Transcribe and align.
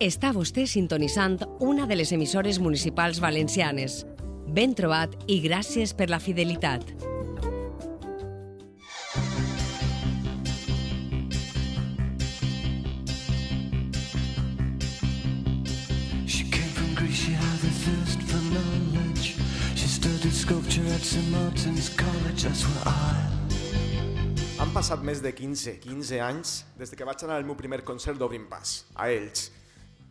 Està 0.00 0.30
vostè 0.32 0.62
sintonitzant 0.64 1.34
una 1.60 1.84
de 1.84 1.96
les 1.98 2.08
emissores 2.16 2.56
municipals 2.56 3.18
valencianes. 3.20 3.98
Ben 4.48 4.72
trobat 4.72 5.12
i 5.28 5.36
gràcies 5.44 5.92
per 5.92 6.06
la 6.08 6.16
fidelitat. 6.16 6.86
She 16.24 16.48
came 16.48 16.72
from 16.72 16.96
Greece, 16.96 17.20
she 17.20 17.36
had 17.36 17.60
a 17.60 17.74
thirst 17.84 18.24
for 18.24 18.40
knowledge. 18.56 19.36
She 19.76 19.84
studied 19.84 20.32
sculpture 20.32 20.88
at 20.96 21.04
St. 21.04 21.28
Martin's 21.28 21.92
College, 21.92 22.48
that's 22.48 22.64
where 22.64 22.88
I. 22.88 23.20
Han 24.64 24.72
passat 24.72 25.04
més 25.04 25.20
de 25.20 25.36
15, 25.36 25.76
15 25.84 26.24
anys 26.24 26.58
des 26.80 26.88
de 26.88 26.96
que 26.96 27.04
vaig 27.04 27.28
anar 27.28 27.36
al 27.36 27.44
meu 27.44 27.60
primer 27.60 27.84
concert 27.84 28.16
d'Obrim 28.16 28.48
Pas, 28.48 28.78
a 28.96 29.12
Elx. 29.12 29.50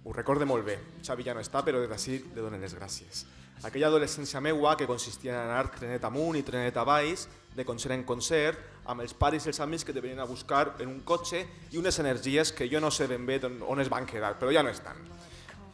Ho 0.03 0.13
recorde 0.15 0.45
molt 0.47 0.63
bé, 0.65 0.77
Xavi 1.03 1.25
ja 1.27 1.35
no 1.35 1.43
està, 1.43 1.61
però 1.65 1.81
des 1.81 1.89
d'ací 1.91 2.17
li 2.21 2.39
donen 2.39 2.61
les 2.61 2.75
gràcies. 2.75 3.25
Aquella 3.67 3.89
adolescència 3.91 4.39
meua 4.39 4.77
que 4.79 4.87
consistia 4.87 5.33
en 5.33 5.49
anar 5.49 5.65
trenet 5.75 6.05
amunt 6.07 6.37
i 6.39 6.45
trenet 6.47 6.77
avall, 6.79 7.17
de 7.55 7.65
concert 7.67 7.91
en 7.97 8.05
concert, 8.07 8.59
amb 8.87 9.03
els 9.03 9.13
pares 9.13 9.43
i 9.45 9.51
els 9.51 9.59
amics 9.59 9.83
que 9.83 9.93
te 9.93 9.99
venien 9.99 10.21
a 10.23 10.29
buscar 10.29 10.77
en 10.79 10.87
un 10.87 11.01
cotxe 11.03 11.41
i 11.73 11.77
unes 11.77 11.99
energies 11.99 12.53
que 12.55 12.69
jo 12.71 12.79
no 12.79 12.91
sé 12.91 13.09
ben 13.11 13.25
bé 13.27 13.41
on 13.43 13.81
es 13.83 13.89
van 13.91 14.07
quedar, 14.07 14.37
però 14.39 14.53
ja 14.55 14.63
no 14.63 14.71
estan. 14.71 15.03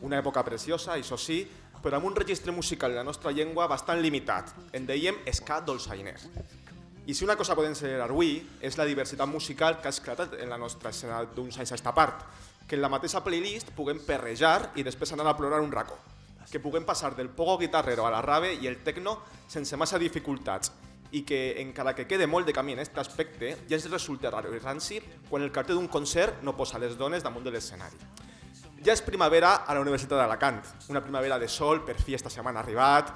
Una 0.02 0.18
època 0.20 0.44
preciosa, 0.44 0.96
això 0.96 1.18
sí, 1.18 1.44
però 1.84 2.00
amb 2.00 2.10
un 2.10 2.16
registre 2.18 2.52
musical 2.52 2.92
en 2.92 2.98
la 2.98 3.06
nostra 3.06 3.32
llengua 3.32 3.68
bastant 3.70 4.02
limitat. 4.02 4.56
En 4.74 4.88
dèiem 4.90 5.22
ska 5.32 5.62
dolçainer. 5.62 6.18
I 7.06 7.14
si 7.14 7.24
una 7.24 7.36
cosa 7.38 7.54
podem 7.54 7.76
celebrar 7.78 8.10
avui 8.10 8.40
és 8.66 8.78
la 8.80 8.88
diversitat 8.90 9.30
musical 9.30 9.78
que 9.78 9.88
ha 9.88 9.94
esclatat 9.94 10.34
en 10.42 10.50
la 10.50 10.58
nostra 10.58 10.90
escena 10.90 11.22
d'uns 11.36 11.60
anys 11.62 11.76
a 11.76 11.78
esta 11.78 11.94
part, 11.94 12.26
que 12.68 12.76
en 12.76 12.82
la 12.82 12.90
mateixa 12.90 13.24
playlist 13.24 13.72
puguem 13.78 14.00
perrejar 14.06 14.72
i 14.76 14.84
després 14.84 15.14
anar 15.14 15.28
a 15.30 15.38
plorar 15.38 15.62
un 15.62 15.72
racó, 15.72 15.98
que 16.52 16.60
puguem 16.60 16.86
passar 16.86 17.16
del 17.16 17.30
pogo 17.30 17.58
guitarrero 17.60 18.06
a 18.06 18.12
la 18.14 18.22
rave 18.22 18.54
i 18.56 18.68
el 18.68 18.82
tecno 18.84 19.20
sense 19.48 19.78
massa 19.78 20.00
dificultats 20.02 20.72
i 21.12 21.22
que, 21.24 21.62
encara 21.62 21.94
que 21.96 22.08
quede 22.08 22.28
molt 22.28 22.48
de 22.48 22.54
camí 22.54 22.74
en 22.74 22.82
aquest 22.82 22.98
aspecte, 23.00 23.56
ja 23.70 23.78
ens 23.78 23.90
resulta 23.92 24.32
raro 24.34 24.54
i 24.54 24.60
ranci 24.60 25.00
quan 25.30 25.46
el 25.46 25.52
cartell 25.54 25.78
d'un 25.80 25.92
concert 25.92 26.42
no 26.44 26.56
posa 26.58 26.82
les 26.82 26.98
dones 26.98 27.24
damunt 27.24 27.46
de 27.46 27.54
l'escenari. 27.54 28.00
Ja 28.86 28.94
és 28.94 29.02
primavera 29.02 29.64
a 29.66 29.74
la 29.74 29.82
Universitat 29.82 30.20
d'Alacant, 30.20 30.60
una 30.94 31.02
primavera 31.02 31.40
de 31.42 31.48
sol, 31.50 31.82
per 31.86 31.96
fi 31.98 32.14
esta 32.14 32.30
setmana 32.30 32.60
ha 32.60 32.66
arribat, 32.66 33.14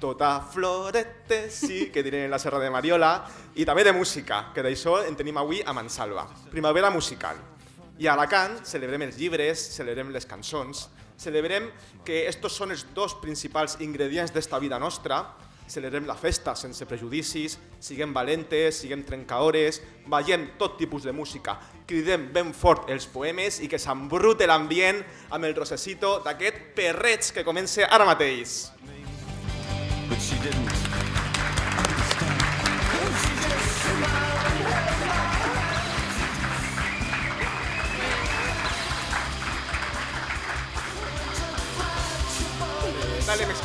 tota 0.00 0.40
florete, 0.44 1.46
sí, 1.50 1.86
que 1.92 2.02
diré 2.02 2.24
en 2.26 2.30
la 2.30 2.38
Serra 2.38 2.60
de 2.60 2.68
Mariola, 2.70 3.24
i 3.56 3.64
també 3.64 3.84
de 3.84 3.94
música, 3.96 4.50
que 4.52 4.64
d'això 4.66 4.98
en 5.06 5.16
tenim 5.16 5.38
avui 5.40 5.62
a 5.64 5.72
Mansalva. 5.72 6.26
Primavera 6.52 6.90
musical. 6.90 7.55
I 7.98 8.08
a 8.08 8.12
Alacant 8.12 8.58
celebrem 8.68 9.06
els 9.06 9.16
llibres, 9.16 9.60
celebrem 9.72 10.10
les 10.12 10.26
cançons, 10.28 10.86
celebrem 11.16 11.70
que 12.04 12.26
estos 12.28 12.52
són 12.52 12.74
els 12.74 12.84
dos 12.94 13.14
principals 13.22 13.78
ingredients 13.80 14.34
d'esta 14.34 14.60
vida 14.60 14.78
nostra, 14.78 15.22
celebrem 15.66 16.04
la 16.06 16.14
festa 16.14 16.54
sense 16.54 16.86
prejudicis, 16.86 17.56
siguem 17.80 18.12
valentes, 18.14 18.82
siguem 18.82 19.02
trencaores, 19.02 19.80
ballem 20.06 20.50
tot 20.60 20.76
tipus 20.78 21.08
de 21.08 21.14
música, 21.16 21.56
cridem 21.88 22.28
ben 22.32 22.52
fort 22.54 22.90
els 22.92 23.08
poemes 23.10 23.62
i 23.64 23.70
que 23.72 23.80
s'embrute 23.80 24.46
l'ambient 24.46 25.00
amb 25.30 25.48
el 25.48 25.56
rosecito 25.56 26.18
d'aquest 26.26 26.74
perreig 26.76 27.32
que 27.32 27.46
comença 27.48 27.88
ara 27.88 28.06
mateix. 28.06 28.66
But 30.08 30.20
she 30.20 30.36
didn't. 30.38 30.85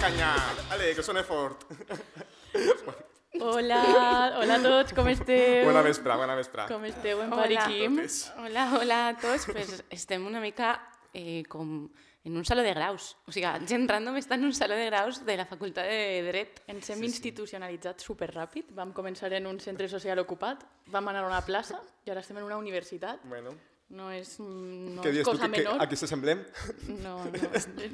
Canya, 0.02 0.35
dale, 0.67 0.95
que 0.95 1.03
sona 1.03 1.23
fort. 1.23 1.63
Hola, 3.39 4.34
hola 4.38 4.56
a 4.56 4.62
tots, 4.62 4.94
com 4.94 5.07
esteu? 5.07 5.63
Bona 5.66 5.81
vespre, 5.85 6.16
bona 6.19 6.34
vespre. 6.35 6.66
Com 6.67 6.84
esteu, 6.89 7.22
en 7.23 7.31
Hola. 7.31 7.45
Pariquim? 7.45 8.00
Hola, 8.44 8.66
hola 8.75 8.97
a 9.07 9.13
tots. 9.17 9.45
Pues 9.47 9.84
estem 9.90 10.25
una 10.28 10.41
mica 10.41 10.73
eh, 11.13 11.44
com 11.50 11.88
en 12.25 12.38
un 12.38 12.45
saló 12.45 12.61
de 12.61 12.73
graus. 12.73 13.16
O 13.25 13.31
sigui, 13.31 13.47
gent 13.69 13.88
random 13.90 14.19
està 14.19 14.35
en 14.35 14.45
un 14.50 14.53
saló 14.57 14.75
de 14.75 14.90
graus 14.90 15.23
de 15.25 15.38
la 15.40 15.47
Facultat 15.47 15.88
de 15.88 16.22
Dret. 16.28 16.61
Ens 16.69 16.91
hem 16.91 17.06
institucionalitzat 17.07 18.03
superràpid. 18.03 18.75
Vam 18.78 18.91
començar 18.97 19.31
en 19.38 19.47
un 19.47 19.61
centre 19.63 19.88
social 19.90 20.19
ocupat, 20.25 20.66
vam 20.91 21.13
anar 21.13 21.23
a 21.23 21.31
una 21.31 21.45
plaça 21.45 21.79
i 22.06 22.11
ara 22.11 22.25
estem 22.25 22.41
en 22.41 22.50
una 22.50 22.59
universitat. 22.59 23.23
Bueno, 23.29 23.56
No 23.91 24.09
és, 24.09 24.38
mm, 24.40 24.96
no 24.96 25.02
què 25.03 25.09
és 25.09 25.16
dius 25.18 25.25
tu, 25.28 25.31
cosa 25.35 25.47
que, 25.50 25.52
que 25.52 25.63
menor. 25.66 25.81
a 25.84 25.88
qui 25.90 25.97
se 26.00 26.07
semblem? 26.07 26.46
No, 27.03 27.18
no, 27.25 27.50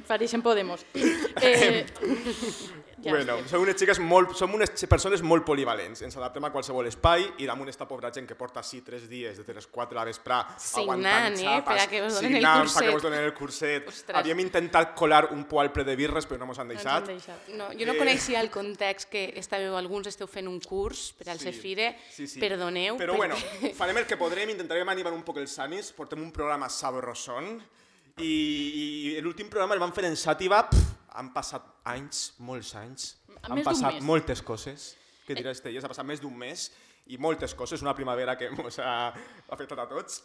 pareixen 0.08 0.41
Podemos. 0.46 0.85
Eh, 1.41 1.85
ja 3.03 3.12
bueno, 3.12 3.35
estem. 3.38 3.47
som 3.50 3.62
unes 3.62 3.75
xiques 3.78 4.00
molt, 4.02 4.31
som 4.35 4.53
unes 4.56 4.72
persones 4.90 5.22
molt 5.22 5.46
polivalents, 5.46 6.02
ens 6.02 6.16
adaptem 6.18 6.44
a 6.47 6.50
qualsevol 6.53 6.88
espai 6.90 7.28
i 7.44 7.46
damunt 7.46 7.69
esta 7.69 7.85
pobra 7.88 8.09
gent 8.13 8.25
que 8.30 8.35
porta 8.35 8.59
així 8.63 8.81
tres 8.81 9.06
dies, 9.09 9.38
de 9.46 9.53
les 9.53 9.68
4 9.68 9.94
de 9.94 10.00
la 10.00 10.06
vesprà, 10.09 10.40
Signant, 10.58 11.06
aguantant 11.06 11.38
eh, 11.38 11.44
xapes, 11.46 11.84
a 11.84 11.88
que 11.91 12.02
us 12.08 12.14
donen 12.18 12.31
el 12.31 12.41
signant, 12.41 12.62
curset. 12.64 12.81
que 12.90 12.96
us 12.96 13.03
donen 13.06 13.24
el 13.28 13.34
curset. 13.38 13.88
Ostres. 13.91 14.18
Havíem 14.18 14.40
intentat 14.41 14.96
colar 14.97 15.28
un 15.31 15.46
poalple 15.46 15.84
de 15.85 15.96
birres, 16.00 16.25
però 16.28 16.40
no 16.41 16.50
mos 16.50 16.58
han 16.59 16.68
No 16.68 16.74
ens 16.74 16.84
deixat. 16.84 17.03
han 17.03 17.14
deixat. 17.14 17.50
No, 17.53 17.69
jo 17.74 17.85
no 17.85 17.94
Eh. 17.94 17.97
coneixia 18.02 18.41
el 18.41 18.50
context 18.50 19.09
que 19.09 19.28
estàveu, 19.38 19.75
alguns 19.78 20.08
esteu 20.08 20.28
fent 20.28 20.47
un 20.50 20.59
curs 20.59 21.14
per 21.18 21.29
al 21.29 21.40
Sí, 21.40 21.46
Cefire. 21.52 21.97
sí, 22.09 22.25
sí. 22.28 22.40
Perdoneu. 22.40 22.97
Però 22.97 23.14
per- 23.14 23.18
bueno, 23.18 23.35
farem 23.75 23.97
el 23.97 24.08
que 24.08 24.18
podrem, 24.18 24.50
intentarem 24.50 24.90
animar 24.90 25.14
un 25.14 25.24
poc 25.24 25.38
els 25.38 25.58
ànims, 25.88 25.96
portem 25.96 26.22
un 26.22 26.31
programa 26.31 26.70
sabrosón 26.70 27.62
i, 28.20 29.16
i 29.16 29.22
l'últim 29.22 29.50
programa 29.50 29.75
el 29.75 29.80
vam 29.80 29.94
fer 29.94 30.06
en 30.08 30.16
Xàtiva, 30.16 30.64
pff, 30.68 30.96
han 31.18 31.31
passat 31.34 31.64
anys, 31.86 32.34
molts 32.40 32.75
anys, 32.75 33.16
han 33.44 33.56
Més 33.56 33.64
d'un 33.64 33.72
passat 33.72 33.94
mes. 33.94 34.03
moltes 34.03 34.42
coses, 34.42 34.96
que 35.26 35.36
diràs 35.36 35.62
Telles, 35.62 35.84
ha 35.84 35.90
passat 35.90 36.06
més 36.06 36.20
d'un 36.20 36.36
mes 36.36 36.72
i 37.08 37.18
moltes 37.18 37.53
coses, 37.56 37.81
una 37.81 37.96
primavera 37.96 38.36
que 38.38 38.50
ens 38.50 38.80
ha 38.80 39.14
afectat 39.50 39.80
a 39.80 39.88
tots. 39.88 40.24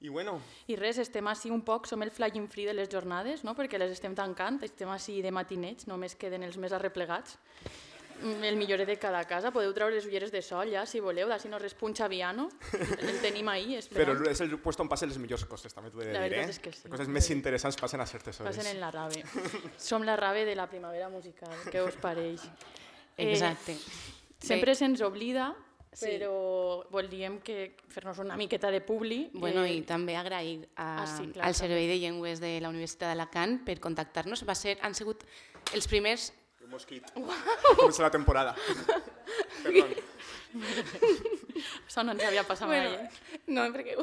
I 0.00 0.10
bueno, 0.12 0.40
I 0.68 0.76
res, 0.76 0.98
estem 0.98 1.26
així 1.26 1.50
un 1.50 1.62
poc, 1.64 1.86
som 1.88 2.02
el 2.02 2.10
flying 2.12 2.48
free 2.52 2.66
de 2.66 2.74
les 2.74 2.88
jornades, 2.92 3.42
no? 3.44 3.54
perquè 3.56 3.78
les 3.80 3.94
estem 3.94 4.14
tancant, 4.14 4.60
estem 4.62 4.90
així 4.92 5.22
de 5.24 5.32
matinets, 5.32 5.86
només 5.88 6.14
queden 6.14 6.44
els 6.44 6.58
més 6.60 6.72
arreplegats. 6.76 7.38
Mm, 8.22 8.44
El 8.44 8.56
milloret 8.56 8.86
de 8.88 8.96
cada 8.98 9.24
casa, 9.28 9.50
podeu 9.52 9.72
treure 9.76 9.94
les 9.94 10.06
ulleres 10.06 10.32
de 10.32 10.40
sol 10.42 10.70
ja, 10.72 10.86
si 10.86 11.00
voleu, 11.00 11.28
d'ací 11.28 11.48
no 11.52 11.58
res 11.58 11.74
punxa 11.74 12.08
Viano, 12.08 12.48
el 13.00 13.20
tenim 13.20 13.48
ahí 13.52 13.74
però 13.92 14.12
esperant. 14.14 14.26
és 14.30 14.40
el 14.40 14.58
puesto 14.58 14.82
on 14.82 14.88
passen 14.88 15.08
les 15.10 15.18
millors 15.18 15.44
coses, 15.44 15.74
també 15.74 15.90
t'ho 15.90 16.00
he 16.02 16.06
de 16.06 16.12
La 16.16 16.24
dir, 16.28 16.38
eh? 16.40 16.48
és 16.48 16.58
que 16.58 16.72
sí. 16.72 16.88
Coses 16.88 17.08
més 17.12 17.28
interessants 17.30 17.76
passen 17.76 18.00
a 18.00 18.06
certes 18.06 18.40
hores. 18.40 18.56
Passen 18.56 18.72
en 18.74 18.80
la 18.80 18.90
rave. 18.90 19.22
Som 19.76 20.02
la 20.08 20.16
rave 20.16 20.44
de 20.48 20.54
la 20.56 20.66
primavera 20.70 21.08
musical, 21.08 21.52
què 21.70 21.84
us 21.86 21.96
pareix? 22.00 22.42
Eh, 23.16 23.30
Exacte. 23.32 23.72
Sempre 24.44 24.74
se'ns 24.76 25.00
oblida, 25.00 25.54
Sí. 25.96 26.10
però 26.18 26.84
voldríem 26.92 27.38
que 27.40 27.78
fer-nos 27.88 28.18
una 28.20 28.36
miqueta 28.36 28.68
de 28.70 28.82
publi. 28.84 29.30
Bueno, 29.32 29.62
eh, 29.64 29.78
i 29.78 29.80
també 29.88 30.12
agrair 30.20 30.66
a, 30.76 31.02
Ah, 31.02 31.06
sí, 31.08 31.30
clar, 31.32 31.46
al 31.48 31.54
Servei 31.56 31.86
de 31.88 31.96
Llengües 31.96 32.38
de 32.44 32.60
la 32.60 32.68
Universitat 32.68 33.08
d'Alacant 33.14 33.62
per 33.64 33.78
contactar-nos. 33.80 34.44
Va 34.44 34.54
ser, 34.54 34.76
han 34.82 34.92
sigut 34.94 35.24
els 35.72 35.88
primers... 35.88 36.34
Un 36.66 36.72
mosquit. 36.74 37.06
Comença 37.14 38.02
la 38.02 38.10
temporada. 38.10 38.56
Perdó. 39.62 39.86
Això 41.86 42.02
no 42.02 42.14
ens 42.16 42.24
havia 42.26 42.42
passat 42.46 42.66
Bueno, 42.66 42.90
mai. 42.90 43.06
Eh? 43.06 43.42
no, 43.54 43.66
perquè... 43.74 43.94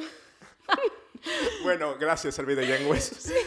Bueno, 1.63 1.93
gràcies, 1.99 2.35
Servei 2.35 2.55
de 2.55 2.65
Llengües, 2.67 3.05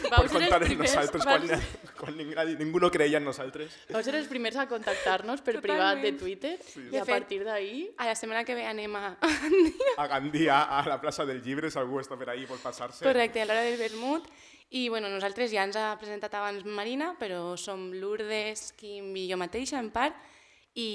Vau 0.09 0.23
per 0.25 0.31
comptar 0.33 0.63
en 0.63 0.69
primers, 0.71 0.95
nosaltres 0.95 1.27
vau 1.29 1.35
quan, 1.43 1.65
quan 1.99 2.15
ningú, 2.17 2.45
ningú 2.61 2.81
no 2.81 2.89
creia 2.93 3.21
en 3.21 3.27
nosaltres. 3.29 3.75
Vau 3.93 4.01
ser 4.05 4.15
els 4.17 4.29
primers 4.31 4.57
a 4.61 4.65
contactar-nos 4.71 5.43
per 5.45 5.59
Totalment. 5.59 5.67
privat 5.67 6.01
de 6.05 6.13
Twitter 6.17 6.55
sí. 6.65 6.87
i 6.93 7.01
a 7.01 7.05
partir 7.09 7.43
d'ahir 7.45 7.91
A 8.01 8.09
la 8.09 8.15
setmana 8.17 8.45
que 8.49 8.57
ve 8.57 8.65
anem 8.69 8.97
a... 8.97 9.17
A 9.97 10.07
Gandia, 10.13 10.63
a 10.79 10.83
la 10.89 11.01
plaça 11.01 11.29
del 11.29 11.43
Llibre, 11.45 11.71
si 11.73 11.81
algú 11.81 12.01
està 12.01 12.17
per 12.21 12.31
ahí 12.33 12.45
i 12.45 12.49
vol 12.49 12.61
passar-se. 12.65 13.05
Correcte, 13.05 13.45
a 13.45 13.49
l'hora 13.49 13.65
del 13.65 13.77
vermut. 13.81 14.29
I 14.71 14.89
bueno, 14.89 15.09
nosaltres 15.09 15.53
ja 15.53 15.63
ens 15.65 15.77
ha 15.79 15.93
presentat 16.01 16.35
abans 16.35 16.65
Marina, 16.67 17.13
però 17.19 17.57
som 17.57 17.93
Lourdes, 17.95 18.73
Quim 18.77 19.13
i 19.17 19.29
jo 19.31 19.37
mateixa, 19.39 19.79
en 19.79 19.93
part, 19.95 20.17
i, 20.75 20.89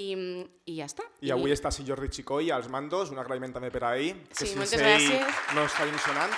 i 0.67 0.75
ja 0.77 0.85
està. 0.89 1.05
I 1.25 1.31
avui 1.33 1.53
està 1.55 1.71
si 1.73 1.85
Jordi 1.87 2.09
Chicoy 2.11 2.51
als 2.51 2.67
mandos, 2.69 3.09
un 3.15 3.17
agraïment 3.21 3.53
també 3.55 3.71
per 3.71 3.85
ahir, 3.87 4.11
que 4.29 4.35
Sí, 4.43 4.51
sense 4.51 4.59
moltes 4.59 4.81
ell 4.81 4.89
gràcies. 4.89 5.55
no 5.55 5.63
estaríem 5.65 5.97
sonant. 6.03 6.35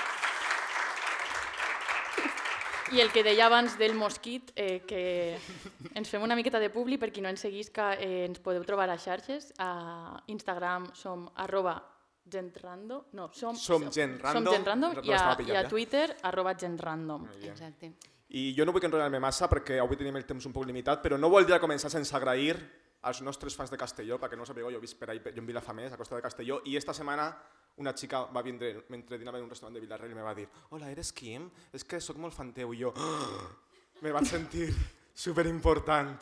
I 2.93 3.01
el 3.01 3.09
que 3.09 3.23
deia 3.25 3.47
abans 3.47 3.73
del 3.79 3.95
mosquit, 3.97 4.51
eh, 4.55 4.83
que 4.85 5.35
ens 5.97 6.09
fem 6.11 6.21
una 6.21 6.35
miqueta 6.37 6.59
de 6.61 6.69
publi, 6.69 6.99
per 7.01 7.09
qui 7.11 7.23
no 7.25 7.29
ens 7.33 7.41
seguís, 7.41 7.71
que 7.73 7.87
eh, 7.97 8.25
ens 8.27 8.37
podeu 8.39 8.61
trobar 8.67 8.85
a 8.93 8.97
xarxes. 9.01 9.49
A 9.57 10.21
Instagram 10.29 10.91
som 10.93 11.25
arroba 11.33 11.79
gentrando, 12.29 13.05
no, 13.13 13.29
som, 13.33 13.55
Som 13.55 13.89
gent 13.91 14.21
random. 14.21 14.45
som 14.45 14.53
gent 14.53 14.67
random 14.67 14.93
No 14.95 15.03
i, 15.03 15.11
a, 15.13 15.37
i 15.41 15.51
a 15.51 15.61
ja. 15.61 15.67
Twitter 15.69 16.17
arroba 16.23 16.55
gentrandom. 16.55 17.27
Exacte. 17.41 17.93
I 18.33 18.53
jo 18.57 18.65
no 18.65 18.73
vull 18.73 18.85
enrotllar-me 18.87 19.19
massa 19.21 19.49
perquè 19.51 19.77
avui 19.81 19.99
tenim 19.99 20.15
el 20.17 20.25
temps 20.25 20.45
un 20.49 20.53
poc 20.55 20.65
limitat, 20.65 21.03
però 21.03 21.19
no 21.19 21.29
voldria 21.29 21.59
començar 21.61 21.91
sense 21.93 22.15
agrair 22.17 22.55
als 23.03 23.19
nostres 23.21 23.55
fans 23.55 23.69
de 23.69 23.77
Castelló, 23.77 24.17
perquè 24.17 24.37
no 24.39 24.43
ho 24.43 24.47
sapigueu, 24.47 24.71
jo 24.71 24.79
he 24.79 24.81
vist 24.81 24.97
per 24.97 25.11
ahí, 25.11 25.19
jo 25.19 25.41
em 25.43 25.45
vi 25.45 25.53
la 25.53 25.61
fa 25.61 25.75
més, 25.75 25.91
a 25.91 25.99
Costa 25.99 26.15
de 26.15 26.23
Castelló, 26.23 26.61
i 26.65 26.77
esta 26.79 26.95
setmana 26.95 27.27
una 27.77 27.93
xica 27.97 28.23
va 28.31 28.41
vindre 28.45 28.85
mentre 28.93 29.17
dinava 29.17 29.37
en 29.37 29.43
un 29.43 29.49
restaurant 29.49 29.75
de 29.75 29.81
Vilarreal 29.81 30.11
i 30.13 30.15
me 30.15 30.23
va 30.25 30.33
dir 30.37 30.47
«Hola, 30.69 30.89
eres 30.91 31.11
Kim? 31.13 31.49
És 31.73 31.83
que 31.83 31.99
sóc 32.01 32.17
molt 32.17 32.33
fan 32.33 32.53
teu». 32.53 32.73
I 32.73 32.79
jo 32.79 32.93
me 34.01 34.11
vaig 34.13 34.25
sentir 34.29 34.69
superimportant. 35.25 36.15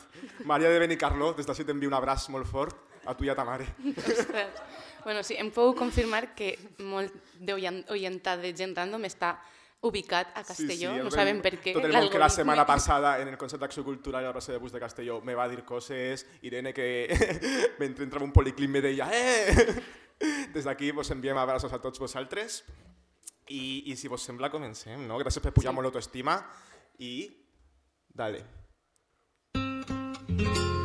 Maria 0.44 0.68
de 0.72 0.80
Benicarló, 0.82 1.32
des 1.36 1.46
d'ací 1.46 1.64
t'envio 1.64 1.88
un 1.88 1.96
abraç 1.96 2.28
molt 2.34 2.48
fort 2.50 2.88
a 3.06 3.14
tu 3.16 3.24
i 3.24 3.30
a 3.32 3.36
ta 3.38 3.44
mare. 3.44 3.66
Ostres. 3.96 4.62
Bueno, 5.04 5.22
sí, 5.22 5.34
em 5.38 5.50
puc 5.50 5.76
confirmar 5.78 6.34
que 6.34 6.54
molt 6.78 7.12
d'oyentat 7.40 8.40
de 8.40 8.52
gent 8.56 8.76
random 8.76 9.04
està 9.08 9.36
ubicat 9.82 10.30
a 10.38 10.44
Castelló, 10.46 10.92
no 10.94 11.08
el- 11.08 11.14
sabem 11.14 11.40
per 11.42 11.56
què. 11.58 11.72
Tot 11.74 11.84
el 11.84 11.92
món 11.92 12.08
que 12.08 12.18
la 12.22 12.28
setmana 12.30 12.64
passada 12.64 13.16
en 13.20 13.28
el 13.28 13.36
concert 13.36 13.60
d'acció 13.60 13.82
cultural 13.82 14.22
a 14.22 14.28
la 14.28 14.32
plaça 14.36 14.52
de 14.52 14.58
Bus 14.62 14.70
de 14.72 14.78
Castelló 14.78 15.20
me 15.20 15.34
va 15.34 15.48
dir 15.48 15.64
coses, 15.64 16.24
Irene 16.42 16.72
que 16.72 17.08
mentre 17.82 18.04
entrava 18.04 18.24
un 18.24 18.32
policlín 18.32 18.70
me 18.70 18.80
deia 18.80 19.10
«Eh!» 19.12 19.82
Des 20.54 20.64
d'aquí 20.64 20.92
vos 20.92 21.10
enviem 21.10 21.36
abraços 21.36 21.72
a 21.72 21.80
tots 21.82 21.98
vosaltres 21.98 22.62
i, 23.48 23.90
i 23.90 23.96
si 23.96 24.06
vos 24.06 24.22
sembla 24.22 24.52
comencem, 24.54 25.02
no? 25.08 25.18
Gràcies 25.18 25.42
per 25.42 25.50
pujar 25.52 25.72
sí. 25.72 25.74
molt 25.74 25.88
l'autoestima 25.88 26.38
i 27.02 27.26
dale. 28.06 28.44
Una 29.56 30.81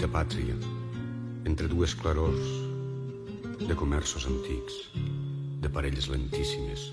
petita 0.00 0.16
pàtria, 0.16 0.54
entre 1.44 1.68
dues 1.68 1.92
clarors 1.92 2.46
de 3.60 3.74
comerços 3.76 4.24
antics, 4.24 4.78
de 5.60 5.68
parelles 5.68 6.08
lentíssimes, 6.08 6.86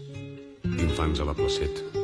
d'infants 0.65 1.21
a 1.23 1.27
la 1.29 1.35
placeta, 1.37 2.03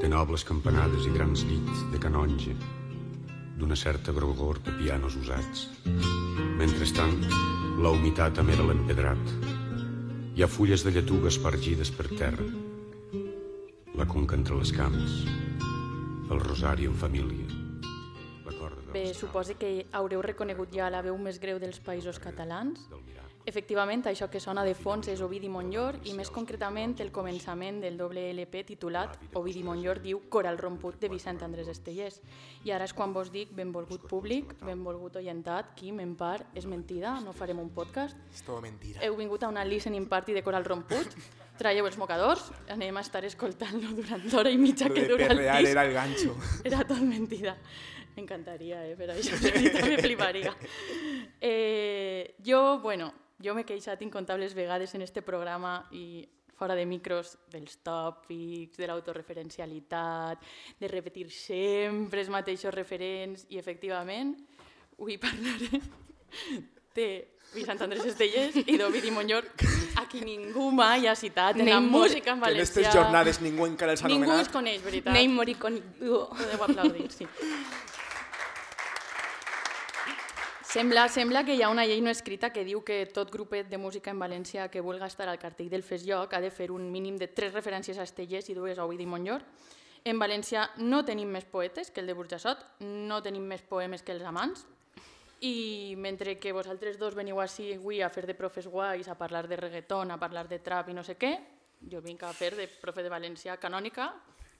de 0.00 0.10
nobles 0.10 0.42
campanades 0.42 1.06
i 1.06 1.14
grans 1.14 1.46
llits 1.46 1.86
de 1.92 2.02
canonge, 2.02 2.56
d'una 3.54 3.78
certa 3.78 4.10
grogor 4.10 4.58
de 4.66 4.74
pianos 4.80 5.14
usats. 5.14 5.68
Mentrestant, 6.58 7.22
la 7.78 7.94
humitat 7.94 8.42
amera 8.42 8.66
l'empedrat. 8.66 9.34
Hi 10.34 10.42
ha 10.42 10.50
fulles 10.50 10.82
de 10.82 10.90
lletuga 10.96 11.30
espargides 11.30 11.94
per 11.94 12.10
terra. 12.16 12.50
La 13.94 14.10
conca 14.10 14.34
entre 14.34 14.58
les 14.58 14.74
cames, 14.74 15.20
el 16.34 16.42
rosari 16.42 16.90
en 16.90 16.98
família, 16.98 17.63
suposo 19.14 19.56
que 19.58 19.86
haureu 19.92 20.22
reconegut 20.22 20.72
ja 20.74 20.90
la 20.90 21.02
veu 21.02 21.16
més 21.18 21.40
greu 21.40 21.58
dels 21.62 21.80
països 21.80 22.18
catalans. 22.18 22.88
Efectivament, 23.46 24.00
això 24.08 24.30
que 24.32 24.40
sona 24.40 24.62
de 24.64 24.72
fons 24.72 25.10
és 25.12 25.20
Ovidi 25.20 25.50
Montllor 25.52 25.98
i 26.08 26.14
més 26.16 26.30
concretament 26.32 26.94
el 27.04 27.10
començament 27.12 27.82
del 27.82 27.98
doble 28.00 28.22
LP 28.32 28.62
titulat 28.70 29.18
Ovidi 29.36 29.60
Montllor 29.62 30.00
diu 30.00 30.22
Coral 30.32 30.56
romput 30.56 30.96
de 31.02 31.10
Vicent 31.12 31.42
Andrés 31.44 31.68
Estellers. 31.68 32.22
I 32.64 32.72
ara 32.72 32.88
és 32.88 32.96
quan 32.96 33.12
vos 33.12 33.28
dic 33.34 33.52
benvolgut 33.52 34.08
públic, 34.08 34.56
benvolgut 34.64 35.20
oyentat, 35.20 35.74
Quim, 35.76 36.00
en 36.00 36.16
part, 36.16 36.48
és 36.56 36.64
mentida, 36.64 37.18
no 37.20 37.36
farem 37.36 37.60
un 37.60 37.68
podcast. 37.68 38.16
És 38.32 38.40
tot 38.46 38.62
mentira. 38.64 39.04
Heu 39.04 39.20
vingut 39.20 39.44
a 39.44 39.52
una 39.52 39.64
listening 39.68 40.08
party 40.08 40.32
de 40.32 40.42
Coral 40.42 40.64
romput, 40.64 41.18
traieu 41.60 41.84
els 41.84 41.98
mocadors, 42.00 42.48
anem 42.72 42.96
a 42.96 43.04
estar 43.04 43.26
escoltant-lo 43.28 43.92
durant 44.00 44.24
l'hora 44.32 44.50
i 44.50 44.56
mitja 44.56 44.88
que 44.88 45.04
dura 45.04 45.28
el 45.28 45.44
disc. 45.44 45.68
era 45.68 45.84
el 45.84 45.92
gancho. 45.92 46.32
Era 46.64 46.80
tot 46.88 47.04
mentida. 47.04 47.58
M'encantaria, 48.16 48.84
eh, 48.86 48.94
per 48.96 49.10
això. 49.14 49.34
A 49.54 49.58
mi 49.60 49.70
també 49.74 49.98
fliparia. 50.02 50.52
Eh, 51.40 52.34
jo, 52.46 52.78
bueno, 52.80 53.12
jo 53.42 53.54
m'he 53.56 53.64
queixat 53.66 54.00
incontables 54.06 54.54
vegades 54.54 54.94
en 54.94 55.02
este 55.02 55.22
programa 55.22 55.80
i 55.92 56.22
fora 56.54 56.76
de 56.78 56.86
micros 56.86 57.34
dels 57.50 57.80
tòpics, 57.82 58.78
de 58.78 58.86
l'autoreferencialitat, 58.86 60.38
de 60.78 60.88
repetir 60.88 61.26
sempre 61.34 62.22
els 62.22 62.30
mateixos 62.30 62.72
referents 62.72 63.46
i 63.50 63.58
efectivament 63.58 64.36
avui 64.94 65.18
parlaré 65.24 65.80
de 66.94 67.06
Vicent 67.54 67.82
Andrés 67.82 68.06
Estellers 68.06 68.54
i 68.70 68.76
d'Ovidi 68.78 69.10
Montllor, 69.10 69.44
a 69.98 70.04
qui 70.10 70.20
ningú 70.22 70.70
mai 70.74 71.08
ha 71.10 71.14
citat 71.18 71.58
en 71.58 71.68
la 71.68 71.80
música 71.82 72.18
en 72.18 72.22
Que 72.24 72.30
en 72.38 72.40
valencià. 72.40 72.62
aquestes 72.62 72.94
jornades 72.94 73.40
ningú 73.42 73.66
encara 73.66 73.92
els 73.92 74.02
ha 74.02 74.08
Ningú 74.08 74.22
anomenat. 74.30 74.46
els 74.46 74.54
coneix, 74.54 74.82
veritat. 74.82 75.12
Name 75.12 75.34
Morricone 75.34 75.82
Duo. 75.98 76.28
Podeu 76.30 76.62
aplaudir, 76.66 77.10
sí. 77.12 77.26
Sembla, 80.74 81.08
sembla 81.08 81.44
que 81.46 81.54
hi 81.54 81.60
ha 81.62 81.68
una 81.70 81.84
llei 81.86 82.00
no 82.02 82.10
escrita 82.10 82.48
que 82.50 82.64
diu 82.66 82.80
que 82.82 82.96
tot 83.06 83.28
grupet 83.30 83.68
de 83.70 83.78
música 83.78 84.10
en 84.10 84.18
València 84.18 84.64
que 84.72 84.80
vulga 84.82 85.06
estar 85.06 85.28
al 85.30 85.38
cartell 85.38 85.68
del 85.70 85.84
Fes 85.86 86.02
Lloc 86.02 86.34
ha 86.34 86.40
de 86.42 86.50
fer 86.50 86.66
un 86.74 86.88
mínim 86.90 87.14
de 87.14 87.28
tres 87.30 87.52
referències 87.54 87.94
a 87.94 88.02
Estellers 88.02 88.48
i 88.50 88.56
dues 88.58 88.80
a 88.80 88.88
Ovidi 88.88 89.06
Montllor. 89.06 89.44
En 90.02 90.18
València 90.18 90.64
no 90.82 91.04
tenim 91.06 91.30
més 91.30 91.46
poetes 91.46 91.92
que 91.94 92.02
el 92.02 92.10
de 92.10 92.18
Burjassot, 92.18 92.66
no 92.82 93.20
tenim 93.22 93.46
més 93.46 93.62
poemes 93.62 94.02
que 94.02 94.16
els 94.18 94.26
amants, 94.26 94.66
i 95.46 95.94
mentre 95.94 96.40
que 96.42 96.50
vosaltres 96.50 96.98
dos 96.98 97.14
veniu 97.14 97.38
així 97.38 97.70
avui 97.76 98.02
a 98.02 98.10
fer 98.10 98.26
de 98.26 98.34
profes 98.34 98.66
guais, 98.66 99.06
a 99.06 99.14
parlar 99.14 99.46
de 99.46 99.62
reggaeton, 99.62 100.10
a 100.10 100.18
parlar 100.18 100.48
de 100.50 100.58
trap 100.58 100.90
i 100.90 100.98
no 100.98 101.06
sé 101.06 101.14
què, 101.14 101.36
jo 101.86 102.02
vinc 102.02 102.26
a 102.26 102.34
fer 102.34 102.50
de 102.58 102.66
profe 102.82 103.06
de 103.06 103.14
valencià 103.14 103.60
canònica, 103.62 104.10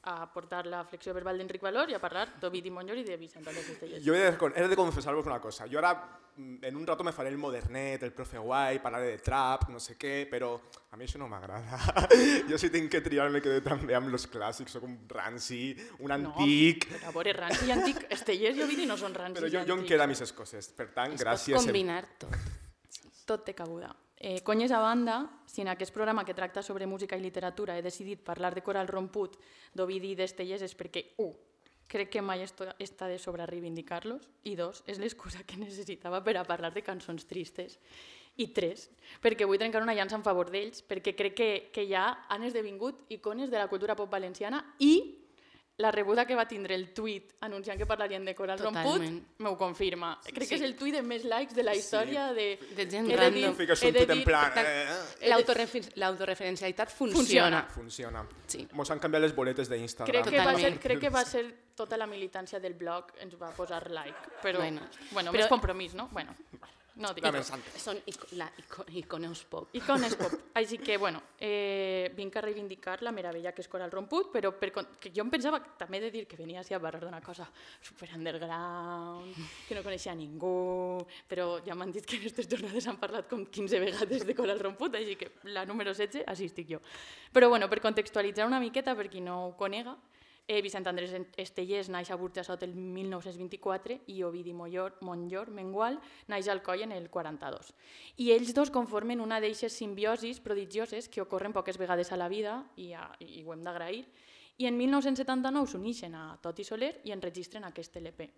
a 0.06 0.26
portar 0.32 0.66
la 0.66 0.84
flexió 0.84 1.14
verbal 1.14 1.38
d'Enric 1.38 1.62
Valor 1.64 1.88
i 1.90 1.94
a 1.96 2.00
parlar 2.02 2.26
d'Ovidi 2.40 2.70
Montllor 2.70 2.98
i 3.00 3.04
de 3.04 3.16
Vicent 3.16 3.46
Andrés 3.48 3.70
Estellers. 3.72 4.04
Jo 4.04 4.14
he 4.14 4.18
de, 4.20 4.30
recon- 4.34 4.52
he 4.54 4.66
de 4.68 4.76
confessar-vos 4.76 5.24
una 5.26 5.40
cosa. 5.40 5.64
Jo 5.70 5.78
ara, 5.80 5.94
mm, 6.36 6.64
en 6.68 6.76
un 6.76 6.86
rato 6.86 7.02
me 7.04 7.12
faré 7.12 7.30
el 7.30 7.38
modernet, 7.38 8.02
el 8.02 8.12
profe 8.12 8.36
guai, 8.38 8.82
parlaré 8.82 9.06
de 9.14 9.18
trap, 9.24 9.68
no 9.72 9.80
sé 9.80 9.96
què, 9.96 10.26
però 10.30 10.52
a 10.90 10.96
mi 11.00 11.06
això 11.06 11.16
no 11.18 11.28
m'agrada. 11.28 11.78
jo 12.50 12.58
si 12.58 12.68
tinc 12.70 12.90
que 12.92 13.00
triar 13.00 13.30
me 13.30 13.40
quedo 13.40 13.62
també 13.64 13.94
amb 13.96 14.12
los 14.12 14.28
clàssics, 14.30 14.76
soc 14.76 14.84
un 14.84 14.98
ranci, 15.08 15.74
un 16.00 16.12
antic, 16.12 16.88
No, 16.90 16.98
però 16.98 17.08
a 17.08 17.16
veure, 17.16 17.32
ranci 17.40 17.66
i 17.66 17.72
antic, 17.72 18.04
Estellers 18.10 18.56
i 18.60 18.62
Ovidi 18.68 18.84
no 18.86 18.98
són 19.00 19.14
rancis 19.14 19.40
però 19.40 19.50
jo, 19.50 19.64
jo 19.66 19.78
em 19.80 19.86
queda 19.88 20.04
a 20.04 20.06
mis 20.12 20.20
coses. 20.32 20.68
Per 20.76 20.90
tant, 20.92 21.12
Es 21.14 21.22
pot 21.22 21.26
gràcies. 21.26 21.56
em- 21.56 21.64
combinar 21.64 22.02
tot. 22.18 22.36
Tot 23.24 23.44
té 23.46 23.54
cabuda. 23.56 23.88
Eh, 24.16 24.42
conyes 24.42 24.70
a 24.72 24.78
banda, 24.78 25.42
si 25.46 25.62
en 25.62 25.68
aquest 25.68 25.92
programa 25.92 26.24
que 26.24 26.34
tracta 26.34 26.62
sobre 26.62 26.86
música 26.86 27.16
i 27.16 27.22
literatura 27.22 27.76
he 27.76 27.82
decidit 27.82 28.22
parlar 28.22 28.54
de 28.54 28.62
Coral 28.62 28.88
Romput, 28.88 29.36
d'Ovidi 29.74 30.12
i 30.14 30.18
d'Estellers 30.18 30.62
és 30.62 30.76
perquè, 30.78 31.02
un, 31.18 31.34
crec 31.90 32.12
que 32.14 32.22
mai 32.22 32.44
està 32.44 33.08
de 33.10 33.18
sobre 33.18 33.46
reivindicar-los, 33.46 34.28
i 34.44 34.54
dos, 34.56 34.84
és 34.86 35.00
l'excusa 35.02 35.42
que 35.44 35.58
necessitava 35.64 36.22
per 36.24 36.36
a 36.38 36.46
parlar 36.46 36.72
de 36.74 36.84
cançons 36.86 37.26
tristes. 37.26 37.78
I 38.36 38.48
tres, 38.54 38.88
perquè 39.22 39.46
vull 39.46 39.60
trencar 39.60 39.82
una 39.82 39.94
llança 39.94 40.16
en 40.18 40.24
favor 40.26 40.50
d'ells, 40.50 40.82
perquè 40.86 41.14
crec 41.14 41.34
que, 41.38 41.50
que 41.74 41.84
ja 41.86 42.26
han 42.28 42.42
esdevingut 42.42 43.04
icones 43.14 43.50
de 43.50 43.60
la 43.60 43.68
cultura 43.70 43.94
pop 43.94 44.10
valenciana 44.10 44.62
i 44.78 45.23
la 45.76 45.90
rebuda 45.90 46.24
que 46.24 46.36
va 46.36 46.46
tindre 46.46 46.76
el 46.76 46.92
tuit 46.94 47.32
anunciant 47.40 47.76
que 47.76 47.84
parlarien 47.86 48.24
de 48.24 48.32
Coral. 48.34 48.58
Romput 48.60 49.02
m'ho 49.38 49.56
confirma. 49.58 50.20
Crec 50.22 50.44
Sí. 50.44 50.48
que 50.50 50.54
és 50.54 50.62
el 50.62 50.76
tuit 50.76 50.94
amb 50.94 51.08
més 51.08 51.24
likes 51.24 51.52
de 51.56 51.64
la 51.64 51.74
història 51.74 52.28
de... 52.32 52.58
De 52.76 52.86
gent 52.88 53.10
he 53.10 53.16
de 53.16 53.30
dir- 53.30 53.48
random. 53.48 53.56
He 53.58 53.88
un 53.88 53.92
de 53.92 53.98
tuit 53.98 54.10
en 54.10 54.18
dir- 54.18 54.24
plan... 54.24 54.52
Eh, 54.56 54.86
L'autorefer- 55.30 55.92
L'autoreferencialitat 55.96 56.90
funciona. 56.90 57.64
funciona. 57.74 58.24
Sí. 58.46 58.68
Mos 58.72 58.88
han 58.90 59.00
canviat 59.00 59.22
les 59.22 59.34
boletes 59.34 59.68
d'Instagram. 59.68 60.22
Crec 60.22 60.30
que, 60.32 60.44
va 60.46 60.54
ser, 60.58 60.78
crec 60.78 61.00
que 61.00 61.10
va 61.10 61.24
ser 61.24 61.44
tota 61.74 61.96
la 61.96 62.06
militància 62.06 62.60
del 62.60 62.74
blog 62.74 63.10
ens 63.18 63.34
va 63.40 63.50
posar 63.50 63.90
like, 63.90 64.14
però 64.42 64.58
bueno, 64.60 64.80
Bueno, 64.80 65.10
bueno 65.10 65.32
però- 65.32 65.40
més 65.42 65.48
compromís, 65.48 65.94
no? 65.94 66.08
Bueno, 66.12 66.36
no 66.96 67.10
dic. 67.14 67.24
Dame 67.24 67.42
santa. 67.42 67.72
Són 67.80 67.98
ico 68.06 68.28
la 68.38 68.46
ico 68.60 68.84
iconeus 69.00 69.42
pop. 69.50 69.72
Icones 69.74 70.14
pop. 70.18 70.34
Així 70.60 70.78
que, 70.78 70.96
bueno, 70.98 71.20
eh, 71.42 72.12
vinc 72.14 72.36
a 72.36 72.42
reivindicar 72.44 73.00
la 73.02 73.10
meravella 73.12 73.52
que 73.52 73.64
és 73.64 73.68
Coral 73.68 73.90
Romput, 73.90 74.30
però 74.34 74.52
per, 74.58 74.70
que 75.00 75.10
jo 75.10 75.24
em 75.24 75.32
pensava, 75.32 75.58
també 75.78 76.00
de 76.04 76.12
dir 76.14 76.24
que 76.30 76.38
venia 76.38 76.62
a 76.62 76.80
parlar 76.80 77.02
d'una 77.02 77.20
cosa 77.20 77.48
super 77.82 78.08
underground, 78.14 79.34
que 79.68 79.74
no 79.74 79.82
coneixia 79.82 80.14
ningú, 80.14 81.04
però 81.28 81.58
ja 81.66 81.74
m'han 81.74 81.92
dit 81.92 82.06
que 82.06 82.16
en 82.16 82.22
aquestes 82.22 82.48
jornades 82.48 82.86
han 82.86 83.00
parlat 83.02 83.28
com 83.28 83.44
15 83.44 83.80
vegades 83.80 84.26
de 84.26 84.34
Coral 84.34 84.60
Romput, 84.60 84.94
així 84.94 85.16
que 85.16 85.32
la 85.50 85.66
número 85.66 85.94
16, 85.94 86.28
així 86.30 86.46
estic 86.46 86.70
jo. 86.70 86.82
Però, 87.32 87.48
bueno, 87.48 87.68
per 87.68 87.82
contextualitzar 87.82 88.46
una 88.46 88.62
miqueta, 88.62 88.94
per 88.94 89.10
qui 89.10 89.20
no 89.20 89.48
ho 89.48 89.56
conega, 89.58 89.96
Eh, 90.46 90.60
Vicent 90.60 90.86
Andrés 90.86 91.14
Estellers 91.40 91.88
naix 91.88 92.10
a 92.12 92.18
Burjassot 92.20 92.62
el 92.66 92.74
1924 92.76 94.02
i 94.12 94.18
Ovidi 94.26 94.52
Mollor, 94.52 94.98
Montllor 95.00 95.48
Mengual 95.50 95.96
naix 96.28 96.50
al 96.52 96.60
Coll 96.62 96.84
en 96.84 96.92
el 96.92 97.08
42. 97.08 97.72
I 98.20 98.30
ells 98.34 98.52
dos 98.52 98.70
conformen 98.70 99.24
una 99.24 99.40
d'eixes 99.40 99.72
simbiosis 99.72 100.42
prodigioses 100.44 101.08
que 101.08 101.24
ocorren 101.24 101.56
poques 101.56 101.80
vegades 101.80 102.12
a 102.12 102.20
la 102.20 102.28
vida 102.28 102.58
i, 102.76 102.92
a, 102.92 103.08
i 103.24 103.40
ho 103.40 103.56
hem 103.56 103.64
d'agrair. 103.64 104.04
I 104.60 104.68
en 104.68 104.76
1979 104.76 105.72
s'uneixen 105.72 106.12
a 106.14 106.36
Toti 106.44 106.62
Soler 106.62 106.92
i 107.08 107.16
enregistren 107.16 107.64
aquest 107.64 107.96
LP. 107.96 108.28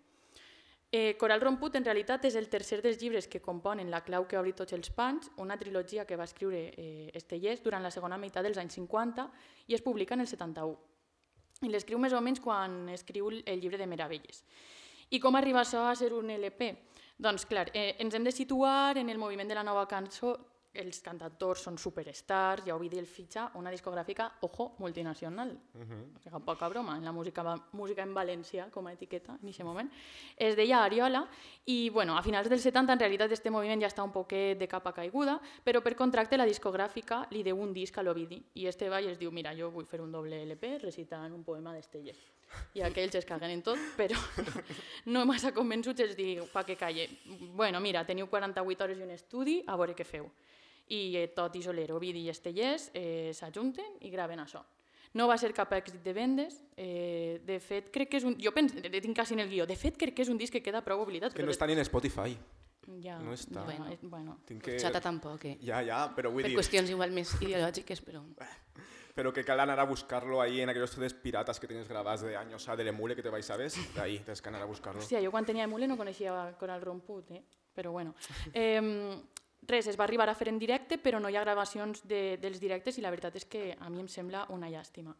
Eh, 0.89 1.17
Coral 1.19 1.43
romput 1.43 1.75
en 1.75 1.83
realitat 1.83 2.23
és 2.29 2.39
el 2.39 2.47
tercer 2.47 2.79
dels 2.79 3.01
llibres 3.01 3.27
que 3.27 3.43
componen 3.43 3.91
La 3.91 4.05
clau 4.07 4.23
que 4.23 4.39
obri 4.39 4.55
tots 4.55 4.71
els 4.71 4.95
pans, 4.95 5.27
una 5.43 5.59
trilogia 5.59 6.07
que 6.07 6.15
va 6.15 6.23
escriure 6.23 6.69
eh, 6.71 7.11
Estellers 7.13 7.59
durant 7.61 7.83
la 7.83 7.91
segona 7.91 8.15
meitat 8.15 8.47
dels 8.47 8.63
anys 8.63 8.79
50 8.79 9.27
i 9.67 9.75
es 9.75 9.83
publica 9.83 10.15
en 10.15 10.23
el 10.23 10.31
71. 10.31 10.95
I 11.65 11.71
l'escriu 11.71 11.97
més 11.99 12.13
o 12.13 12.21
menys 12.21 12.41
quan 12.43 12.89
escriu 12.93 13.29
el 13.31 13.61
llibre 13.61 13.79
de 13.79 13.87
Meravelles. 13.89 14.43
I 15.09 15.19
com 15.23 15.35
arriba 15.35 15.61
això 15.63 15.85
a 15.87 15.95
ser 15.95 16.11
un 16.13 16.29
LP? 16.29 16.73
Doncs 17.17 17.47
clar, 17.49 17.69
eh, 17.73 17.95
ens 18.03 18.13
hem 18.13 18.23
de 18.27 18.31
situar 18.31 18.97
en 18.97 19.09
el 19.09 19.17
moviment 19.17 19.47
de 19.47 19.55
la 19.55 19.63
nova 19.63 19.87
cançó 19.87 20.35
els 20.81 20.99
cantadors 21.03 21.63
són 21.67 21.77
superstars, 21.81 22.65
ja 22.67 22.75
Ovidi 22.75 22.99
el 23.01 23.07
fitxa 23.09 23.47
una 23.59 23.71
discogràfica, 23.73 24.27
ojo, 24.47 24.73
multinacional. 24.79 25.51
Uh 25.73 25.81
-huh. 25.81 26.03
o 26.15 26.19
sigui, 26.19 26.41
poca 26.45 26.67
broma, 26.69 26.97
en 26.97 27.05
la 27.05 27.11
música, 27.11 27.43
música 27.71 28.03
en 28.03 28.13
València 28.13 28.69
com 28.71 28.87
a 28.87 28.93
etiqueta 28.93 29.37
en 29.41 29.49
aquest 29.49 29.63
moment. 29.63 29.91
Es 30.35 30.55
deia 30.55 30.83
Ariola 30.83 31.27
i 31.65 31.89
bueno, 31.89 32.17
a 32.17 32.21
finals 32.21 32.49
dels 32.49 32.61
70 32.61 32.93
en 32.93 32.99
realitat 32.99 33.31
este 33.31 33.49
moviment 33.49 33.81
ja 33.81 33.87
està 33.87 34.03
un 34.03 34.11
poquet 34.11 34.57
de 34.57 34.67
capa 34.67 34.93
caiguda, 34.93 35.39
però 35.63 35.81
per 35.81 35.95
contracte 35.95 36.37
la 36.37 36.45
discogràfica 36.45 37.27
li 37.31 37.43
deu 37.43 37.59
un 37.59 37.73
disc 37.73 37.97
a 37.97 38.03
l'Ovidi 38.03 38.43
i 38.53 38.67
este 38.67 38.89
va 38.89 39.01
i 39.01 39.07
es 39.07 39.17
diu, 39.19 39.31
mira, 39.31 39.53
jo 39.55 39.71
vull 39.71 39.85
fer 39.85 40.01
un 40.01 40.11
doble 40.11 40.43
LP 40.45 40.79
recitant 40.79 41.33
un 41.33 41.43
poema 41.43 41.73
d'Estelles. 41.73 42.17
I 42.73 42.81
aquells 42.81 43.15
es 43.15 43.25
caguen 43.25 43.51
en 43.51 43.61
tot, 43.61 43.77
però 43.97 44.15
no 45.13 45.25
massa 45.25 45.51
convençuts 45.51 45.99
es 45.99 46.15
diu, 46.15 46.47
pa 46.53 46.63
que 46.63 46.75
calle. 46.75 47.09
Bueno, 47.53 47.79
mira, 47.79 48.05
teniu 48.05 48.27
48 48.27 48.83
hores 48.83 48.99
i 48.99 49.03
un 49.03 49.11
estudi, 49.11 49.63
a 49.67 49.75
veure 49.75 49.95
què 49.97 50.05
feu 50.05 50.29
i 50.93 51.17
eh, 51.17 51.27
tot 51.35 51.55
i 51.55 51.61
Soler, 51.63 51.89
Ovidi 51.95 52.25
i 52.25 52.31
Estellers 52.31 52.89
eh, 52.93 53.31
s'ajunten 53.35 53.97
i 54.01 54.11
graven 54.13 54.43
això. 54.43 54.63
No 55.17 55.27
va 55.29 55.37
ser 55.39 55.53
cap 55.55 55.71
èxit 55.73 56.03
de 56.03 56.13
vendes, 56.13 56.59
eh, 56.75 57.39
de 57.45 57.59
fet 57.63 57.89
crec 57.93 58.11
que 58.11 58.19
és 58.19 58.27
un... 58.27 58.35
Jo 58.41 58.51
penso, 58.53 58.77
tinc 58.77 59.15
quasi 59.15 59.35
en 59.37 59.41
el 59.45 59.49
guió, 59.49 59.65
de 59.65 59.77
fet 59.79 59.97
crec 59.97 60.15
que 60.15 60.25
és 60.25 60.29
un 60.29 60.37
disc 60.37 60.53
que 60.53 60.61
queda 60.61 60.83
prou 60.85 61.01
oblidat. 61.01 61.33
Que 61.33 61.45
no 61.47 61.55
està 61.55 61.67
ni 61.67 61.77
en 61.77 61.83
Spotify. 61.87 62.35
Ja, 63.03 63.17
no 63.19 63.33
està. 63.35 63.65
Bueno, 63.67 63.87
eh, 63.91 63.97
bueno. 64.01 64.37
Tinc 64.47 64.63
que... 64.63 64.77
Xata 64.79 65.01
tampoc, 65.03 65.43
eh? 65.49 65.57
Ja, 65.63 65.81
ja, 65.83 66.05
però 66.15 66.31
vull 66.31 66.45
per 66.45 66.51
dir... 66.51 66.55
Per 66.55 66.63
qüestions 66.63 66.91
igual 66.93 67.15
més 67.15 67.33
ideològiques, 67.41 68.03
però... 68.05 68.23
Pero 69.17 69.31
que 69.33 69.41
cal 69.43 69.59
anar 69.59 69.79
a 69.79 69.83
buscarlo 69.89 70.39
ahí 70.43 70.61
en 70.61 70.69
aquellos 70.69 70.91
CDs 70.91 71.15
piratas 71.15 71.59
que 71.59 71.65
tienes 71.65 71.87
grabados 71.87 72.21
de 72.21 72.37
años, 72.37 72.61
¿sabes? 72.61 72.77
Del 72.77 72.89
emule 72.89 73.15
que 73.15 73.23
te 73.23 73.31
vais, 73.31 73.43
¿sabes? 73.43 73.73
De 73.95 73.99
ahí, 73.99 74.19
tienes 74.19 74.43
que 74.43 74.49
anar 74.49 74.61
a 74.61 74.65
buscarlo. 74.65 75.01
Hòstia, 75.01 75.23
jo 75.25 75.31
quan 75.33 75.41
tenia 75.41 75.65
emule 75.65 75.87
no 75.89 75.97
coneixia 75.97 76.35
Coral 76.59 76.83
Romput, 76.85 77.31
eh? 77.33 77.41
Però 77.73 77.89
bueno. 77.95 78.13
Eh, 78.53 78.77
res, 79.67 79.87
es 79.87 79.97
va 79.99 80.05
arribar 80.07 80.29
a 80.29 80.35
fer 80.35 80.49
en 80.49 80.59
directe, 80.59 80.97
però 80.97 81.19
no 81.19 81.29
hi 81.29 81.35
ha 81.35 81.45
gravacions 81.45 82.03
de, 82.07 82.37
dels 82.41 82.59
directes 82.63 82.97
i 82.97 83.03
la 83.05 83.11
veritat 83.13 83.35
és 83.35 83.45
que 83.45 83.71
a 83.79 83.89
mi 83.89 83.99
em 84.03 84.07
sembla 84.07 84.45
una 84.55 84.69
llàstima. 84.71 85.15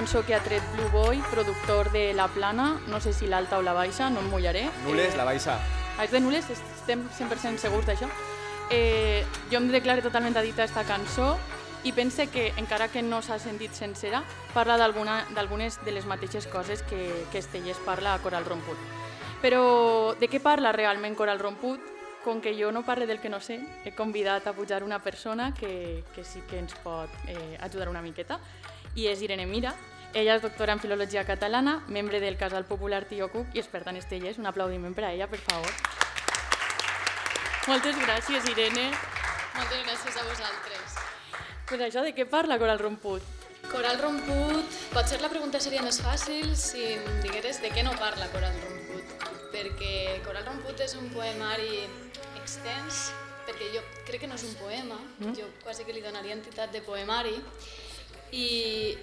Cançó 0.00 0.24
que 0.24 0.34
ha 0.34 0.40
tret 0.40 0.62
Blue 0.72 0.88
Boy, 0.88 1.22
productor 1.30 1.92
de 1.92 2.14
La 2.14 2.26
Plana, 2.26 2.80
no 2.88 3.02
sé 3.02 3.12
si 3.12 3.26
l'alta 3.26 3.58
o 3.58 3.62
la 3.62 3.74
baixa, 3.74 4.08
no 4.08 4.22
em 4.24 4.30
mullaré. 4.32 4.62
Nules, 4.86 5.12
eh, 5.12 5.16
la 5.18 5.26
baixa. 5.28 5.58
Ah, 5.98 6.06
és 6.06 6.10
de 6.10 6.22
Nules? 6.24 6.46
Estem 6.48 7.02
100% 7.18 7.60
segurs 7.60 7.84
d'això. 7.84 8.08
Eh, 8.72 9.26
jo 9.50 9.58
em 9.58 9.68
declaro 9.68 10.00
totalment 10.00 10.38
addicta 10.40 10.62
a 10.62 10.70
aquesta 10.70 10.86
cançó 10.88 11.34
i 11.84 11.92
pense 11.92 12.30
que, 12.32 12.46
encara 12.56 12.88
que 12.88 13.02
no 13.02 13.20
s'ha 13.20 13.36
sentit 13.38 13.76
sencera, 13.76 14.22
parla 14.54 14.78
d'algunes 14.80 15.76
de 15.84 15.92
les 15.92 16.08
mateixes 16.08 16.48
coses 16.48 16.80
que, 16.80 17.26
que 17.30 17.44
Estellers 17.44 17.84
parla 17.84 18.14
a 18.14 18.22
Coral 18.24 18.48
Romput. 18.48 18.80
Però 19.44 20.16
de 20.16 20.30
què 20.32 20.40
parla 20.40 20.72
realment 20.72 21.14
Coral 21.14 21.44
Romput? 21.44 21.84
Com 22.24 22.40
que 22.40 22.56
jo 22.56 22.72
no 22.72 22.86
parle 22.88 23.06
del 23.06 23.20
que 23.20 23.28
no 23.28 23.40
sé, 23.40 23.60
he 23.84 23.92
convidat 23.92 24.46
a 24.46 24.52
pujar 24.52 24.82
una 24.82 25.02
persona 25.04 25.52
que, 25.52 26.04
que 26.14 26.24
sí 26.24 26.40
que 26.48 26.58
ens 26.58 26.72
pot 26.84 27.08
eh, 27.28 27.56
ajudar 27.60 27.88
una 27.88 28.00
miqueta 28.00 28.40
i 28.94 29.06
és 29.08 29.22
Irene 29.22 29.46
Mira. 29.46 29.74
Ella 30.12 30.34
és 30.34 30.42
doctora 30.42 30.74
en 30.74 30.80
Filologia 30.82 31.24
Catalana, 31.24 31.84
membre 31.86 32.18
del 32.18 32.36
Casal 32.36 32.64
Popular 32.66 33.04
Tio 33.06 33.28
Cuc 33.30 33.54
i 33.54 33.62
experta 33.62 33.90
en 33.90 34.00
estelles. 34.00 34.38
Un 34.38 34.50
aplaudiment 34.50 34.94
per 34.94 35.06
a 35.06 35.12
ella, 35.12 35.28
per 35.30 35.38
favor. 35.38 35.70
Moltes 37.68 37.94
gràcies, 38.02 38.48
Irene. 38.50 38.88
Moltes 39.54 39.84
gràcies 39.86 40.16
a 40.16 40.24
vosaltres. 40.26 40.98
Pues 41.68 41.84
això 41.86 42.02
de 42.02 42.10
què 42.16 42.26
parla 42.26 42.58
Coral 42.58 42.80
Romput? 42.82 43.22
Coral 43.70 44.00
Romput, 44.00 44.78
potser 44.90 45.20
la 45.22 45.28
pregunta 45.30 45.60
seria 45.62 45.82
més 45.84 46.00
fàcil 46.02 46.56
si 46.58 46.82
em 46.96 47.04
digueres 47.22 47.60
de 47.62 47.70
què 47.70 47.84
no 47.86 47.92
parla 48.00 48.26
Coral 48.32 48.56
Romput, 48.64 49.28
perquè 49.52 49.92
Coral 50.24 50.48
Romput 50.48 50.82
és 50.82 50.96
un 50.98 51.06
poemari 51.14 51.84
extens, 52.40 53.12
perquè 53.46 53.70
jo 53.76 53.84
crec 54.08 54.24
que 54.24 54.30
no 54.32 54.40
és 54.40 54.46
un 54.48 54.56
poema, 54.58 54.98
mm? 55.20 55.36
jo 55.38 55.46
quasi 55.62 55.86
que 55.86 55.94
li 55.94 56.02
donaria 56.02 56.34
entitat 56.34 56.74
de 56.74 56.82
poemari, 56.82 57.36
i 58.32 58.96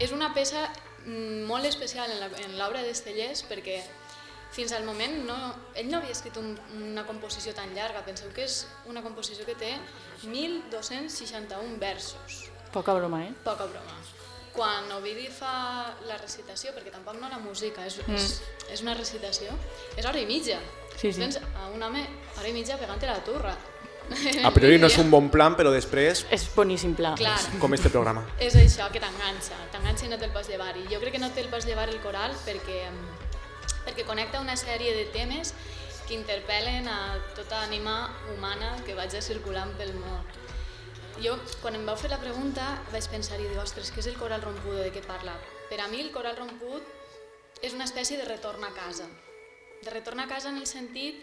és 0.00 0.12
una 0.16 0.30
peça 0.34 0.66
mm, 1.04 1.46
molt 1.48 1.68
especial 1.68 2.12
en 2.12 2.56
l'obra 2.58 2.84
d'Estellers 2.86 3.44
perquè 3.48 3.80
fins 4.50 4.72
al 4.74 4.84
moment 4.84 5.20
no, 5.28 5.36
ell 5.78 5.90
no 5.90 6.00
havia 6.00 6.14
escrit 6.14 6.36
un, 6.40 6.54
una 6.74 7.04
composició 7.06 7.54
tan 7.54 7.74
llarga. 7.74 8.02
Penseu 8.06 8.32
que 8.34 8.46
és 8.48 8.64
una 8.90 9.02
composició 9.04 9.46
que 9.46 9.54
té 9.58 9.74
1.261 10.26 11.78
versos. 11.82 12.46
Poca 12.74 12.94
broma, 12.94 13.24
eh? 13.26 13.34
Poca 13.44 13.68
broma. 13.70 13.98
Quan 14.50 14.90
Ovidi 14.96 15.28
fa 15.30 15.94
la 16.08 16.16
recitació, 16.18 16.72
perquè 16.74 16.90
tampoc 16.90 17.20
no 17.20 17.30
la 17.30 17.38
música, 17.38 17.84
és, 17.86 18.00
mm. 18.02 18.18
és, 18.18 18.40
és 18.74 18.82
una 18.82 18.96
recitació, 18.98 19.54
és 19.96 20.06
hora 20.06 20.18
i 20.18 20.26
mitja. 20.26 20.58
Sí, 20.96 21.12
sí. 21.12 21.20
Tens 21.22 21.38
a 21.38 21.68
un 21.70 21.82
home 21.82 22.02
hora 22.36 22.50
i 22.50 22.54
mitja 22.56 22.78
pegant 22.80 23.02
la 23.06 23.20
turra. 23.26 23.54
A 24.48 24.50
priori 24.54 24.78
no 24.78 24.88
és 24.90 24.98
un 24.98 25.10
bon 25.12 25.28
plan, 25.30 25.54
però 25.58 25.72
després... 25.74 26.24
És 26.34 26.46
boníssim 26.54 26.94
pla. 26.98 27.14
Clar. 27.18 27.36
Com 27.62 27.74
este 27.76 27.92
programa. 27.92 28.24
És 28.42 28.56
això, 28.58 28.88
que 28.92 29.02
t'enganxa, 29.02 29.58
t'enganxa 29.72 30.06
i 30.06 30.10
no 30.12 30.18
te'l 30.20 30.32
pots 30.34 30.50
llevar. 30.50 30.72
I 30.76 30.86
jo 30.90 31.00
crec 31.02 31.16
que 31.16 31.22
no 31.22 31.30
te'l 31.36 31.50
pots 31.52 31.68
llevar 31.68 31.88
el 31.92 32.00
coral 32.04 32.34
perquè, 32.46 32.82
perquè 33.86 34.06
connecta 34.08 34.42
una 34.42 34.56
sèrie 34.58 34.94
de 34.96 35.06
temes 35.14 35.54
que 36.08 36.16
interpel·len 36.18 36.88
a 36.90 37.20
tota 37.38 37.62
ànima 37.62 38.10
humana 38.32 38.74
que 38.86 38.96
vaig 38.98 39.14
circulant 39.22 39.70
pel 39.78 39.94
món. 39.94 40.24
Jo, 41.20 41.36
quan 41.60 41.76
em 41.76 41.84
vau 41.84 41.98
fer 42.00 42.08
la 42.10 42.18
pregunta, 42.18 42.64
vaig 42.94 43.06
pensar 43.12 43.38
i 43.38 43.44
dir, 43.44 43.58
ostres, 43.60 43.92
què 43.92 44.00
és 44.02 44.08
el 44.08 44.16
coral 44.18 44.42
romput, 44.42 44.78
de 44.80 44.88
què 44.94 45.02
parla? 45.04 45.34
Per 45.68 45.78
a 45.78 45.86
mi 45.92 46.00
el 46.02 46.10
coral 46.14 46.38
romput 46.38 47.60
és 47.62 47.76
una 47.76 47.84
espècie 47.84 48.16
de 48.18 48.24
retorn 48.24 48.64
a 48.64 48.72
casa. 48.74 49.06
De 49.84 49.92
retorn 49.92 50.20
a 50.20 50.26
casa 50.28 50.48
en 50.48 50.58
el 50.58 50.66
sentit 50.66 51.20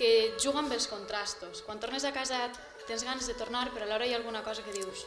que 0.00 0.32
juga 0.40 0.62
amb 0.64 0.72
els 0.72 0.88
contrastos. 0.88 1.60
Quan 1.66 1.80
tornes 1.80 2.06
a 2.08 2.14
casa 2.16 2.46
tens 2.88 3.04
ganes 3.04 3.28
de 3.28 3.36
tornar, 3.36 3.68
però 3.74 3.84
alhora 3.84 4.06
hi 4.08 4.14
ha 4.14 4.18
alguna 4.20 4.40
cosa 4.42 4.64
que 4.64 4.72
dius 4.72 5.04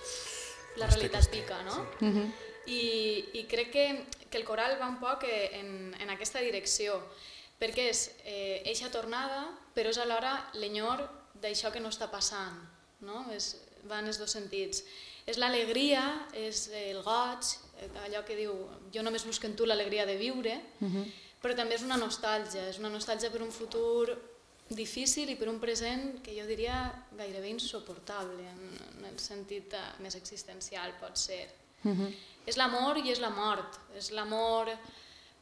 la 0.77 0.88
realitat 0.91 1.29
pica, 1.33 1.63
no? 1.65 1.81
Uh 2.00 2.09
-huh. 2.13 2.27
I, 2.65 3.29
I 3.33 3.43
crec 3.50 3.71
que, 3.71 4.05
que 4.29 4.38
el 4.38 4.45
coral 4.45 4.77
va 4.79 4.88
un 4.88 5.00
poc 5.00 5.25
en, 5.27 5.95
en 6.00 6.09
aquesta 6.09 6.39
direcció, 6.39 7.01
perquè 7.59 7.89
és 7.89 8.12
eh, 8.23 8.62
eixa 8.65 8.89
tornada, 8.89 9.50
però 9.75 9.89
és 9.89 9.97
alhora 9.97 10.50
l'enyor 10.53 11.09
d'això 11.41 11.71
que 11.71 11.79
no 11.79 11.89
està 11.89 12.09
passant, 12.09 12.55
no? 13.01 13.25
És, 13.31 13.57
va 13.89 14.00
en 14.00 14.07
els 14.07 14.19
dos 14.19 14.31
sentits. 14.31 14.83
És 15.25 15.38
l'alegria, 15.38 16.27
és 16.33 16.69
el 16.69 17.01
goig, 17.01 17.43
allò 18.05 18.23
que 18.23 18.35
diu, 18.35 18.53
jo 18.93 19.01
només 19.01 19.25
busco 19.25 19.47
en 19.47 19.55
tu 19.55 19.65
l'alegria 19.65 20.05
de 20.05 20.17
viure, 20.17 20.62
uh 20.79 20.88
-huh. 20.88 21.05
però 21.41 21.55
també 21.55 21.75
és 21.75 21.81
una 21.81 21.97
nostàlgia, 21.97 22.69
és 22.69 22.77
una 22.79 22.89
nostàlgia 22.89 23.31
per 23.31 23.41
un 23.41 23.51
futur 23.51 24.32
difícil 24.75 25.29
i 25.29 25.35
per 25.39 25.49
un 25.49 25.59
present 25.59 26.19
que 26.23 26.35
jo 26.35 26.45
diria 26.47 26.77
gairebé 27.17 27.49
insuportable, 27.49 28.43
en, 28.49 28.61
en 28.99 29.05
el 29.09 29.19
sentit 29.19 29.73
eh, 29.73 29.83
més 30.03 30.15
existencial 30.19 30.95
pot 31.01 31.17
ser. 31.17 31.47
Uh 31.83 31.91
-huh. 31.91 32.13
És 32.45 32.57
l'amor 32.57 32.97
i 32.97 33.11
és 33.11 33.19
la 33.19 33.29
mort, 33.29 33.79
és 33.95 34.11
l'amor 34.11 34.69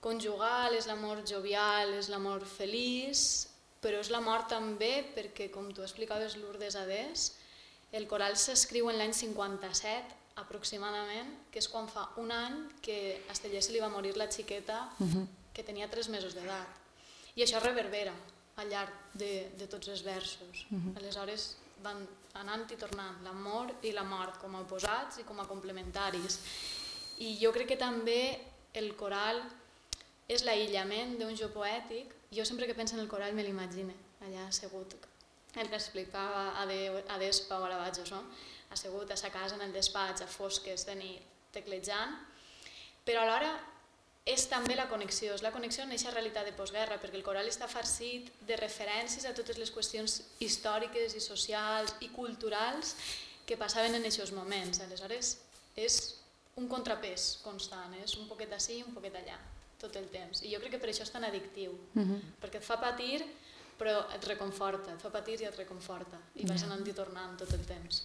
conjugal, 0.01 0.73
és 0.73 0.87
l'amor 0.87 1.21
jovial, 1.27 1.93
és 1.93 2.09
l'amor 2.09 2.45
feliç, 2.45 3.47
però 3.81 3.99
és 3.99 4.09
la 4.09 4.21
mort 4.21 4.47
també 4.49 5.05
perquè, 5.15 5.49
com 5.49 5.71
tu 5.73 5.81
explicaves, 5.81 6.37
Lourdes 6.37 6.75
Adés, 6.75 7.37
el 7.91 8.07
coral 8.07 8.37
s'escriu 8.37 8.89
en 8.89 8.97
l'any 8.97 9.13
57 9.13 10.15
aproximadament, 10.35 11.33
que 11.51 11.59
és 11.59 11.67
quan 11.67 11.87
fa 11.87 12.09
un 12.17 12.31
any 12.31 12.69
que 12.81 13.23
a 13.27 13.31
Esteller 13.31 13.61
se 13.61 13.71
li 13.71 13.79
va 13.79 13.89
morir 13.89 14.15
la 14.17 14.31
xiqueta 14.31 14.89
uh 14.99 15.05
-huh. 15.05 15.27
que 15.53 15.63
tenia 15.63 15.89
3 15.89 16.09
mesos 16.09 16.33
d'edat. 16.33 16.67
I 17.35 17.43
això 17.43 17.59
reverbera 17.59 18.13
al 18.55 18.69
llarg 18.69 18.93
de, 19.13 19.51
de 19.57 19.67
tots 19.67 19.87
els 19.87 20.03
versos. 20.03 20.65
Uh 20.69 20.77
-huh. 20.77 20.97
Aleshores 20.97 21.57
van 21.83 22.07
anant 22.33 22.71
i 22.71 22.75
tornant 22.75 23.23
l'amor 23.23 23.73
i 23.81 23.91
la 23.91 24.03
mort 24.03 24.37
com 24.39 24.55
a 24.55 24.61
oposats 24.61 25.19
i 25.19 25.23
com 25.23 25.39
a 25.39 25.47
complementaris. 25.47 26.39
I 27.17 27.37
jo 27.41 27.51
crec 27.51 27.67
que 27.67 27.77
també 27.77 28.39
el 28.73 28.95
coral 28.95 29.41
és 30.27 30.43
l'aïllament 30.43 31.17
d'un 31.19 31.35
jo 31.35 31.49
poètic. 31.49 32.13
Jo 32.31 32.45
sempre 32.45 32.65
que 32.67 32.73
penso 32.73 32.95
en 32.95 33.01
el 33.01 33.07
coral 33.07 33.33
me 33.33 33.43
l'imagine 33.43 33.93
allà 34.21 34.47
assegut 34.47 34.95
el 35.55 35.67
que 35.67 35.75
explicava 35.75 36.61
a, 36.61 36.65
de, 36.65 37.03
a 37.07 37.17
Despa 37.17 37.59
o 37.59 37.65
a 37.65 37.69
la 37.69 37.77
Batjos, 37.77 38.11
no? 38.11 38.23
assegut 38.71 39.11
a 39.11 39.17
sa 39.17 39.29
casa 39.29 39.55
en 39.55 39.61
el 39.61 39.73
despatx 39.73 40.21
a 40.21 40.27
fosques 40.27 40.85
de 40.87 40.95
nit 40.95 41.21
teclejant, 41.51 42.13
però 43.03 43.25
alhora 43.25 43.51
és 44.25 44.45
també 44.49 44.75
la 44.77 44.87
connexió, 44.89 45.33
és 45.33 45.41
la 45.41 45.51
connexió 45.51 45.83
en 45.83 45.89
aquesta 45.89 46.13
realitat 46.13 46.45
de 46.45 46.53
postguerra, 46.53 46.99
perquè 47.01 47.17
el 47.17 47.25
coral 47.25 47.47
està 47.49 47.67
farcit 47.67 48.29
de 48.47 48.57
referències 48.59 49.25
a 49.25 49.33
totes 49.33 49.57
les 49.57 49.71
qüestions 49.73 50.21
històriques 50.39 51.15
i 51.17 51.21
socials 51.23 51.95
i 52.05 52.11
culturals 52.13 52.95
que 53.49 53.57
passaven 53.57 53.97
en 53.97 54.05
aquests 54.05 54.35
moments. 54.37 54.83
Aleshores, 54.85 55.37
és 55.75 56.01
un 56.61 56.67
contrapès 56.69 57.39
constant, 57.41 57.95
és 58.03 58.13
un 58.19 58.29
poquet 58.29 58.53
així 58.53 58.77
i 58.77 58.85
un 58.85 58.93
poquet 58.93 59.15
allà, 59.17 59.39
tot 59.81 59.95
el 59.97 60.09
temps. 60.13 60.43
I 60.45 60.53
jo 60.53 60.61
crec 60.61 60.75
que 60.75 60.83
per 60.83 60.91
això 60.91 61.07
és 61.07 61.13
tan 61.13 61.25
addictiu, 61.25 61.71
uh 61.73 61.99
mhm. 61.99 62.11
-huh. 62.11 62.21
perquè 62.41 62.61
et 62.61 62.67
fa 62.67 62.79
patir 62.79 63.25
però 63.81 64.05
et 64.13 64.25
reconforta, 64.29 64.93
et 64.93 65.01
fa 65.01 65.09
patir 65.09 65.39
i 65.41 65.45
et 65.45 65.57
reconforta 65.57 66.19
i 66.35 66.45
vas 66.45 66.63
anant 66.67 66.85
i 66.87 66.93
tornant 66.93 67.37
tot 67.37 67.51
el 67.57 67.65
temps. 67.65 68.03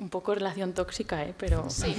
Un 0.00 0.08
poco 0.08 0.34
relación 0.34 0.72
tóxica, 0.72 1.22
¿eh? 1.24 1.34
Pero... 1.36 1.68
Sí. 1.70 1.96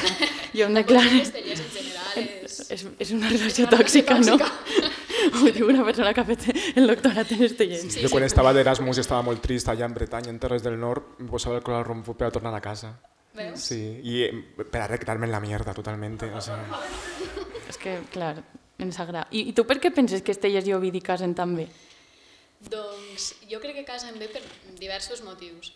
Yo 0.54 0.68
me 0.68 0.82
declaro... 0.82 1.10
en 1.10 1.32
general 1.32 1.94
és... 2.16 2.60
És, 2.70 2.84
és 2.98 3.10
una 3.14 3.28
relació 3.28 3.66
tòxica, 3.70 4.18
no? 4.22 4.36
Ho 4.38 5.50
diu 5.56 5.68
una 5.68 5.84
persona 5.86 6.12
que 6.14 6.22
ha 6.22 6.26
fet 6.28 6.46
el 6.76 6.86
doctorat 6.88 7.32
en 7.34 7.42
Estellers. 7.46 7.86
Sí, 7.92 8.02
jo 8.04 8.10
quan 8.12 8.24
sí, 8.24 8.30
estava 8.32 8.52
d'Erasmus 8.56 9.00
i 9.00 9.04
estava 9.04 9.24
molt 9.26 9.42
trist 9.44 9.70
allà 9.72 9.88
en 9.88 9.96
Bretanya, 9.96 10.32
en 10.32 10.40
Terres 10.42 10.64
del 10.64 10.78
Nord, 10.80 11.16
em 11.22 11.30
posava 11.30 11.58
el 11.58 11.64
coral 11.66 11.84
romput 11.86 12.18
per 12.20 12.28
a 12.28 12.34
tornar 12.34 12.54
a 12.54 12.62
casa. 12.64 12.94
Veus? 13.34 13.64
Sí, 13.66 13.80
i 14.06 14.28
per 14.62 14.84
arreglarme 14.84 15.26
en 15.26 15.34
la 15.34 15.40
mierda 15.42 15.74
totalmente. 15.74 16.30
O 16.34 16.42
sea... 16.44 16.60
És 17.68 17.80
que, 17.80 17.98
clar, 18.14 18.36
ens 18.78 19.00
agrada. 19.02 19.26
I, 19.32 19.48
I 19.50 19.56
tu 19.56 19.64
per 19.66 19.80
què 19.82 19.90
penses 19.94 20.22
que 20.22 20.34
Estellers 20.34 20.68
i 20.70 20.76
Ovidi 20.76 21.02
casen 21.02 21.34
tan 21.34 21.56
bé? 21.58 21.66
Doncs 22.70 23.32
jo 23.50 23.58
crec 23.60 23.80
que 23.80 23.88
casen 23.88 24.20
bé 24.20 24.30
per 24.32 24.44
diversos 24.78 25.24
motius. 25.26 25.74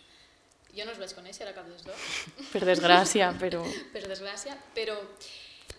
Jo 0.78 0.86
no 0.86 0.94
els 0.94 1.00
vaig 1.02 1.12
conèixer 1.16 1.48
a 1.48 1.54
cap 1.56 1.66
dels 1.66 1.84
dos. 1.86 2.08
Per 2.54 2.62
desgràcia, 2.62 3.32
però... 3.42 3.64
per 3.92 4.04
desgràcia, 4.06 4.54
però 4.76 4.96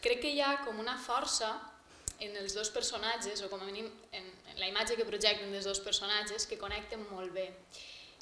crec 0.03 0.23
que 0.25 0.33
hi 0.35 0.41
ha 0.43 0.57
com 0.65 0.79
una 0.81 0.97
força 0.99 1.53
en 2.19 2.35
els 2.35 2.55
dos 2.55 2.71
personatges, 2.75 3.39
o 3.45 3.47
com 3.51 3.63
a 3.63 3.69
mínim 3.69 3.87
en, 4.11 4.25
en 4.51 4.59
la 4.59 4.67
imatge 4.67 4.97
que 4.99 5.07
projecten 5.07 5.53
dels 5.55 5.69
dos 5.69 5.79
personatges, 5.85 6.45
que 6.49 6.59
connecten 6.59 7.05
molt 7.13 7.31
bé. 7.35 7.47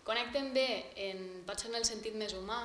Connecten 0.06 0.54
bé, 0.54 0.70
en, 1.08 1.26
potser 1.48 1.72
en 1.72 1.80
el 1.82 1.88
sentit 1.90 2.14
més 2.16 2.38
humà, 2.38 2.62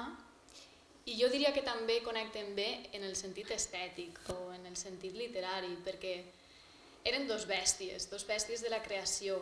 i 1.09 1.17
jo 1.19 1.33
diria 1.33 1.51
que 1.57 1.65
també 1.67 1.99
connecten 2.05 2.53
bé 2.55 2.69
en 2.95 3.09
el 3.09 3.17
sentit 3.19 3.51
estètic 3.51 4.21
o 4.37 4.53
en 4.53 4.69
el 4.69 4.77
sentit 4.79 5.17
literari, 5.17 5.73
perquè 5.83 6.19
eren 7.09 7.27
dos 7.27 7.49
bèsties, 7.49 8.07
dos 8.13 8.29
bèsties 8.29 8.63
de 8.63 8.71
la 8.71 8.85
creació, 8.85 9.41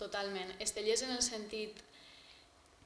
Totalment. 0.00 0.54
Estellers 0.64 1.02
en 1.04 1.10
el 1.12 1.20
sentit 1.20 1.82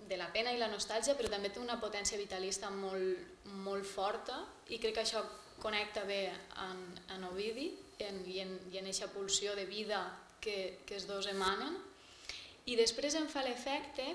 de 0.09 0.19
la 0.21 0.29
pena 0.33 0.53
i 0.53 0.61
la 0.61 0.69
nostàlgia, 0.73 1.17
però 1.17 1.31
també 1.33 1.51
té 1.51 1.63
una 1.63 1.79
potència 1.81 2.21
vitalista 2.21 2.71
molt, 2.71 3.41
molt 3.65 3.87
forta 3.89 4.43
i 4.69 4.79
crec 4.83 4.99
que 4.99 5.05
això 5.05 5.23
connecta 5.63 6.05
bé 6.05 6.29
en, 6.29 6.85
en 7.15 7.25
Ovidi 7.31 7.71
en, 8.05 8.21
i 8.29 8.41
en, 8.43 8.55
i 8.73 8.79
en 8.81 8.89
aquesta 8.89 9.09
pulsió 9.15 9.55
de 9.57 9.65
vida 9.65 10.03
que, 10.41 10.85
que 10.85 10.99
els 10.99 11.09
dos 11.09 11.29
emanen. 11.31 11.77
I 12.69 12.77
després 12.81 13.17
em 13.17 13.27
fa 13.29 13.45
l'efecte 13.45 14.07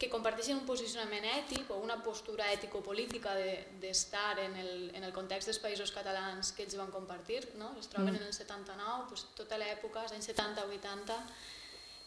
que 0.00 0.08
comparteixen 0.08 0.56
un 0.56 0.64
posicionament 0.64 1.26
ètic 1.28 1.68
o 1.74 1.76
una 1.84 1.98
postura 2.00 2.46
ètico-política 2.54 3.34
d'estar 3.82 4.30
de, 4.38 4.46
en, 4.48 4.54
el, 4.56 4.70
en 4.96 5.04
el 5.04 5.12
context 5.12 5.50
dels 5.50 5.60
països 5.60 5.92
catalans 5.92 6.54
que 6.56 6.64
ells 6.64 6.78
van 6.80 6.92
compartir. 6.94 7.42
No? 7.60 7.74
Es 7.80 7.90
troben 7.92 8.14
mm. 8.14 8.22
en 8.22 8.28
el 8.30 8.32
79, 8.32 9.10
doncs, 9.10 9.26
tota 9.36 9.60
l'època, 9.60 10.06
els 10.06 10.16
anys 10.16 10.30
70-80, 10.32 11.18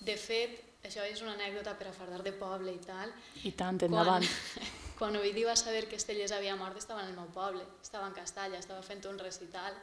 de 0.10 0.16
fet, 0.18 0.58
això 0.84 1.06
és 1.08 1.22
una 1.24 1.34
anècdota 1.38 1.74
per 1.80 1.88
a 1.90 1.96
fardar 1.96 2.22
de 2.26 2.34
poble 2.36 2.74
i 2.76 2.82
tal. 2.84 3.12
I 3.48 3.54
tant, 3.58 3.80
endavant. 3.88 4.28
Quan, 4.28 4.72
quan 5.00 5.18
Ovidi 5.20 5.46
va 5.48 5.56
saber 5.60 5.86
que 5.88 6.00
Estellers 6.00 6.36
havia 6.36 6.58
mort, 6.60 6.78
estava 6.78 7.04
en 7.04 7.14
el 7.14 7.18
meu 7.18 7.30
poble, 7.36 7.64
estava 7.82 8.10
en 8.10 8.16
Castalla, 8.18 8.60
estava 8.60 8.84
fent 8.84 9.04
un 9.10 9.20
recital. 9.20 9.78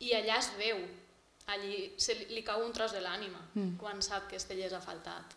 I 0.00 0.14
allà 0.16 0.38
es 0.38 0.52
veu, 0.60 0.80
allí 1.52 1.90
se 1.98 2.16
li, 2.16 2.30
li 2.36 2.46
cau 2.46 2.62
un 2.64 2.72
tros 2.72 2.94
de 2.94 3.02
l'ànima 3.02 3.42
mm. 3.52 3.76
quan 3.82 4.00
sap 4.02 4.30
que 4.30 4.38
Estellers 4.38 4.78
ha 4.78 4.82
faltat. 4.84 5.36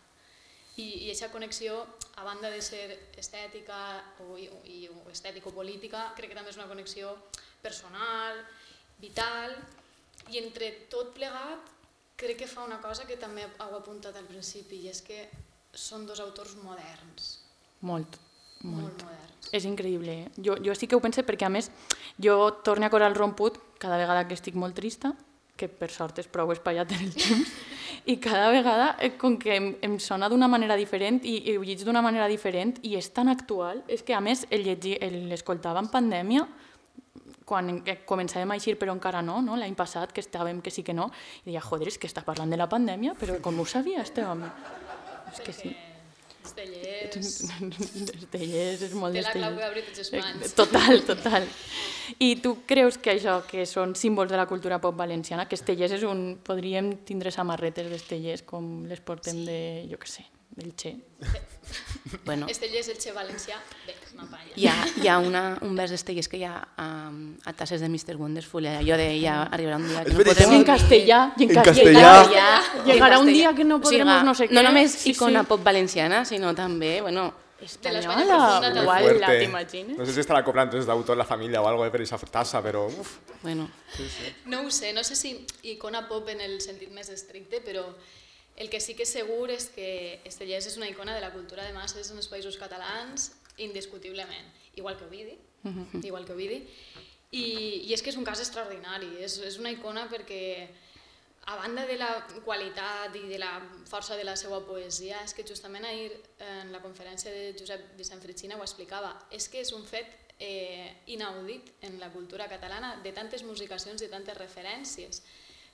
I, 0.76 0.86
i 0.86 1.10
aquesta 1.10 1.30
connexió, 1.30 1.76
a 2.18 2.24
banda 2.26 2.50
de 2.50 2.62
ser 2.62 2.86
estètica 3.18 3.76
o, 4.24 4.34
i, 4.38 4.48
i, 4.70 4.78
o 4.90 5.10
estètico-política, 5.10 6.08
crec 6.16 6.32
que 6.32 6.38
també 6.38 6.50
és 6.50 6.58
una 6.58 6.70
connexió 6.70 7.12
personal, 7.62 8.40
vital, 9.02 9.54
i 10.30 10.40
entre 10.40 10.70
tot 10.90 11.12
plegat 11.14 11.74
crec 12.16 12.38
que 12.38 12.46
fa 12.50 12.64
una 12.64 12.80
cosa 12.82 13.06
que 13.08 13.16
també 13.20 13.46
heu 13.46 13.76
apuntat 13.76 14.16
al 14.16 14.28
principi 14.28 14.82
i 14.84 14.92
és 14.92 15.02
que 15.02 15.26
són 15.74 16.06
dos 16.06 16.20
autors 16.22 16.54
moderns. 16.62 17.38
Molt. 17.82 18.18
Molt, 18.64 18.80
molt 18.80 19.04
moderns. 19.04 19.50
És 19.52 19.66
increïble. 19.68 20.12
Eh? 20.24 20.30
Jo, 20.40 20.56
jo 20.62 20.74
sí 20.78 20.88
que 20.88 20.96
ho 20.96 21.02
pense 21.04 21.24
perquè, 21.26 21.46
a 21.46 21.52
més, 21.52 21.70
jo 22.22 22.36
torno 22.64 22.86
a 22.86 23.06
el 23.06 23.14
romput 23.14 23.58
cada 23.78 23.98
vegada 23.98 24.26
que 24.26 24.34
estic 24.34 24.54
molt 24.54 24.74
trista, 24.74 25.12
que 25.56 25.68
per 25.68 25.90
sort 25.90 26.18
és 26.18 26.26
prou 26.26 26.50
espaiat 26.50 26.90
en 26.92 27.04
el 27.04 27.12
temps, 27.14 27.50
i 28.12 28.16
cada 28.18 28.50
vegada 28.50 28.96
eh, 28.98 29.12
com 29.18 29.36
que 29.38 29.54
em, 29.54 29.68
em 29.82 29.98
sona 30.00 30.28
d'una 30.28 30.48
manera 30.48 30.76
diferent 30.76 31.20
i, 31.22 31.36
i 31.50 31.56
ho 31.56 31.62
llegis 31.62 31.84
d'una 31.86 32.02
manera 32.02 32.26
diferent 32.28 32.78
i 32.82 32.96
és 32.98 33.10
tan 33.14 33.28
actual, 33.28 33.84
és 33.86 34.02
que 34.02 34.16
a 34.16 34.20
més 34.20 34.46
l'escoltava 34.50 35.82
en 35.82 35.90
pandèmia 35.92 36.46
quan 37.44 37.82
començàvem 38.08 38.50
a 38.50 38.58
eixir 38.58 38.76
però 38.80 38.94
encara 38.96 39.22
no, 39.22 39.40
no? 39.44 39.56
l'any 39.60 39.74
passat 39.78 40.12
que 40.12 40.24
estàvem 40.24 40.62
que 40.64 40.72
sí 40.74 40.82
que 40.82 40.96
no, 40.96 41.10
i 41.44 41.50
deia, 41.50 41.64
joder, 41.64 41.90
és 41.92 41.98
que 41.98 42.10
està 42.10 42.24
parlant 42.24 42.50
de 42.50 42.60
la 42.60 42.68
pandèmia, 42.70 43.16
però 43.20 43.40
com 43.44 43.60
ho 43.60 43.66
sabia 43.68 44.02
este 44.02 44.24
home? 44.24 44.50
És 45.32 45.42
que 45.44 45.52
sí. 45.52 45.74
Estellers... 46.44 47.26
Estellers 48.18 48.82
és 48.84 48.92
molt 48.98 49.16
Té 49.16 49.22
la 49.24 49.32
clau 49.32 49.56
que 49.56 49.68
obrir 49.70 49.84
tots 49.86 50.02
els 50.02 50.12
mans. 50.12 50.52
Total, 50.58 51.00
total. 51.08 51.48
I 52.20 52.34
tu 52.44 52.58
creus 52.68 52.98
que 53.00 53.14
això, 53.14 53.38
que 53.48 53.64
són 53.68 53.94
símbols 53.98 54.32
de 54.32 54.38
la 54.40 54.46
cultura 54.50 54.80
pop 54.82 54.96
valenciana, 54.98 55.48
que 55.48 55.56
Estellers 55.58 55.96
és 55.98 56.06
un... 56.08 56.26
Podríem 56.44 56.92
tindre 57.08 57.32
samarretes 57.34 57.88
d'Estellers 57.90 58.44
com 58.48 58.84
les 58.90 59.00
portem 59.00 59.40
sí. 59.40 59.48
de, 59.48 59.58
jo 59.90 60.00
què 60.00 60.10
sé, 60.10 60.26
del 60.56 60.74
Che. 60.76 60.96
bueno. 62.24 62.46
Estellers, 62.48 62.88
el 62.88 62.98
Che 62.98 63.12
valencià, 63.12 63.58
bé, 63.86 63.94
m'apanya. 64.14 64.52
Hi 64.54 64.66
ha, 64.68 64.74
hi 65.02 65.08
ha 65.08 65.18
una, 65.18 65.58
un 65.66 65.74
vers 65.74 65.90
d'Estellers 65.90 66.28
que 66.30 66.38
hi 66.38 66.44
ha 66.46 66.56
um, 66.78 67.34
a 67.44 67.52
tasses 67.52 67.82
de 67.82 67.88
Mr. 67.88 68.16
Wonderful, 68.16 68.66
allò 68.70 68.98
de 69.00 69.08
ja 69.20 69.42
arribarà 69.50 69.78
un 69.80 69.88
dia 69.88 70.04
que 70.04 70.14
no 70.14 70.26
podrem... 70.30 70.52
En 70.60 70.66
castellà, 70.68 71.20
i 71.36 71.48
en, 71.48 71.54
en 71.54 71.62
castellà. 71.70 72.12
Llegarà 72.86 73.18
un 73.22 73.32
dia 73.32 73.54
que 73.54 73.66
no 73.66 73.80
podrem 73.82 74.06
o 74.06 74.12
sigui, 74.12 74.28
no 74.30 74.36
sé 74.38 74.48
què. 74.48 74.54
No 74.54 74.66
només 74.66 74.94
sí, 74.94 75.14
icona 75.14 75.42
sí. 75.42 75.50
pop 75.50 75.64
valenciana, 75.66 76.22
sinó 76.28 76.54
també, 76.54 77.00
bueno, 77.02 77.32
espanyola. 77.64 78.82
Guala, 78.84 79.34
t'imagines? 79.40 79.96
No 79.98 80.06
sé 80.06 80.14
si 80.14 80.22
estarà 80.22 80.44
cobrant 80.46 80.70
drets 80.70 80.86
d'autor 80.86 81.18
la 81.18 81.26
família 81.26 81.62
o 81.62 81.66
cosa 81.66 81.90
per 81.90 82.02
aquesta 82.02 82.30
tassa, 82.30 82.62
però... 82.62 82.86
Uf. 82.86 83.18
Bueno. 83.42 83.68
Sí, 83.96 84.06
sí. 84.08 84.34
No 84.46 84.62
ho 84.62 84.70
sé, 84.70 84.92
no 84.92 85.02
sé 85.04 85.16
si 85.16 85.34
icona 85.62 86.06
pop 86.08 86.28
en 86.30 86.40
el 86.40 86.60
sentit 86.60 86.92
més 86.94 87.10
estricte, 87.10 87.60
però 87.64 87.88
el 88.56 88.70
que 88.70 88.80
sí 88.80 88.94
que 88.94 89.02
és 89.02 89.12
segur 89.12 89.50
és 89.50 89.66
que 89.74 90.20
Estellers 90.24 90.68
és 90.70 90.76
una 90.78 90.88
icona 90.88 91.14
de 91.14 91.22
la 91.24 91.32
cultura 91.34 91.64
de 91.66 91.74
masses 91.74 92.10
en 92.10 92.20
els 92.20 92.30
països 92.30 92.58
catalans, 92.60 93.32
indiscutiblement, 93.58 94.52
igual 94.74 94.96
que 94.96 95.04
Ovidi, 95.04 95.38
uh 95.64 95.70
-huh. 95.70 96.04
igual 96.04 96.24
que 96.24 96.32
Ovidi. 96.32 96.66
I, 97.30 97.88
I 97.88 97.92
és 97.92 98.02
que 98.02 98.10
és 98.10 98.16
un 98.16 98.24
cas 98.24 98.38
extraordinari, 98.38 99.16
és, 99.18 99.38
és 99.38 99.58
una 99.58 99.70
icona 99.70 100.08
perquè 100.08 100.68
a 101.46 101.56
banda 101.56 101.84
de 101.84 101.96
la 101.96 102.26
qualitat 102.44 103.14
i 103.16 103.28
de 103.28 103.38
la 103.38 103.60
força 103.84 104.16
de 104.16 104.24
la 104.24 104.36
seva 104.36 104.64
poesia, 104.64 105.22
és 105.24 105.34
que 105.34 105.44
justament 105.46 105.84
ahir 105.84 106.12
en 106.38 106.72
la 106.72 106.80
conferència 106.80 107.30
de 107.30 107.54
Josep 107.58 107.96
Vicent 107.98 108.22
Fritxina 108.22 108.56
ho 108.56 108.62
explicava, 108.62 109.26
és 109.30 109.48
que 109.48 109.60
és 109.60 109.72
un 109.72 109.84
fet 109.84 110.06
eh, 110.38 111.02
inaudit 111.06 111.74
en 111.82 111.98
la 112.00 112.10
cultura 112.12 112.48
catalana 112.48 113.00
de 113.02 113.12
tantes 113.12 113.42
musicacions 113.42 114.02
i 114.02 114.08
tantes 114.08 114.38
referències. 114.38 115.22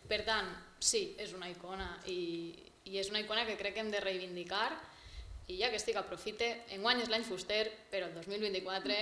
Per 0.08 0.24
tant, 0.24 0.48
sí, 0.80 1.14
és 1.18 1.32
una 1.36 1.48
icona 1.50 2.00
i, 2.06 2.56
i 2.84 2.98
és 2.98 3.10
una 3.10 3.20
icona 3.20 3.44
que 3.46 3.56
crec 3.58 3.74
que 3.74 3.80
hem 3.80 3.90
de 3.90 4.00
reivindicar 4.00 4.70
i 5.50 5.58
ja 5.58 5.70
que 5.70 5.76
estic 5.80 5.96
aprofite, 5.98 6.64
enguany 6.76 7.02
és 7.02 7.10
l'any 7.10 7.24
fuster, 7.26 7.64
però 7.90 8.06
el 8.06 8.14
2024 8.14 8.94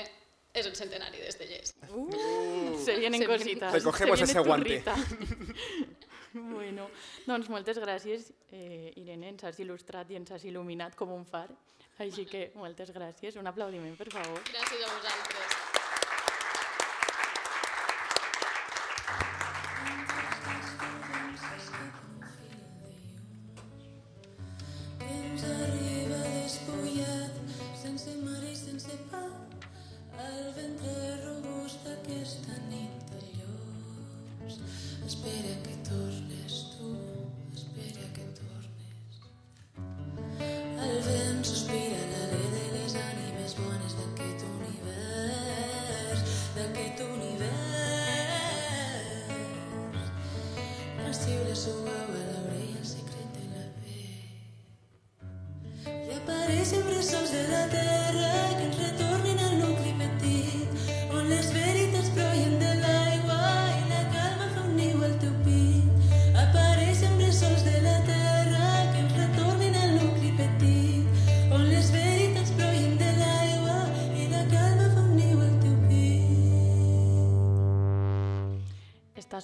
és 0.58 0.66
el 0.66 0.74
centenari 0.74 1.20
d'Estellers. 1.20 1.74
Uh, 1.92 2.78
se 2.82 2.96
vienen 2.96 3.20
Se 3.20 3.26
vienen- 3.26 3.26
cositas. 3.28 3.72
Recogemos 3.72 4.18
se 4.18 4.24
viene 4.24 4.40
ese 4.40 4.48
guante. 4.48 4.82
bueno, 6.32 6.88
doncs 7.26 7.48
moltes 7.52 7.78
gràcies, 7.78 8.32
eh, 8.50 8.92
Irene, 8.96 9.28
ens 9.34 9.44
has 9.44 9.60
il·lustrat 9.60 10.10
i 10.10 10.16
ens 10.16 10.30
has 10.32 10.44
il·luminat 10.44 10.96
com 10.96 11.12
un 11.12 11.24
far. 11.26 11.48
Així 11.98 12.24
que 12.30 12.52
moltes 12.54 12.92
gràcies. 12.94 13.36
Un 13.36 13.46
aplaudiment, 13.50 13.96
per 13.98 14.08
favor. 14.12 14.40
Gràcies 14.46 14.84
a 14.86 14.92
vosaltres. 14.94 15.56
Espera 35.08 35.56
que 35.62 35.77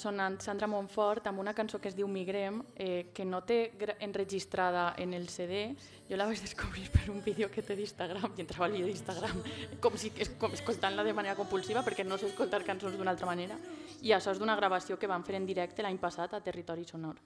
sonant 0.05 0.37
Sandra 0.45 0.69
Montfort 0.69 1.27
amb 1.31 1.41
una 1.41 1.55
cançó 1.57 1.81
que 1.81 1.89
es 1.89 1.97
diu 1.97 2.07
Migrem, 2.11 2.61
eh, 2.77 3.07
que 3.17 3.25
no 3.25 3.41
té 3.43 3.73
enregistrada 4.05 4.95
en 4.99 5.15
el 5.17 5.29
CD. 5.33 5.75
Jo 6.09 6.19
la 6.21 6.27
vaig 6.29 6.41
descobrir 6.45 6.91
per 6.93 7.09
un 7.11 7.23
vídeo 7.25 7.49
que 7.51 7.63
té 7.65 7.75
d'Instagram 7.79 8.35
i 8.37 8.43
entrava 8.45 8.67
al 8.67 8.73
vídeo 8.77 8.87
d'Instagram 8.91 9.41
com 9.83 9.97
si 9.97 10.13
es- 10.21 10.35
com 10.39 10.53
escoltant-la 10.53 11.05
de 11.07 11.15
manera 11.17 11.35
compulsiva 11.39 11.83
perquè 11.85 12.05
no 12.05 12.19
sé 12.21 12.29
escoltar 12.29 12.61
cançons 12.65 12.97
d'una 12.99 13.15
altra 13.15 13.27
manera. 13.31 13.57
I 14.05 14.13
això 14.13 14.35
és 14.35 14.39
d'una 14.43 14.57
gravació 14.57 14.99
que 15.01 15.09
van 15.09 15.25
fer 15.25 15.37
en 15.41 15.47
directe 15.49 15.83
l'any 15.83 15.97
passat 15.99 16.35
a 16.37 16.43
Territori 16.45 16.85
Sonor. 16.85 17.17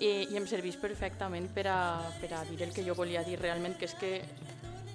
I, 0.00 0.32
i 0.32 0.36
em 0.40 0.46
serveix 0.50 0.78
perfectament 0.80 1.50
per 1.54 1.66
a, 1.70 1.78
per 2.18 2.32
a 2.34 2.40
dir 2.48 2.56
el 2.64 2.72
que 2.74 2.82
jo 2.82 2.94
volia 2.98 3.22
dir 3.22 3.36
realment, 3.38 3.76
que 3.78 3.86
és 3.86 3.94
que 4.00 4.14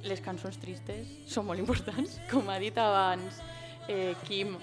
les 0.08 0.20
cançons 0.26 0.58
tristes 0.60 1.08
són 1.30 1.46
molt 1.48 1.62
importants. 1.62 2.18
Com 2.32 2.50
ha 2.50 2.58
dit 2.60 2.76
abans 2.82 3.38
eh, 3.88 4.16
Kim, 4.28 4.58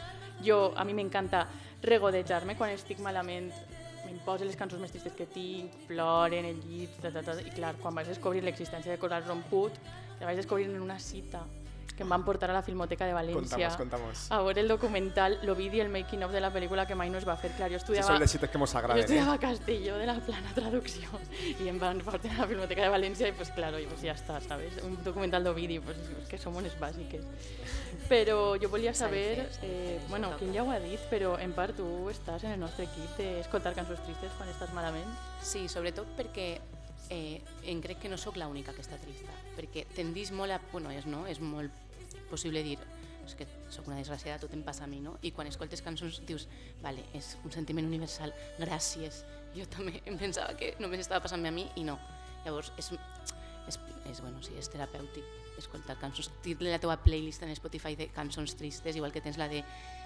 jo, 0.44 0.72
a 0.76 0.84
mi 0.84 0.92
m'encanta 0.98 1.46
regodejar-me 1.84 2.56
quan 2.58 2.72
estic 2.74 3.00
malament, 3.04 3.50
em 4.08 4.16
poso 4.24 4.44
les 4.44 4.56
cançons 4.56 4.82
més 4.82 4.92
tristes 4.92 5.14
que 5.16 5.26
tinc, 5.32 5.74
plore 5.88 6.40
en 6.40 6.48
el 6.52 6.62
llit, 6.68 6.96
ta, 7.02 7.12
ta, 7.12 7.24
ta, 7.24 7.36
i 7.40 7.52
clar, 7.56 7.74
quan 7.82 7.96
vaig 7.96 8.08
descobrir 8.12 8.44
l'existència 8.44 8.92
de 8.92 9.00
Coral 9.00 9.24
Romput, 9.28 9.76
la 10.20 10.28
vaig 10.28 10.40
descobrir 10.40 10.68
en 10.68 10.80
una 10.82 10.98
cita 11.00 11.42
que 11.92 12.02
em 12.02 12.08
van 12.08 12.24
portar 12.24 12.50
a 12.50 12.54
la 12.56 12.62
Filmoteca 12.62 13.06
de 13.06 13.14
València 13.14 13.68
Contamos, 13.76 13.76
contamos. 13.76 14.24
a 14.30 14.40
veure 14.42 14.60
el 14.62 14.68
documental, 14.68 15.38
l'Ovidi, 15.42 15.80
el 15.80 15.90
making 15.92 16.24
of 16.24 16.32
de 16.32 16.40
la 16.40 16.50
pel·lícula 16.54 16.86
que 16.86 16.94
mai 16.94 17.10
no 17.10 17.18
es 17.18 17.26
va 17.28 17.36
fer. 17.36 17.52
Clar, 17.58 17.70
jo 17.70 17.78
estudiava... 17.80 18.08
són 18.08 18.22
les 18.22 18.32
cites 18.34 18.50
que 18.50 18.58
mos 18.58 18.72
Jo 18.72 18.80
agraden, 18.80 19.04
estudiava 19.04 19.34
eh? 19.34 19.38
a 19.38 19.42
Castelló 19.42 19.98
de 20.00 20.06
la 20.06 20.16
plana 20.24 20.54
traducció 20.54 21.20
i 21.62 21.68
em 21.68 21.78
van 21.78 22.00
portar 22.06 22.32
a 22.34 22.42
la 22.42 22.48
Filmoteca 22.50 22.86
de 22.86 22.92
València 22.94 23.28
i 23.28 23.36
pues 23.36 23.50
claro, 23.54 23.78
y 23.78 23.86
pues 23.86 24.02
ya 24.02 24.12
está, 24.12 24.40
¿sabes? 24.40 24.80
Un 24.82 25.02
documental 25.04 25.44
d'Ovidi, 25.44 25.78
pues 25.80 25.98
es 25.98 26.28
que 26.28 26.38
som 26.38 26.56
unes 26.56 26.78
bàsiques. 26.80 27.24
Però 28.08 28.56
jo 28.60 28.68
volia 28.68 28.92
saber, 28.94 29.48
eh, 29.62 29.98
bueno, 30.08 30.34
quin 30.38 30.52
ja 30.52 30.62
ho 30.62 30.70
ha 30.70 30.80
dit, 30.82 31.00
però 31.10 31.38
en 31.40 31.54
part 31.56 31.76
tu 31.76 31.86
estàs 32.12 32.44
en 32.44 32.52
el 32.56 32.60
nostre 32.60 32.84
equip 32.84 33.18
d'escoltar 33.18 33.74
cançons 33.74 34.02
tristes 34.04 34.34
quan 34.36 34.50
estàs 34.52 34.74
malament. 34.76 35.08
Sí, 35.42 35.68
sobretot 35.68 36.10
perquè 36.18 36.48
eh, 37.10 37.40
em 37.70 37.80
crec 37.84 38.00
que 38.04 38.10
no 38.12 38.18
sóc 38.20 38.38
l'única 38.40 38.74
que 38.74 38.84
està 38.84 38.98
trista, 39.00 39.32
perquè 39.58 39.86
tendís 39.94 40.32
molt 40.32 40.54
a... 40.54 40.60
Bueno, 40.72 40.92
és, 40.94 41.06
no? 41.10 41.24
és 41.30 41.40
molt 41.40 41.72
possible 42.30 42.62
dir 42.64 42.78
és 43.24 43.34
que 43.38 43.46
sóc 43.72 43.86
una 43.88 43.96
desgraciada, 43.96 44.38
tot 44.42 44.52
em 44.52 44.62
passa 44.64 44.84
a 44.84 44.88
mi, 44.90 44.98
no? 45.00 45.14
I 45.24 45.32
quan 45.32 45.48
escoltes 45.48 45.82
cançons 45.84 46.20
dius, 46.28 46.46
vale, 46.82 47.06
és 47.16 47.34
un 47.44 47.54
sentiment 47.54 47.88
universal, 47.88 48.34
gràcies. 48.60 49.24
Jo 49.54 49.62
també 49.70 50.00
em 50.10 50.16
pensava 50.18 50.56
que 50.58 50.72
només 50.82 51.04
estava 51.04 51.22
passant-me 51.22 51.46
a 51.46 51.54
mi 51.54 51.68
i 51.78 51.84
no. 51.86 51.94
Llavors, 52.42 52.72
és, 52.76 52.88
és, 53.70 53.76
és, 54.10 54.20
bueno, 54.20 54.40
sí, 54.42 54.50
és 54.58 54.66
terapèutic 54.72 55.28
escoltar 55.60 55.94
cançons. 56.00 56.32
Dir-li 56.42 56.72
la 56.72 56.80
teva 56.82 56.96
playlist 56.98 57.44
en 57.46 57.54
Spotify 57.54 57.94
de 57.94 58.08
cançons 58.10 58.56
tristes, 58.58 58.98
igual 58.98 59.14
que 59.14 59.22
tens 59.22 59.38
la 59.38 59.46
de 59.48 59.62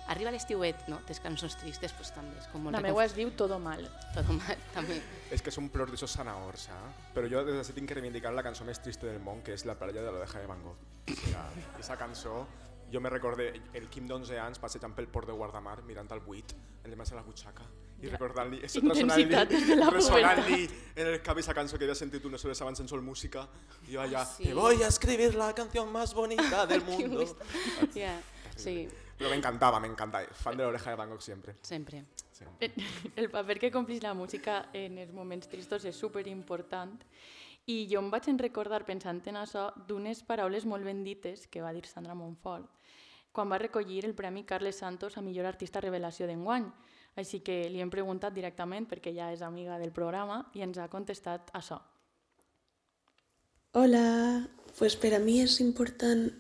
Arriba 0.09 0.31
l'estiuet, 0.33 0.87
no? 0.88 0.99
Tens 1.07 1.21
cançons 1.21 1.57
tristes, 1.61 1.92
pues 1.92 2.11
també 2.16 2.38
és 2.40 2.47
com 2.49 2.62
molt 2.64 2.73
La 2.77 2.81
meua 2.81 3.05
es 3.05 3.12
diu 3.16 3.31
Todo 3.37 3.59
Mal. 3.61 3.83
Todo 4.14 4.33
mal, 4.38 4.57
també. 4.73 5.01
És 5.31 5.42
que 5.44 5.53
és 5.53 5.59
un 5.61 5.68
plor 5.68 5.90
d'aixòs 5.92 6.14
sanadors, 6.16 6.68
eh? 6.73 6.79
Però 7.14 7.29
jo 7.29 7.42
des 7.44 7.68
de 7.68 7.75
tinc 7.77 7.90
que 7.90 7.99
reivindicar 7.99 8.33
la 8.33 8.42
cançó 8.47 8.64
més 8.64 8.81
trista 8.81 9.07
del 9.07 9.21
món, 9.21 9.42
que 9.44 9.53
és 9.53 9.66
La 9.68 9.75
playa 9.77 10.01
de 10.01 10.11
l'oveja 10.14 10.40
de 10.40 10.47
Van 10.49 10.62
Gogh. 10.64 10.79
O 10.79 11.14
sigui, 11.14 11.66
Esa 11.81 11.97
cançó, 12.01 12.47
jo 12.92 13.01
me 13.05 13.11
recordé 13.12 13.51
el 13.75 13.88
Quim 13.92 14.09
d'11 14.09 14.38
anys 14.47 14.59
passejant 14.59 14.94
pel 14.97 15.09
port 15.12 15.29
de 15.29 15.37
Guardamar, 15.37 15.83
mirant 15.85 16.09
al 16.12 16.21
buit, 16.25 16.55
en 16.85 16.88
les 16.90 16.97
mans 16.97 17.12
a 17.12 17.16
la 17.18 17.23
butxaca, 17.27 17.66
i 18.01 18.09
recordant-li, 18.09 18.61
de 18.62 19.77
la 19.77 19.90
resonant-li 19.90 20.68
en 20.97 21.07
el 21.09 21.21
cap 21.21 21.37
esa 21.42 21.53
cançó 21.53 21.77
que 21.77 21.85
havia 21.85 21.97
sentit 21.99 22.25
unes 22.25 22.44
hores 22.44 22.62
abans 22.62 22.81
en 22.81 22.88
Sol 22.88 23.03
Música, 23.03 23.44
i 23.88 23.97
jo 23.97 24.01
allà, 24.01 24.25
sí. 24.25 24.44
te 24.44 24.55
voy 24.55 24.83
a 24.83 24.88
escribir 24.88 25.35
la 25.35 25.53
canción 25.55 25.92
más 25.92 26.14
bonita 26.14 26.64
del 26.66 26.81
mundo. 26.88 27.21
gusto. 27.21 27.44
Ja, 29.18 29.24
sí, 29.24 29.24
Però 29.24 29.31
m'encantava, 29.35 29.81
m'encantava. 29.81 30.26
Fan 30.33 30.57
de 30.57 30.62
l'oreja 30.62 30.90
de 30.90 30.96
Van 30.96 31.11
Gogh 31.11 31.20
sempre. 31.20 31.57
sempre. 31.62 32.04
sempre. 32.33 32.72
El 33.16 33.31
paper 33.31 33.59
que 33.59 33.72
complís 33.72 34.02
la 34.02 34.14
música 34.14 34.68
en 34.72 34.98
els 34.98 35.12
moments 35.12 35.48
tristos 35.48 35.85
és 35.85 35.96
super 35.96 36.26
important 36.28 36.94
i 37.66 37.87
jo 37.90 37.98
em 37.98 38.11
vaig 38.11 38.28
en 38.28 38.38
recordar 38.38 38.85
pensant 38.87 39.20
en 39.26 39.37
això 39.37 39.72
d'unes 39.88 40.22
paraules 40.22 40.64
molt 40.64 40.85
ben 40.85 41.02
dites 41.04 41.48
que 41.48 41.61
va 41.61 41.72
dir 41.72 41.85
Sandra 41.85 42.14
Montfort 42.14 42.70
quan 43.33 43.50
va 43.50 43.59
recollir 43.59 44.04
el 44.04 44.14
Premi 44.14 44.44
Carles 44.44 44.78
Santos 44.78 45.16
a 45.16 45.22
millor 45.22 45.46
artista 45.46 45.81
revelació 45.81 46.26
d'enguany. 46.26 46.64
Així 47.18 47.38
que 47.46 47.68
li 47.70 47.83
hem 47.83 47.90
preguntat 47.90 48.35
directament 48.35 48.88
perquè 48.90 49.12
ja 49.14 49.33
és 49.35 49.42
amiga 49.42 49.78
del 49.78 49.92
programa 49.92 50.40
i 50.54 50.62
ens 50.62 50.78
ha 50.78 50.88
contestat 50.88 51.50
això. 51.54 51.78
Hola, 53.78 54.48
pues 54.78 54.96
per 54.96 55.12
a 55.14 55.20
mi 55.22 55.40
és 55.42 55.61
important 55.61 56.31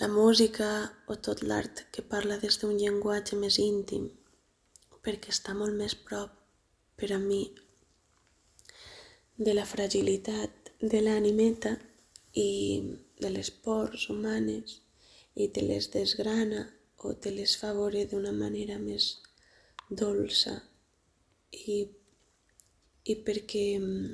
la 0.00 0.08
música 0.08 0.68
o 1.06 1.16
tot 1.26 1.42
l'art 1.42 1.84
que 1.92 2.02
parla 2.12 2.38
des 2.44 2.58
d'un 2.60 2.76
llenguatge 2.80 3.36
més 3.36 3.58
íntim, 3.60 4.08
perquè 5.04 5.34
està 5.34 5.52
molt 5.54 5.76
més 5.76 5.94
prop, 6.06 6.30
per 6.96 7.10
a 7.12 7.18
mi, 7.18 7.42
de 9.36 9.52
la 9.54 9.66
fragilitat 9.66 10.72
de 10.80 11.00
l'animeta 11.02 11.76
i 12.34 12.50
de 13.20 13.30
les 13.30 13.50
pors 13.64 14.08
humanes 14.12 14.78
i 15.34 15.48
te 15.54 15.62
les 15.66 15.88
desgrana 15.92 16.62
o 17.06 17.14
te 17.14 17.32
les 17.34 17.56
fa 17.60 17.72
veure 17.76 18.04
d'una 18.10 18.32
manera 18.32 18.78
més 18.78 19.08
dolça. 19.90 20.54
I, 21.52 21.78
i 23.04 23.14
perquè 23.26 23.66
mm, 23.78 24.12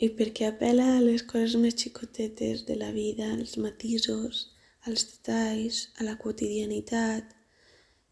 i 0.00 0.08
perquè 0.16 0.46
apela 0.48 0.86
a 0.94 1.02
les 1.04 1.22
coses 1.28 1.58
més 1.60 1.76
xicotetes 1.76 2.64
de 2.68 2.76
la 2.80 2.88
vida, 2.94 3.26
als 3.34 3.58
matisos, 3.60 4.46
als 4.88 5.04
detalls, 5.10 5.82
a 6.00 6.06
la 6.08 6.16
quotidianitat, 6.16 7.34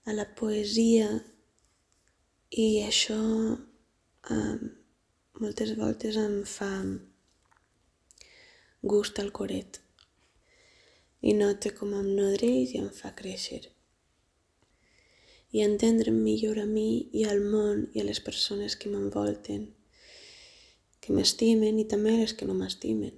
a 0.05 0.13
la 0.13 0.27
poesia, 0.41 1.09
i 2.53 2.67
això 2.85 3.17
um, 3.17 4.61
moltes 5.41 5.73
voltes 5.81 6.17
em 6.21 6.43
fa 6.49 6.71
gust 8.93 9.19
al 9.21 9.33
coret. 9.33 9.81
I 11.25 11.35
note 11.41 11.73
com 11.81 11.97
em 11.97 12.13
nodreix 12.21 12.77
i 12.77 12.85
em 12.85 12.93
fa 13.01 13.17
créixer. 13.17 13.65
i 15.57 15.63
entendre'm 15.65 16.17
millor 16.21 16.59
a 16.61 16.67
mi 16.69 17.09
i 17.17 17.23
al 17.25 17.39
món 17.41 17.87
i 17.97 18.03
a 18.03 18.05
les 18.05 18.19
persones 18.21 18.75
que 18.77 18.91
m'envolten, 18.93 19.63
que 21.09 21.15
m'estimen 21.17 21.79
i 21.81 21.87
també 21.89 22.11
les 22.19 22.35
que 22.37 22.45
no 22.45 22.53
m'estimen. 22.53 23.15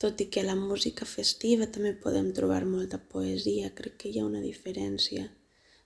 Tot 0.00 0.22
i 0.24 0.26
que 0.32 0.44
la 0.46 0.54
música 0.56 1.04
festiva 1.08 1.68
també 1.72 1.92
podem 2.04 2.30
trobar 2.38 2.62
molta 2.64 2.96
poesia, 3.12 3.74
crec 3.76 3.98
que 4.00 4.08
hi 4.08 4.22
ha 4.22 4.24
una 4.24 4.40
diferència 4.40 5.26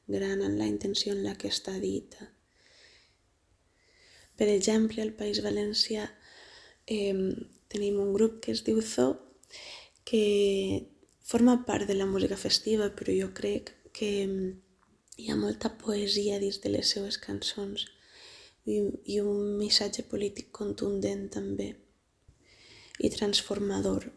gran 0.07 0.45
en 0.47 0.57
la 0.61 0.71
intenció 0.71 1.16
en 1.16 1.25
la 1.27 1.35
que 1.35 1.51
està 1.51 1.75
dita. 1.83 2.31
Per 4.38 4.47
exemple, 4.55 5.03
al 5.03 5.12
País 5.19 5.43
Valencià 5.43 6.07
eh, 6.87 7.35
tenim 7.75 7.99
un 7.99 8.14
grup 8.14 8.38
que 8.38 8.55
es 8.55 8.62
diu 8.62 8.79
Zoo, 8.87 9.19
que 10.07 10.87
forma 11.27 11.64
part 11.66 11.90
de 11.90 11.99
la 11.99 12.07
música 12.07 12.38
festiva, 12.38 12.93
però 12.95 13.19
jo 13.19 13.35
crec 13.35 13.75
que 13.99 14.12
hi 15.19 15.27
ha 15.27 15.43
molta 15.43 15.75
poesia 15.83 16.38
dins 16.38 16.62
de 16.62 16.79
les 16.79 16.95
seues 16.95 17.19
cançons 17.19 17.90
i, 18.66 18.81
i 19.14 19.20
un 19.20 19.57
missatge 19.61 20.05
polític 20.11 20.51
contundent 20.53 21.29
també 21.33 21.70
i 23.01 23.09
transformador. 23.12 24.11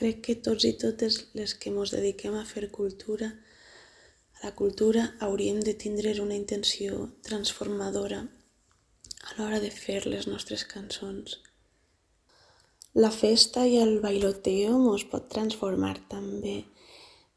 Crec 0.00 0.20
que 0.26 0.36
tots 0.44 0.64
i 0.68 0.74
totes 0.80 1.20
les 1.36 1.54
que 1.60 1.72
ens 1.72 1.92
dediquem 1.92 2.36
a 2.36 2.44
fer 2.48 2.68
cultura, 2.72 3.30
a 4.40 4.46
la 4.46 4.54
cultura 4.56 5.06
hauríem 5.20 5.60
de 5.60 5.74
tindre 5.74 6.14
una 6.20 6.36
intenció 6.36 7.08
transformadora 7.26 8.20
a 8.24 9.34
l'hora 9.36 9.60
de 9.60 9.70
fer 9.70 10.06
les 10.06 10.26
nostres 10.28 10.64
cançons. 10.64 11.38
La 12.94 13.10
festa 13.14 13.66
i 13.68 13.76
el 13.78 14.00
bailoteo 14.02 14.78
ens 14.92 15.04
pot 15.10 15.28
transformar 15.30 15.94
també. 16.10 16.56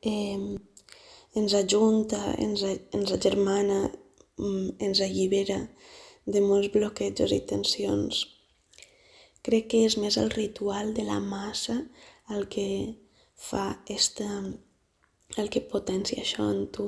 Eh, 0.02 0.56
ens 1.40 1.54
ajunta, 1.60 2.22
ens, 2.40 2.64
ens 2.64 3.12
agermana, 3.12 3.84
ens 4.38 5.02
allibera 5.02 5.60
de 6.26 6.42
molts 6.42 6.72
bloquejos 6.74 7.34
i 7.36 7.42
tensions. 7.50 8.24
Crec 9.44 9.68
que 9.72 9.84
és 9.86 9.98
més 10.00 10.18
el 10.18 10.32
ritual 10.32 10.94
de 10.96 11.04
la 11.04 11.20
massa 11.20 11.82
el 12.32 12.48
que 12.48 12.68
fa 13.36 13.84
esta, 13.92 14.28
el 15.38 15.50
que 15.52 15.62
potencia 15.62 16.24
això 16.24 16.48
en 16.52 16.70
tu. 16.72 16.88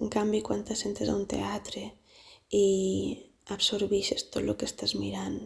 En 0.00 0.08
canvi, 0.08 0.40
quan 0.40 0.64
te 0.64 0.74
sentes 0.74 1.10
a 1.10 1.16
un 1.16 1.26
teatre 1.28 1.84
i 2.48 2.66
absorbixes 3.52 4.30
tot 4.30 4.40
el 4.42 4.56
que 4.56 4.64
estàs 4.64 4.94
mirant, 4.96 5.42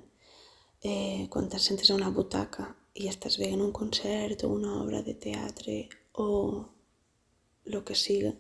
eh, 0.87 1.27
quan 1.31 1.49
te 1.51 1.59
sentes 1.59 1.90
a 1.90 1.96
una 1.99 2.12
butaca 2.14 2.68
i 2.94 3.11
estàs 3.11 3.40
veient 3.42 3.61
un 3.61 3.72
concert 3.75 4.44
o 4.44 4.53
una 4.55 4.79
obra 4.83 5.03
de 5.03 5.14
teatre 5.14 5.88
o 6.12 6.29
el 7.66 7.83
que 7.85 7.96
siga, 7.99 8.33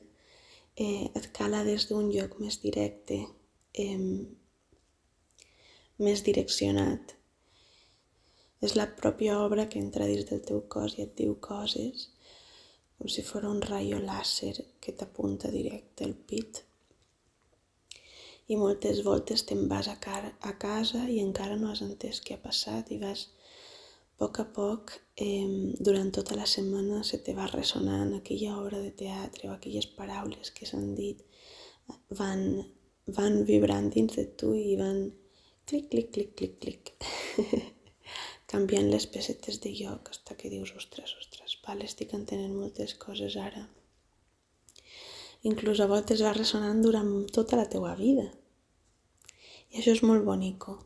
eh, 0.76 1.10
et 1.18 1.28
cala 1.38 1.62
des 1.64 1.86
d'un 1.88 2.10
lloc 2.12 2.36
més 2.40 2.58
directe, 2.62 3.20
eh, 3.74 4.00
més 5.98 6.22
direccionat. 6.26 7.14
És 8.66 8.76
la 8.76 8.86
pròpia 9.00 9.38
obra 9.44 9.66
que 9.68 9.80
entra 9.80 10.08
dins 10.08 10.28
del 10.28 10.42
teu 10.44 10.62
cos 10.72 10.96
i 10.98 11.04
et 11.06 11.16
diu 11.16 11.34
coses, 11.40 12.08
com 12.96 13.08
si 13.12 13.24
fos 13.24 13.44
un 13.44 13.60
rayo 13.62 13.98
làser 14.00 14.54
que 14.80 14.92
t'apunta 14.92 15.52
directe 15.52 16.04
al 16.04 16.14
pit. 16.28 16.62
I 18.48 18.56
moltes 18.56 19.02
voltes 19.04 19.42
te'n 19.48 19.66
vas 19.68 19.88
a, 19.90 19.96
a 20.50 20.52
casa 20.66 21.02
i 21.10 21.18
encara 21.20 21.56
no 21.60 21.72
has 21.72 21.82
entès 21.82 22.22
què 22.24 22.36
ha 22.36 22.44
passat 22.44 22.92
i 22.94 23.00
vas 23.02 23.26
poc 24.20 24.40
a 24.40 24.46
poc, 24.58 24.92
eh, 25.20 25.74
durant 25.88 26.10
tota 26.18 26.36
la 26.38 26.46
setmana 26.48 27.02
se 27.04 27.18
te 27.24 27.34
va 27.36 27.46
ressonant 27.52 28.14
aquella 28.16 28.56
obra 28.60 28.80
de 28.80 28.92
teatre 29.02 29.50
o 29.50 29.52
aquelles 29.54 29.88
paraules 29.98 30.50
que 30.56 30.68
s'han 30.68 30.94
dit, 30.96 31.20
van, 32.20 32.42
van 33.18 33.42
vibrant 33.50 33.90
dins 33.92 34.16
de 34.16 34.24
tu 34.40 34.54
i 34.56 34.76
van 34.80 35.10
clic, 35.68 35.90
clic, 35.92 36.12
clic, 36.14 36.34
clic, 36.38 36.58
clic, 36.62 36.92
canviant 38.52 38.88
les 38.90 39.06
pessetes 39.12 39.60
de 39.60 39.74
lloc 39.80 40.10
hasta 40.14 40.36
que 40.38 40.50
dius, 40.50 40.72
ostres, 40.80 41.12
ostres, 41.20 41.58
val, 41.66 41.82
estic 41.84 42.14
entenent 42.16 42.56
moltes 42.56 42.96
coses 43.02 43.36
ara. 43.36 43.66
Inclús 45.46 45.80
a 45.82 45.86
voltes 45.90 46.22
va 46.24 46.34
ressonant 46.34 46.80
durant 46.82 47.10
tota 47.36 47.58
la 47.60 47.68
teua 47.70 47.94
vida. 47.98 48.30
I 49.70 49.82
això 49.82 49.92
és 49.92 50.02
molt 50.02 50.24
bonico. 50.24 50.78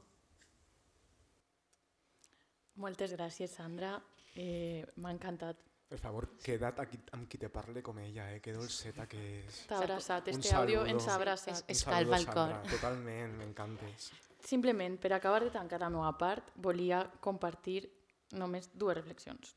Moltes 2.81 3.13
gràcies, 3.17 3.53
Sandra. 3.53 3.95
Eh, 4.37 4.85
M'ha 4.97 5.13
encantat. 5.13 5.59
Per 5.91 5.99
favor, 5.99 6.29
queda't 6.39 6.79
aquí 6.79 7.01
amb 7.17 7.27
qui 7.29 7.37
te 7.43 7.49
parle 7.51 7.83
com 7.83 7.99
ella, 7.99 8.29
eh? 8.33 8.41
Que 8.41 8.53
dolceta 8.55 9.09
que 9.11 9.21
és. 9.41 9.65
T'ha 9.67 9.81
abraçat, 9.83 10.29
Un 10.31 10.39
este 10.39 10.55
àudio 10.55 10.81
saludo. 10.85 10.93
ens 10.95 11.09
ha 11.09 11.15
abraçat. 11.17 11.55
Es- 11.57 11.65
escalfa 11.83 12.17
el 12.17 12.27
cor. 12.27 12.35
Sandra. 12.55 12.63
Totalment, 12.71 13.33
m'encantes. 13.39 14.13
Simplement, 14.45 14.99
per 15.01 15.13
acabar 15.13 15.43
de 15.43 15.51
tancar 15.51 15.81
la 15.81 15.91
meva 15.91 16.13
part, 16.17 16.53
volia 16.55 17.03
compartir 17.21 17.91
només 18.33 18.71
dues 18.73 18.95
reflexions. 18.97 19.57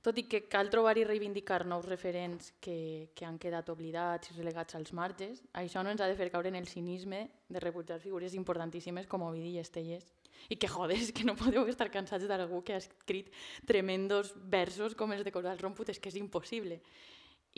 Tot 0.00 0.16
i 0.16 0.28
que 0.28 0.44
cal 0.48 0.70
trobar 0.70 0.96
i 0.96 1.02
reivindicar 1.04 1.66
nous 1.66 1.84
referents 1.84 2.52
que, 2.60 3.10
que 3.16 3.26
han 3.26 3.36
quedat 3.36 3.68
oblidats 3.68 4.30
i 4.30 4.34
relegats 4.38 4.76
als 4.76 4.92
marges, 4.92 5.42
això 5.52 5.82
no 5.82 5.90
ens 5.90 6.00
ha 6.00 6.06
de 6.06 6.14
fer 6.14 6.30
caure 6.30 6.48
en 6.48 6.54
el 6.54 6.68
cinisme 6.68 7.28
de 7.48 7.58
rebutjar 7.58 7.98
figures 7.98 8.32
importantíssimes 8.34 9.08
com 9.08 9.22
Ovidi 9.26 9.56
i 9.56 9.58
Estelles. 9.58 10.06
I 10.48 10.56
que 10.56 10.68
jodes, 10.70 11.12
que 11.16 11.26
no 11.26 11.36
podeu 11.36 11.66
estar 11.68 11.90
cansats 11.90 12.28
d'algú 12.28 12.62
que 12.64 12.76
ha 12.76 12.82
escrit 12.82 13.32
tremendos 13.66 14.34
versos 14.36 14.94
com 14.94 15.12
els 15.12 15.24
de 15.26 15.34
Coral 15.34 15.58
Romput, 15.58 15.90
és 15.90 16.00
que 16.00 16.12
és 16.12 16.16
impossible. 16.20 16.80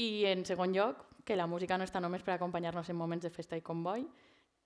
I 0.00 0.26
en 0.30 0.44
segon 0.48 0.74
lloc, 0.74 1.06
que 1.24 1.36
la 1.36 1.46
música 1.46 1.76
no 1.78 1.84
està 1.84 2.00
només 2.00 2.24
per 2.24 2.34
acompanyar-nos 2.34 2.88
en 2.88 2.96
moments 2.96 3.26
de 3.26 3.30
festa 3.30 3.58
i 3.58 3.62
comboi, 3.62 4.06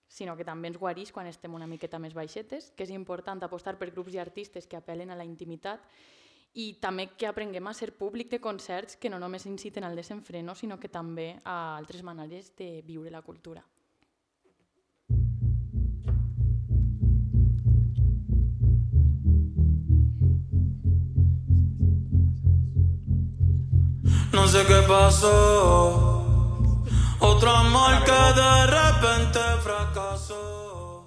sinó 0.08 0.36
que 0.36 0.46
també 0.46 0.70
ens 0.70 0.78
guareix 0.78 1.10
quan 1.12 1.26
estem 1.26 1.54
una 1.54 1.66
miqueta 1.66 1.98
més 1.98 2.14
baixetes, 2.14 2.70
que 2.76 2.84
és 2.86 2.92
important 2.94 3.42
apostar 3.42 3.74
per 3.80 3.90
grups 3.90 4.14
i 4.14 4.20
artistes 4.22 4.68
que 4.70 4.78
apel·len 4.78 5.10
a 5.10 5.18
la 5.18 5.26
intimitat 5.26 5.82
i 6.54 6.74
també 6.78 7.08
que 7.18 7.26
aprenguem 7.26 7.66
a 7.66 7.74
ser 7.74 7.90
públic 7.98 8.30
de 8.30 8.40
concerts 8.40 8.96
que 8.96 9.10
no 9.10 9.18
només 9.18 9.46
inciten 9.50 9.84
al 9.84 9.96
desenfreno, 9.98 10.54
sinó 10.54 10.78
que 10.78 10.88
també 10.88 11.40
a 11.42 11.76
altres 11.76 12.04
maneres 12.06 12.52
de 12.56 12.80
viure 12.86 13.10
la 13.10 13.22
cultura. 13.26 13.64
No 24.44 24.50
sé 24.50 24.62
qué 24.66 24.82
pasó. 24.86 26.22
Otro 27.18 27.50
amor 27.50 28.04
que 28.04 28.12
de 28.12 28.66
repente 28.66 29.40
fracasó. 29.62 31.06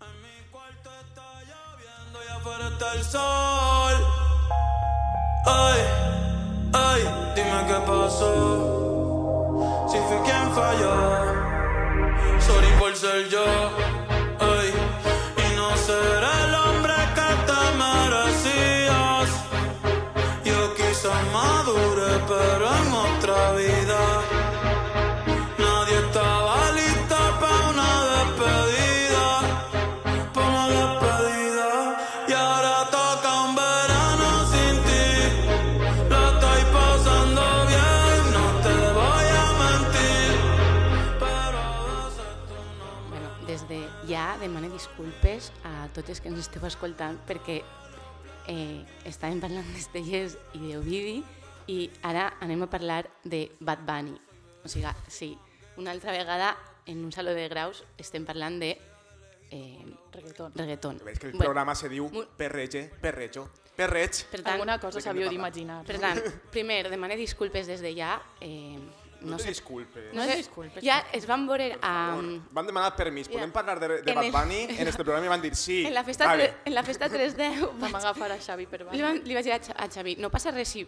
En 0.00 0.22
mi 0.22 0.50
cuarto 0.50 0.90
está 1.02 1.28
lloviendo 1.42 2.18
y 2.26 2.28
afuera 2.34 2.68
está 2.68 2.94
el 2.94 3.04
sol. 3.04 3.96
Ay, 5.44 5.80
ay, 6.72 7.02
dime 7.34 7.66
qué 7.66 7.80
pasó. 7.86 8.32
Si 9.86 9.98
fui 9.98 10.16
quien 10.24 10.50
falló. 10.54 10.94
Sorry 12.40 12.70
por 12.78 12.96
ser 12.96 13.28
yo. 13.28 13.44
Tots 45.96 46.12
els 46.12 46.20
que 46.20 46.28
ens 46.28 46.42
esteu 46.44 46.64
escoltant 46.68 47.16
perquè 47.26 47.62
eh, 48.52 48.84
estàvem 49.08 49.40
parlant 49.42 49.66
d'Estelles 49.74 50.36
i 50.54 50.60
d'Ovidi 50.74 51.16
i 51.72 51.78
ara 52.06 52.28
anem 52.44 52.62
a 52.62 52.70
parlar 52.70 53.02
de 53.24 53.46
Bad 53.58 53.82
Bunny. 53.88 54.14
O 54.64 54.68
sigui, 54.70 54.92
sí, 55.08 55.32
una 55.80 55.90
altra 55.90 56.12
vegada 56.14 56.52
en 56.86 57.00
un 57.04 57.10
saló 57.12 57.32
de 57.34 57.48
graus 57.50 57.82
estem 57.98 58.24
parlant 58.28 58.60
de 58.62 58.76
eh, 59.50 59.84
Reggaeton. 60.12 60.52
reggaeton. 60.54 61.00
Veig 61.04 61.18
que 61.18 61.26
el 61.28 61.32
Bueno, 61.32 61.44
programa 61.44 61.74
se 61.74 61.88
diu 61.88 62.06
Perreche, 62.36 62.84
Perrecho, 63.00 63.48
Perreig. 63.76 64.24
per 64.30 64.40
tant, 64.42 64.54
Alguna 64.54 64.78
cosa 64.80 65.00
parlar? 65.02 65.28
d'imaginar. 65.30 65.84
per 65.86 65.98
tant, 66.00 66.20
primer, 66.54 66.88
demane 66.90 67.16
disculpes 67.16 67.66
des 67.66 67.80
de 67.82 67.94
ja. 67.94 68.20
Eh, 68.40 68.78
No, 69.20 69.30
no 69.32 69.36
te 69.38 69.44
sé, 69.44 69.48
disculpes. 69.48 70.12
No 70.14 70.22
es 70.22 70.36
disculpes. 70.36 70.84
ja 70.84 70.98
es 71.12 71.26
van 71.26 71.46
veure 71.46 71.78
a, 71.82 72.16
Van 72.50 72.66
demanar 72.66 72.94
permís. 72.96 73.28
Podem 73.28 73.50
parlar 73.52 73.80
de, 73.80 73.88
de 74.02 74.10
En 74.10 74.14
Bad 74.14 74.24
el- 74.24 74.32
Bunny 74.32 74.62
en 74.80 74.88
este 74.88 75.02
programa 75.04 75.26
i 75.26 75.28
van 75.28 75.42
dir 75.42 75.54
sí. 75.56 75.84
en 75.86 75.94
la 75.94 76.04
festa, 76.04 76.26
vale. 76.26 76.54
en 76.64 76.74
la 76.74 76.82
festa 76.82 77.08
310 77.08 77.78
Vam 77.80 77.94
agafar 77.94 78.32
a 78.32 78.38
Xavi 78.38 78.66
per 78.66 78.80
Li, 78.80 78.86
banda. 78.86 79.02
van, 79.08 79.22
li 79.24 79.34
vaig 79.34 79.44
dir 79.44 79.52
a, 79.54 79.60
Xa- 79.60 79.76
a 79.76 79.88
Xavi, 79.88 80.16
no 80.16 80.30
passa 80.30 80.50
res 80.50 80.68
si 80.68 80.86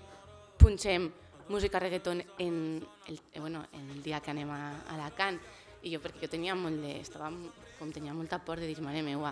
punxem 0.59 1.11
música 1.49 1.79
reggaeton 1.79 2.23
en 2.39 2.87
el, 3.07 3.21
eh, 3.33 3.41
bueno, 3.41 3.65
en 3.73 3.91
el 3.91 4.03
dia 4.03 4.21
que 4.21 4.31
anem 4.31 4.51
a, 4.51 4.71
a 4.89 4.95
Alacant. 4.95 5.41
I 5.83 5.93
jo, 5.95 6.01
perquè 6.03 6.27
jo 6.27 6.29
tenia 6.33 6.55
molt 6.59 6.83
de, 6.83 6.97
estava, 7.01 7.31
com 7.79 7.93
tenia 7.95 8.13
molta 8.13 8.41
por 8.45 8.59
de 8.59 8.67
dir, 8.67 8.81
mare 8.83 9.01
meua, 9.07 9.31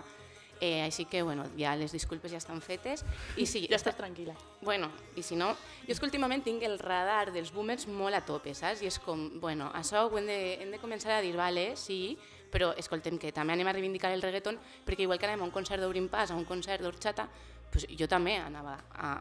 Eh, 0.59 0.81
així 0.81 1.05
que, 1.05 1.21
bueno, 1.21 1.45
ja 1.57 1.75
les 1.77 1.93
disculpes 1.93 2.31
ja 2.33 2.39
estan 2.41 2.61
fetes. 2.65 3.03
I 3.37 3.45
sí, 3.45 3.65
Ja 3.69 3.77
estàs 3.77 3.97
tranquil·la. 3.97 4.33
Bueno, 4.61 4.89
i 5.15 5.23
si 5.23 5.37
no, 5.37 5.51
jo 5.85 5.93
és 5.93 5.99
que 5.99 6.07
últimament 6.07 6.41
tinc 6.45 6.63
el 6.65 6.79
radar 6.79 7.31
dels 7.33 7.51
boomers 7.53 7.87
molt 7.87 8.17
a 8.17 8.23
tope, 8.25 8.55
saps? 8.57 8.81
I 8.81 8.89
és 8.89 8.97
com, 9.03 9.27
bueno, 9.41 9.69
això 9.77 10.07
ho 10.07 10.17
hem 10.17 10.25
de, 10.25 10.39
hem 10.63 10.73
de 10.73 10.81
començar 10.81 11.17
a 11.17 11.21
dir, 11.21 11.35
vale, 11.37 11.69
sí, 11.77 12.17
però 12.51 12.71
escoltem 12.79 13.19
que 13.21 13.31
també 13.35 13.53
anem 13.53 13.69
a 13.69 13.75
reivindicar 13.75 14.11
el 14.15 14.23
reggaeton, 14.23 14.57
perquè 14.87 15.05
igual 15.05 15.19
que 15.19 15.29
anem 15.29 15.43
a 15.43 15.47
un 15.47 15.53
concert 15.53 15.83
d'Obrim 15.83 16.09
Pas, 16.09 16.31
a 16.31 16.39
un 16.39 16.45
concert 16.45 16.81
d'Orxata, 16.81 17.27
pues 17.71 17.85
jo 17.99 18.07
també 18.07 18.37
anava 18.39 18.77
a 18.95 19.15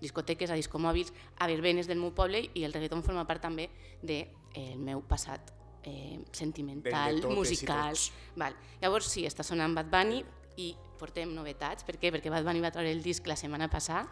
discoteques, 0.00 0.50
a 0.50 0.58
discomòbils, 0.58 1.12
a 1.38 1.48
verbenes 1.50 1.88
del 1.88 1.98
meu 1.98 2.12
poble 2.14 2.44
i 2.54 2.64
el 2.64 2.74
reggaeton 2.74 3.02
forma 3.02 3.26
part 3.26 3.42
també 3.42 3.68
del 4.02 4.06
de, 4.06 4.18
el 4.54 4.78
meu 4.78 5.02
passat 5.02 5.52
eh, 5.82 6.20
sentimental, 6.32 7.20
de 7.20 7.28
musical. 7.28 7.96
Val. 8.36 8.54
Llavors 8.82 9.10
sí, 9.10 9.24
està 9.26 9.42
sonant 9.46 9.74
Bad 9.74 9.90
Bunny 9.90 10.22
i 10.58 10.72
portem 10.98 11.30
novetats. 11.34 11.86
Per 11.86 11.96
què? 11.96 12.10
Perquè 12.14 12.32
Bad 12.32 12.46
Bunny 12.46 12.62
va 12.64 12.72
treure 12.74 12.90
el 12.90 13.02
disc 13.04 13.26
la 13.30 13.36
setmana 13.38 13.70
passada. 13.70 14.08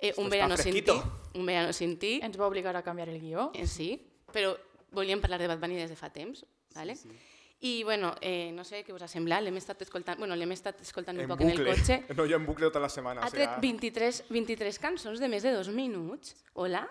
Eh, 0.00 0.12
un 0.18 0.28
verano 0.32 0.56
sin 0.56 0.80
ti. 0.84 0.96
Un 1.34 1.46
verano 1.46 1.72
sin 1.72 1.98
ti. 2.00 2.18
Ens 2.24 2.40
va 2.40 2.48
obligar 2.48 2.74
a 2.76 2.82
canviar 2.82 3.08
el 3.12 3.20
guió. 3.20 3.50
Eh, 3.54 3.68
sí, 3.68 3.94
però 4.32 4.54
volíem 4.94 5.20
parlar 5.20 5.38
de 5.40 5.48
Bad 5.50 5.60
Bunny 5.62 5.78
des 5.78 5.92
de 5.92 5.96
fa 5.96 6.10
temps. 6.12 6.44
Vale? 6.74 6.96
Sí, 6.96 7.08
sí. 7.08 7.30
I 7.64 7.82
bueno, 7.82 8.14
eh, 8.20 8.50
no 8.52 8.64
sé 8.66 8.82
què 8.84 8.92
us 8.92 9.00
ha 9.00 9.08
semblat, 9.08 9.40
l'hem 9.40 9.56
estat 9.56 9.80
escoltant, 9.80 10.18
bueno, 10.20 10.36
l'hem 10.36 10.50
estat 10.52 10.82
escoltant 10.84 11.16
un 11.16 11.22
En 11.24 11.30
poc 11.30 11.40
en 11.40 11.52
el 11.52 11.60
bucle. 11.62 11.72
cotxe. 11.72 12.02
No, 12.18 12.26
jo 12.28 12.36
en 12.36 12.44
bucle 12.44 12.66
tota 12.66 12.82
la 12.82 12.90
setmana. 12.92 13.22
Ha 13.22 13.30
o 13.30 13.32
sea, 13.32 13.54
tret 13.54 13.62
23, 13.62 14.24
23 14.28 14.78
cançons 14.82 15.22
de 15.22 15.30
més 15.32 15.46
de 15.46 15.54
dos 15.54 15.70
minuts. 15.72 16.34
Hola? 16.52 16.82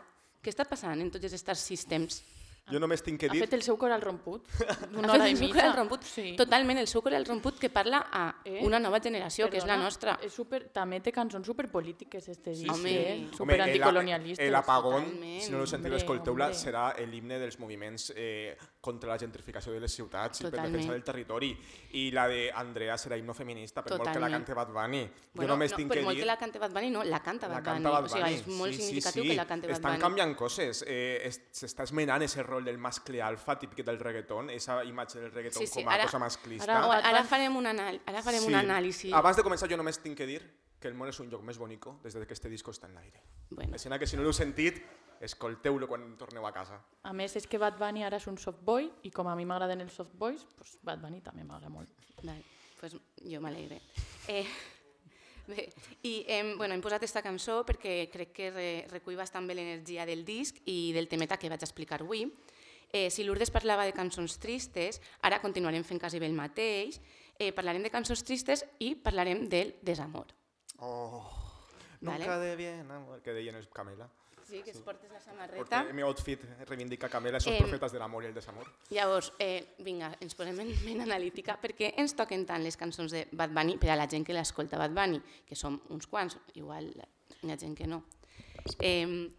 Què 0.41 0.49
està 0.49 0.65
passant 0.65 0.99
en 0.99 1.11
tots 1.11 1.27
aquests 1.29 1.61
sistemes? 1.61 2.23
Jo 2.71 2.79
només 2.79 3.01
tinc 3.03 3.19
que 3.19 3.27
Ha 3.27 3.33
dir... 3.33 3.41
fet 3.43 3.53
el 3.57 3.61
seu 3.61 3.75
coral 3.77 4.01
romput. 4.01 4.47
Ha 4.63 4.87
Una 4.93 5.09
fet 5.09 5.15
hora 5.15 5.27
i 5.27 5.31
el 5.33 5.37
seu 5.37 5.47
mitja. 5.47 5.59
coral 5.59 5.73
romput, 5.75 6.03
Sí. 6.07 6.35
totalment 6.37 6.79
el 6.79 6.87
seu 6.87 7.01
coral 7.03 7.25
romput 7.25 7.59
que 7.59 7.69
parla 7.69 8.05
a 8.11 8.35
Eh? 8.45 8.61
una 8.63 8.79
nova 8.79 8.99
generació, 9.01 9.49
que 9.49 9.57
és 9.57 9.63
la 9.65 9.73
Perdona, 9.73 9.83
nostra. 9.83 10.19
És 10.23 10.31
super, 10.33 10.69
també 10.71 11.01
té 11.01 11.11
cançons 11.11 11.45
superpolítiques, 11.45 12.29
este 12.29 12.51
disc, 12.51 12.71
Home. 12.71 12.93
eh? 12.93 13.17
Home, 13.25 13.35
super 13.35 13.55
el- 13.55 13.61
anticolonialistes. 13.67 14.47
El 14.47 14.55
apagón, 14.55 15.03
Totalment. 15.03 15.41
si 15.41 15.51
no 15.51 15.65
sentit, 15.67 15.85
Hombre, 15.91 15.97
escolteu-la, 15.97 16.51
serà 16.53 16.93
l'himne 17.05 17.37
dels 17.39 17.59
moviments 17.59 18.13
eh, 18.15 18.55
contra 18.83 19.13
la 19.13 19.17
gentrificació 19.17 19.71
de 19.71 19.79
les 19.79 19.93
ciutats 19.95 20.41
i 20.41 20.43
per 20.43 20.49
Totalment. 20.51 20.73
defensa 20.75 20.91
del 20.91 21.03
territori. 21.07 21.51
I 21.95 22.11
la 22.11 22.25
d'Andrea 22.27 22.97
serà 22.99 23.15
himno 23.17 23.33
feminista, 23.33 23.81
per 23.81 23.93
molt 23.93 24.01
que 24.03 24.07
la 24.09 24.13
Totalment. 24.13 24.33
cante 24.43 24.53
Bad 24.53 24.73
Bunny. 24.73 25.03
Bueno, 25.33 25.47
jo 25.47 25.47
només 25.53 25.71
no, 25.71 25.77
tinc 25.77 25.87
per 25.89 25.97
que 25.99 26.03
molt 26.03 26.15
dir... 26.17 26.23
que 26.23 26.27
la 26.27 26.37
cante 26.37 26.59
Bad 26.59 26.71
Bunny, 26.73 26.89
no, 26.91 27.03
la 27.05 27.21
canta 27.23 27.47
La 27.47 27.53
Bad 27.55 27.63
canta 27.63 27.89
Bunny. 27.89 27.93
Bad 27.95 28.03
O 28.03 28.09
sigui, 28.09 28.21
Bunny. 28.23 28.35
és 28.35 28.47
molt 28.59 28.73
sí, 28.73 28.81
significatiu 28.81 29.23
sí, 29.23 29.27
sí. 29.29 29.31
que 29.31 29.39
la 29.39 29.47
cante 29.47 29.67
Bad 29.67 29.75
Estan 29.77 29.91
Bunny. 29.93 30.01
canviant 30.01 30.35
coses. 30.35 30.83
Eh, 30.85 31.21
es- 31.29 31.41
S'està 31.63 31.83
esmenant 31.87 32.21
ese 32.23 32.43
rol 32.43 32.65
del 32.65 32.77
mascle 32.77 33.21
alfa 33.21 33.57
típic 33.57 33.85
del 33.85 33.99
reggaeton, 33.99 34.49
esa 34.49 34.83
imatge 34.83 35.19
del 35.21 35.31
reggaeton 35.31 35.61
Sí, 35.63 35.67
sí, 35.67 35.79
com 35.83 35.89
a 35.89 35.93
ara- 35.95 36.03
cosa 36.03 36.19
masclista. 36.19 36.71
ara- 36.77 36.97
Ara, 36.99 37.07
ara 37.09 37.23
farem 37.23 37.55
un, 37.55 37.65
anal 37.67 38.01
ara 38.05 38.21
farem 38.21 38.43
un 38.43 38.53
anàlisi. 38.55 39.13
Abans 39.13 39.37
de 39.37 39.43
començar, 39.43 39.69
jo 39.69 39.77
només 39.77 39.97
tinc 40.03 40.17
que 40.17 40.25
dir 40.27 40.41
que 40.83 40.91
el 40.91 40.99
món 40.99 41.07
és 41.07 41.19
un 41.23 41.31
lloc 41.31 41.45
més 41.47 41.57
bonico 41.57 41.95
des 42.03 42.17
de 42.17 42.27
que 42.27 42.35
este 42.35 42.51
disco 42.51 42.75
està 42.75 42.89
en 42.91 42.99
l'aire. 42.99 43.23
Bueno. 43.49 43.77
Així 43.79 43.87
que 43.87 44.09
si 44.09 44.19
no 44.19 44.25
l'heu 44.25 44.35
sentit, 44.35 44.81
escolteu-lo 45.23 45.87
quan 45.87 46.03
torneu 46.19 46.45
a 46.45 46.51
casa. 46.51 46.81
A 47.07 47.13
més, 47.15 47.35
és 47.39 47.47
que 47.47 47.59
Bad 47.61 47.79
Bunny 47.79 48.03
ara 48.03 48.19
és 48.19 48.27
un 48.27 48.37
soft 48.37 48.59
boy 48.67 48.89
i 49.07 49.11
com 49.15 49.29
a 49.31 49.35
mi 49.39 49.47
m'agraden 49.47 49.81
els 49.85 49.95
soft 49.95 50.11
boys, 50.19 50.43
pues 50.57 50.75
Bad 50.83 51.01
Bunny 51.01 51.21
també 51.23 51.47
m'agrada 51.47 51.71
molt. 51.71 51.89
Vale, 52.19 52.41
pues 52.79 52.97
jo 53.23 53.41
m'alegre. 53.41 53.79
Eh, 54.27 54.43
bé, 55.47 55.69
i 56.03 56.13
hem, 56.27 56.57
bueno, 56.59 56.75
hem 56.75 56.83
posat 56.83 56.99
aquesta 56.99 57.23
cançó 57.23 57.61
perquè 57.67 58.09
crec 58.11 58.35
que 58.35 58.51
re, 58.51 58.67
recull 58.91 59.19
bastant 59.19 59.47
bé 59.47 59.55
l'energia 59.55 60.07
del 60.09 60.27
disc 60.27 60.59
i 60.67 60.91
del 60.95 61.07
temeta 61.07 61.39
que 61.39 61.51
vaig 61.51 61.63
explicar 61.63 62.03
avui. 62.03 62.27
Eh, 62.93 63.09
si 63.09 63.23
Lourdes 63.23 63.49
parlava 63.49 63.87
de 63.87 63.95
cançons 63.95 64.37
tristes, 64.37 64.99
ara 65.23 65.41
continuarem 65.41 65.87
fent 65.87 66.03
quasi 66.03 66.19
bé 66.19 66.27
el 66.27 66.37
mateix. 66.37 66.99
Eh, 67.39 67.51
parlarem 67.55 67.81
de 67.81 67.89
cançons 67.89 68.21
tristes 68.21 68.67
i 68.83 68.93
parlarem 68.93 69.47
del 69.49 69.73
desamor. 69.81 70.27
Oh, 70.85 71.23
Vale. 72.01 72.19
nunca 72.19 72.37
de 72.39 72.55
bien 72.57 72.91
amor, 72.91 73.21
que 73.21 73.31
deien 73.33 73.55
els 73.55 73.67
Camela. 73.71 74.09
Sí, 74.43 74.61
que 74.61 74.71
es 74.71 74.79
portes 74.79 75.09
la 75.09 75.19
Porque 75.19 75.29
samarreta. 75.69 75.83
mi 75.93 76.01
outfit 76.01 76.41
reivindica 76.67 77.07
Camela, 77.07 77.37
esos 77.37 77.53
Em, 77.53 77.59
profetas 77.59 77.93
del 77.93 78.01
amor 78.01 78.23
y 78.23 78.27
el 78.27 78.33
desamor. 78.33 78.67
Llavors, 78.89 79.31
eh, 79.39 79.73
vinga, 79.79 80.11
ens 80.19 80.35
posem 80.35 80.59
en 80.59 80.73
ment 80.83 81.01
analítica 81.01 81.55
perquè 81.61 81.93
ens 81.97 82.13
toquen 82.13 82.45
tant 82.45 82.61
les 82.61 82.75
cançons 82.75 83.09
de 83.11 83.23
Bad 83.31 83.51
Bunny 83.55 83.77
per 83.79 83.91
a 83.91 83.95
la 83.95 84.07
gent 84.11 84.25
que 84.27 84.33
l'escolta 84.35 84.77
Bad 84.77 84.91
Bunny, 84.91 85.21
que 85.47 85.55
som 85.55 85.79
uns 85.89 86.05
quants, 86.07 86.37
igual 86.55 86.91
hi 87.41 87.51
ha 87.51 87.57
gent 87.57 87.77
que 87.77 87.87
no. 87.87 88.03
Eh, 88.79 89.31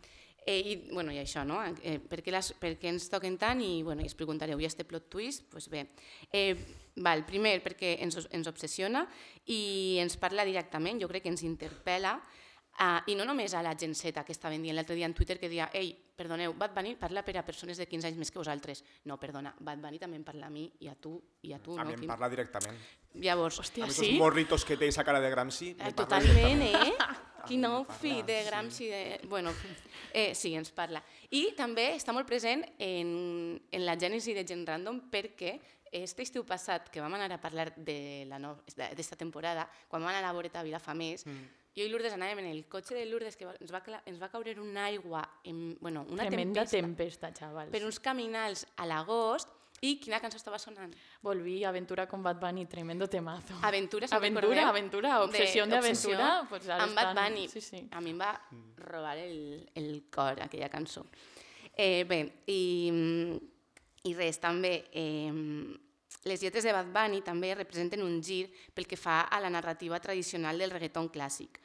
eh, 0.46 0.60
i, 0.60 0.76
bueno, 0.92 1.12
i 1.12 1.18
això, 1.22 1.44
no? 1.46 1.60
Eh, 1.64 1.98
per, 1.98 2.20
què 2.24 2.34
les, 2.34 2.52
per 2.60 2.74
què 2.80 2.92
ens 2.92 3.08
toquen 3.12 3.38
tant? 3.40 3.60
I, 3.64 3.82
bueno, 3.86 4.04
i 4.04 4.10
us 4.10 4.16
preguntareu, 4.18 4.60
i 4.60 4.68
este 4.68 4.86
plot 4.88 5.10
twist? 5.12 5.48
Pues 5.50 5.68
bé, 5.72 5.86
eh, 6.32 6.54
val, 6.96 7.24
primer 7.26 7.58
perquè 7.64 7.96
ens, 8.04 8.20
ens 8.30 8.50
obsessiona 8.50 9.06
i 9.50 9.98
ens 10.02 10.18
parla 10.20 10.46
directament, 10.46 11.02
jo 11.02 11.10
crec 11.10 11.26
que 11.26 11.34
ens 11.34 11.46
interpel·la, 11.46 12.18
Uh, 12.74 12.98
I 13.06 13.14
no 13.14 13.22
només 13.22 13.52
a 13.54 13.60
la 13.62 13.76
gent 13.78 13.92
Z 13.94 14.24
que 14.26 14.34
estaven 14.34 14.62
dient 14.64 14.74
l'altre 14.74 14.96
dia 14.98 15.06
en 15.06 15.12
Twitter 15.14 15.36
que 15.38 15.46
deia 15.46 15.68
ei, 15.78 15.92
perdoneu, 15.94 16.56
Bad 16.58 16.72
Bunny 16.74 16.96
parla 16.98 17.22
per 17.22 17.36
a 17.38 17.44
persones 17.46 17.78
de 17.78 17.86
15 17.86 18.08
anys 18.08 18.18
més 18.18 18.32
que 18.34 18.40
vosaltres. 18.40 18.82
No, 19.06 19.14
perdona, 19.22 19.52
Bad 19.60 19.78
Bunny 19.78 20.00
també 20.02 20.18
em 20.18 20.24
parla 20.26 20.48
a 20.48 20.50
mi 20.50 20.64
i 20.82 20.90
a 20.90 20.96
tu 20.98 21.14
i 21.46 21.52
a 21.54 21.60
tu. 21.62 21.76
A 21.78 21.84
no? 21.84 21.92
mi 21.92 21.94
em 21.94 22.02
Quim? 22.02 22.10
parla 22.10 22.28
directament. 22.32 22.80
Llavors, 23.22 23.60
a 23.60 23.62
Hòstia, 23.62 23.86
mi 23.86 23.94
sí? 23.94 24.08
esos 24.08 24.18
morritos 24.18 24.66
que 24.66 24.76
té 24.76 24.90
esa 24.90 25.06
cara 25.06 25.22
de 25.22 25.30
Gramsci... 25.30 25.76
Eh, 25.78 25.92
totalment, 25.94 26.66
eh? 26.66 26.90
Quin 27.48 27.66
outfit 27.68 28.24
de 28.26 28.40
Gramsci. 28.46 28.88
De... 28.90 29.20
Bueno, 29.28 29.52
eh, 30.12 30.34
sí, 30.34 30.54
ens 30.54 30.72
parla. 30.74 31.02
I 31.30 31.50
també 31.58 31.90
està 31.94 32.14
molt 32.16 32.28
present 32.28 32.64
en, 32.78 33.14
en 33.70 33.86
la 33.86 33.96
gènesi 34.00 34.34
de 34.36 34.46
Gent 34.48 34.66
Random 34.68 35.00
perquè 35.12 35.58
este 35.94 36.24
estiu 36.26 36.42
passat, 36.44 36.88
que 36.90 37.00
vam 37.00 37.14
anar 37.14 37.30
a 37.36 37.40
parlar 37.40 37.70
de 37.76 38.24
la 38.26 38.40
no, 38.42 38.56
d'esta 38.74 39.16
temporada, 39.16 39.68
quan 39.88 40.02
vam 40.02 40.10
anar 40.10 40.24
a 40.24 40.26
la 40.26 40.32
Boreta 40.34 40.58
a 40.60 40.66
Vilafamés, 40.66 41.22
mm. 41.26 41.44
jo 41.76 41.86
i 41.86 41.90
Lourdes 41.92 42.16
anàvem 42.16 42.42
en 42.42 42.48
el 42.50 42.64
cotxe 42.70 42.96
de 42.98 43.04
Lourdes 43.06 43.38
que 43.38 43.46
ens 43.46 43.70
va, 43.70 43.80
ens 44.02 44.18
va 44.18 44.30
caure 44.32 44.56
una 44.58 44.88
aigua, 44.90 45.22
en, 45.46 45.76
bueno, 45.80 46.02
una 46.10 46.26
Tremenda 46.26 46.66
tempesta, 46.66 46.82
tempesta, 46.82 47.32
xavals. 47.38 47.70
per 47.70 47.84
uns 47.86 48.00
caminals 48.02 48.66
a 48.74 48.88
l'agost 48.90 49.54
i 49.80 49.96
quina 50.00 50.20
cançó 50.22 50.38
estava 50.38 50.58
sonant? 50.58 50.94
Volví 51.22 51.62
Aventura 51.64 52.06
con 52.06 52.22
Bad 52.22 52.40
Bunny, 52.40 52.66
tremendo 52.66 53.08
temazo. 53.08 53.58
Aventura, 53.62 54.08
se'n 54.08 54.16
Aventura, 54.16 54.68
aventura, 54.68 55.22
obsessió 55.22 55.66
de, 55.66 55.78
obsessió 55.78 56.14
aventura, 56.14 56.46
pues 56.48 56.68
amb 56.68 56.94
Bad 56.94 57.14
Bunny. 57.14 57.48
Sí, 57.48 57.60
sí. 57.60 57.88
A 57.90 58.00
mi 58.00 58.14
em 58.14 58.20
va 58.20 58.32
robar 58.78 59.18
el, 59.18 59.68
el 59.74 60.06
cor, 60.10 60.40
aquella 60.40 60.70
cançó. 60.70 61.04
Eh, 61.76 62.04
bé, 62.08 62.20
i, 62.46 62.60
i 64.04 64.14
res, 64.14 64.38
també, 64.40 64.86
eh, 64.94 65.32
les 66.24 66.40
lletres 66.40 66.64
de 66.64 66.72
Bad 66.72 66.88
Bunny 66.94 67.20
també 67.26 67.52
representen 67.54 68.02
un 68.02 68.22
gir 68.22 68.46
pel 68.72 68.86
que 68.88 68.96
fa 68.96 69.26
a 69.28 69.40
la 69.42 69.50
narrativa 69.52 70.00
tradicional 70.00 70.58
del 70.58 70.72
reggaeton 70.72 71.10
clàssic, 71.12 71.60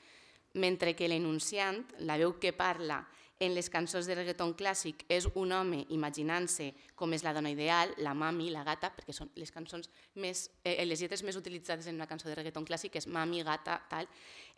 mentre 0.60 0.96
que 0.98 1.08
l'enunciant, 1.08 1.86
la 2.04 2.18
veu 2.20 2.36
que 2.42 2.52
parla 2.52 3.00
en 3.40 3.56
les 3.56 3.70
cançons 3.72 4.06
de 4.06 4.16
reggaeton 4.18 4.52
clàssic 4.60 5.06
és 5.08 5.26
un 5.40 5.54
home 5.56 5.86
imaginant-se 5.96 6.74
com 7.00 7.14
és 7.16 7.24
la 7.24 7.32
dona 7.34 7.52
ideal, 7.54 7.94
la 8.04 8.14
mami, 8.14 8.50
la 8.52 8.66
gata, 8.68 8.92
perquè 8.92 9.16
són 9.16 9.32
les 9.40 9.52
cançons 9.56 9.88
més, 10.20 10.50
eh, 10.64 10.84
les 10.86 11.00
lletres 11.00 11.24
més 11.24 11.40
utilitzades 11.40 11.88
en 11.88 11.96
una 11.96 12.08
cançó 12.08 12.28
de 12.28 12.36
reggaeton 12.36 12.68
clàssic 12.68 13.00
és 13.00 13.08
mami, 13.08 13.42
gata, 13.48 13.80
tal. 13.90 14.10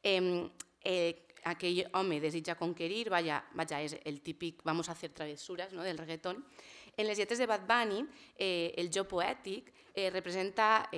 Eh, 0.04 0.50
eh, 0.84 1.28
aquell 1.44 1.84
home 1.94 2.20
desitja 2.22 2.58
conquerir, 2.58 3.10
vaja, 3.10 3.44
vaja, 3.54 3.82
és 3.82 3.96
el 4.06 4.22
típic 4.22 4.66
vamos 4.66 4.90
a 4.90 4.94
hacer 4.94 5.12
travesuras 5.14 5.74
no, 5.74 5.84
del 5.84 5.98
reggaeton. 5.98 6.44
En 6.98 7.08
les 7.08 7.18
lletres 7.18 7.40
de 7.40 7.48
Bad 7.48 7.68
Bunny, 7.70 8.02
eh, 8.36 8.74
el 8.78 8.90
jo 8.94 9.06
poètic 9.06 9.72
eh, 9.94 10.10
representa 10.10 10.90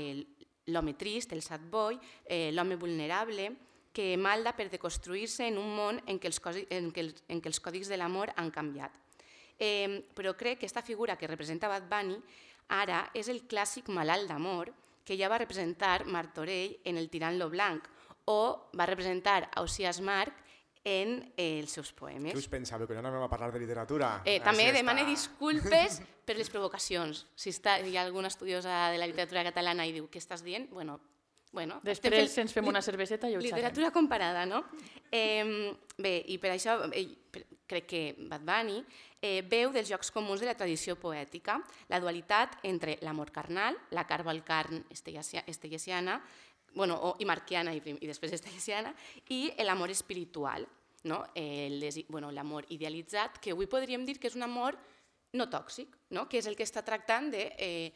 l'home 0.71 0.95
trist, 0.95 1.33
el 1.33 1.43
sad 1.43 1.67
boy, 1.69 1.99
eh, 2.25 2.51
l'home 2.51 2.75
vulnerable, 2.79 3.51
que 3.93 4.17
malda 4.17 4.55
per 4.57 4.71
deconstruir-se 4.73 5.47
en 5.47 5.59
un 5.61 5.69
món 5.77 6.01
en 6.09 6.19
què 6.19 6.27
els, 6.31 6.41
en 6.73 6.91
què 6.91 7.03
els, 7.05 7.23
en 7.29 7.41
què 7.41 7.51
els 7.51 7.61
còdics 7.61 7.91
de 7.91 7.99
l'amor 8.01 8.33
han 8.35 8.49
canviat. 8.51 8.91
Eh, 9.61 10.09
però 10.17 10.33
crec 10.33 10.57
que 10.57 10.65
aquesta 10.65 10.81
figura 10.81 11.15
que 11.15 11.29
representa 11.29 11.69
Bad 11.69 11.85
Bunny 11.87 12.17
ara 12.73 13.05
és 13.13 13.29
el 13.29 13.43
clàssic 13.47 13.91
malalt 13.93 14.27
d'amor 14.27 14.73
que 15.05 15.17
ja 15.19 15.29
va 15.29 15.37
representar 15.37 16.05
Martorell 16.07 16.79
en 16.83 16.97
El 16.97 17.09
tirant 17.13 17.37
lo 17.37 17.49
blanc 17.51 17.85
o 18.25 18.69
va 18.73 18.87
representar 18.87 19.49
Ausias 19.59 19.99
Marc 20.01 20.33
en 20.83 21.31
eh, 21.37 21.59
els 21.61 21.71
seus 21.71 21.93
Què 21.93 21.99
poemes. 21.99 22.35
us 22.35 22.49
pensàveu, 22.51 22.87
que 22.87 22.95
no 22.95 23.03
anàvem 23.03 23.23
a 23.23 23.29
parlar 23.31 23.51
de 23.53 23.59
literatura? 23.61 24.21
Eh, 24.25 24.39
també 24.43 24.67
està. 24.67 24.79
demane 24.79 25.05
disculpes 25.07 26.01
per 26.25 26.35
les 26.35 26.49
provocacions. 26.49 27.25
Si 27.35 27.51
està, 27.51 27.77
hi 27.79 27.95
ha 27.95 28.03
algun 28.03 28.25
estudiosa 28.25 28.89
de 28.91 28.97
la 28.99 29.07
literatura 29.07 29.45
catalana 29.47 29.85
i 29.87 29.93
diu 29.95 30.09
què 30.11 30.19
estàs 30.19 30.43
dient, 30.43 30.69
bueno, 30.71 30.99
bueno 31.53 31.77
estem 31.85 32.09
Després 32.11 32.33
fent 32.33 32.47
ens 32.47 32.53
fem 32.55 32.67
una 32.67 32.81
cerveseta 32.81 33.29
i 33.29 33.35
ho 33.35 33.39
xerrem. 33.39 33.53
Literatura 33.53 33.91
comparada, 33.93 34.45
no? 34.49 34.63
Eh, 35.13 35.71
bé, 35.97 36.15
i 36.33 36.39
per 36.41 36.55
això 36.55 36.79
eh, 36.89 37.05
crec 37.69 37.85
que 37.87 38.01
Bad 38.27 38.43
Bunny 38.47 38.79
eh, 39.21 39.41
veu 39.47 39.71
dels 39.71 39.87
jocs 39.89 40.09
comuns 40.11 40.41
de 40.41 40.49
la 40.49 40.57
tradició 40.57 40.97
poètica, 40.99 41.59
la 41.89 41.99
dualitat 42.01 42.57
entre 42.67 42.97
l'amor 43.05 43.31
carnal, 43.31 43.77
la 43.91 44.07
carva 44.09 44.33
al 44.33 44.43
carn 44.43 44.83
estellesia- 44.89 45.45
estellesiana, 45.47 46.17
bueno, 46.73 46.97
o, 46.97 47.15
i 47.21 47.25
marquiana 47.29 47.73
i, 47.73 47.81
i 48.01 48.09
després 48.09 48.33
estellesiana, 48.33 48.93
i 49.29 49.51
l'amor 49.63 49.93
espiritual. 49.93 50.67
no? 51.03 51.25
eh, 51.35 52.05
bueno, 52.07 52.31
l'amor 52.31 52.65
idealitzat, 52.69 53.37
que 53.39 53.51
avui 53.51 53.67
podríem 53.67 54.05
dir 54.05 54.19
que 54.19 54.29
és 54.29 54.35
un 54.35 54.43
amor 54.43 54.77
no 55.33 55.49
tòxic, 55.49 55.97
no? 56.15 56.29
que 56.29 56.39
és 56.39 56.47
el 56.47 56.55
que 56.55 56.63
està 56.63 56.81
tractant 56.81 57.29
de, 57.33 57.49
eh, 57.57 57.91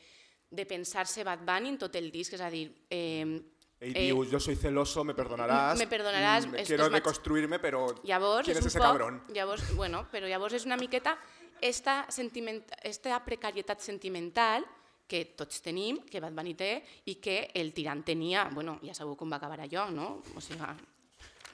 de 0.50 0.66
pensar-se 0.66 1.24
Bad 1.24 1.40
Bunny 1.46 1.70
en 1.70 1.78
tot 1.78 1.96
el 1.96 2.12
disc, 2.12 2.34
és 2.34 2.42
a 2.42 2.50
dir... 2.50 2.70
Eh, 2.90 3.40
Ell 3.80 3.94
diu, 3.94 4.24
yo 4.26 4.40
soy 4.40 4.56
celoso, 4.56 5.04
me 5.04 5.14
perdonarás. 5.14 5.78
me 5.78 5.86
perdonarás, 5.86 6.48
mm, 6.48 6.56
es- 6.56 6.68
quiero 6.68 6.88
es 6.88 6.92
deconstruirme, 6.92 7.60
pero 7.60 7.94
Llavors, 8.04 8.46
¿quién 8.48 8.58
és 8.58 8.60
es 8.60 8.64
un 8.66 8.68
ese 8.70 8.80
poc, 8.80 8.88
cabrón? 8.88 9.22
Llavors, 9.32 9.76
bueno, 9.76 10.08
però 10.12 10.26
llavors 10.28 10.56
és 10.58 10.66
una 10.66 10.78
miqueta 10.78 11.18
esta, 11.62 12.08
sentiment, 12.10 12.64
esta 12.82 13.20
precarietat 13.24 13.80
sentimental 13.82 14.66
que 15.08 15.26
tots 15.38 15.62
tenim, 15.62 16.00
que 16.10 16.20
Bad 16.20 16.34
Bunny 16.34 16.56
té, 16.58 16.72
i 17.06 17.16
que 17.22 17.52
el 17.54 17.70
tirant 17.74 18.02
tenia, 18.04 18.48
bueno, 18.52 18.80
ja 18.82 18.96
sabeu 18.98 19.16
com 19.16 19.30
va 19.32 19.38
acabar 19.38 19.60
allò, 19.62 19.92
no? 19.94 20.24
O 20.36 20.42
sigui, 20.42 20.74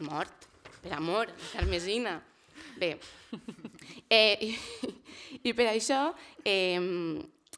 mort, 0.08 0.48
per 0.82 0.94
amor, 0.94 1.28
carmesina. 1.52 2.22
Bé, 2.80 2.96
eh, 4.10 4.38
i, 4.48 4.56
i 5.44 5.54
per 5.54 5.68
això, 5.74 6.14
eh, 6.46 6.80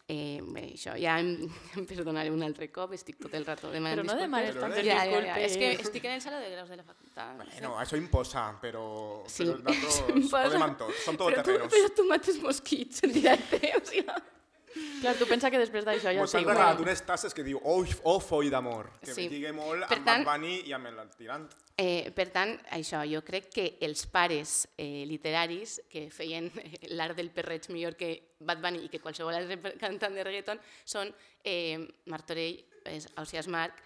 eh, 0.07 0.39
bé, 0.43 0.63
això 0.75 0.93
ja 1.01 1.15
em, 1.19 1.49
em 1.75 1.85
perdonaré 1.89 2.29
un 2.31 2.43
altre 2.45 2.67
cop, 2.71 2.93
estic 2.93 3.17
tot 3.17 3.33
el 3.33 3.45
rato 3.45 3.71
demanant 3.73 4.01
Però 4.01 4.05
no 4.05 4.13
disculpes. 4.13 4.21
demanes 4.25 4.59
tantes 4.61 4.85
ja, 4.85 4.99
ja, 4.99 5.05
ja. 5.05 5.05
disculpes. 5.09 5.51
És 5.51 5.57
que 5.57 5.71
estic 5.81 6.05
en 6.05 6.11
el 6.11 6.21
saló 6.21 6.37
de 6.43 6.51
graus 6.51 6.69
de 6.69 6.77
la 6.77 6.83
facultat. 6.83 7.35
Bueno, 7.37 7.81
eso 7.81 7.97
imposa, 7.97 8.57
pero, 8.61 9.23
Sí. 9.27 9.43
pero 9.45 9.57
nosaltres 9.59 10.03
Imposa. 10.15 10.43
podem 10.49 10.77
tot, 10.77 10.93
som 11.03 11.17
Però 11.17 11.29
tu, 11.29 11.41
todoterrenos. 11.41 11.73
però 11.73 11.89
tu 11.95 12.05
mates 12.09 12.39
mosquits 12.41 13.03
en 13.03 13.13
directe, 13.13 13.73
o 13.75 13.85
sigui... 13.85 14.05
Clar, 15.01 15.15
tu 15.15 15.27
pensa 15.29 15.51
que 15.51 15.59
després 15.59 15.85
d'això 15.85 16.11
ja 16.11 16.23
Mos 16.23 16.33
han 16.35 16.45
regalat 16.47 16.79
unes 16.83 17.01
tasses 17.05 17.33
que 17.35 17.43
diu 17.45 17.59
oh, 17.63 17.83
oh 18.03 18.19
foll 18.19 18.49
d'amor, 18.51 18.89
que 19.01 19.13
Sí. 19.13 19.25
me 19.25 19.35
lligue 19.35 19.51
molt 19.55 19.87
Per 19.87 19.97
amb 19.99 20.05
tant- 20.05 20.25
Bad 20.25 20.39
Bunny 20.41 20.61
i 20.67 20.73
amb 20.73 20.87
el 20.87 21.09
tirant. 21.17 21.47
Eh, 21.77 22.11
per 22.15 22.29
tant, 22.31 22.53
això, 22.71 23.03
jo 23.07 23.21
crec 23.23 23.49
que 23.53 23.65
els 23.81 24.05
pares 24.07 24.67
eh, 24.77 25.03
literaris 25.05 25.81
que 25.89 26.09
feien 26.09 26.47
eh, 26.55 26.87
l'art 26.95 27.15
del 27.17 27.31
perreig 27.31 27.69
millor 27.69 27.95
que 27.95 28.35
Bad 28.39 28.61
Bunny 28.63 28.85
i 28.85 28.89
que 28.89 28.99
qualsevol 29.03 29.35
altre 29.35 29.75
cantant 29.77 30.15
de 30.15 30.23
reggaeton 30.23 30.59
són 30.85 31.11
eh, 31.43 31.77
Martorell, 32.05 32.63
és 32.85 33.09
Ausias 33.17 33.47
Marc, 33.47 33.81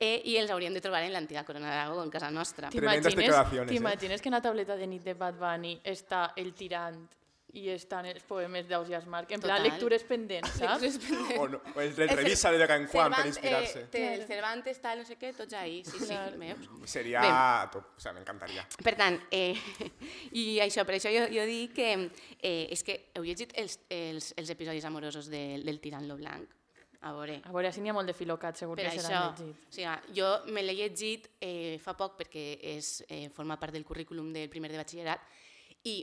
eh, 0.00 0.22
i 0.24 0.36
els 0.38 0.50
hauríem 0.50 0.74
de 0.74 0.80
trobar 0.80 1.02
en 1.04 1.12
l'antiga 1.12 1.44
Corona 1.44 1.68
d'Aragó, 1.70 2.02
en 2.02 2.10
casa 2.10 2.30
nostra. 2.30 2.70
T'imagines 2.70 3.06
eh? 3.14 4.20
que 4.22 4.28
en 4.28 4.32
la 4.34 4.42
tableta 4.42 4.76
de 4.76 4.86
nit 4.86 5.02
de 5.04 5.14
Bad 5.14 5.36
Bunny 5.38 5.80
està 5.84 6.32
el 6.36 6.54
tirant 6.54 7.08
i 7.54 7.68
estan 7.70 8.06
els 8.10 8.24
poemes 8.26 8.66
d'Ausias 8.66 9.06
Marc, 9.10 9.30
en 9.36 9.42
plan 9.42 9.62
lectures 9.62 10.02
pendents, 10.08 10.56
saps? 10.58 10.82
Lectures 10.82 10.98
pendents. 11.04 11.38
O, 11.38 11.46
no, 11.52 11.60
o 11.74 11.82
el, 11.82 11.92
el 12.06 12.10
revisa 12.10 12.50
de 12.50 12.66
en 12.66 12.88
quan 12.90 13.14
per 13.14 13.26
inspirarse. 13.30 13.84
Eh, 13.84 13.90
té 13.92 14.02
el 14.14 14.24
Cervantes, 14.26 14.80
tal, 14.82 14.98
no 15.02 15.06
sé 15.06 15.16
què, 15.20 15.30
tots 15.36 15.54
ahí, 15.58 15.82
sí, 15.86 16.00
sí, 16.02 16.18
veus? 16.40 16.66
Seria... 16.90 17.22
Bé. 17.22 17.30
top, 17.72 17.94
O 17.96 18.02
sea, 18.02 18.12
m'encantaria. 18.16 18.66
Per 18.82 18.96
tant, 18.98 19.20
eh, 19.30 19.54
i 20.42 20.58
això, 20.64 20.82
per 20.88 20.98
això 20.98 21.12
jo, 21.14 21.28
jo 21.30 21.46
dic 21.46 21.76
que 21.78 21.92
eh, 22.40 22.66
és 22.74 22.82
que 22.86 22.98
heu 23.14 23.26
llegit 23.26 23.54
els, 23.60 23.78
els, 23.88 24.32
els 24.40 24.50
episodis 24.50 24.84
amorosos 24.90 25.30
del, 25.30 25.62
del 25.66 25.80
Tirant 25.84 26.08
lo 26.10 26.18
Blanc? 26.18 26.60
A 27.04 27.12
veure, 27.12 27.36
A 27.44 27.52
veure, 27.52 27.68
si 27.68 27.82
n'hi 27.84 27.90
ha 27.92 27.94
molt 27.94 28.08
de 28.08 28.14
filocat, 28.16 28.56
segur 28.56 28.78
per 28.78 28.86
que 28.86 28.94
això, 28.94 29.04
seran 29.04 29.34
llegit. 29.36 29.68
o 29.68 29.74
sigui, 29.76 30.14
jo 30.16 30.28
me 30.48 30.62
l'he 30.64 30.72
llegit 30.78 31.28
eh, 31.36 31.76
fa 31.84 31.92
poc 31.98 32.16
perquè 32.22 32.44
és, 32.74 32.94
eh, 33.12 33.28
forma 33.28 33.58
part 33.60 33.76
del 33.76 33.84
currículum 33.84 34.32
del 34.32 34.48
primer 34.48 34.70
de 34.72 34.80
batxillerat 34.80 35.26
i 35.84 35.98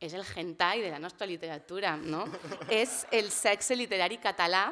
és 0.00 0.12
el 0.14 0.24
hentai 0.36 0.82
de 0.82 0.90
la 0.90 0.98
nostra 0.98 1.26
literatura, 1.26 1.96
no? 1.96 2.24
és 2.68 3.04
el 3.12 3.30
sexe 3.30 3.76
literari 3.76 4.18
català, 4.20 4.66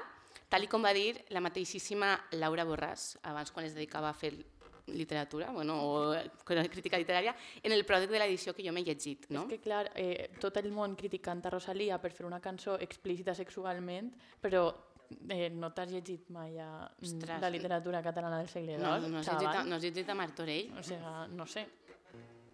tal 0.53 0.66
com 0.68 0.84
va 0.84 0.92
dir 0.92 1.16
la 1.32 1.40
mateixíssima 1.40 2.14
Laura 2.36 2.66
Borràs, 2.68 3.16
abans 3.22 3.50
quan 3.50 3.64
es 3.64 3.74
dedicava 3.74 4.11
a 4.11 4.16
fer 4.16 4.34
literatura, 4.92 5.50
bueno, 5.55 5.76
o 5.78 6.14
crítica 6.44 6.98
literària, 6.98 7.32
en 7.62 7.72
el 7.72 7.84
pròleg 7.86 8.11
de 8.11 8.18
l'edició 8.18 8.53
que 8.53 8.64
jo 8.66 8.72
m'he 8.74 8.82
llegit. 8.84 9.28
No? 9.30 9.44
És 9.46 9.55
que, 9.55 9.61
clar, 9.62 9.86
eh, 9.94 10.30
tot 10.42 10.59
el 10.61 10.72
món 10.74 10.96
criticant 10.98 11.40
a 11.46 11.53
Rosalia 11.55 12.00
per 12.03 12.11
fer 12.12 12.26
una 12.26 12.40
cançó 12.42 12.74
explícita 12.82 13.32
sexualment, 13.38 14.11
però 14.42 14.66
eh, 15.30 15.48
no 15.55 15.70
t'has 15.72 15.92
llegit 15.94 16.28
mai 16.34 16.59
a, 16.59 16.68
Ostres. 17.00 17.40
la 17.40 17.50
literatura 17.53 18.03
catalana 18.03 18.38
del 18.42 18.48
segle 18.50 18.76
No, 18.76 18.96
II, 18.98 19.09
no, 19.09 19.18
has 19.22 19.30
llegit, 19.30 19.48
a- 19.55 19.64
no 19.64 19.76
has 19.76 19.82
llegit 19.86 20.09
a 20.11 20.14
Martorell? 20.18 20.72
O 20.76 20.82
sea, 20.82 21.26
no 21.30 21.46
sé. 21.46 21.66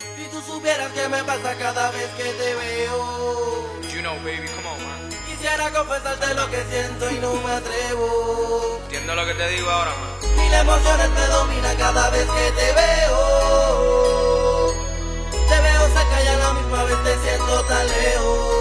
Si 0.01 0.29
tú 0.31 0.41
supieras 0.41 0.93
qué 0.93 1.09
me 1.09 1.25
pasa 1.25 1.57
cada 1.59 1.91
vez 1.91 2.09
que 2.17 2.23
te 2.23 2.55
veo. 2.55 3.81
You 3.93 4.01
know, 4.01 4.15
baby, 4.23 4.47
come 4.55 4.69
on, 4.69 4.79
man. 4.87 5.11
Quisiera 5.27 5.73
confesarte 5.73 6.35
lo 6.35 6.49
que 6.51 6.63
siento 6.71 7.11
y 7.11 7.19
no 7.19 7.35
me 7.35 7.51
atrevo. 7.51 8.79
Entiendo 8.85 9.15
lo 9.17 9.27
que 9.27 9.35
te 9.35 9.49
digo 9.49 9.69
ahora, 9.69 9.91
man. 9.91 10.47
Y 10.47 10.49
la 10.51 10.61
emoción 10.61 11.15
me 11.15 11.27
domina 11.27 11.75
cada 11.77 12.11
vez 12.11 12.27
que 12.31 12.53
te 12.53 12.73
veo. 12.75 13.19
Te 15.33 15.61
veo 15.61 15.89
cerca 15.89 16.23
y 16.23 16.27
a 16.29 16.37
la 16.37 16.53
misma 16.53 16.85
vez 16.85 17.03
te 17.03 17.19
siento 17.19 17.65
tan 17.65 17.89
lejos. 17.89 18.58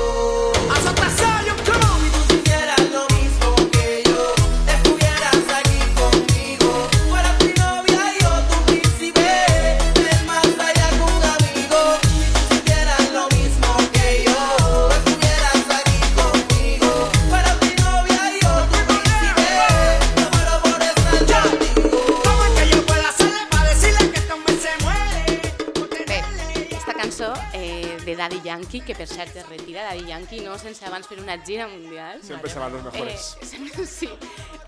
Yankee, 28.58 28.82
que 28.82 28.96
per 28.96 29.08
cert 29.08 29.36
es 29.36 29.46
retira 29.48 29.84
Daddy 29.84 30.08
Yankee, 30.08 30.42
no 30.42 30.58
sense 30.58 30.86
abans 30.86 31.08
fer 31.08 31.20
una 31.22 31.38
gira 31.46 31.68
mundial. 31.68 32.22
Siempre 32.24 32.50
se 32.50 32.60
van 32.60 32.74
los 32.74 32.84
mejores. 32.84 33.38
Eh, 33.42 33.86
sí. 33.86 34.10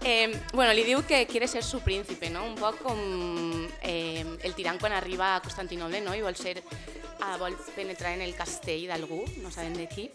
Eh, 0.04 0.40
bueno, 0.54 0.74
li 0.74 0.84
diu 0.86 1.02
que 1.08 1.26
quiere 1.28 1.48
ser 1.48 1.64
su 1.64 1.82
príncipe, 1.82 2.30
no? 2.30 2.46
Un 2.46 2.56
poc 2.56 2.78
com 2.86 3.00
eh, 3.82 4.26
el 4.44 4.54
tirant 4.56 4.80
quan 4.80 4.94
arriba 4.94 5.36
a 5.36 5.42
Constantinoble, 5.42 6.02
no? 6.02 6.14
I 6.14 6.22
vol 6.22 6.38
ser 6.38 6.62
ah, 7.22 7.38
vol 7.42 7.58
penetrar 7.76 8.14
en 8.14 8.22
el 8.22 8.36
castell 8.38 8.86
d'algú, 8.88 9.24
no 9.42 9.52
sabem 9.52 9.74
de 9.74 9.90
qui. 9.90 10.10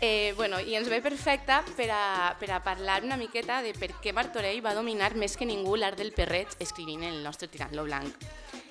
Eh, 0.00 0.34
bueno, 0.36 0.60
I 0.60 0.76
ens 0.76 0.90
ve 0.92 1.00
perfecta 1.00 1.62
per 1.76 1.88
a, 1.90 2.36
per 2.38 2.50
a 2.52 2.62
parlar 2.62 3.02
una 3.04 3.16
miqueta 3.16 3.62
de 3.64 3.72
per 3.72 3.94
què 4.04 4.12
Martorell 4.12 4.60
va 4.64 4.76
dominar 4.76 5.14
més 5.16 5.36
que 5.40 5.48
ningú 5.48 5.74
l'art 5.76 5.98
del 5.98 6.12
perreig 6.12 6.52
escrivint 6.60 7.02
el 7.08 7.22
nostre 7.24 7.48
tirant 7.48 7.72
lo 7.74 7.86
blanc. 7.88 8.12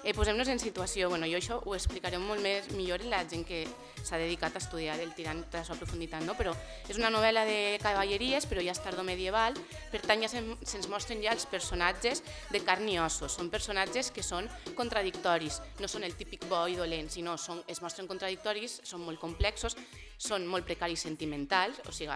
Eh, 0.06 0.14
Posem-nos 0.14 0.48
en 0.54 0.60
situació, 0.62 1.08
bueno, 1.10 1.26
jo 1.26 1.40
això 1.40 1.56
ho 1.66 1.74
explicaré 1.74 2.20
molt 2.22 2.38
més 2.46 2.68
millor 2.78 3.02
la 3.10 3.24
gent 3.26 3.42
que 3.48 3.64
s'ha 4.06 4.20
dedicat 4.22 4.54
a 4.54 4.60
estudiar 4.62 5.00
el 5.02 5.16
tirant 5.18 5.40
de 5.50 5.58
la 5.58 5.64
seva 5.66 5.80
profunditat, 5.80 6.22
no? 6.28 6.36
però 6.38 6.52
és 6.88 7.00
una 7.00 7.10
novel·la 7.10 7.42
de 7.50 7.80
cavalleries, 7.82 8.46
però 8.46 8.62
ja 8.62 8.76
és 8.76 8.82
tardo 8.86 9.02
medieval, 9.04 9.58
per 9.90 10.04
tant 10.06 10.22
ja 10.22 10.30
se'n- 10.30 10.54
se'ns 10.62 10.86
mostren 10.94 11.24
ja 11.26 11.34
els 11.34 11.48
personatges 11.50 12.22
de 12.54 12.62
carn 12.62 12.86
i 12.88 13.00
ossos, 13.02 13.34
són 13.34 13.50
personatges 13.50 14.12
que 14.14 14.22
són 14.22 14.46
contradictoris, 14.78 15.58
no 15.82 15.88
són 15.90 16.04
el 16.06 16.14
típic 16.14 16.46
bo 16.48 16.68
i 16.70 16.78
dolent, 16.78 17.10
sinó 17.10 17.34
són, 17.42 17.64
es 17.68 17.82
mostren 17.82 18.06
contradictoris, 18.06 18.82
són 18.86 19.02
molt 19.02 19.18
complexos, 19.20 19.74
són 20.22 20.46
molt 20.46 20.70
precaris 20.70 21.02
sentimentals, 21.02 21.82
o 21.90 21.92
sigui, 21.92 22.14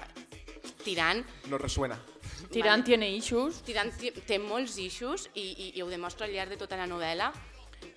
tirant 0.86 1.26
No 1.50 1.58
resuena. 1.58 1.98
Tirant 2.54 2.86
tiene 2.86 3.10
issues. 3.12 3.64
Tirant 3.66 3.90
té, 3.98 4.12
té 4.26 4.38
molts 4.40 4.78
issues 4.78 5.26
i, 5.34 5.42
i, 5.42 5.72
i 5.76 5.82
ho 5.82 5.90
demostra 5.90 6.26
al 6.28 6.32
llarg 6.34 6.54
de 6.54 6.58
tota 6.58 6.78
la 6.78 6.86
novel·la. 6.88 7.34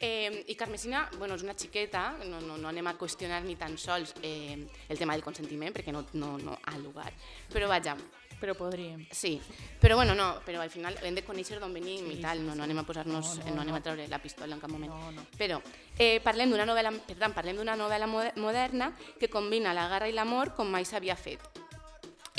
Eh, 0.03 0.45
I 0.49 0.57
Carmesina 0.59 1.05
bueno, 1.17 1.37
és 1.39 1.45
una 1.47 1.55
xiqueta, 1.55 2.17
no, 2.27 2.41
no, 2.43 2.57
no 2.59 2.69
anem 2.73 2.89
a 2.91 2.97
qüestionar 2.99 3.45
ni 3.47 3.55
tan 3.55 3.77
sols 3.79 4.17
eh, 4.21 4.59
el 4.91 4.99
tema 4.99 5.15
del 5.15 5.23
consentiment, 5.23 5.71
perquè 5.77 5.95
no, 5.95 6.03
no, 6.19 6.33
no 6.43 6.57
ha 6.59 6.75
lugar. 6.83 7.13
Però 7.53 7.69
vaja, 7.71 7.95
Però 8.43 8.57
podríem. 8.59 9.05
Sí, 9.15 9.37
però 9.79 9.95
bueno, 9.95 10.17
no, 10.19 10.41
però 10.43 10.59
al 10.65 10.71
final 10.75 10.97
hem 11.07 11.15
de 11.15 11.23
conèixer 11.23 11.61
d'on 11.63 11.71
venim 11.71 12.09
Sí, 12.09 12.17
i 12.17 12.21
tal, 12.21 12.41
no, 12.43 12.57
no 12.59 12.65
anem 12.65 12.81
a 12.81 12.83
posar-nos, 12.83 13.37
No, 13.39 13.45
no, 13.45 13.55
no, 13.55 13.61
anem 13.63 13.77
a 13.79 13.81
treure 13.85 14.09
la 14.11 14.19
pistola 14.19 14.57
en 14.57 14.61
cap 14.61 14.73
moment. 14.73 14.91
No, 14.91 15.13
no. 15.15 15.23
Però 15.39 15.61
eh, 15.97 16.19
parlem 16.25 16.51
d'una 16.51 16.67
novel·la, 16.67 16.91
per 17.07 17.15
tant, 17.21 17.37
parlem 17.37 17.61
d'una 17.61 17.77
novel·la 17.79 18.09
moder- 18.11 18.35
moderna 18.43 18.91
que 19.21 19.31
combina 19.31 19.71
la 19.73 19.87
guerra 19.87 20.11
i 20.11 20.17
l'amor 20.19 20.57
com 20.59 20.67
mai 20.67 20.83
s'havia 20.85 21.15
fet 21.15 21.39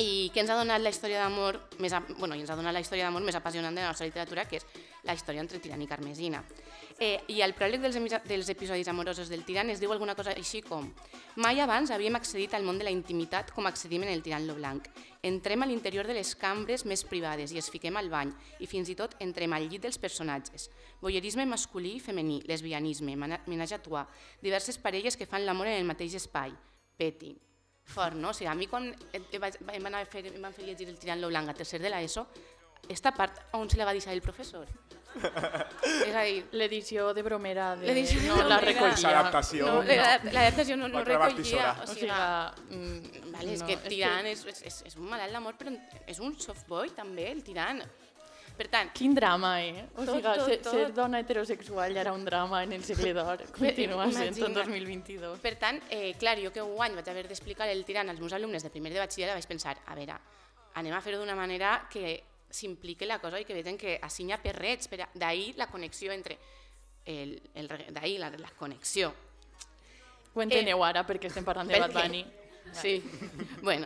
i 0.02 0.32
que 0.34 0.42
ens 0.42 0.50
ha 0.50 0.56
donat 0.58 0.82
la 0.82 0.90
història 0.90 1.20
d'amor 1.22 1.60
més, 1.80 1.94
bueno, 2.18 2.34
i 2.36 2.42
ens 2.42 2.50
ha 2.50 2.56
donat 2.58 2.74
la 2.74 2.82
història 2.82 3.06
d'amor 3.06 3.22
més 3.22 3.36
apassionant 3.38 3.76
de 3.78 3.84
la 3.84 3.92
nostra 3.92 4.08
literatura, 4.10 4.48
que 4.50 4.58
és 4.58 4.66
la 5.06 5.14
història 5.14 5.40
entre 5.46 5.60
Tirant 5.62 5.84
i 5.86 5.88
Carmesina. 5.88 6.42
Eh, 7.00 7.18
I 7.34 7.42
al 7.42 7.56
pròleg 7.58 7.82
dels, 7.82 7.98
dels 8.28 8.50
episodis 8.54 8.88
amorosos 8.92 9.30
del 9.32 9.42
Tirant 9.48 9.72
es 9.74 9.80
diu 9.82 9.92
alguna 9.92 10.14
cosa 10.16 10.36
així 10.38 10.62
com 10.62 10.92
Mai 11.42 11.58
abans 11.64 11.90
havíem 11.90 12.14
accedit 12.14 12.54
al 12.54 12.62
món 12.62 12.78
de 12.78 12.86
la 12.86 12.92
intimitat 12.94 13.50
com 13.56 13.66
accedim 13.66 14.04
en 14.06 14.12
el 14.14 14.22
Tirant 14.22 14.46
lo 14.46 14.54
Blanc. 14.54 14.86
Entrem 15.26 15.64
a 15.64 15.66
l'interior 15.66 16.06
de 16.06 16.14
les 16.14 16.36
cambres 16.38 16.84
més 16.86 17.02
privades 17.10 17.50
i 17.52 17.58
es 17.58 17.72
fiquem 17.74 17.98
al 17.98 18.12
bany 18.14 18.30
i 18.62 18.70
fins 18.70 18.92
i 18.94 18.96
tot 19.00 19.16
entrem 19.26 19.56
al 19.58 19.66
llit 19.66 19.82
dels 19.82 19.98
personatges. 19.98 20.68
Voyerisme 21.02 21.48
masculí 21.50 21.96
i 21.98 22.04
femení, 22.04 22.44
lesbianisme, 22.46 23.16
menatge 23.18 23.80
a 23.80 23.82
trois, 23.82 24.30
diverses 24.46 24.78
parelles 24.78 25.18
que 25.18 25.26
fan 25.26 25.48
l'amor 25.48 25.72
en 25.72 25.80
el 25.80 25.90
mateix 25.90 26.20
espai, 26.22 26.54
petting, 27.02 27.40
fort, 27.84 28.14
no? 28.14 28.30
O 28.30 28.38
sigui, 28.38 28.52
a 28.52 28.54
mi 28.54 28.70
quan 28.70 28.92
em, 28.94 29.26
van 29.34 30.04
fer, 30.06 30.28
em 30.30 30.42
van 30.42 30.54
fer 30.54 30.68
llegir 30.68 30.92
el 30.92 31.00
Tirant 31.02 31.24
lo 31.24 31.34
Blanc 31.34 31.50
a 31.50 31.58
tercer 31.58 31.82
de 31.82 31.90
l'ESO, 31.90 32.28
esta 32.94 33.16
part 33.16 33.42
on 33.58 33.70
se 33.72 33.82
la 33.82 33.90
va 33.90 33.98
deixar 33.98 34.14
el 34.14 34.22
professor? 34.22 34.70
És 35.14 36.16
a 36.16 36.22
dir, 36.26 36.46
L'edició 36.52 37.14
de 37.14 37.24
bromera 37.24 37.76
de... 37.76 37.88
L'edició 37.88 38.20
de 38.22 38.28
no 38.28 38.38
la 38.48 38.58
bromera. 38.60 38.88
recollia. 38.90 39.12
L'adaptació. 39.12 39.66
no, 39.68 39.82
l'adap- 39.84 40.26
l'adaptació 40.34 40.78
no, 40.78 40.88
no 40.88 41.04
recollia, 41.04 41.76
o 41.84 41.88
sigui, 41.88 42.10
mm, 42.10 43.32
vale, 43.34 43.54
és 43.54 43.62
no, 43.62 43.68
que 43.68 43.74
és 43.74 43.82
que- 43.84 43.90
Tirant 43.94 44.26
és, 44.32 44.46
és, 44.46 44.62
és, 44.72 44.80
és 44.90 44.96
un 44.98 45.10
malalt 45.10 45.32
d'amor, 45.34 45.56
però 45.60 45.76
és 46.08 46.20
un 46.20 46.38
softboy 46.40 46.90
també, 46.98 47.30
el 47.32 47.44
Tirant. 47.44 47.84
Per 48.54 48.68
tant, 48.70 48.92
Quin 48.94 49.16
drama, 49.18 49.56
eh? 49.66 49.88
O 49.96 50.04
Tot, 50.06 50.12
sigui, 50.12 50.22
tot, 50.22 50.44
ser, 50.46 50.58
tot. 50.62 50.74
ser 50.76 50.92
dona 50.94 51.20
heterosexual 51.24 51.92
ja 51.96 52.02
era 52.02 52.12
un 52.14 52.24
drama 52.24 52.60
en 52.64 52.72
el 52.74 52.84
segle 52.86 53.12
d'or. 53.18 53.42
Continua 53.52 54.06
sent 54.12 54.28
en 54.28 54.38
imagina. 54.38 54.60
2022. 54.68 55.40
Per 55.42 55.56
tant, 55.58 55.80
eh, 55.90 56.14
clar, 56.20 56.38
jo 56.38 56.52
que 56.54 56.62
un 56.62 56.78
any 56.86 56.94
vaig 56.94 57.10
haver 57.10 57.28
d'explicar 57.28 57.68
el 57.70 57.82
tirant 57.84 58.10
als 58.14 58.20
meus 58.22 58.32
alumnes 58.38 58.62
de 58.62 58.70
primer 58.70 58.94
de 58.94 59.00
batxillerat, 59.02 59.34
vaig 59.40 59.48
pensar, 59.50 59.74
a 59.88 59.96
veure, 59.98 60.20
anem 60.76 60.94
a 60.94 61.02
fer-ho 61.02 61.18
d'una 61.20 61.34
manera 61.36 61.88
que 61.90 62.22
s'implique 62.54 63.08
la 63.10 63.18
cosa 63.20 63.40
i 63.42 63.46
que 63.48 63.56
vegin 63.58 63.78
que 63.82 63.98
així 64.06 64.24
n'hi 64.24 64.34
ha 64.36 64.42
perrets, 64.42 64.88
per 64.88 65.02
a- 65.02 65.10
d'ahir 65.18 65.56
la 65.58 65.68
connexió 65.72 66.14
entre 66.14 66.38
el, 67.06 67.36
el, 67.58 67.68
d'ahir 67.92 68.20
la, 68.22 68.30
la 68.38 68.52
connexió. 68.58 69.10
Ho 70.34 70.42
enteneu 70.42 70.82
ara 70.86 71.04
perquè 71.06 71.28
estem 71.30 71.46
parlant 71.46 71.68
de 71.70 71.76
per 71.78 71.90
Bad? 71.92 72.02
Bunny. 72.08 72.24
Sí, 72.74 73.04
bueno. 73.62 73.86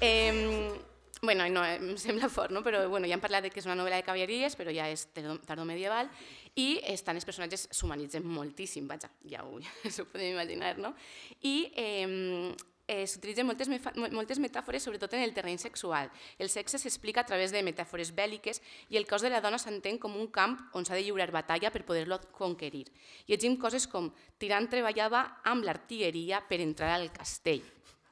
Eh, 0.00 0.70
bueno, 1.22 1.48
no, 1.48 1.64
em 1.64 1.96
sembla 1.98 2.28
fort, 2.28 2.52
no? 2.52 2.62
però 2.62 2.84
bueno, 2.88 3.06
ja 3.08 3.14
hem 3.16 3.20
parlat 3.20 3.42
de 3.42 3.50
que 3.50 3.58
és 3.60 3.66
una 3.66 3.74
novel·la 3.76 3.96
de 3.98 4.04
cavalleries, 4.06 4.54
però 4.56 4.70
ja 4.72 4.86
és 4.92 5.06
tardo- 5.12 5.40
tardomedieval, 5.44 6.08
i 6.56 6.78
estan 6.92 7.16
els 7.18 7.26
personatges 7.28 7.66
s'humanitzen 7.74 8.24
moltíssim, 8.24 8.86
vaja, 8.88 9.10
ja 9.28 9.42
ho, 9.44 9.58
ja 9.64 9.90
s'ho 9.90 10.04
podem 10.08 10.30
imaginar, 10.36 10.78
no? 10.78 10.94
I 11.42 11.56
eh, 11.74 12.54
eh, 12.90 13.06
s'utilitzen 13.06 13.46
moltes, 13.46 13.70
moltes 14.10 14.40
metàfores, 14.42 14.82
sobretot 14.82 15.14
en 15.14 15.22
el 15.22 15.34
terreny 15.36 15.60
sexual. 15.62 16.10
El 16.42 16.50
sexe 16.50 16.80
s'explica 16.82 17.22
a 17.22 17.28
través 17.28 17.54
de 17.54 17.62
metàfores 17.62 18.10
bèl·liques 18.16 18.58
i 18.90 18.98
el 18.98 19.06
cos 19.06 19.22
de 19.22 19.30
la 19.30 19.42
dona 19.44 19.60
s'entén 19.62 20.00
com 20.02 20.16
un 20.18 20.26
camp 20.34 20.58
on 20.74 20.84
s'ha 20.84 20.98
de 20.98 21.04
lliurar 21.06 21.30
batalla 21.30 21.70
per 21.70 21.84
poder-lo 21.86 22.18
conquerir. 22.34 22.88
Llegim 23.30 23.56
coses 23.62 23.86
com 23.86 24.10
Tirant 24.40 24.70
treballava 24.72 25.20
amb 25.44 25.66
l'artilleria 25.68 26.40
per 26.48 26.58
entrar 26.64 26.94
al 26.96 27.12
castell. 27.12 27.62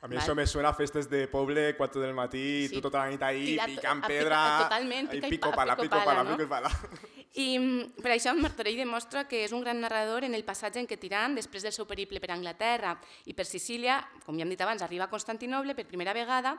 A 0.00 0.06
mi 0.06 0.14
Val? 0.14 0.24
això 0.24 0.34
me 0.34 0.46
suena 0.46 0.68
a 0.68 0.74
festes 0.74 1.08
de 1.10 1.26
poble, 1.26 1.74
4 1.76 2.00
del 2.00 2.14
matí, 2.14 2.68
Sí. 2.68 2.74
tu 2.74 2.80
tota 2.80 2.98
la 3.04 3.10
nit 3.10 3.22
ahí, 3.22 3.56
Tira- 3.56 3.66
picant 3.66 4.04
a 4.04 4.06
pica- 4.06 4.08
pedra, 4.08 4.58
totalment, 4.62 5.10
pica 5.10 5.26
i 5.26 5.30
pico 5.30 5.50
pa- 5.50 5.56
pala, 5.56 5.76
pico 5.76 5.88
pala, 5.90 6.04
pala, 6.04 6.22
no? 6.24 6.36
pico 6.36 6.48
pala. 6.48 6.70
I 7.34 7.58
mm, 7.58 8.02
per 8.02 8.12
això 8.12 8.32
Martorell 8.36 8.76
demostra 8.76 9.26
que 9.28 9.44
és 9.44 9.52
un 9.52 9.60
gran 9.60 9.80
narrador 9.80 10.22
en 10.24 10.34
el 10.34 10.44
passatge 10.44 10.78
en 10.80 10.86
què 10.86 10.98
Tirant, 10.98 11.34
després 11.34 11.62
del 11.62 11.72
seu 11.72 11.84
periple 11.86 12.20
per 12.20 12.30
Anglaterra 12.30 12.96
i 13.26 13.34
per 13.34 13.44
Sicília, 13.44 13.98
com 14.24 14.36
ja 14.38 14.42
hem 14.46 14.50
dit 14.50 14.60
abans, 14.60 14.82
arriba 14.82 15.04
a 15.04 15.10
Constantinoble 15.10 15.74
per 15.74 15.84
primera 15.86 16.12
vegada, 16.14 16.56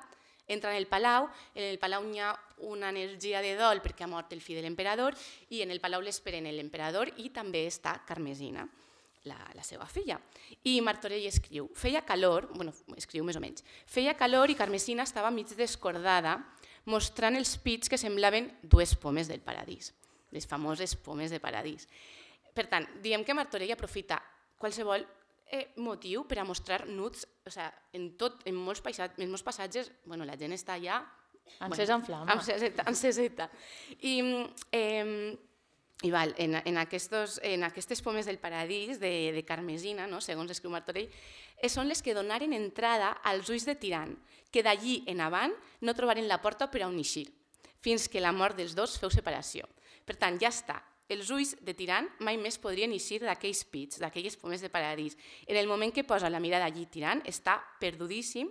entra 0.48 0.72
en 0.72 0.78
el 0.78 0.88
Palau, 0.88 1.30
en 1.56 1.64
el 1.64 1.80
Palau 1.80 2.04
hi 2.12 2.20
ha 2.20 2.36
una 2.58 2.90
energia 2.90 3.40
de 3.42 3.56
dol 3.56 3.82
perquè 3.82 4.04
ha 4.04 4.08
mort 4.08 4.34
el 4.34 4.42
fill 4.42 4.58
de 4.58 4.64
l'emperador 4.64 5.16
i 5.50 5.62
en 5.62 5.72
el 5.72 5.80
Palau 5.80 6.02
l'esperen 6.02 6.44
l'emperador 6.44 7.10
i 7.18 7.30
també 7.30 7.66
està 7.68 8.02
Carmesina, 8.06 8.68
la, 9.30 9.38
la 9.56 9.64
seva 9.66 9.88
filla. 9.90 10.18
I 10.68 10.80
Martorell 10.86 11.28
escriu, 11.30 11.70
feia 11.78 12.02
calor, 12.06 12.50
bueno, 12.56 12.74
escriu 12.98 13.26
més 13.28 13.38
o 13.38 13.44
menys, 13.44 13.66
feia 13.88 14.16
calor 14.18 14.52
i 14.52 14.58
Carmesina 14.60 15.06
estava 15.08 15.32
mig 15.34 15.54
descordada, 15.58 16.40
mostrant 16.90 17.38
els 17.38 17.56
pits 17.62 17.92
que 17.92 18.00
semblaven 18.02 18.50
dues 18.64 18.96
pomes 18.98 19.30
del 19.30 19.44
paradís, 19.46 19.94
les 20.34 20.48
famoses 20.50 20.96
pomes 20.98 21.32
de 21.32 21.40
paradís. 21.44 21.88
Per 22.56 22.66
tant, 22.72 22.88
diem 23.04 23.24
que 23.24 23.38
Martorell 23.38 23.76
aprofita 23.76 24.18
qualsevol 24.60 25.06
eh, 25.50 25.70
motiu 25.78 26.26
per 26.28 26.40
a 26.42 26.48
mostrar 26.48 26.86
nuts, 26.88 27.26
o 27.46 27.54
sea, 27.54 27.70
en, 27.94 28.12
tot, 28.18 28.42
en, 28.50 28.58
molts 28.58 28.82
paisatges, 28.86 29.22
en 29.22 29.32
molts 29.32 29.46
passatges, 29.46 29.92
bueno, 30.06 30.28
la 30.28 30.38
gent 30.40 30.56
està 30.56 30.78
allà... 30.78 31.02
Encesa 31.66 31.96
en 31.98 32.04
flama. 32.06 32.36
Enceseta, 32.36 32.84
enceseta. 32.92 33.48
I, 34.06 34.20
eh, 34.70 35.34
i 36.02 36.12
val, 36.12 36.34
en, 36.38 36.56
en, 36.64 36.78
aquestos, 36.78 37.40
en 37.44 37.66
aquestes 37.68 38.02
pomes 38.02 38.26
del 38.26 38.40
paradís 38.40 39.02
de, 39.02 39.32
de 39.36 39.44
Carmesina, 39.44 40.08
no? 40.08 40.22
segons 40.24 40.52
escriu 40.54 40.72
Martorell, 40.72 41.10
eh, 41.60 41.68
són 41.68 41.90
les 41.92 42.00
que 42.02 42.16
donaren 42.16 42.56
entrada 42.56 43.18
als 43.28 43.52
ulls 43.52 43.68
de 43.68 43.76
Tirant, 43.76 44.14
que 44.50 44.64
d'allí 44.64 45.02
en 45.12 45.20
avant 45.20 45.52
no 45.84 45.96
trobaren 45.98 46.30
la 46.30 46.40
porta 46.40 46.70
per 46.72 46.86
a 46.86 46.88
on 46.88 46.96
eixir, 46.98 47.28
fins 47.84 48.08
que 48.08 48.24
la 48.24 48.32
mort 48.32 48.56
dels 48.56 48.78
dos 48.80 48.96
feu 49.00 49.12
separació. 49.12 49.68
Per 50.08 50.16
tant, 50.16 50.40
ja 50.40 50.54
està. 50.54 50.80
Els 51.10 51.32
ulls 51.36 51.56
de 51.66 51.74
Tirant 51.76 52.08
mai 52.24 52.38
més 52.40 52.60
podrien 52.62 52.92
eixir 52.96 53.20
d'aquells 53.26 53.66
pits, 53.68 54.00
d'aquelles 54.00 54.38
pomes 54.40 54.62
de 54.64 54.72
paradís. 54.72 55.18
En 55.48 55.58
el 55.58 55.68
moment 55.68 55.92
que 55.92 56.08
posa 56.08 56.30
la 56.30 56.40
mirada 56.40 56.70
allí 56.70 56.86
Tirant, 56.88 57.26
està 57.28 57.58
perdudíssim 57.82 58.48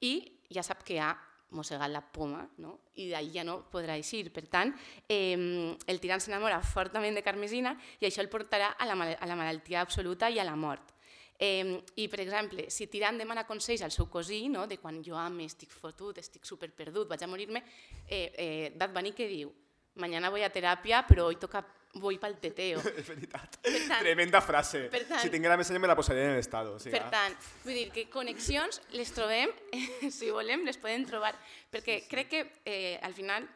i 0.00 0.14
ja 0.48 0.64
sap 0.64 0.80
que 0.86 0.96
ha 1.02 1.12
mossegat 1.56 1.90
la 1.90 2.02
poma 2.02 2.44
no? 2.58 2.78
i 2.94 3.08
d'ahir 3.10 3.32
ja 3.34 3.44
no 3.46 3.60
podrà 3.72 3.96
eixir. 3.98 4.28
Per 4.32 4.46
tant, 4.50 4.72
eh, 5.08 5.74
el 5.86 6.00
tirant 6.00 6.22
s'enamora 6.22 6.60
fortament 6.62 7.16
de 7.16 7.24
Carmesina 7.26 7.74
i 8.00 8.08
això 8.08 8.22
el 8.24 8.30
portarà 8.32 8.74
a 8.78 8.88
la, 8.88 8.96
a 9.14 9.28
la 9.28 9.38
malaltia 9.38 9.82
absoluta 9.82 10.30
i 10.30 10.38
a 10.38 10.46
la 10.46 10.56
mort. 10.56 10.94
Eh, 11.40 11.82
I, 11.96 12.06
per 12.12 12.20
exemple, 12.20 12.66
si 12.68 12.84
Tirant 12.92 13.16
demana 13.16 13.46
consells 13.48 13.80
al 13.80 13.94
seu 13.94 14.10
cosí, 14.12 14.42
no? 14.52 14.66
de 14.68 14.76
quan 14.76 14.98
jo 15.02 15.16
ame, 15.16 15.46
estic 15.48 15.72
fotut, 15.72 16.18
estic 16.20 16.44
superperdut, 16.44 17.08
vaig 17.08 17.24
a 17.24 17.28
morir-me, 17.32 17.62
eh, 18.06 18.26
eh, 18.36 18.72
Bad 18.76 18.92
Bunny 18.92 19.14
que 19.16 19.28
diu 19.30 19.54
mañana 19.94 20.28
voy 20.28 20.42
a 20.42 20.52
terapia, 20.52 21.06
pero 21.08 21.26
hoy 21.26 21.36
toca 21.36 21.64
voy 21.94 22.18
pel 22.22 22.36
teteo. 22.38 22.78
És 22.96 23.08
veritat. 23.08 23.56
Per 23.64 23.72
tant, 23.88 24.02
Tremenda 24.04 24.40
frase. 24.40 24.84
per 24.92 25.02
tant- 25.08 25.22
si 25.24 25.30
tinguera 25.30 25.56
més 25.58 25.70
anys 25.70 25.80
me 25.82 25.88
la 25.90 25.96
posaria 25.98 26.28
en 26.30 26.36
l'estado. 26.36 26.74
O 26.76 26.78
sigui, 26.78 26.94
Per 26.96 27.10
tant, 27.10 27.34
vull 27.64 27.74
dir 27.74 27.88
que 27.90 28.08
connexions 28.08 28.80
les 28.94 29.10
trobem, 29.12 29.50
si 30.10 30.30
volem, 30.30 30.64
les 30.64 30.78
podem 30.78 31.04
trobar, 31.06 31.34
perquè 31.72 32.04
crec 32.08 32.28
que 32.28 32.44
eh, 32.64 32.98
al 33.02 33.14
final 33.14 33.48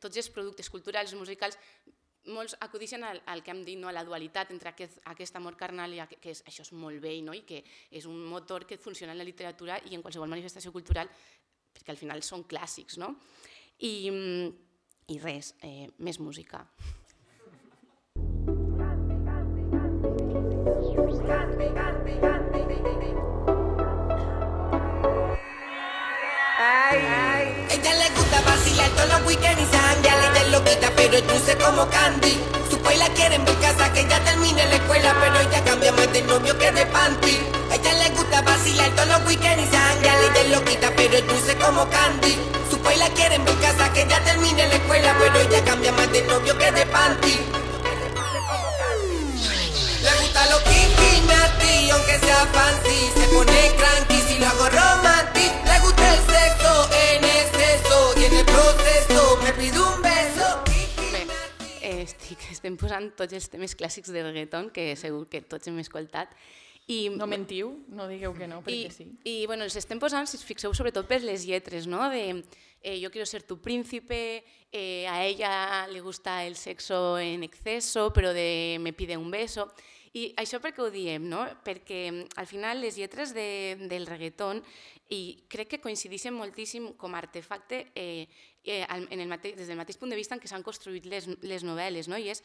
tots 0.00 0.16
els 0.16 0.30
productes 0.30 0.70
culturals, 0.70 1.12
musicals, 1.14 1.58
molts 2.26 2.56
acudixen 2.60 3.04
al, 3.06 3.20
al 3.26 3.42
que 3.44 3.52
hem 3.52 3.60
dit, 3.64 3.78
no? 3.78 3.88
a 3.88 3.92
la 3.94 4.02
dualitat 4.04 4.50
entre 4.50 4.72
aquest, 4.72 4.98
aquest 5.12 5.36
amor 5.38 5.54
carnal 5.56 5.92
i 5.94 6.00
aquest, 6.02 6.20
que 6.22 6.32
és, 6.34 6.42
això 6.48 6.64
és 6.66 6.72
molt 6.74 6.98
vell 7.00 7.22
no? 7.24 7.34
i 7.36 7.44
que 7.46 7.60
és 7.90 8.06
un 8.10 8.18
motor 8.26 8.66
que 8.66 8.78
funciona 8.82 9.12
en 9.14 9.18
la 9.20 9.24
literatura 9.28 9.78
i 9.86 9.94
en 9.94 10.02
qualsevol 10.02 10.28
manifestació 10.32 10.72
cultural 10.74 11.06
perquè 11.76 11.92
al 11.94 12.00
final 12.00 12.22
són 12.26 12.42
clàssics. 12.48 12.98
No? 12.98 13.12
I, 13.78 14.10
mm, 14.10 14.50
I 15.14 15.18
res, 15.22 15.54
eh, 15.62 15.86
més 16.02 16.18
música. 16.18 16.64
Ella 27.68 27.94
le 27.94 28.10
gusta 28.10 28.40
vacilar 28.42 28.88
todos 28.90 29.08
los 29.08 29.26
weekends 29.26 29.60
y 29.60 29.66
sanguear 29.66 30.18
Ella 30.18 30.40
es 30.40 30.52
loquita 30.52 30.92
pero 30.94 31.16
es 31.16 31.26
dulce 31.26 31.56
como 31.56 31.88
candy. 31.90 32.40
Su 32.70 32.78
la 32.78 33.08
quiere 33.08 33.34
en 33.34 33.44
mi 33.44 33.52
casa 33.54 33.92
que 33.92 34.02
ella 34.02 34.22
termine 34.22 34.66
la 34.66 34.76
escuela 34.76 35.16
Pero 35.20 35.40
ella 35.40 35.64
cambia 35.64 35.92
más 35.92 36.12
de 36.12 36.22
novio 36.22 36.56
que 36.58 36.70
de 36.70 36.86
panty. 36.86 37.40
Ella 37.72 37.92
le 37.94 38.10
gusta 38.10 38.42
vacilar 38.42 38.90
todos 38.90 39.08
los 39.08 39.26
weekends 39.26 39.64
y 39.64 39.76
sanguear 39.76 40.18
Ella 40.18 40.40
es 40.42 40.50
loquita 40.50 40.92
pero 40.96 41.16
es 41.16 41.26
dulce 41.26 41.56
como 41.56 41.88
candy. 41.90 42.38
Su 42.70 42.78
la 42.98 43.08
quiere 43.10 43.34
en 43.34 43.44
mi 43.44 43.52
casa 43.54 43.92
que 43.92 44.02
ella 44.02 44.22
termine 44.22 44.68
la 44.68 44.74
escuela 44.74 45.16
Pero 45.18 45.40
ella 45.40 45.64
cambia 45.64 45.90
más 45.90 46.12
de 46.12 46.22
novio 46.22 46.56
que 46.56 46.70
de 46.70 46.86
panty 46.86 47.65
nasty, 51.66 51.90
aunque 51.90 52.18
sea 52.18 52.46
fancy 52.46 53.20
Se 53.20 53.28
pone 53.28 53.76
cranky 53.76 54.14
si 54.26 54.38
lo 54.38 54.46
hago 54.46 54.68
romantic 54.68 55.52
Le 55.64 55.80
gusta 55.80 56.14
el 56.14 56.20
sexo 56.20 56.90
en 57.08 57.24
exceso 57.24 58.20
Y 58.20 58.24
en 58.24 58.34
el 58.34 58.44
proceso 58.44 59.38
me 59.42 59.52
pide 59.52 59.80
un 59.80 60.02
beso 60.02 60.64
eh, 61.82 62.02
estic, 62.02 62.40
estem 62.50 62.74
posant 62.74 63.12
tots 63.14 63.30
els 63.36 63.46
temes 63.46 63.76
clàssics 63.78 64.10
de 64.10 64.22
reggaeton 64.24 64.72
que 64.74 64.96
segur 64.98 65.28
que 65.30 65.38
tots 65.46 65.68
hem 65.70 65.76
escoltat. 65.78 66.32
I, 66.90 67.12
No 67.14 67.28
mentiu, 67.30 67.68
no 67.86 68.08
digueu 68.10 68.34
que 68.34 68.48
no, 68.50 68.58
perquè 68.66 68.88
I, 68.88 68.90
sí. 68.90 69.06
I 69.22 69.34
bueno, 69.46 69.62
els 69.62 69.76
estem 69.78 70.00
posant, 70.02 70.26
si 70.26 70.34
us 70.34 70.42
fixeu, 70.42 70.74
sobretot 70.74 71.06
per 71.06 71.20
les 71.22 71.46
lletres, 71.46 71.86
no? 71.86 72.08
De 72.10 72.42
eh, 72.82 72.98
yo 72.98 73.12
quiero 73.12 73.26
ser 73.26 73.44
tu 73.46 73.60
príncipe, 73.62 74.42
eh, 74.72 75.06
a 75.06 75.22
ella 75.24 75.86
le 75.86 76.00
gusta 76.00 76.44
el 76.44 76.56
sexo 76.56 77.20
en 77.20 77.46
exceso, 77.46 78.12
però 78.12 78.34
de 78.34 78.78
me 78.82 78.92
pide 78.92 79.16
un 79.16 79.30
beso. 79.30 79.70
I 80.16 80.30
això 80.40 80.62
per 80.64 80.72
què 80.72 80.80
ho 80.80 80.88
diem? 80.92 81.26
No? 81.28 81.42
Perquè 81.64 82.06
mm, 82.08 82.36
al 82.40 82.48
final 82.48 82.80
les 82.80 82.96
lletres 82.96 83.34
de, 83.36 83.76
del 83.90 84.06
reggaeton 84.08 84.62
i 85.12 85.20
crec 85.52 85.74
que 85.74 85.80
coincideixen 85.82 86.34
moltíssim 86.34 86.94
com 86.98 87.14
a 87.14 87.20
artefacte 87.20 87.82
eh, 87.94 88.26
eh, 88.64 88.84
en 88.88 89.20
el 89.20 89.28
mateix, 89.28 89.54
des 89.58 89.68
del 89.68 89.78
mateix 89.78 89.98
punt 90.00 90.10
de 90.10 90.18
vista 90.18 90.34
en 90.34 90.40
què 90.42 90.48
s'han 90.50 90.64
construït 90.66 91.06
les, 91.06 91.28
les 91.44 91.66
novel·les, 91.68 92.08
no? 92.08 92.18
i 92.18 92.30
és, 92.32 92.40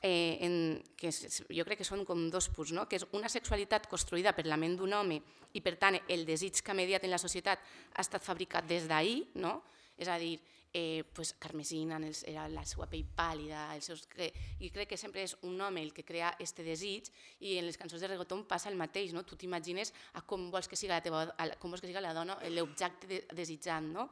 eh, 0.00 0.40
en, 0.46 0.54
que 0.96 1.12
és, 1.12 1.42
jo 1.44 1.66
crec 1.68 1.82
que 1.82 1.86
són 1.86 2.06
com 2.08 2.24
dos 2.32 2.48
punts, 2.56 2.72
no? 2.74 2.86
que 2.88 2.98
és 2.98 3.06
una 3.16 3.30
sexualitat 3.30 3.86
construïda 3.90 4.32
per 4.34 4.46
la 4.48 4.58
ment 4.58 4.78
d'un 4.80 4.96
home 4.96 5.20
i 5.52 5.62
per 5.62 5.76
tant 5.78 6.00
el 6.00 6.24
desig 6.26 6.64
que 6.64 6.72
ha 6.72 6.78
mediat 6.78 7.04
en 7.04 7.12
la 7.12 7.20
societat 7.20 7.60
ha 7.60 8.06
estat 8.06 8.24
fabricat 8.24 8.66
des 8.66 8.88
d'ahir, 8.88 9.26
no? 9.36 9.60
és 10.00 10.08
a 10.08 10.16
dir, 10.18 10.38
eh, 10.72 11.04
pues 11.12 11.32
Carmesina 11.38 11.96
en 11.96 12.04
els, 12.04 12.22
era 12.28 12.48
la 12.48 12.64
seva 12.64 12.86
pell 12.90 13.06
pàl·lida, 13.16 13.74
els 13.74 13.88
seus, 13.90 14.04
que, 14.06 14.30
i 14.60 14.70
crec 14.70 14.92
que 14.92 14.98
sempre 15.00 15.24
és 15.26 15.36
un 15.42 15.60
home 15.60 15.82
el 15.82 15.92
que 15.92 16.04
crea 16.06 16.34
este 16.38 16.62
desig 16.62 17.10
i 17.40 17.56
en 17.58 17.66
les 17.66 17.78
cançons 17.78 18.00
de 18.02 18.10
reggaeton 18.10 18.44
passa 18.46 18.70
el 18.70 18.78
mateix, 18.78 19.12
no? 19.12 19.24
tu 19.24 19.36
t'imagines 19.36 19.92
a 20.14 20.22
com 20.22 20.50
vols 20.50 20.68
que 20.68 20.78
siga 20.78 20.98
la 20.98 21.02
teva, 21.02 21.24
com 21.58 21.70
vols 21.70 21.82
que 21.82 21.90
siga 21.90 22.02
la 22.04 22.14
dona, 22.14 22.38
l'objecte 22.50 23.10
de, 23.10 23.24
desitjant, 23.34 23.90
no? 23.92 24.10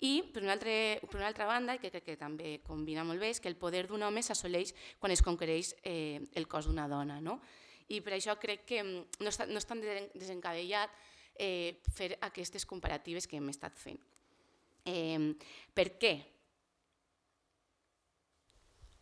I, 0.00 0.20
per 0.30 0.44
una, 0.44 0.52
altre, 0.54 1.00
per 1.10 1.16
una 1.18 1.26
altra 1.26 1.46
banda, 1.48 1.74
que 1.82 1.90
crec 1.90 2.04
que 2.06 2.14
també 2.16 2.60
combina 2.62 3.02
molt 3.02 3.18
bé, 3.18 3.32
és 3.34 3.40
que 3.42 3.50
el 3.50 3.56
poder 3.58 3.88
d'un 3.88 4.04
home 4.06 4.22
s'assoleix 4.22 4.70
quan 5.00 5.10
es 5.10 5.24
conquereix 5.26 5.72
eh, 5.82 6.20
el 6.38 6.46
cos 6.46 6.68
d'una 6.70 6.86
dona. 6.86 7.16
No? 7.18 7.40
I 7.90 7.98
per 8.06 8.14
això 8.14 8.36
crec 8.38 8.62
que 8.68 8.78
mm, 8.84 9.18
no 9.24 9.32
està, 9.32 9.48
no 9.50 9.58
és 9.58 9.66
tan 9.66 9.82
desen- 9.82 10.06
desencadellat 10.14 10.94
eh, 11.34 11.80
fer 11.96 12.12
aquestes 12.22 12.62
comparatives 12.62 13.26
que 13.26 13.40
hem 13.42 13.50
estat 13.50 13.74
fent. 13.74 13.98
Eh, 14.88 15.36
per 15.76 15.92
què? 16.00 16.14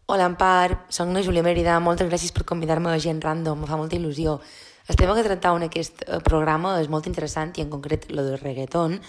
Hola, 0.06 0.26
Empar, 0.30 0.86
soc 0.94 1.10
la 1.14 1.22
Júlia 1.26 1.42
Mèrida, 1.46 1.78
moltes 1.82 2.08
gràcies 2.10 2.34
per 2.34 2.46
convidar-me 2.46 2.92
a 2.92 3.00
Gent 3.02 3.22
Random, 3.22 3.62
em 3.62 3.70
fa 3.70 3.78
molta 3.78 3.98
il·lusió. 3.98 4.36
El 4.86 4.98
tema 4.98 5.16
que 5.16 5.24
tractau 5.26 5.58
en 5.58 5.66
aquest 5.66 6.04
eh, 6.06 6.20
programa 6.26 6.76
és 6.82 6.90
molt 6.90 7.08
interessant 7.10 7.54
i 7.56 7.64
en 7.64 7.72
concret 7.72 8.06
lo 8.10 8.22
del 8.26 8.38
reggaeton, 8.42 9.00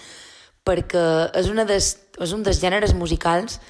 perquè 0.66 1.04
és, 1.38 1.50
una 1.50 1.64
des, 1.68 1.92
és 2.18 2.34
un 2.34 2.42
dels 2.46 2.58
gèneres 2.62 2.94
musicals 2.98 3.60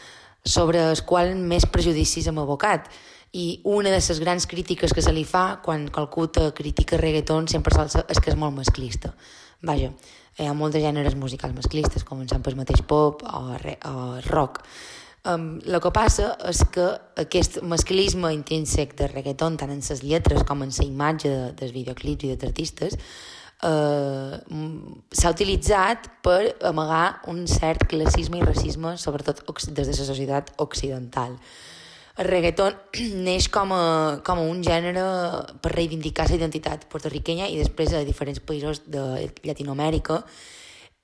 sobre 0.44 0.80
els 0.88 1.04
quals 1.04 1.36
més 1.36 1.68
prejudicis 1.68 2.28
hem 2.28 2.40
abocat. 2.40 2.88
I 3.36 3.60
una 3.68 3.92
de 3.92 4.00
les 4.00 4.20
grans 4.24 4.48
crítiques 4.48 4.94
que 4.96 5.04
se 5.04 5.12
li 5.12 5.24
fa 5.28 5.60
quan 5.64 5.90
qualcú 5.92 6.30
critica 6.56 6.96
reggaeton 6.96 7.48
sempre 7.48 7.76
és 7.84 8.20
que 8.24 8.32
és 8.32 8.40
molt 8.40 8.56
masclista. 8.56 9.12
Vaja, 9.66 9.88
hi 10.38 10.46
ha 10.46 10.54
molts 10.54 10.78
gèneres 10.78 11.16
musicals 11.18 11.56
masclistes, 11.56 12.04
començant 12.06 12.44
pel 12.46 12.54
mateix 12.54 12.84
pop 12.86 13.24
o, 13.26 13.40
re, 13.58 13.74
o 13.90 14.20
rock. 14.28 14.60
Um, 15.26 15.58
el 15.66 15.80
que 15.82 15.90
passa 15.90 16.28
és 16.46 16.60
que 16.72 16.84
aquest 17.18 17.58
masclisme 17.66 18.30
intrínsec 18.36 18.94
de 19.00 19.08
reggaeton, 19.10 19.56
tant 19.58 19.72
en 19.74 19.82
les 19.82 20.04
lletres 20.04 20.46
com 20.46 20.62
en 20.62 20.70
la 20.70 20.86
imatge 20.86 21.32
de, 21.32 21.48
dels 21.58 21.74
videoclips 21.74 22.24
i 22.24 22.30
dels 22.30 22.46
artistes, 22.46 22.94
eh, 23.66 24.38
s'ha 25.10 25.34
utilitzat 25.34 26.06
per 26.22 26.54
amagar 26.70 27.18
un 27.26 27.42
cert 27.50 27.88
classisme 27.90 28.38
i 28.38 28.46
racisme, 28.46 28.94
sobretot 28.96 29.42
des 29.74 29.90
de 29.90 29.98
la 29.98 30.06
societat 30.12 30.54
occidental. 30.62 31.34
El 32.18 32.26
reggaeton 32.26 32.74
neix 33.28 33.48
com 33.54 33.72
a, 33.74 33.82
com 34.26 34.42
a 34.42 34.46
un 34.50 34.62
gènere 34.66 35.04
per 35.62 35.74
reivindicar 35.76 36.28
la 36.28 36.38
identitat 36.40 36.88
puertorriquenya 36.90 37.48
i 37.50 37.58
després 37.60 37.94
a 37.94 38.04
diferents 38.06 38.42
països 38.42 38.82
de 38.90 39.04
Llatinoamèrica 39.46 40.24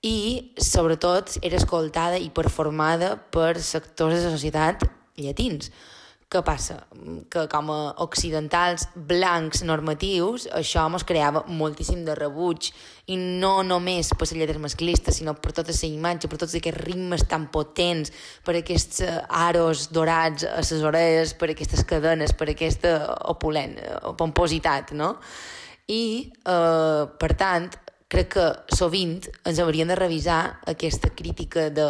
i 0.05 0.53
sobretot 0.61 1.39
era 1.41 1.57
escoltada 1.57 2.19
i 2.21 2.29
performada 2.35 3.15
per 3.33 3.55
sectors 3.62 4.19
de 4.21 4.27
la 4.27 4.35
societat 4.35 4.85
llatins. 5.17 5.71
Què 6.33 6.41
passa? 6.43 6.81
Que 7.31 7.45
com 7.53 7.68
a 7.70 7.79
occidentals 8.03 8.87
blancs 8.95 9.62
normatius 9.66 10.47
això 10.57 10.87
ens 10.89 11.05
creava 11.07 11.45
moltíssim 11.47 12.03
de 12.07 12.16
rebuig 12.18 12.70
i 13.12 13.18
no 13.20 13.53
només 13.66 14.11
per 14.14 14.27
les 14.27 14.35
lletres 14.41 14.62
masclistes 14.62 15.20
sinó 15.20 15.37
per 15.39 15.53
tota 15.55 15.75
la 15.77 15.91
imatge, 15.91 16.31
per 16.31 16.41
tots 16.41 16.57
aquests 16.59 16.81
ritmes 16.81 17.27
tan 17.31 17.47
potents, 17.55 18.11
per 18.45 18.57
aquests 18.59 19.05
eh, 19.05 19.20
aros 19.29 19.91
dorats 19.93 20.49
a 20.49 20.62
les 20.64 20.83
orelles, 20.83 21.35
per 21.39 21.51
aquestes 21.53 21.85
cadenes, 21.85 22.33
per 22.33 22.51
aquesta 22.51 22.97
opulent, 23.31 23.77
eh, 23.79 23.95
pompositat, 24.18 24.95
no? 24.97 25.14
I, 25.87 26.33
eh, 26.33 27.05
per 27.20 27.33
tant, 27.37 27.70
crec 28.09 28.35
que 28.35 28.51
sovint 28.75 29.20
ens 29.45 29.61
hauríem 29.61 29.91
de 29.91 29.99
revisar 29.99 30.61
aquesta 30.70 31.11
crítica 31.14 31.68
de, 31.70 31.89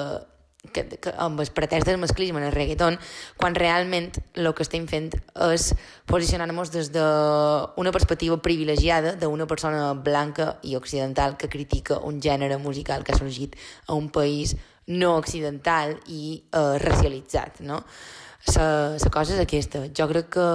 que, 0.72 0.86
que, 0.88 1.12
amb 1.18 1.40
el 1.42 1.50
pretès 1.54 1.84
del 1.86 1.98
masclisme 2.02 2.40
en 2.40 2.48
el 2.48 2.54
reggaeton, 2.54 2.98
quan 3.36 3.56
realment 3.58 4.10
el 4.34 4.50
que 4.54 4.64
estem 4.64 4.86
fent 4.90 5.10
és 5.50 5.72
posicionar-nos 6.10 6.72
des 6.74 6.90
d'una 6.94 7.92
perspectiva 7.94 8.40
privilegiada 8.42 9.14
d'una 9.20 9.48
persona 9.50 9.92
blanca 9.94 10.58
i 10.62 10.76
occidental 10.76 11.36
que 11.36 11.50
critica 11.52 12.00
un 12.00 12.20
gènere 12.22 12.58
musical 12.58 13.04
que 13.04 13.12
ha 13.12 13.18
sorgit 13.18 13.56
a 13.86 13.94
un 13.94 14.10
país 14.10 14.56
no 14.86 15.16
occidental 15.16 15.96
i 16.06 16.44
eh, 16.52 16.78
racialitzat. 16.78 17.60
No? 17.64 17.82
La 18.54 19.10
cosa 19.10 19.32
és 19.32 19.40
aquesta. 19.40 19.86
Jo 19.96 20.08
crec 20.10 20.34
que, 20.36 20.48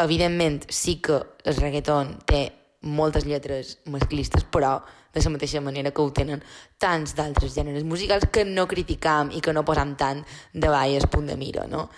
evidentment, 0.00 0.62
sí 0.72 0.96
que 1.04 1.18
el 1.44 1.58
reggaeton 1.58 2.14
té 2.24 2.46
moltes 2.80 3.26
lletres 3.26 3.76
masclistes, 3.90 4.46
però 4.48 4.78
de 5.14 5.22
la 5.24 5.30
mateixa 5.34 5.60
manera 5.60 5.90
que 5.90 6.02
ho 6.02 6.10
tenen 6.12 6.42
tants 6.78 7.14
d'altres 7.16 7.54
gèneres 7.54 7.84
musicals 7.84 8.28
que 8.32 8.44
no 8.44 8.66
criticam 8.66 9.32
i 9.32 9.40
que 9.40 9.52
no 9.52 9.64
posam 9.64 9.96
tant 9.96 10.24
davall 10.52 10.94
el 10.94 11.08
punt 11.08 11.26
de 11.26 11.36
mira, 11.36 11.66
no? 11.66 11.88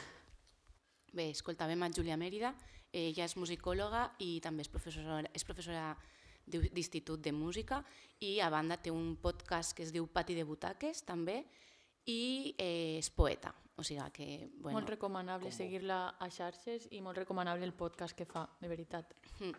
Bé, 1.12 1.30
escoltàvem 1.34 1.82
a 1.82 1.90
Júlia 1.90 2.16
Mèrida, 2.16 2.54
ella 2.92 3.26
és 3.26 3.36
musicòloga 3.36 4.11
i 4.22 4.38
també 4.42 4.62
és 4.62 4.70
professora, 4.70 5.22
és 5.34 5.44
professora 5.46 5.94
d'institut 6.50 7.20
de 7.22 7.32
música 7.32 7.80
i 8.20 8.38
a 8.40 8.50
banda 8.50 8.78
té 8.78 8.90
un 8.90 9.16
podcast 9.22 9.74
que 9.76 9.84
es 9.84 9.92
diu 9.94 10.06
Pati 10.11 10.34
de 10.34 10.44
Butaques 10.46 11.04
també 11.06 11.44
i 12.11 12.54
eh, 12.58 12.98
és 12.98 13.11
poeta, 13.11 13.52
o 13.76 13.84
sigui 13.86 14.06
que... 14.14 14.28
Bueno, 14.56 14.78
molt 14.78 14.90
recomanable 14.90 15.52
seguir-la 15.52 16.16
a 16.18 16.30
xarxes 16.32 16.88
i 16.90 17.02
molt 17.04 17.18
recomanable 17.20 17.66
el 17.66 17.74
podcast 17.76 18.16
que 18.16 18.26
fa, 18.26 18.46
de 18.61 18.70
veritat. 18.70 19.14
Mm. 19.38 19.52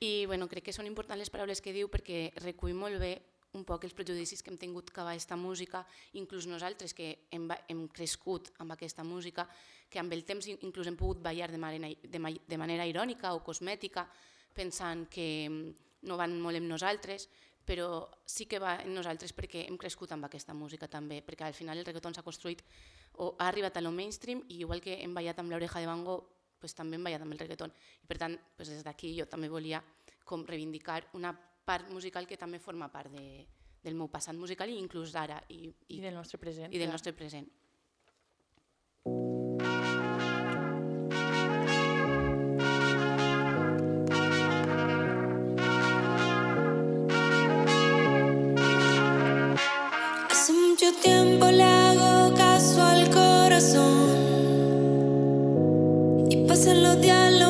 I 0.00 0.26
bueno, 0.26 0.48
crec 0.48 0.64
que 0.68 0.74
són 0.76 0.86
importants 0.86 1.22
les 1.22 1.30
paraules 1.32 1.62
que 1.64 1.72
diu 1.72 1.88
perquè 1.88 2.28
recull 2.44 2.74
molt 2.76 2.98
bé 3.00 3.14
un 3.56 3.62
poc 3.64 3.86
els 3.88 3.94
prejudicis 3.96 4.42
que 4.44 4.50
hem 4.52 4.58
tingut 4.60 4.90
cap 4.92 5.06
a 5.08 5.14
aquesta 5.14 5.36
música, 5.40 5.80
inclús 6.20 6.44
nosaltres 6.46 6.92
que 6.92 7.24
hem, 7.32 7.46
hem 7.72 7.86
crescut 7.88 8.50
amb 8.60 8.74
aquesta 8.74 9.04
música, 9.04 9.46
que 9.88 9.98
amb 10.02 10.12
el 10.12 10.26
temps 10.28 10.44
in- 10.52 10.58
inclús 10.68 10.90
hem 10.90 10.96
pogut 11.00 11.22
ballar 11.24 11.48
de 11.50 11.56
manera, 11.56 11.88
de, 11.88 12.20
de 12.46 12.58
manera 12.60 12.84
irònica 12.84 13.32
o 13.32 13.40
cosmètica, 13.40 14.04
pensant 14.52 15.06
que 15.08 15.48
mm, 15.48 15.72
no 16.04 16.18
van 16.20 16.36
molt 16.40 16.60
amb 16.60 16.68
nosaltres, 16.68 17.30
però 17.64 18.04
sí 18.28 18.44
que 18.46 18.60
va 18.60 18.76
en 18.84 18.92
nosaltres 18.94 19.32
perquè 19.32 19.64
hem 19.66 19.78
crescut 19.80 20.12
amb 20.12 20.28
aquesta 20.28 20.52
música 20.54 20.86
també, 20.86 21.22
perquè 21.24 21.48
al 21.48 21.56
final 21.56 21.78
el 21.80 21.88
reggaeton 21.88 22.14
s'ha 22.14 22.22
construït 22.26 22.60
o 23.16 23.32
ha 23.38 23.48
arribat 23.48 23.78
a 23.78 23.80
lo 23.80 23.90
mainstream 23.90 24.44
i 24.52 24.60
igual 24.60 24.84
que 24.84 25.00
hem 25.00 25.16
ballat 25.16 25.40
amb 25.40 25.50
l'oreja 25.50 25.80
de 25.80 25.88
Van 25.88 26.04
Gogh, 26.04 26.28
pues, 26.60 26.74
també 26.74 26.96
hem 26.96 27.04
ballat 27.04 27.22
amb 27.24 27.36
el 27.36 27.42
reggaeton. 27.42 27.72
I 28.02 28.06
per 28.06 28.18
tant, 28.18 28.38
pues, 28.56 28.70
des 28.72 28.84
d'aquí 28.84 29.12
jo 29.18 29.26
també 29.30 29.48
volia 29.48 29.82
com 30.24 30.44
reivindicar 30.46 31.04
una 31.14 31.32
part 31.66 31.90
musical 31.90 32.26
que 32.26 32.38
també 32.38 32.58
forma 32.62 32.88
part 32.92 33.10
de, 33.12 33.46
del 33.82 33.94
meu 33.94 34.10
passat 34.10 34.34
musical 34.38 34.70
i 34.70 34.78
inclús 34.80 35.14
d'ara. 35.14 35.38
I, 35.54 35.70
I 35.94 36.02
del 36.02 36.14
nostre 36.14 36.38
present, 36.42 36.74
I 36.74 36.82
del 36.82 36.90
nostre 36.90 37.12
present. 37.12 37.46
Hace 50.30 50.52
mucho 50.52 50.92
tiempo 51.02 51.50
le 51.50 51.62
hago 51.62 52.34
caso 52.34 52.82
al 52.82 53.10
corazón 53.10 53.95
pasan 56.56 56.82
los 56.82 56.98
días, 57.02 57.45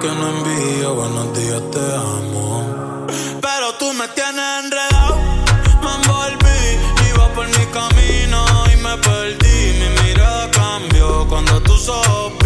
que 0.00 0.06
no 0.06 0.28
envío 0.28 0.94
buenos 0.94 1.36
días, 1.36 1.60
te 1.72 1.80
amo. 1.96 3.06
Pero 3.40 3.74
tú 3.78 3.92
me 3.92 4.06
tienes 4.08 4.64
enredado, 4.64 5.16
me 5.82 5.90
envolví, 5.96 7.08
iba 7.08 7.26
por 7.34 7.46
mi 7.48 7.66
camino 7.72 8.44
y 8.72 8.76
me 8.76 8.96
perdí. 8.98 9.80
Mi 9.80 10.02
mirada 10.04 10.48
cambió 10.52 11.26
cuando 11.28 11.60
tú 11.60 11.76
sopí. 11.76 12.39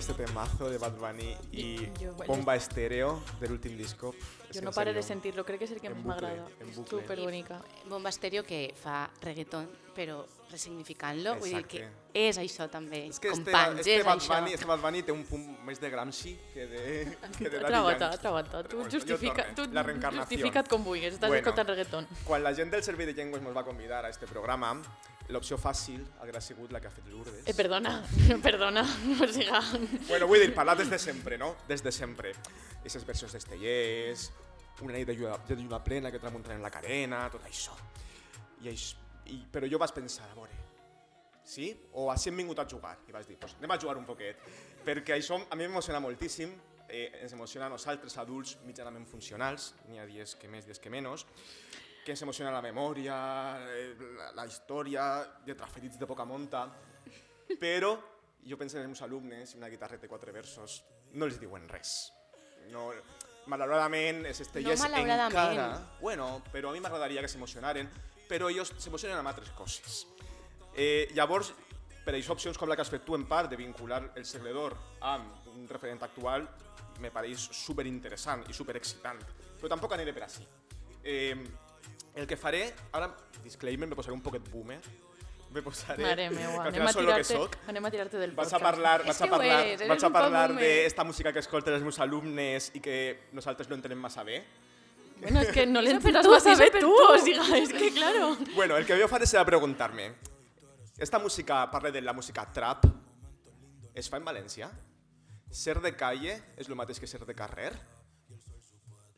Este 0.00 0.14
temazo 0.14 0.68
de 0.70 0.78
Bad 0.78 0.96
Bunny 0.96 1.36
y 1.52 1.86
Bomba 2.26 2.56
Estéreo 2.56 3.22
del 3.38 3.52
últim 3.52 3.76
disco. 3.76 4.14
És 4.50 4.56
Jo 4.58 4.64
no 4.64 4.72
pare 4.72 4.92
de 4.92 5.02
sentir-lo, 5.02 5.44
crec 5.46 5.60
que 5.60 5.66
és 5.68 5.72
el 5.76 5.80
que 5.80 5.90
més 5.92 6.02
bucle, 6.02 6.26
m'agrada. 6.26 6.48
bucle. 6.58 6.74
superbonica. 6.74 7.60
Bomba 7.86 8.08
Estéreo 8.10 8.42
que 8.42 8.72
fa 8.74 9.10
reggaeton, 9.22 9.68
però 9.94 10.24
resignificant-lo, 10.50 11.36
vull 11.38 11.52
dir 11.54 11.66
que 11.70 11.84
és 12.14 12.38
això 12.40 12.66
també, 12.72 13.04
És 13.06 13.20
que 13.20 13.28
este, 13.28 13.44
companys, 13.44 13.80
este, 13.84 13.98
és 14.00 14.04
Bad 14.04 14.18
això. 14.18 14.34
Bunny, 14.40 14.52
este 14.56 14.66
Bad 14.66 14.80
Bunny 14.80 15.02
té 15.06 15.12
un 15.12 15.22
punt 15.28 15.44
més 15.68 15.78
de 15.78 15.90
Gramsci 15.90 16.34
que 16.54 16.66
de, 16.66 16.82
que 17.38 17.50
de 17.50 17.60
Daddy 17.60 17.72
Yankee. 17.74 18.18
trebata. 18.18 18.62
Tu, 18.64 18.76
Bueno, 18.76 18.90
justifica, 18.90 19.46
tu 19.54 19.62
justifica't 19.70 20.68
com 20.68 20.82
vulguis, 20.82 21.14
estàs 21.14 21.32
escoltant 21.38 21.68
reggaeton. 21.68 22.08
Quan 22.24 22.42
la 22.42 22.54
gent 22.54 22.72
del 22.72 22.82
Servei 22.82 23.06
de 23.06 23.14
Llengües 23.14 23.42
ens 23.44 23.54
va 23.56 23.64
convidar 23.64 24.04
a 24.04 24.08
este 24.10 24.26
programa, 24.26 24.80
l'opció 25.30 25.58
fàcil 25.60 26.04
haguera 26.20 26.40
sigut 26.44 26.72
la 26.72 26.80
que 26.80 26.88
ha 26.90 26.94
fet 26.94 27.08
Lourdes. 27.10 27.42
Eh, 27.46 27.54
perdona, 27.56 27.96
perdona, 28.46 28.84
o 29.22 29.28
siga... 29.30 29.62
Bueno, 30.08 30.26
vull 30.30 30.44
dir, 30.44 30.54
parlar 30.54 30.76
des 30.78 30.90
de 30.90 30.98
sempre, 30.98 31.38
no? 31.38 31.54
Des 31.68 31.82
de 31.82 31.92
sempre. 31.92 32.34
Aquestes 32.80 33.06
versions 33.06 33.36
d'Estellers, 33.36 34.30
una 34.80 34.96
nit 34.96 35.08
de 35.08 35.16
lluna, 35.18 35.36
de 35.46 35.58
lluna 35.60 35.82
plena 35.84 36.10
que 36.10 36.22
tramunten 36.22 36.56
en 36.56 36.64
la 36.64 36.72
carena, 36.72 37.26
tot 37.32 37.46
això. 37.48 37.76
I 38.64 38.72
això 38.72 39.08
i, 39.30 39.38
però 39.52 39.68
jo 39.70 39.78
vaig 39.80 39.92
pensar, 39.94 40.26
a 40.30 40.36
veure, 40.36 40.56
sí? 41.46 41.70
O 41.98 42.08
així 42.12 42.30
hem 42.30 42.40
vingut 42.42 42.58
a 42.62 42.66
jugar? 42.68 42.96
I 43.08 43.14
vaig 43.14 43.28
dir, 43.28 43.38
pues, 43.40 43.54
anem 43.58 43.74
a 43.74 43.78
jugar 43.80 43.96
un 44.00 44.08
poquet. 44.08 44.42
Perquè 44.86 45.16
això 45.16 45.38
a 45.38 45.58
mi 45.58 45.66
m'emociona 45.66 46.00
moltíssim, 46.02 46.52
eh, 46.88 47.06
ens 47.22 47.34
emociona 47.36 47.68
a 47.68 47.70
nosaltres, 47.70 48.16
adults 48.18 48.56
mitjanament 48.66 49.06
funcionals, 49.06 49.74
n'hi 49.88 50.00
ha 50.00 50.06
dies 50.08 50.34
que 50.40 50.50
més, 50.50 50.66
dies 50.66 50.82
que 50.82 50.90
menys, 50.90 51.26
que 52.10 52.16
ens 52.18 52.26
emociona 52.26 52.50
la 52.50 52.62
memòria, 52.62 53.16
eh, 53.70 53.94
la, 54.16 54.32
la 54.34 54.46
història, 54.48 55.04
de 55.46 55.54
traferits 55.54 55.98
de 56.00 56.08
poca 56.10 56.24
monta, 56.26 56.64
però 57.60 57.92
jo 58.42 58.58
penso 58.58 58.78
en 58.78 58.82
els 58.82 58.90
meus 58.90 59.02
alumnes 59.06 59.54
una 59.54 59.68
guitarreta 59.70 60.08
de 60.08 60.10
quatre 60.10 60.34
versos 60.34 60.80
no 61.14 61.28
els 61.28 61.38
diuen 61.38 61.68
res. 61.70 62.10
No, 62.72 62.88
malauradament, 63.50 64.24
els 64.26 64.42
estellers 64.42 64.82
No 64.82 64.90
encara... 65.28 65.68
Bueno, 66.00 66.42
però 66.50 66.72
a 66.72 66.74
mi 66.74 66.82
m'agradaria 66.82 67.22
que 67.22 67.30
s'emocionaren, 67.30 67.92
però 68.26 68.50
ells 68.50 68.74
s'emocionen 68.82 69.22
amb 69.22 69.30
altres 69.30 69.54
coses. 69.54 70.02
Eh, 70.74 71.06
llavors, 71.14 71.52
per 72.02 72.16
això 72.18 72.34
opcions 72.34 72.58
com 72.58 72.70
la 72.70 72.74
que 72.74 72.82
has 72.82 72.90
fet 72.90 73.06
tu 73.06 73.14
en 73.14 73.28
part, 73.30 73.50
de 73.50 73.58
vincular 73.60 74.02
el 74.18 74.26
segle 74.26 74.50
d'or 74.56 74.74
amb 75.14 75.50
un 75.54 75.70
referent 75.70 76.02
actual, 76.10 76.50
me 76.98 77.14
pareix 77.14 77.50
super 77.54 77.86
interessant 77.86 78.42
i 78.50 78.56
super 78.56 78.74
excitant. 78.82 79.22
Però 79.60 79.70
tampoc 79.70 79.94
aniré 79.94 80.14
per 80.16 80.26
així. 80.26 80.46
Eh, 81.06 81.36
el 82.14 82.26
que 82.26 82.36
faré, 82.36 82.74
ara, 82.92 83.10
disclaimer, 83.44 83.88
me 83.88 83.96
posaré 83.96 84.14
un 84.14 84.22
poquet 84.22 84.46
boomer, 84.50 84.80
me 85.52 85.62
posaré... 85.62 86.02
Mare 86.02 86.26
al 86.26 86.38
anem 86.70 86.86
a 86.86 86.92
tirar-te 86.94 87.24
soc. 87.24 87.56
anem 87.68 87.84
a 87.84 87.90
tirar-te 87.90 88.18
del 88.18 88.32
Vaig 88.32 88.48
podcast. 88.48 88.62
a 88.62 88.64
parlar, 88.64 89.02
que 89.04 89.10
a 89.10 89.30
parlar, 89.30 89.60
és, 89.66 89.80
eres 89.80 89.88
vaig 89.88 90.04
a 90.04 90.10
parlar 90.14 90.48
d'esta 90.56 91.04
música 91.04 91.32
que 91.32 91.42
escolten 91.42 91.74
els 91.74 91.86
meus 91.86 91.98
alumnes 91.98 92.70
i 92.74 92.82
que 92.84 92.96
nosaltres 93.32 93.68
no 93.70 93.78
entenem 93.78 93.98
massa 93.98 94.24
bé. 94.24 94.42
Bueno, 95.20 95.42
és 95.42 95.50
que 95.52 95.66
no 95.66 95.82
tu, 95.84 96.30
massa 96.30 96.52
eso 96.52 96.62
bé 96.62 96.70
per 96.70 96.80
tu, 96.80 96.90
tu. 96.94 97.06
o 97.12 97.18
sigui, 97.18 97.62
és 97.62 97.72
que 97.72 97.90
claro. 97.92 98.36
Bueno, 98.54 98.76
el 98.76 98.86
que 98.86 98.98
jo 99.00 99.08
faré 99.08 99.26
serà 99.26 99.44
preguntar-me, 99.44 100.12
esta 100.98 101.18
música, 101.18 101.70
parla 101.70 101.90
de 101.90 102.00
la 102.00 102.12
música 102.12 102.46
trap, 102.52 102.86
es 103.94 104.08
fa 104.08 104.20
en 104.20 104.24
València? 104.24 104.70
Ser 105.50 105.80
de 105.82 105.90
calle 105.98 106.36
és 106.56 106.68
el 106.68 106.76
mateix 106.78 107.00
que 107.02 107.08
ser 107.10 107.24
de 107.26 107.34
carrer? 107.34 107.72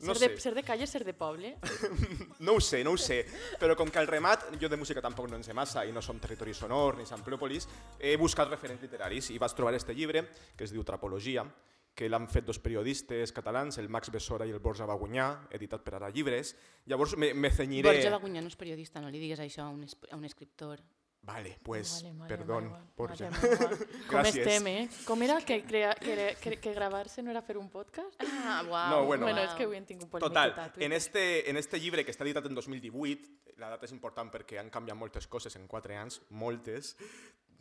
No 0.03 0.15
ser, 0.15 0.31
de, 0.33 0.41
ser 0.41 0.53
de 0.55 0.63
calle, 0.63 0.87
ser 0.87 1.03
de 1.07 1.13
poble. 1.17 1.55
no 2.45 2.57
ho 2.57 2.61
sé, 2.61 2.83
no 2.83 2.93
ho 2.93 2.99
sé, 2.99 3.23
però 3.59 3.77
com 3.79 3.91
que 3.91 4.01
al 4.01 4.09
remat, 4.09 4.49
jo 4.61 4.69
de 4.69 4.79
música 4.79 5.01
tampoc 5.01 5.29
no 5.31 5.39
en 5.39 5.45
sé 5.45 5.55
massa 5.55 5.85
i 5.87 5.93
no 5.95 6.01
som 6.03 6.19
territori 6.19 6.53
sonor 6.53 6.97
ni 6.99 7.07
Samplòpolis, 7.09 7.69
he 7.99 8.15
buscat 8.19 8.51
referents 8.51 8.83
literaris 8.83 9.31
i 9.31 9.39
vaig 9.41 9.55
trobar 9.55 9.75
este 9.77 9.95
llibre, 9.95 10.27
que 10.57 10.67
es 10.67 10.73
diu 10.75 10.83
Trapologia, 10.83 11.45
que 11.93 12.09
l'han 12.09 12.25
fet 12.27 12.45
dos 12.45 12.57
periodistes 12.59 13.31
catalans, 13.31 13.77
el 13.77 13.89
Max 13.89 14.09
Bessora 14.11 14.47
i 14.49 14.53
el 14.53 14.61
Borja 14.63 14.87
Bagunyà, 14.89 15.27
editat 15.53 15.83
per 15.85 15.99
Ara 15.99 16.09
Llibres. 16.09 16.55
Llavors 16.89 17.13
me, 17.21 17.33
me 17.37 17.53
cenyiré... 17.53 17.91
Borja 17.91 18.15
Bagunyà 18.15 18.41
no 18.41 18.49
és 18.49 18.57
periodista, 18.57 19.01
no 19.01 19.13
li 19.13 19.21
digues 19.21 19.41
això 19.43 19.67
a 19.67 19.71
un, 19.73 19.85
a 19.85 20.17
un 20.17 20.25
escriptor. 20.25 20.81
Vale, 21.23 21.57
pues, 21.63 22.03
Vale, 22.03 22.17
vale, 22.17 22.27
perdón, 22.27 22.69
vale. 22.69 22.83
Mare 22.97 23.29
meua. 23.31 23.69
Com 24.11 24.19
Gràcies. 24.19 24.41
estem, 24.43 24.67
eh? 24.67 24.89
Com 25.07 25.21
era 25.23 25.37
que, 25.39 25.63
crea, 25.63 25.93
que, 25.95 26.35
que, 26.41 26.57
que 26.59 26.73
gravar-se 26.75 27.23
no 27.23 27.31
era 27.31 27.41
fer 27.41 27.55
un 27.57 27.69
podcast? 27.71 28.19
Ah, 28.43 28.61
uau. 28.67 28.89
No, 28.89 29.05
bueno. 29.05 29.23
bueno, 29.23 29.39
és 29.39 29.53
que 29.55 29.63
avui 29.63 29.79
hem 29.79 29.85
tingut 29.87 30.11
Total, 30.19 30.51
polemiqueta. 30.51 30.81
a 30.81 30.83
en 30.83 30.91
este, 30.91 31.49
en 31.49 31.55
este 31.55 31.79
llibre 31.79 32.03
que 32.03 32.11
està 32.11 32.27
editat 32.27 32.49
en 32.51 32.59
2018, 32.59 33.55
la 33.55 33.71
data 33.71 33.87
és 33.87 33.95
important 33.95 34.33
perquè 34.33 34.59
han 34.59 34.69
canviat 34.73 34.99
moltes 34.99 35.29
coses 35.31 35.55
en 35.55 35.63
quatre 35.71 35.95
anys, 35.95 36.19
moltes, 36.29 36.97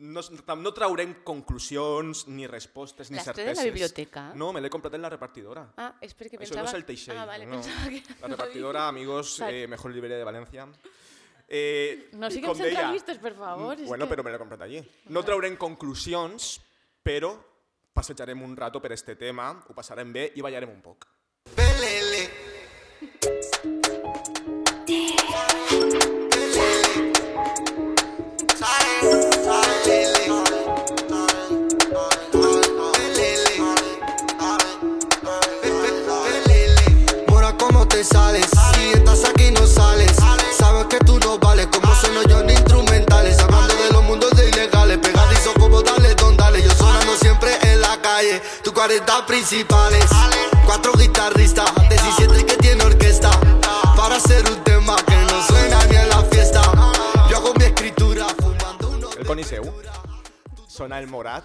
no, 0.02 0.20
no 0.58 0.72
traurem 0.74 1.14
conclusions, 1.22 2.26
ni 2.26 2.48
respostes, 2.50 3.10
ni 3.10 3.16
L'has 3.20 3.30
certeses. 3.30 3.58
de 3.58 3.62
la 3.62 3.70
biblioteca? 3.70 4.24
No, 4.34 4.50
me 4.52 4.60
l'he 4.60 4.70
comprat 4.72 4.98
en 4.98 5.06
la 5.06 5.10
repartidora. 5.12 5.68
Ah, 5.76 5.92
és 6.02 6.16
perquè 6.18 6.34
Això 6.40 6.50
pensava... 6.50 6.66
no 6.66 6.72
és 6.72 6.80
el 6.80 6.84
Teixell. 6.88 7.14
Ah, 7.18 7.26
vale, 7.30 7.46
no. 7.46 7.60
pensava 7.60 7.94
que... 7.94 8.02
La 8.24 8.32
repartidora, 8.34 8.88
amigos, 8.92 9.38
eh, 9.46 9.68
mejor 9.68 9.94
librería 9.94 10.18
de 10.18 10.26
Valencia. 10.26 10.66
Eh, 11.52 12.08
No 12.16 12.30
siguem 12.32 12.48
com 12.48 12.56
deia, 12.56 12.70
centralistes, 12.72 13.18
per 13.20 13.34
favor. 13.36 13.74
és 13.76 13.86
Bueno, 13.86 14.06
que... 14.08 14.14
però 14.14 14.24
me 14.24 14.30
l'he 14.32 14.38
comprat 14.40 14.62
allí. 14.64 14.80
No 15.12 15.20
traurem 15.22 15.56
conclusions, 15.60 16.54
però 17.04 17.34
passejarem 17.92 18.40
un 18.42 18.56
rato 18.56 18.80
per 18.80 18.92
este 18.96 19.16
tema, 19.20 19.50
ho 19.68 19.74
passarem 19.76 20.10
bé 20.14 20.30
i 20.34 20.40
ballarem 20.40 20.70
un 20.72 20.80
poc. 20.80 21.04
Mora, 21.52 21.90
40 48.82 49.26
principales 49.26 50.06
Cuatro 50.66 50.92
guitarristas 50.94 51.72
17 51.88 52.44
que 52.44 52.56
tiene 52.56 52.82
orquesta 52.82 53.30
Para 53.96 54.16
hacer 54.16 54.44
un 54.50 54.64
tema 54.64 54.96
que 55.06 55.14
no 55.14 55.40
suena 55.46 55.86
ni 55.86 55.94
en 55.94 56.08
la 56.08 56.24
fiesta 56.24 56.62
Yo 57.30 57.36
hago 57.36 57.54
mi 57.54 57.66
escritura 57.66 58.26
fumando 58.30 58.88
uno 58.88 59.08
El 59.16 59.24
Coniseu. 59.24 59.72
Sona 60.66 60.98
el 60.98 61.06
Morat. 61.06 61.44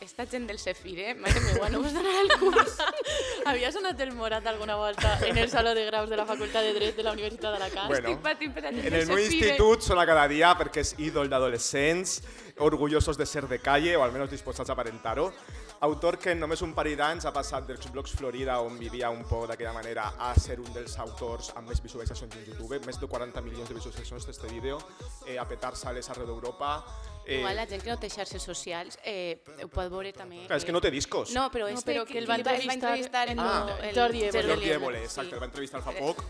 Esta 0.00 0.24
gent 0.26 0.46
del 0.46 0.58
Sefire, 0.58 1.14
mare 1.14 1.40
meva, 1.40 1.68
no 1.68 1.80
us 1.80 1.92
donarà 1.92 2.20
el 2.22 2.30
curs. 2.38 2.78
Havia 3.44 3.72
sonat 3.74 4.00
el 4.00 4.12
Morat 4.14 4.46
alguna 4.46 4.76
volta 4.76 5.18
en 5.26 5.36
el 5.36 5.50
saló 5.50 5.74
de 5.74 5.84
graus 5.84 6.08
de 6.08 6.16
la 6.16 6.24
Facultat 6.24 6.62
de 6.62 6.72
Dret 6.72 6.96
de 6.96 7.02
la 7.02 7.12
Universitat 7.12 7.52
d'Alacant? 7.52 7.88
Bueno, 7.88 8.08
Estic 8.08 8.22
patint 8.24 8.54
per 8.54 8.64
En 8.70 8.94
el 8.94 9.06
meu 9.10 9.18
institut 9.18 9.82
sona 9.82 10.06
cada 10.06 10.24
dia 10.30 10.54
perquè 10.56 10.86
és 10.86 10.94
ídol 10.96 11.28
d'adolescents, 11.28 12.22
orgullosos 12.64 13.18
de 13.18 13.26
ser 13.26 13.44
de 13.50 13.58
calle, 13.58 13.96
o 13.98 14.06
almenys 14.06 14.30
disposats 14.30 14.70
a 14.70 14.78
aparentar-ho. 14.78 15.32
Autor 15.80 16.16
que 16.18 16.32
en 16.34 16.40
només 16.42 16.58
un 16.66 16.72
parell 16.74 16.96
d'anys 16.98 17.28
ha 17.28 17.30
passat 17.30 17.68
dels 17.68 17.86
blocs 17.94 18.16
Florida, 18.18 18.56
on 18.66 18.74
vivia 18.80 19.12
un 19.14 19.20
poc 19.22 19.44
d'aquella 19.46 19.70
manera, 19.76 20.08
a 20.18 20.32
ser 20.34 20.56
un 20.58 20.72
dels 20.74 20.96
autors 20.98 21.52
amb 21.54 21.70
més 21.70 21.78
visualitzacions 21.84 22.34
en 22.34 22.48
YouTube, 22.48 22.80
més 22.82 22.98
de 22.98 23.06
40 23.06 23.44
milions 23.46 23.70
de 23.70 23.76
visualitzacions 23.76 24.26
d'este 24.26 24.50
vídeo, 24.50 24.80
eh, 25.28 25.38
a 25.38 25.44
petar 25.46 25.76
sales 25.78 26.10
arreu 26.10 26.26
d'Europa. 26.26 26.72
Eh, 27.28 27.40
Igual 27.42 27.56
la 27.60 27.66
gent 27.68 27.82
que 27.84 27.90
no 27.92 27.98
té 28.00 28.08
xarxes 28.08 28.40
socials 28.42 28.96
eh, 29.04 29.42
ho 29.60 29.68
pot 29.68 29.90
veure 29.92 30.14
també... 30.16 30.46
Clar, 30.48 30.56
és 30.56 30.64
que 30.64 30.72
no 30.72 30.80
té 30.80 30.88
discos. 30.90 31.34
No, 31.36 31.50
però, 31.52 31.66
No, 31.68 31.76
este 31.76 31.92
però 31.92 32.06
que 32.08 32.16
el 32.18 32.24
va 32.30 32.38
entrevistar 32.40 33.28
en 33.28 33.38
Ah, 33.38 33.76
el, 33.82 33.92
Jordi 33.94 34.22
Évole. 34.24 34.48
Jordi 34.54 34.70
Évole, 34.72 35.02
exacte, 35.04 35.28
sí. 35.28 35.34
el 35.36 35.42
va 35.42 35.48
entrevistar 35.50 35.82
fa 35.84 35.92
poc. 35.92 36.22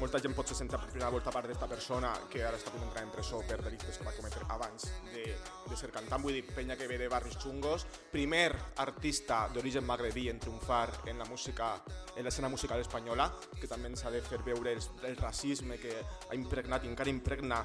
Molta 0.00 0.18
gent 0.24 0.32
pot 0.36 0.48
se 0.48 0.56
sentir 0.56 0.78
per 0.80 0.88
primera 0.88 1.10
volta 1.12 1.30
part 1.30 1.46
d'esta 1.50 1.68
persona 1.68 2.14
que 2.32 2.40
ara 2.42 2.56
està 2.56 2.72
a 2.72 2.72
punt 2.72 2.86
d'entrar 2.86 3.04
en 3.04 3.12
presó 3.12 3.42
per 3.48 3.58
delictes 3.62 3.98
que 4.00 4.04
va 4.08 4.14
cometre 4.16 4.46
abans 4.48 4.88
de, 5.12 5.26
de 5.68 5.76
ser 5.76 5.90
cantant. 5.92 6.24
Vull 6.24 6.38
dir, 6.38 6.46
penya 6.56 6.76
que 6.80 6.88
ve 6.88 6.96
de 7.04 7.08
barris 7.12 7.36
xungos. 7.36 7.84
Primer 8.12 8.48
artista 8.80 9.42
d'origen 9.52 9.84
magrebí 9.84 10.30
en 10.32 10.40
triomfar 10.40 10.88
en 11.04 11.18
la 11.20 11.28
música, 11.28 11.74
en 12.16 12.24
l'escena 12.24 12.48
musical 12.48 12.80
espanyola, 12.80 13.28
que 13.60 13.68
també 13.68 13.92
ens 13.92 14.06
ha 14.08 14.10
de 14.10 14.24
fer 14.24 14.40
veure 14.46 14.72
el, 14.72 14.80
el 15.04 15.16
racisme 15.20 15.76
que 15.76 15.92
ha 16.00 16.34
impregnat 16.34 16.84
i 16.84 16.88
encara 16.94 17.12
impregna 17.12 17.60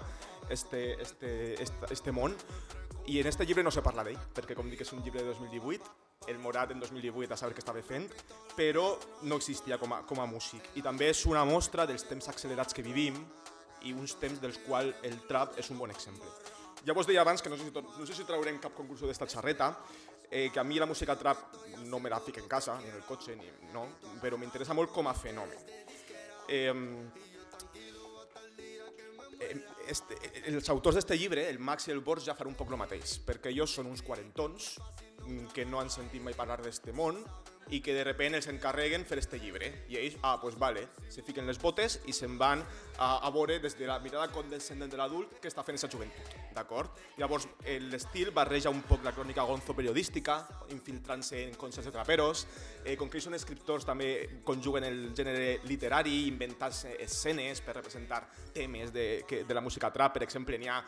este, 0.50 1.00
este, 1.02 1.54
este, 1.64 1.94
este 1.96 2.12
món. 2.12 2.36
I 3.08 3.20
en 3.20 3.28
este 3.28 3.46
llibre 3.46 3.64
no 3.64 3.72
se 3.72 3.82
parla 3.82 4.04
d'ell, 4.06 4.20
perquè 4.36 4.56
com 4.56 4.70
dic 4.70 4.84
és 4.86 4.92
un 4.94 5.02
llibre 5.02 5.24
de 5.24 5.34
2018, 5.34 5.88
el 6.30 6.38
Morat 6.40 6.72
en 6.72 6.80
2018 6.80 7.34
a 7.34 7.38
saber 7.40 7.56
què 7.58 7.64
estava 7.64 7.82
fent, 7.82 8.06
però 8.56 8.94
no 9.26 9.40
existia 9.42 9.80
com 9.82 9.96
a, 9.96 10.04
com 10.06 10.22
a 10.22 10.28
músic. 10.30 10.70
I 10.78 10.84
també 10.86 11.10
és 11.10 11.24
una 11.26 11.42
mostra 11.50 11.88
dels 11.90 12.06
temps 12.06 12.30
accelerats 12.30 12.78
que 12.78 12.86
vivim 12.86 13.18
i 13.90 13.96
uns 13.98 14.14
temps 14.22 14.38
dels 14.42 14.62
quals 14.68 15.02
el 15.08 15.18
trap 15.28 15.58
és 15.58 15.72
un 15.74 15.82
bon 15.82 15.90
exemple. 15.90 16.30
Ja 16.86 16.94
vos 16.98 17.10
deia 17.10 17.26
abans 17.26 17.42
que 17.42 17.50
no 17.50 17.58
sé 17.58 17.66
si, 17.66 17.74
no 17.74 18.06
sé 18.06 18.14
si 18.14 18.26
traurem 18.26 18.62
cap 18.62 18.78
conclusió 18.78 19.10
d'esta 19.10 19.30
xarreta, 19.30 19.74
eh, 20.30 20.50
que 20.54 20.62
a 20.62 20.64
mi 20.64 20.78
la 20.80 20.86
música 20.86 21.18
trap 21.18 21.58
no 21.90 22.00
me 22.00 22.10
la 22.10 22.22
fic 22.22 22.38
en 22.38 22.48
casa, 22.48 22.78
ni 22.82 22.90
en 22.90 23.02
el 23.02 23.06
cotxe, 23.06 23.36
ni, 23.36 23.50
no, 23.74 23.88
però 24.22 24.38
m'interessa 24.38 24.78
molt 24.78 24.94
com 24.94 25.10
a 25.10 25.18
fenomen. 25.18 25.58
Eh, 26.48 26.74
este, 29.92 30.18
els 30.50 30.70
autors 30.74 30.98
d'este 30.98 31.18
llibre, 31.20 31.46
el 31.50 31.60
Max 31.60 31.88
i 31.90 31.94
el 31.96 32.02
Borja, 32.06 32.36
fan 32.38 32.52
un 32.52 32.58
poc 32.58 32.72
el 32.72 32.80
mateix, 32.80 33.20
perquè 33.28 33.52
ells 33.52 33.78
són 33.78 33.90
uns 33.92 34.04
quarantons 34.06 34.74
mm, 35.26 35.52
que 35.56 35.68
no 35.68 35.82
han 35.82 35.92
sentit 35.94 36.24
mai 36.24 36.38
parlar 36.38 36.62
d'este 36.64 36.96
món 36.96 37.20
i 37.72 37.80
que 37.82 37.96
de 37.96 38.04
repente 38.04 38.38
els 38.38 38.48
encarreguen 38.52 39.06
fer 39.08 39.18
este 39.22 39.40
llibre. 39.40 39.72
I 39.90 39.98
ells, 39.98 40.18
ah, 40.22 40.38
pues 40.42 40.58
vale, 40.60 40.88
se 41.10 41.24
fiquen 41.24 41.48
les 41.48 41.60
botes 41.60 42.02
i 42.06 42.14
se'n 42.14 42.38
van 42.38 42.62
a, 43.00 43.18
a 43.24 43.32
veure 43.32 43.60
des 43.64 43.78
de 43.80 43.88
la 43.88 43.98
mirada 44.04 44.28
condescendent 44.32 44.92
de 44.92 45.00
l'adult 45.00 45.40
que 45.40 45.50
està 45.50 45.64
fent 45.64 45.80
aquesta 45.80 45.90
joventut, 45.92 46.36
d'acord? 46.56 47.00
Llavors, 47.18 47.48
l'estil 47.88 48.34
barreja 48.36 48.70
un 48.70 48.84
poc 48.86 49.06
la 49.08 49.14
crònica 49.16 49.46
gonzo 49.48 49.74
periodística, 49.78 50.42
infiltrant-se 50.76 51.46
en 51.48 51.56
concerts 51.56 51.88
de 51.88 51.96
traperos, 51.96 52.46
eh, 52.84 52.98
com 53.00 53.10
que 53.10 53.22
són 53.24 53.38
escriptors 53.38 53.88
també 53.88 54.42
conjuguen 54.44 54.86
el 54.86 55.00
gènere 55.18 55.62
literari, 55.70 56.28
inventant-se 56.28 56.98
escenes 57.02 57.64
per 57.64 57.78
representar 57.80 58.26
temes 58.54 58.92
de, 58.94 59.24
que, 59.28 59.44
de 59.48 59.58
la 59.58 59.64
música 59.64 59.92
trap, 59.92 60.20
per 60.20 60.28
exemple, 60.28 60.60
n'hi 60.60 60.70
ha 60.70 60.82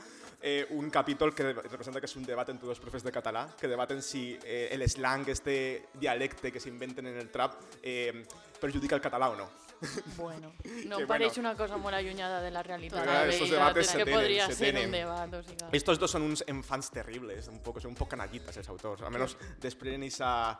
eh, 0.43 0.67
un 0.71 0.89
capítol 0.89 1.33
que 1.33 1.53
representa 1.53 2.01
que 2.03 2.09
és 2.09 2.17
un 2.19 2.25
debat 2.27 2.49
entre 2.51 2.67
dos 2.67 2.81
profes 2.83 3.05
de 3.05 3.13
català, 3.15 3.47
que 3.57 3.71
debaten 3.71 4.03
si 4.03 4.37
eh, 4.43 4.67
el 4.75 4.83
slang, 4.89 5.23
este 5.31 5.87
dialecte 5.95 6.51
que 6.51 6.59
s'inventen 6.73 7.07
en 7.07 7.19
el 7.21 7.29
trap, 7.29 7.59
eh, 7.81 8.25
perjudica 8.59 8.97
el 8.97 9.01
català 9.01 9.29
o 9.29 9.37
no. 9.37 9.49
Bueno, 10.17 10.53
no 10.87 10.97
Que 11.01 11.07
pareix 11.07 11.35
bueno. 11.35 11.49
una 11.49 11.57
cosa 11.57 11.77
molt 11.77 11.95
allunyada 11.95 12.41
de 12.41 12.51
la 12.51 12.63
realitat. 12.63 13.05
La 13.05 13.25
estos 13.27 13.49
debates 13.49 13.87
se 13.87 13.97
que 13.97 14.05
tenen, 14.05 14.19
podria 14.19 14.47
se 14.47 14.55
ser 14.55 14.73
tenen. 14.73 14.85
un 14.85 14.91
debat. 14.91 15.33
O 15.33 15.43
sigui. 15.43 15.69
Estos 15.71 15.99
dos 15.99 16.11
son 16.11 16.23
uns 16.23 16.43
enfants 16.47 16.89
terribles, 16.91 17.47
un 17.47 17.61
poco, 17.61 17.81
son 17.81 17.91
un 17.91 17.95
poco 17.95 18.15
canallitas 18.15 18.57
els 18.57 18.69
autors, 18.69 19.01
almenys 19.03 19.35
desprenen 19.61 20.03
esa, 20.07 20.59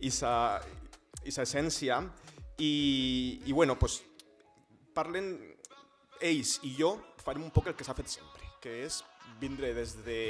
esa, 0.00 0.60
esa 1.22 1.42
essència 1.42 2.02
i, 2.58 3.42
i 3.46 3.52
bueno, 3.52 3.78
pues, 3.78 4.02
parlen 4.94 5.36
ells 6.20 6.58
i 6.64 6.74
jo 6.78 6.96
farem 7.22 7.44
un 7.44 7.52
poc 7.52 7.68
el 7.70 7.76
que 7.76 7.84
s'ha 7.84 7.94
fet 7.94 8.08
sempre, 8.08 8.50
que 8.62 8.80
és 8.86 9.02
vindre 9.40 9.74
des 9.76 9.98
de 10.06 10.20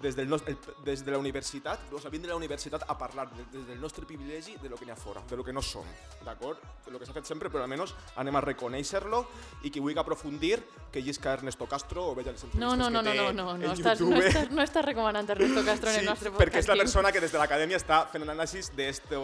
des, 0.00 0.16
del 0.16 0.32
el, 0.32 0.58
des 0.84 1.04
de 1.04 1.10
la 1.12 1.18
universitat, 1.18 1.80
o 1.92 1.98
sigui, 2.00 2.12
vindre 2.16 2.30
a 2.30 2.34
la 2.34 2.38
universitat 2.40 2.84
a 2.88 2.96
parlar 2.98 3.28
de, 3.34 3.44
des 3.52 3.66
del 3.68 3.80
nostre 3.80 4.06
privilegi 4.06 4.56
de 4.62 4.68
lo 4.68 4.76
que 4.76 4.84
n'hi 4.86 4.92
ha 4.92 4.96
fora, 4.96 5.22
de 5.28 5.36
lo 5.36 5.44
que 5.44 5.52
no 5.52 5.62
som, 5.62 5.84
d'acord? 6.24 6.58
De 6.86 6.90
lo 6.90 6.98
que 6.98 7.06
s'ha 7.06 7.12
fet 7.12 7.26
sempre, 7.28 7.50
però 7.50 7.62
almenys 7.64 7.92
anem 8.16 8.36
a 8.36 8.40
reconèixer-lo 8.40 9.24
i 9.62 9.70
qui 9.70 9.80
vulgui 9.80 9.98
aprofundir, 10.00 10.62
que 10.90 11.02
llisca 11.02 11.32
Ernesto 11.34 11.66
Castro 11.68 12.08
o 12.10 12.14
veja 12.14 12.32
les 12.32 12.42
entrevistes 12.42 12.60
No, 12.60 12.76
no, 12.76 12.90
no, 12.90 13.02
que 13.02 13.14
no, 13.16 13.26
té 13.28 13.32
no, 13.34 13.44
no, 13.52 13.58
no, 13.58 13.72
estàs, 13.72 14.00
no, 14.00 14.08
YouTube. 14.10 14.26
estàs, 14.28 14.50
no 14.50 14.62
estàs 14.62 14.84
recomanant 14.84 15.28
Ernesto 15.36 15.64
Castro 15.64 15.90
en 15.90 16.00
el 16.00 16.04
nostre 16.06 16.30
podcast. 16.30 16.44
perquè 16.46 16.58
és 16.64 16.68
la 16.68 16.76
persona 16.76 17.12
que 17.12 17.20
des 17.20 17.32
de 17.32 17.38
l'acadèmia 17.38 17.76
està 17.76 18.06
fent 18.10 18.22
un 18.24 18.30
anàlisi 18.30 18.64
d'este 18.76 19.16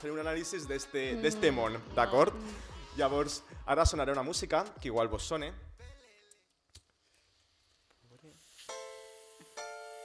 fent 0.00 0.12
un 0.12 0.20
anàlisi 0.20 0.64
d'este 0.66 1.50
Mm, 1.50 1.54
món, 1.54 1.78
d'acord? 1.94 2.34
Llavors, 2.96 3.42
ara 3.66 3.84
sonaré 3.86 4.12
una 4.12 4.22
música 4.22 4.64
que 4.80 4.88
igual 4.88 5.08
vos 5.08 5.22
sone. 5.22 5.52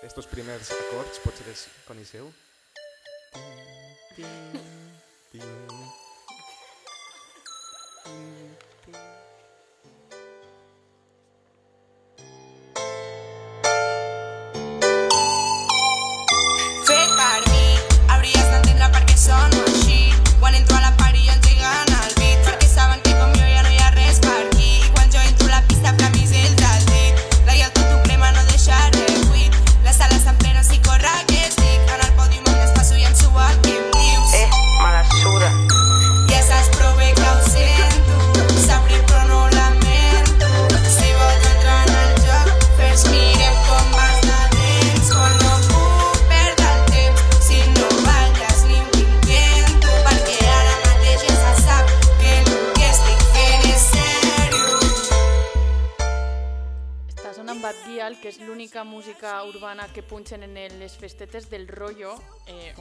Estos 0.02 0.28
primers 0.32 0.70
acords 0.72 1.20
potser 1.26 1.48
els 1.52 1.66
coneixeu? 1.88 2.32
Fet 4.16 4.70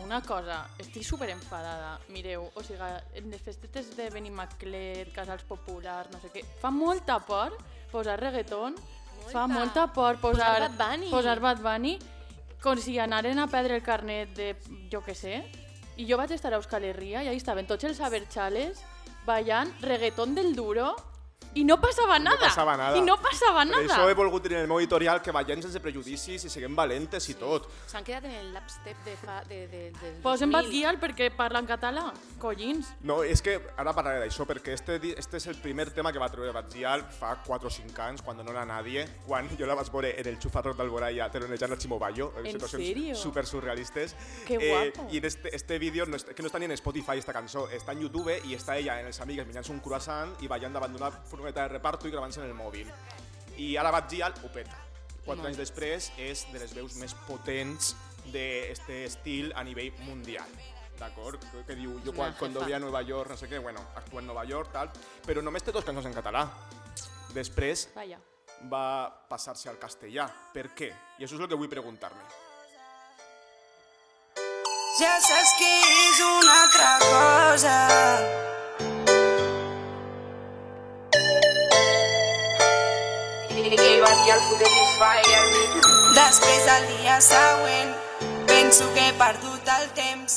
una 0.02 0.20
cosa, 0.22 0.66
estic 0.78 1.04
super 1.04 1.30
enfadada. 1.30 1.98
Mireu, 2.14 2.48
o 2.54 2.62
sigui, 2.64 2.90
en 3.18 3.30
les 3.30 3.42
festetes 3.42 3.90
de 3.96 4.08
Benimaclet, 4.14 5.12
Casals 5.14 5.44
Populars, 5.48 6.12
no 6.12 6.20
sé 6.22 6.30
què, 6.34 6.44
fa 6.62 6.70
molta 6.74 7.18
por 7.24 7.56
posar 7.92 8.18
reggaeton, 8.20 8.76
fa 9.32 9.46
molta 9.50 9.88
por 9.92 10.20
posar, 10.22 10.54
Posar 10.54 10.68
Bad 10.68 10.78
Bunny. 10.78 11.10
posar 11.10 11.40
Bad 11.40 11.62
Bunny 11.64 11.98
com 12.62 12.78
si 12.80 12.98
anaren 12.98 13.38
a 13.38 13.46
perdre 13.46 13.76
el 13.76 13.82
carnet 13.82 14.34
de, 14.36 14.52
jo 14.90 15.02
que 15.04 15.14
sé, 15.14 15.42
i 15.98 16.06
jo 16.06 16.16
vaig 16.18 16.32
estar 16.34 16.52
a 16.52 16.58
Euskal 16.58 16.84
Herria 16.86 17.24
i 17.24 17.28
ahí 17.28 17.38
estaven 17.38 17.66
tots 17.66 17.84
els 17.84 18.00
aberxales 18.00 18.82
ballant 19.26 19.70
reggaeton 19.82 20.34
del 20.34 20.54
duro 20.56 20.94
i 21.58 21.64
no 21.64 21.76
passava 21.80 22.18
nada. 22.18 22.36
No 22.36 22.46
passava 22.46 22.76
nada. 22.76 22.96
I 22.96 23.02
no 23.02 23.16
passava 23.18 23.64
Per 23.64 23.70
nada. 23.72 23.82
això 23.82 24.08
he 24.08 24.14
volgut 24.14 24.44
dir 24.44 24.54
en 24.54 24.60
el 24.62 24.68
meu 24.68 24.78
editorial 24.78 25.20
que 25.22 25.32
ballem 25.34 25.62
sense 25.64 25.80
prejudicis 25.82 26.44
i 26.44 26.50
siguem 26.52 26.76
valentes 26.76 27.28
i 27.32 27.34
tot. 27.34 27.66
S'han 27.90 28.04
quedat 28.06 28.28
en 28.28 28.34
el 28.38 28.52
lapstep 28.54 29.00
de 29.04 29.16
fa... 29.18 29.40
De, 29.48 29.66
de, 29.66 29.80
de, 29.96 30.12
Posen 30.22 30.52
Bad 30.52 30.68
Gyal 30.70 31.00
perquè 31.02 31.30
parla 31.34 31.58
en 31.58 31.66
català. 31.66 32.04
Collins. 32.38 32.92
No, 33.02 33.22
és 33.24 33.42
que 33.42 33.56
ara 33.76 33.94
parlaré 33.96 34.20
d'això, 34.22 34.46
perquè 34.46 34.76
este, 34.76 35.00
este 35.16 35.40
és 35.40 35.48
el 35.50 35.58
primer 35.62 35.88
tema 35.96 36.12
que 36.12 36.22
va 36.22 36.28
treure 36.30 36.52
Batzial 36.54 37.02
fa 37.18 37.34
4 37.46 37.66
o 37.66 37.72
5 37.72 38.04
anys, 38.06 38.22
quan 38.22 38.38
no 38.38 38.52
era 38.52 38.64
nadie, 38.68 39.06
quan 39.26 39.48
jo 39.58 39.66
la 39.66 39.74
vaig 39.78 39.90
veure 39.90 40.14
en 40.20 40.30
el 40.30 40.38
xufarros 40.38 40.76
d'Alboraya 40.78 41.30
teronejant 41.32 41.74
a 41.74 41.78
Chimo 41.78 41.98
Bayo, 41.98 42.32
en 42.38 42.46
¿En 42.46 42.52
situacions 42.52 42.86
serio? 42.86 43.14
super 43.16 43.46
surrealistes. 43.46 44.14
Qué 44.46 44.58
guapo. 44.58 45.08
I 45.10 45.18
en 45.18 45.24
este, 45.24 45.54
este 45.54 45.78
vídeo, 45.78 46.06
no, 46.06 46.18
que 46.18 46.42
no 46.42 46.52
està 46.52 46.60
ni 46.60 46.66
en 46.68 46.76
Spotify, 46.78 47.18
esta 47.18 47.32
cançó, 47.32 47.66
està 47.70 47.96
en 47.96 48.04
YouTube 48.06 48.36
i 48.44 48.54
està 48.54 48.76
ella 48.78 49.00
en 49.00 49.10
els 49.10 49.20
amigues 49.20 49.46
menjant 49.46 49.66
un 49.74 49.80
croissant 49.80 50.36
i 50.44 50.46
ballant 50.46 50.76
davant 50.76 50.92
d'una 50.94 51.10
furgoneta 51.28 51.66
de 51.66 51.74
reparto 51.76 52.08
i 52.08 52.12
gravant-se 52.14 52.40
en 52.42 52.48
el 52.48 52.56
mòbil. 52.56 52.90
I 53.58 53.76
ara 53.76 53.92
Batzial 53.94 54.34
ho 54.42 54.52
peta. 54.54 54.76
Quatre 55.24 55.42
Molt. 55.42 55.50
anys 55.50 55.60
després 55.60 56.10
és 56.16 56.46
de 56.52 56.58
les 56.62 56.74
veus 56.74 56.96
més 56.96 57.14
potents 57.26 57.94
d'este 58.32 59.04
estil 59.04 59.52
a 59.56 59.64
nivell 59.64 59.92
mundial. 60.06 60.48
D'acord? 60.98 61.42
Que, 61.52 61.62
que 61.68 61.76
diu, 61.78 61.94
jo 62.04 62.14
quan, 62.16 62.34
quan 62.38 62.56
ve 62.58 62.74
a 62.74 62.80
Nova 62.82 63.02
York, 63.06 63.30
no 63.30 63.38
sé 63.38 63.46
què, 63.50 63.60
bueno, 63.62 63.84
actua 63.96 64.22
en 64.22 64.26
Nova 64.26 64.44
York, 64.48 64.72
tal, 64.74 64.90
però 65.26 65.44
només 65.44 65.62
té 65.62 65.74
dos 65.74 65.86
cançons 65.86 66.08
en 66.10 66.16
català. 66.16 66.46
Després 67.36 67.86
Vaya. 67.94 68.18
va 68.72 69.06
passar-se 69.28 69.70
al 69.70 69.78
castellà. 69.78 70.26
Per 70.54 70.70
què? 70.74 70.90
I 71.18 71.26
això 71.28 71.36
és 71.36 71.44
el 71.44 71.48
que 71.48 71.60
vull 71.60 71.70
preguntar-me. 71.70 72.24
Ja 74.98 75.14
saps 75.22 75.52
que 75.60 75.72
és 76.08 76.20
una 76.26 76.54
altra 76.64 76.90
cosa. 77.04 77.76
Després 86.16 86.62
del 86.64 86.84
dia 86.88 87.20
següent, 87.20 87.90
penso 88.48 88.86
que 88.94 89.02
he 89.04 89.12
perdut 89.20 89.68
el 89.74 89.90
temps. 89.92 90.36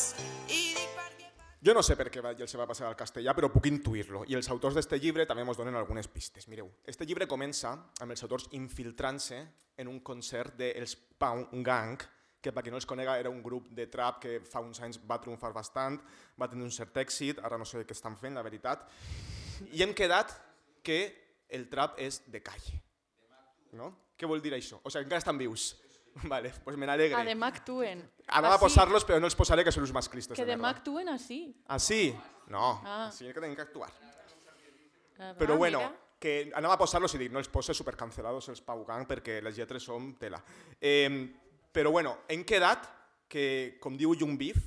Jo 1.63 1.75
no 1.77 1.83
sé 1.85 1.95
per 1.95 2.09
què 2.11 2.19
Batlle 2.25 2.47
se 2.49 2.59
va 2.59 2.65
passar 2.67 2.89
al 2.89 2.97
castellà, 2.99 3.31
però 3.37 3.47
puc 3.53 3.69
intuir-lo. 3.69 4.25
I 4.27 4.35
els 4.35 4.49
autors 4.51 4.75
d'este 4.75 4.99
llibre 4.99 5.27
també 5.29 5.45
ens 5.45 5.57
donen 5.61 5.77
algunes 5.79 6.09
pistes. 6.11 6.49
Mireu, 6.51 6.67
este 6.83 7.07
llibre 7.07 7.29
comença 7.29 7.71
amb 8.01 8.11
els 8.11 8.23
autors 8.27 8.49
infiltrant-se 8.57 9.39
en 9.77 9.87
un 9.87 10.01
concert 10.03 10.57
dels 10.59 10.97
Pound 11.21 11.55
Gang, 11.63 12.03
que 12.41 12.51
per 12.51 12.65
qui 12.65 12.73
no 12.73 12.81
els 12.81 12.89
conega 12.89 13.15
era 13.21 13.29
un 13.31 13.43
grup 13.45 13.69
de 13.71 13.87
trap 13.87 14.19
que 14.25 14.41
fa 14.43 14.59
uns 14.59 14.81
anys 14.81 14.99
va 15.07 15.21
triomfar 15.21 15.53
bastant, 15.55 16.01
va 16.35 16.51
tenir 16.51 16.67
un 16.67 16.73
cert 16.73 16.97
èxit, 16.97 17.39
ara 17.39 17.61
no 17.61 17.63
sé 17.63 17.85
què 17.85 17.95
estan 17.95 18.19
fent, 18.19 18.35
la 18.35 18.43
veritat. 18.43 18.89
I 19.71 19.85
hem 19.85 19.93
quedat 19.95 20.35
que 20.83 21.03
el 21.47 21.69
trap 21.69 21.95
és 22.01 22.23
de 22.27 22.41
calle. 22.43 22.90
No? 23.77 23.91
Què 24.17 24.27
vol 24.27 24.41
dir 24.43 24.53
això? 24.53 24.79
O 24.83 24.89
sigui, 24.91 25.05
encara 25.05 25.19
estan 25.23 25.37
vius. 25.39 25.71
Vale, 26.27 26.51
pues 26.63 26.75
me 26.77 26.85
n'alegre. 26.85 27.15
Ademà 27.21 27.47
actuen. 27.53 28.01
Anava 28.27 28.57
a 28.57 28.59
posar-los, 28.59 29.05
però 29.07 29.19
no 29.21 29.29
els 29.29 29.35
posaré, 29.39 29.63
que 29.63 29.71
són 29.71 29.85
els 29.87 29.93
masclistes. 29.95 30.35
Que 30.37 30.45
de 30.45 30.51
demà 30.57 30.73
actuen 30.75 31.07
així. 31.09 31.43
Ah, 31.67 31.79
sí? 31.79 32.13
No, 32.51 32.81
Ah. 32.83 33.09
sí 33.15 33.25
que 33.31 33.39
tenim 33.39 33.55
que 33.55 33.61
actuar. 33.63 33.89
Ah, 35.19 35.33
Però 35.37 35.55
bueno, 35.57 35.79
mira. 35.79 35.95
que 36.19 36.51
anava 36.55 36.73
a 36.75 36.77
posar-los 36.81 37.13
i 37.15 37.17
dic, 37.21 37.31
no 37.31 37.39
els 37.39 37.47
pose 37.47 37.73
supercancelados 37.77 38.49
els 38.49 38.61
Pau 38.65 38.83
Gang 38.85 39.05
perquè 39.07 39.39
les 39.41 39.55
lletres 39.55 39.83
són 39.83 40.15
tela. 40.19 40.41
Eh, 40.81 41.31
però 41.71 41.91
bueno, 41.91 42.17
hem 42.27 42.43
quedat 42.43 42.87
que, 43.29 43.77
com 43.79 43.95
diu 43.97 44.13
Young 44.15 44.37
Beef, 44.37 44.57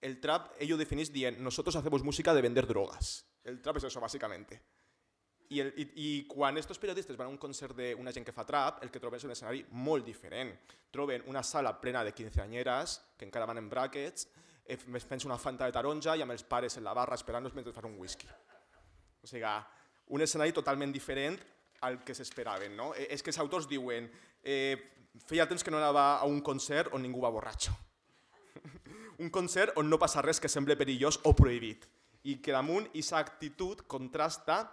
el 0.00 0.20
trap, 0.20 0.52
ello 0.60 0.76
definís 0.76 1.10
dient, 1.12 1.38
nosotros 1.40 1.74
hacemos 1.76 2.04
música 2.04 2.32
de 2.34 2.42
vender 2.42 2.66
drogas. 2.66 3.24
El 3.42 3.60
trap 3.62 3.78
es 3.78 3.84
eso, 3.84 4.00
básicamente. 4.00 4.60
I, 5.48 5.60
el, 5.62 5.72
i, 5.76 5.86
I 6.02 6.08
quan 6.28 6.56
estos 6.58 6.78
periodistes 6.78 7.16
van 7.16 7.28
a 7.28 7.30
un 7.30 7.38
concert 7.38 7.76
d'una 7.78 8.12
gent 8.12 8.26
que 8.26 8.34
fa 8.34 8.44
trap, 8.46 8.82
el 8.82 8.90
que 8.90 9.00
troben 9.02 9.20
és 9.20 9.26
un 9.28 9.34
escenari 9.34 9.62
molt 9.78 10.06
diferent. 10.06 10.52
Troben 10.92 11.24
una 11.30 11.42
sala 11.46 11.74
plena 11.80 12.02
de 12.04 12.14
quinceanyeres, 12.14 12.98
que 13.18 13.26
encara 13.28 13.46
van 13.46 13.60
en 13.62 13.70
brackets, 13.70 14.28
eh, 14.66 14.76
fent 14.76 15.26
una 15.26 15.38
fanta 15.38 15.66
de 15.66 15.74
taronja 15.76 16.16
i 16.16 16.24
amb 16.24 16.34
els 16.34 16.42
pares 16.42 16.76
en 16.76 16.84
la 16.84 16.94
barra 16.94 17.14
esperant-nos 17.14 17.54
mentre 17.54 17.72
fan 17.72 17.86
un 17.86 17.98
whisky. 17.98 18.28
O 19.22 19.26
sigui, 19.26 19.54
un 20.08 20.22
escenari 20.22 20.52
totalment 20.52 20.92
diferent 20.92 21.38
al 21.86 22.02
que 22.04 22.14
s'esperaven. 22.14 22.76
No? 22.76 22.92
Eh, 22.94 23.08
és 23.10 23.22
que 23.22 23.30
els 23.30 23.40
autors 23.42 23.68
diuen 23.68 24.10
eh, 24.42 24.76
feia 25.26 25.46
temps 25.48 25.62
que 25.62 25.70
no 25.70 25.78
anava 25.78 26.16
a 26.18 26.26
un 26.26 26.40
concert 26.40 26.92
on 26.94 27.02
ningú 27.02 27.22
va 27.22 27.30
borratxo. 27.30 27.74
un 29.22 29.30
concert 29.30 29.76
on 29.76 29.88
no 29.90 29.98
passa 29.98 30.22
res 30.24 30.40
que 30.40 30.50
sembli 30.50 30.76
perillós 30.76 31.20
o 31.24 31.34
prohibit 31.36 31.86
i 32.26 32.40
que 32.42 32.54
damunt 32.54 32.88
aquesta 32.90 33.20
actitud 33.22 33.84
contrasta 33.86 34.64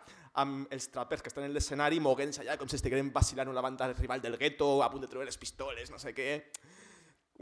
amb 0.42 0.72
els 0.74 0.88
trapers 0.90 1.22
que 1.22 1.30
estan 1.30 1.46
en 1.46 1.54
l'escenari 1.54 2.00
moguent-se 2.02 2.42
allà 2.42 2.58
com 2.58 2.70
si 2.70 2.78
estigueren 2.80 3.12
vacilant 3.14 3.52
una 3.52 3.62
banda 3.62 3.92
rival 3.94 4.22
del 4.22 4.38
gueto, 4.38 4.82
a 4.82 4.90
punt 4.90 5.04
de 5.06 5.10
treure 5.12 5.28
les 5.30 5.38
pistoles, 5.38 5.92
no 5.94 6.00
sé 6.02 6.14
què. 6.18 6.30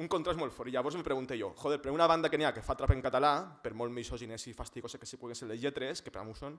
Un 0.02 0.08
contrast 0.12 0.40
molt 0.40 0.54
fort. 0.56 0.72
I 0.72 0.76
llavors 0.76 0.96
em 0.96 1.04
pregunto 1.04 1.36
jo, 1.36 1.52
joder, 1.60 1.82
per 1.84 1.92
una 1.92 2.08
banda 2.08 2.30
que 2.32 2.40
n'hi 2.40 2.48
ha 2.48 2.54
que 2.56 2.64
fa 2.64 2.76
trap 2.80 2.94
en 2.96 3.04
català, 3.04 3.34
per 3.64 3.74
molt 3.76 3.92
misogines 3.92 4.48
i 4.48 4.56
fastigoses 4.56 5.00
que 5.00 5.08
si 5.08 5.20
puguen 5.20 5.36
ser 5.36 5.50
les 5.52 5.60
lletres, 5.62 6.02
que 6.02 6.12
per 6.12 6.24
a 6.24 6.26
mi 6.28 6.36
són, 6.36 6.58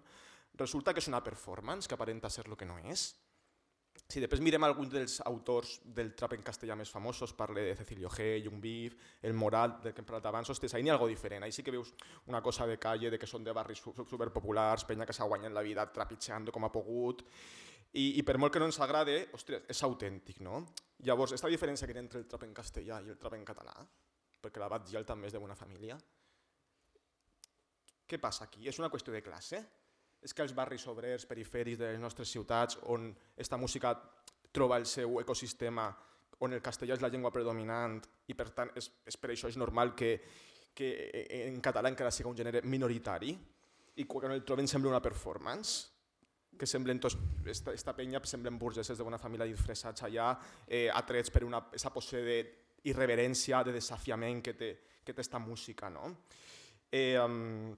resulta 0.61 0.93
que 0.93 1.01
és 1.01 1.09
una 1.09 1.22
performance 1.24 1.89
que 1.89 1.97
aparenta 1.97 2.30
ser 2.30 2.45
el 2.47 2.57
que 2.57 2.68
no 2.68 2.78
és. 2.93 3.12
Si 4.12 4.20
després 4.20 4.42
mirem 4.44 4.64
alguns 4.66 4.90
dels 4.92 5.14
autors 5.24 5.78
del 5.96 6.10
trap 6.18 6.34
en 6.36 6.42
castellà 6.44 6.74
més 6.76 6.90
famosos, 6.92 7.32
parle 7.32 7.62
de 7.64 7.76
Cecilio 7.78 8.10
G, 8.12 8.26
Young 8.44 8.58
Beef, 8.60 8.96
El 9.24 9.32
Moral, 9.32 9.78
del 9.80 9.94
que 9.94 10.02
hem 10.02 10.08
parlat 10.10 10.26
abans, 10.28 10.50
hostes, 10.52 10.74
ahí 10.76 10.84
n'hi 10.84 10.92
ha 10.92 10.96
algo 10.98 11.08
diferent. 11.08 11.46
Ahí 11.46 11.52
sí 11.56 11.62
que 11.64 11.72
veus 11.72 11.94
una 12.28 12.42
cosa 12.44 12.66
de 12.68 12.76
calle, 12.82 13.08
de 13.08 13.18
que 13.18 13.30
són 13.30 13.46
de 13.46 13.54
barris 13.56 13.80
su- 13.80 13.94
superpopulars, 14.10 14.84
penya 14.84 15.06
que 15.08 15.16
s'ha 15.16 15.24
guanyat 15.30 15.56
la 15.56 15.64
vida 15.64 15.86
trepitjant 15.94 16.50
com 16.52 16.68
ha 16.68 16.72
pogut, 16.74 17.24
i, 17.94 18.18
i 18.20 18.22
per 18.22 18.36
molt 18.36 18.52
que 18.52 18.60
no 18.60 18.68
ens 18.68 18.80
agrade, 18.84 19.16
ostres, 19.32 19.64
és 19.72 19.82
autèntic, 19.88 20.42
no? 20.44 20.60
Llavors, 21.08 21.32
aquesta 21.32 21.48
diferència 21.48 21.88
que 21.88 21.96
hi 21.96 22.00
ha 22.02 22.04
entre 22.04 22.20
el 22.20 22.28
trap 22.28 22.44
en 22.44 22.52
castellà 22.52 23.00
i 23.00 23.08
el 23.14 23.18
trap 23.20 23.38
en 23.38 23.46
català, 23.48 23.78
perquè 24.44 24.60
la 24.60 24.68
Batgiel 24.68 25.08
també 25.08 25.32
és 25.32 25.32
de 25.32 25.40
bona 25.40 25.56
família, 25.56 25.96
què 28.04 28.20
passa 28.20 28.44
aquí? 28.44 28.68
És 28.68 28.76
una 28.76 28.92
qüestió 28.92 29.12
de 29.14 29.22
classe? 29.24 29.62
És 30.22 30.34
que 30.34 30.44
els 30.44 30.54
barris 30.54 30.86
obrers, 30.86 31.26
perifèrics 31.26 31.80
de 31.80 31.92
les 31.92 32.00
nostres 32.00 32.30
ciutats, 32.30 32.78
on 32.94 33.10
aquesta 33.34 33.58
música 33.58 33.94
troba 34.52 34.78
el 34.78 34.86
seu 34.86 35.18
ecosistema, 35.20 35.88
on 36.42 36.54
el 36.54 36.62
castellà 36.62 36.96
és 36.96 37.02
la 37.02 37.10
llengua 37.10 37.32
predominant 37.34 38.00
i 38.30 38.34
per 38.34 38.50
tant 38.54 38.70
és, 38.78 38.88
és 39.06 39.16
per 39.18 39.30
això 39.32 39.50
és 39.50 39.58
normal 39.58 39.94
que, 39.98 40.16
que 40.74 40.92
en 41.46 41.60
català 41.62 41.90
encara 41.92 42.10
siga 42.10 42.30
un 42.30 42.38
gènere 42.38 42.62
minoritari 42.66 43.32
i 43.96 44.06
quan 44.08 44.32
el 44.32 44.44
troben 44.46 44.68
sembla 44.70 44.90
una 44.90 45.02
performance 45.04 45.92
que 46.58 46.66
semblen 46.68 47.00
tots, 47.00 47.16
esta, 47.48 47.72
esta 47.72 47.94
penya 47.96 48.20
semblen 48.28 48.58
burgeses 48.60 48.98
de 48.98 49.04
bona 49.04 49.18
família 49.18 49.48
disfressats 49.48 50.04
allà, 50.06 50.32
eh, 50.66 50.88
atrets 50.92 51.32
per 51.32 51.44
una, 51.46 51.62
esa 51.72 51.90
posse 51.90 52.20
d'irreverència, 52.22 53.62
de 53.64 53.72
desafiament 53.78 54.42
que 54.44 54.54
té, 54.58 54.72
que 55.02 55.14
té 55.14 55.24
esta 55.24 55.40
música. 55.40 55.90
No? 55.90 56.12
Eh, 56.92 57.16
um, 57.18 57.72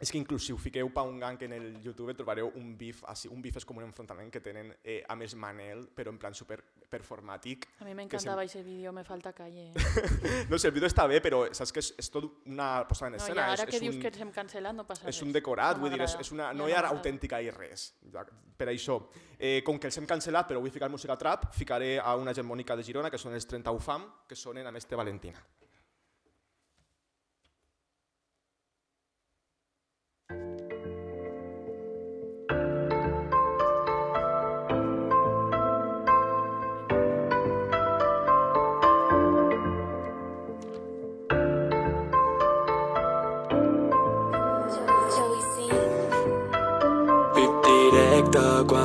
és 0.00 0.10
que 0.12 0.18
inclús 0.18 0.44
si 0.46 0.52
ho 0.52 0.58
fiqueu 0.58 0.88
pa 0.94 1.02
un 1.02 1.18
gang 1.18 1.40
en 1.42 1.52
el 1.56 1.80
YouTube 1.82 2.14
trobareu 2.14 2.52
un 2.56 2.76
bif, 2.78 3.02
un 3.30 3.42
bif 3.42 3.56
és 3.58 3.64
com 3.66 3.76
un 3.80 3.84
enfrontament 3.84 4.30
que 4.30 4.40
tenen 4.40 4.72
eh, 4.84 5.02
amb 5.08 5.22
els 5.26 5.34
Manel, 5.34 5.88
però 5.94 6.12
en 6.14 6.18
plan 6.18 6.34
super 6.34 6.60
performàtic. 6.88 7.66
A 7.80 7.84
mi 7.84 7.94
m'encantava 7.94 8.42
aquest 8.44 8.64
vídeo, 8.64 8.92
me 8.92 9.04
falta 9.04 9.32
calle. 9.32 9.72
No 10.50 10.58
sé, 10.58 10.68
el 10.68 10.74
vídeo 10.74 10.88
està 10.88 11.06
bé, 11.10 11.18
però 11.24 11.42
saps 11.52 11.72
que 11.74 11.82
és, 11.82 11.90
és 11.98 12.10
tot 12.14 12.24
una 12.46 12.86
posada 12.88 13.10
en 13.12 13.18
No, 13.18 13.22
escena. 13.24 13.46
ara 13.52 13.64
és, 13.64 13.70
que 13.70 13.76
és 13.76 13.82
dius 13.82 13.96
un, 13.96 14.00
que 14.02 14.08
ens 14.12 14.20
hem 14.24 14.32
cancel·lat 14.32 14.74
no 14.78 14.86
passa 14.86 15.02
és 15.04 15.12
res. 15.12 15.22
un 15.26 15.32
decorat, 15.34 15.76
No 15.76 15.84
vull 15.84 15.92
dir, 15.92 16.00
és, 16.06 16.16
és 16.20 16.32
una, 16.32 16.48
Ja 16.52 16.56
no 16.56 16.68
hi 16.68 16.72
ha 16.72 16.84
autèntica 16.88 17.42
i 17.42 17.50
res. 17.50 17.92
Ja, 18.12 18.24
Per 18.58 18.66
això, 18.72 19.00
eh, 19.38 19.62
com 19.66 19.78
que 19.78 19.86
els 19.86 19.98
hem 19.98 20.06
cancel·lat, 20.06 20.48
però 20.48 20.58
vull 20.62 20.70
ficar 20.74 20.88
música 20.90 21.16
trap, 21.16 21.52
ficaré 21.54 21.98
a 21.98 22.16
una 22.16 22.32
hegemònica 22.32 22.74
de 22.76 22.82
Girona, 22.82 23.10
que 23.10 23.18
són 23.18 23.34
els 23.34 23.46
30 23.46 23.70
UFAM, 23.70 24.08
que 24.28 24.34
sonen 24.34 24.66
amb 24.66 24.76
este 24.76 24.96
Valentina. 24.96 25.38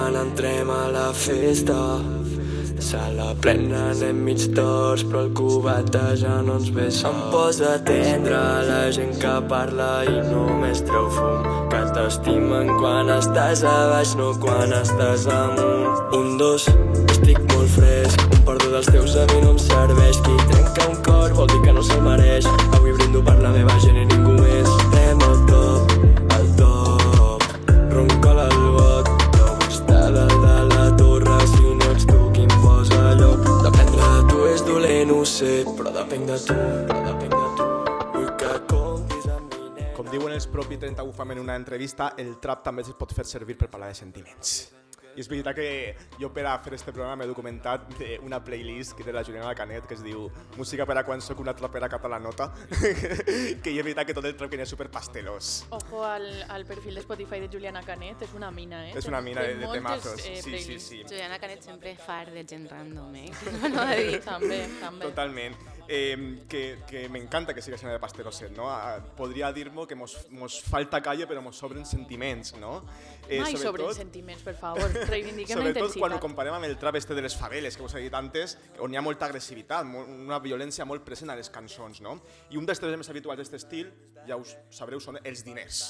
Quan 0.03 0.15
entrem 0.15 0.69
a 0.69 0.91
la 0.91 1.13
festa. 1.13 2.01
Sala 2.79 3.33
plena, 3.39 3.91
anem 3.91 4.17
mig 4.25 4.41
torts, 4.55 5.05
però 5.07 5.21
el 5.23 5.29
cubata 5.31 6.01
ja 6.19 6.41
no 6.43 6.57
ens 6.59 6.67
ve 6.75 6.89
Em 6.91 7.19
posa 7.31 7.77
tendre 7.87 8.41
la 8.67 8.91
gent 8.91 9.15
que 9.21 9.35
parla 9.47 10.03
i 10.03 10.17
només 10.27 10.83
treu 10.83 11.07
fum. 11.09 11.47
Que 11.71 11.81
t'estimen 11.95 12.73
quan 12.81 13.13
estàs 13.15 13.63
a 13.63 13.77
baix, 13.93 14.15
no 14.19 14.33
quan 14.43 14.73
estàs 14.81 15.27
amunt. 15.31 16.11
Un, 16.19 16.37
dos, 16.37 16.67
estic 17.15 17.39
molt 17.53 17.71
fresc. 17.77 18.27
Un 18.27 18.43
perdó 18.49 18.75
dels 18.75 18.91
teus 18.91 19.15
a 19.15 19.25
mi 19.31 19.39
no 19.45 19.55
em 19.55 19.61
serveix. 19.69 20.19
Qui 20.25 20.35
trenca 20.51 20.89
un 20.89 20.99
cor 21.07 21.31
vol 21.39 21.47
dir 21.47 21.61
que 21.63 21.77
no 21.79 21.81
se'l 21.81 22.03
mereix. 22.03 22.51
Avui 22.73 22.91
brindo 22.99 23.23
per 23.23 23.39
la 23.39 23.55
meva 23.55 23.79
gent 23.79 24.03
i 24.03 24.22
sé 35.43 35.63
Però 35.77 35.91
depèn 35.93 36.27
de 36.29 36.37
tu, 36.47 36.55
però 36.87 37.01
depèn 37.09 37.33
de 37.33 37.47
tu 37.57 37.67
Vull 38.13 38.29
que 38.39 38.53
comptis 38.71 39.27
amb 39.33 39.57
mi 39.77 39.89
Com 39.97 40.11
diuen 40.11 40.35
els 40.35 40.47
propis 40.51 40.79
30 40.81 41.05
UFAM 41.09 41.35
en 41.35 41.43
una 41.43 41.57
entrevista, 41.59 42.13
el 42.17 42.37
trap 42.43 42.63
també 42.65 42.85
es 42.85 42.95
pot 42.97 43.13
fer 43.13 43.27
servir 43.29 43.59
per 43.59 43.69
parlar 43.69 43.91
de 43.91 43.99
sentiments. 43.99 44.55
I 45.15 45.21
és 45.21 45.27
veritat 45.29 45.53
que 45.55 45.95
jo 46.19 46.31
per 46.33 46.45
a 46.49 46.55
fer 46.63 46.73
este 46.73 46.91
programa 46.91 47.15
m'he 47.21 47.27
documentat 47.29 47.91
una 48.25 48.39
playlist 48.43 48.95
que 48.97 49.03
de 49.05 49.13
la 49.13 49.23
Juliana 49.23 49.53
Canet 49.55 49.85
que 49.87 49.93
es 49.93 50.01
diu 50.03 50.29
Música 50.57 50.85
per 50.89 50.97
a 50.97 51.03
quan 51.05 51.21
sóc 51.21 51.39
una 51.39 51.53
trapera 51.55 51.87
catalanota 51.89 52.47
que 53.63 53.69
hi 53.71 53.77
és 53.77 53.85
veritat 53.85 54.07
que 54.09 54.15
tot 54.17 54.25
el 54.25 54.35
trap 54.35 54.49
que 54.49 54.57
n'hi 54.57 54.63
ha 54.65 54.69
super 54.69 54.89
pastelós. 54.89 55.65
Ojo 55.69 56.03
al, 56.05 56.25
al 56.49 56.65
perfil 56.65 56.95
de 56.95 57.01
Spotify 57.05 57.39
de 57.43 57.49
Juliana 57.51 57.83
Canet, 57.85 58.21
és 58.25 58.33
una 58.33 58.49
mina, 58.51 58.87
eh? 58.89 58.93
És 58.97 59.05
una 59.05 59.19
Té- 59.19 59.23
mina 59.29 59.41
té 59.41 59.47
de- 59.53 59.59
de 59.59 59.65
moltes, 59.65 59.83
temazos. 59.83 60.25
eh, 60.25 60.41
Sí, 60.41 60.57
sí, 60.59 60.79
sí. 60.79 61.03
Juliana 61.07 61.37
Canet 61.39 61.61
sempre 61.61 61.95
far 61.95 62.31
de 62.31 62.43
gent 62.47 62.69
random, 62.71 63.15
eh? 63.15 63.31
No, 63.73 63.85
dir, 63.85 64.19
també, 64.25 64.63
també. 64.81 65.05
Totalment. 65.05 65.55
Eh, 65.87 66.45
que, 66.47 66.79
que 66.87 67.09
m'encanta 67.11 67.53
que 67.53 67.61
siga 67.61 67.75
llena 67.75 67.91
de 67.91 67.99
pasteroset, 67.99 68.53
no? 68.55 68.69
Ah, 68.71 69.01
Podria 69.17 69.51
dir-me 69.51 69.83
que 69.87 69.97
mos, 69.99 70.15
mos 70.31 70.61
falta 70.63 71.01
calle 71.03 71.27
però 71.27 71.41
mos 71.43 71.59
sobren 71.59 71.83
sentiments, 71.85 72.53
no? 72.55 72.77
Mai 73.27 73.57
sobren 73.59 73.91
sentiments, 73.95 74.45
per 74.45 74.55
favor, 74.55 74.87
reivindiquem 75.11 75.59
la 75.59 75.67
Sobretot 75.67 75.97
quan 75.99 76.15
ho 76.15 76.21
comparem 76.23 76.55
amb 76.55 76.69
el 76.69 76.77
trap 76.79 77.01
este 77.01 77.17
de 77.17 77.25
les 77.25 77.35
faveles, 77.35 77.75
que 77.75 77.83
vos 77.83 77.97
he 77.99 78.05
dit 78.05 78.15
antes, 78.15 78.55
on 78.79 78.95
hi 78.95 78.99
ha 78.99 79.03
molta 79.03 79.27
agressivitat, 79.27 79.83
una 79.83 80.39
violència 80.39 80.87
molt 80.87 81.03
present 81.03 81.33
a 81.33 81.37
les 81.39 81.51
cançons, 81.51 81.99
no? 82.05 82.15
I 82.51 82.59
un 82.61 82.69
dels 82.69 82.79
temes 82.79 83.03
més 83.03 83.11
habituals 83.11 83.43
d'aquest 83.43 83.59
estil, 83.59 83.91
ja 84.27 84.39
us 84.39 84.55
sabreu, 84.71 85.03
són 85.03 85.19
els 85.23 85.43
diners. 85.43 85.85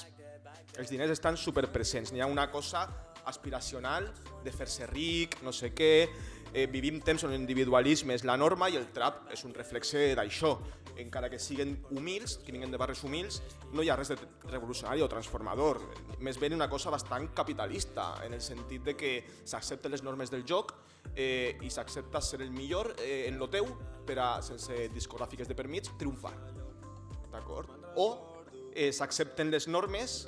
Els 0.79 0.89
diners 0.89 1.13
estan 1.13 1.37
superpresents. 1.37 2.11
N'hi 2.13 2.21
ha 2.23 2.29
una 2.29 2.49
cosa 2.49 2.87
aspiracional 3.29 4.09
de 4.43 4.51
fer-se 4.51 4.87
ric, 4.89 5.37
no 5.45 5.53
sé 5.53 5.69
què, 5.75 6.09
eh, 6.53 6.67
vivim 6.69 7.01
temps 7.01 7.23
on 7.25 7.33
l'individualisme 7.33 8.13
és 8.13 8.23
la 8.23 8.37
norma 8.37 8.69
i 8.69 8.77
el 8.77 8.87
trap 8.93 9.27
és 9.33 9.43
un 9.47 9.53
reflexe 9.55 10.13
d'això. 10.17 10.53
Encara 11.01 11.29
que 11.29 11.39
siguin 11.41 11.73
humils, 11.91 12.37
que 12.45 12.53
vinguen 12.53 12.71
de 12.71 12.77
barris 12.77 13.03
humils, 13.03 13.41
no 13.73 13.83
hi 13.83 13.89
ha 13.89 13.97
res 13.97 14.13
de 14.13 14.17
revolucionari 14.51 15.01
o 15.01 15.09
transformador. 15.09 15.81
Més 16.21 16.37
ben 16.39 16.53
una 16.53 16.69
cosa 16.69 16.93
bastant 16.93 17.31
capitalista, 17.33 18.13
en 18.25 18.37
el 18.37 18.41
sentit 18.41 18.85
de 18.85 18.95
que 18.95 19.13
s'accepten 19.43 19.91
les 19.91 20.05
normes 20.05 20.31
del 20.31 20.45
joc 20.45 20.75
eh, 21.15 21.57
i 21.61 21.71
s'accepta 21.73 22.21
ser 22.21 22.43
el 22.45 22.51
millor 22.53 22.93
eh, 22.99 23.25
en 23.27 23.41
lo 23.41 23.49
teu 23.49 23.67
per 24.05 24.19
a, 24.21 24.29
sense 24.45 24.87
discogràfiques 24.93 25.49
de 25.49 25.57
permits, 25.57 25.91
triomfar. 25.97 26.35
D'acord? 27.33 27.73
O 27.97 28.07
eh, 28.75 28.91
s'accepten 28.93 29.49
les 29.49 29.67
normes 29.67 30.23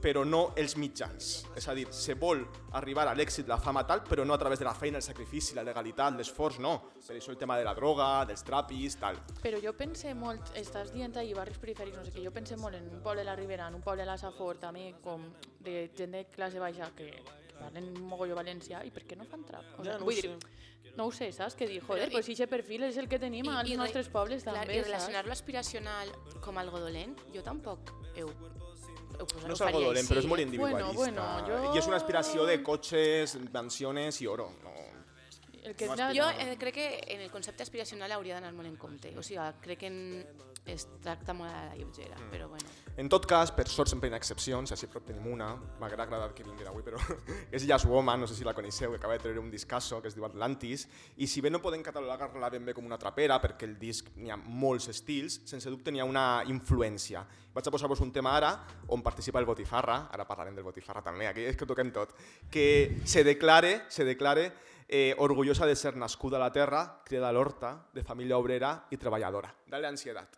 però 0.00 0.24
no 0.24 0.52
els 0.56 0.76
mitjans. 0.80 1.46
És 1.56 1.66
a 1.68 1.74
dir, 1.74 1.86
se 1.92 2.14
vol 2.14 2.40
arribar 2.72 3.06
a 3.08 3.14
l'èxit, 3.14 3.46
la 3.48 3.58
fama 3.58 3.82
tal, 3.86 4.02
però 4.04 4.24
no 4.24 4.34
a 4.34 4.38
través 4.38 4.58
de 4.58 4.64
la 4.64 4.74
feina, 4.74 4.96
el 4.98 5.02
sacrifici, 5.04 5.54
la 5.54 5.62
legalitat, 5.62 6.14
l'esforç, 6.16 6.58
no. 6.58 6.76
Per 7.06 7.16
això 7.16 7.30
el 7.30 7.36
tema 7.38 7.58
de 7.58 7.64
la 7.64 7.74
droga, 7.74 8.24
dels 8.26 8.42
trapis, 8.44 8.96
tal. 9.00 9.18
Però 9.42 9.60
jo 9.62 9.72
pense 9.76 10.14
molt, 10.14 10.52
estàs 10.56 10.92
dient 10.92 11.16
ahir 11.16 11.34
barris 11.36 11.58
perifèrics, 11.58 11.96
no 11.98 12.04
sé 12.04 12.12
què, 12.14 12.24
jo 12.24 12.32
pense 12.32 12.56
molt 12.56 12.76
en 12.80 12.88
un 12.88 13.02
poble 13.02 13.20
de 13.20 13.28
la 13.30 13.36
Ribera, 13.36 13.68
en 13.68 13.74
un 13.74 13.82
poble 13.82 14.02
de 14.02 14.06
la 14.10 14.16
Safor, 14.18 14.56
també 14.58 14.94
com 15.02 15.28
de 15.60 15.90
gent 15.96 16.12
de 16.16 16.24
classe 16.32 16.58
baixa 16.58 16.90
que, 16.96 17.10
que 17.12 17.58
parlen 17.60 17.92
mogolló 18.00 18.34
valencià, 18.38 18.84
i 18.86 18.90
per 18.90 19.04
què 19.04 19.16
no 19.20 19.24
fan 19.28 19.44
trap? 19.44 19.64
O 19.78 19.84
Ja, 19.84 19.92
sea, 19.92 19.98
no 20.00 20.04
vull 20.08 20.16
dir, 20.16 20.32
no 20.96 21.06
ho 21.06 21.12
sé, 21.12 21.30
saps? 21.32 21.54
Que 21.54 21.66
dir, 21.68 21.82
Però 21.82 21.92
joder, 21.94 22.08
i- 22.08 22.12
pues 22.16 22.26
si 22.26 22.32
aquest 22.32 22.50
perfil 22.50 22.82
és 22.88 22.96
el 22.96 23.06
que 23.08 23.18
tenim 23.18 23.46
als 23.52 23.68
re- 23.68 23.76
nostres 23.76 24.08
pobles 24.08 24.42
clar, 24.42 24.54
també, 24.62 24.78
I 24.78 24.82
relacionar 24.82 25.20
saps? 25.22 25.26
lo 25.26 25.32
aspiracional 25.32 26.08
com 26.40 26.56
algo 26.58 26.80
dolent, 26.80 27.16
jo 27.34 27.42
tampoc 27.42 27.92
heu... 28.16 28.32
ho, 29.20 29.26
No 29.46 29.54
és 29.54 29.60
ho 29.60 29.64
algo 29.64 29.78
faria 29.78 29.86
dolent, 29.86 30.04
així, 30.04 30.12
però 30.14 30.18
és 30.24 30.26
molt 30.26 30.40
individualista. 30.40 30.92
Bueno, 30.94 31.22
bueno, 31.44 31.64
jo- 31.68 31.74
I 31.74 31.78
és 31.78 31.86
una 31.86 31.96
aspiració 31.96 32.46
de 32.46 32.62
cotxes, 32.62 33.36
mansiones 33.52 34.20
i 34.22 34.26
oro. 34.26 34.50
No. 34.62 34.70
El 35.62 35.74
que 35.76 35.86
No. 35.86 35.94
Jo 36.14 36.30
eh, 36.30 36.56
crec 36.58 36.74
que 36.74 37.00
en 37.06 37.20
el 37.20 37.30
concepte 37.30 37.62
aspiracional 37.62 38.10
hauria 38.12 38.34
d'anar 38.34 38.52
molt 38.54 38.66
en 38.68 38.76
compte. 38.76 39.12
O 39.18 39.22
sigui, 39.22 39.40
crec 39.60 39.78
que 39.78 39.86
en, 39.86 40.26
es 40.66 40.86
tracta 41.02 41.32
molt 41.34 41.50
a 41.50 41.64
la 41.70 41.74
lleugera, 41.76 42.16
Mm. 42.16 42.30
però 42.30 42.48
bueno. 42.48 42.68
En 42.96 43.08
tot 43.08 43.24
cas, 43.26 43.50
per 43.50 43.66
sort 43.68 43.88
sempre 43.88 44.08
hi 44.08 44.12
ha 44.12 44.16
excepcions, 44.16 44.70
així 44.72 44.86
prop 44.86 45.04
tenim 45.06 45.26
una, 45.32 45.54
m'haguera 45.80 46.04
agradat 46.04 46.34
que 46.34 46.44
vinguera 46.44 46.70
avui, 46.70 46.82
però 46.82 46.98
és 47.50 47.66
Jazz 47.66 47.86
Woman, 47.86 48.20
no 48.20 48.26
sé 48.26 48.34
si 48.34 48.44
la 48.44 48.52
coneixeu, 48.54 48.90
que 48.90 48.96
acaba 48.98 49.14
de 49.14 49.20
treure 49.20 49.40
un 49.40 49.50
discasso 49.50 50.00
que 50.02 50.08
es 50.08 50.14
diu 50.14 50.24
Atlantis, 50.24 50.86
i 51.16 51.26
si 51.26 51.40
bé 51.40 51.50
no 51.50 51.60
podem 51.62 51.82
catalogar-la 51.82 52.50
ben 52.50 52.64
bé 52.64 52.74
com 52.74 52.84
una 52.84 52.98
trapera, 52.98 53.40
perquè 53.40 53.64
el 53.64 53.78
disc 53.78 54.10
n'hi 54.16 54.30
ha 54.30 54.36
molts 54.36 54.88
estils, 54.88 55.40
sense 55.46 55.70
dubte 55.70 55.90
n'hi 55.90 56.00
ha 56.00 56.04
una 56.04 56.42
influència. 56.46 57.24
Vaig 57.54 57.66
a 57.66 57.70
posar-vos 57.70 58.00
un 58.00 58.12
tema 58.12 58.36
ara 58.36 58.52
on 58.88 59.02
participa 59.02 59.40
el 59.40 59.46
Botifarra, 59.46 60.08
ara 60.12 60.26
parlarem 60.28 60.54
del 60.54 60.64
Botifarra 60.64 61.02
també, 61.02 61.26
aquí 61.26 61.40
és 61.46 61.56
que 61.56 61.66
toquem 61.66 61.90
tot, 61.90 62.14
que 62.50 63.00
se 63.04 63.24
declare, 63.24 63.86
se 63.88 64.04
declare 64.04 64.52
eh, 64.88 65.14
orgullosa 65.18 65.66
de 65.66 65.74
ser 65.74 65.96
nascuda 65.96 66.36
a 66.36 66.40
la 66.40 66.52
terra, 66.52 67.00
criada 67.04 67.28
a 67.28 67.32
l'horta, 67.32 67.86
de 67.94 68.04
família 68.04 68.36
obrera 68.38 68.86
i 68.90 68.96
treballadora. 68.98 69.54
Dale 69.66 69.86
ansiedat. 69.88 70.36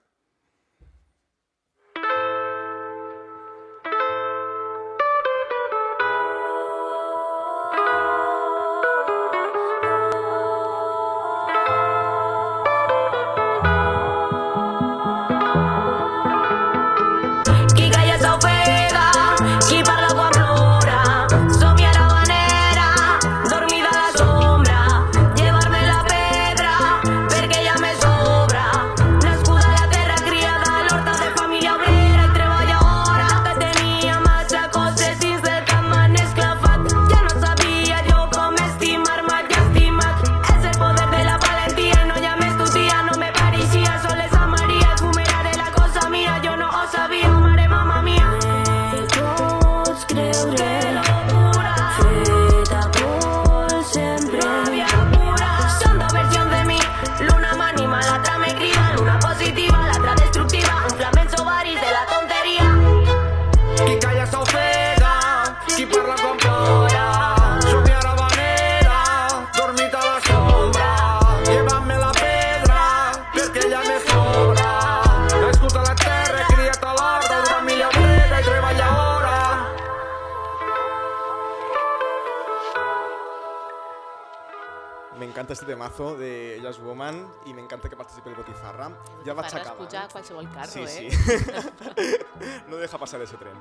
Temazo 85.93 86.17
de 86.17 86.59
Jazz 86.63 86.79
Woman 86.79 87.27
y 87.45 87.53
me 87.53 87.63
encanta 87.63 87.89
que 87.89 87.97
participe 87.97 88.31
el 88.31 88.37
Botifarra. 88.37 88.91
Ja 89.25 89.35
vaig 89.35 89.55
acabant. 89.55 89.77
pujar 89.77 90.09
qualsevol 90.09 90.49
carro, 90.51 90.67
sí, 90.67 90.81
eh? 90.81 91.11
Sí. 91.11 92.19
no 92.69 92.77
deja 92.77 92.99
passar 92.99 93.21
ese 93.21 93.37
tren. 93.37 93.55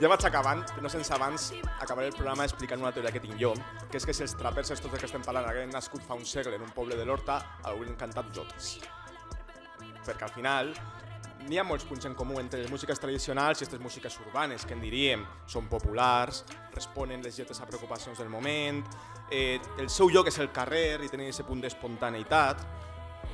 Ja 0.00 0.08
vaig 0.08 0.24
acabant, 0.26 0.64
però 0.66 0.82
no 0.82 0.90
sense 0.90 1.14
abans 1.14 1.52
acabaré 1.80 2.08
el 2.08 2.14
programa 2.14 2.44
explicant 2.44 2.82
una 2.82 2.92
teoria 2.92 3.12
que 3.12 3.20
tinc 3.20 3.38
jo, 3.40 3.54
que 3.90 3.98
és 3.98 4.06
que 4.06 4.14
si 4.14 4.24
els 4.26 4.34
trapers 4.36 4.70
estos 4.74 4.90
de 4.92 4.98
que 4.98 5.06
estem 5.06 5.22
parlant 5.22 5.46
hagueren 5.46 5.70
nascut 5.70 6.02
fa 6.02 6.18
un 6.18 6.26
segle 6.26 6.56
en 6.56 6.66
un 6.66 6.74
poble 6.74 6.96
de 6.96 7.06
l'Horta, 7.06 7.38
haurien 7.62 7.96
cantat 7.96 8.32
jotes. 8.34 8.78
Perquè 10.06 10.26
al 10.26 10.34
final 10.34 10.74
n'hi 11.46 11.60
ha 11.60 11.64
molts 11.64 11.86
punts 11.86 12.06
en 12.06 12.14
comú 12.18 12.40
entre 12.40 12.64
les 12.64 12.70
músiques 12.70 12.98
tradicionals 12.98 13.60
i 13.60 13.64
aquestes 13.64 13.82
músiques 13.82 14.18
urbanes, 14.26 14.66
que 14.66 14.74
en 14.74 14.82
diríem 14.82 15.22
són 15.46 15.70
populars, 15.70 16.42
responen 16.74 17.22
les 17.22 17.38
lletres 17.38 17.60
a 17.60 17.68
preocupacions 17.70 18.18
del 18.18 18.32
moment, 18.32 18.82
eh, 19.30 19.60
el 19.78 19.90
seu 19.90 20.10
lloc 20.10 20.28
és 20.30 20.38
el 20.42 20.52
carrer 20.54 21.00
i 21.04 21.10
tenen 21.10 21.28
aquest 21.28 21.46
punt 21.48 21.62
d'espontaneïtat. 21.64 22.64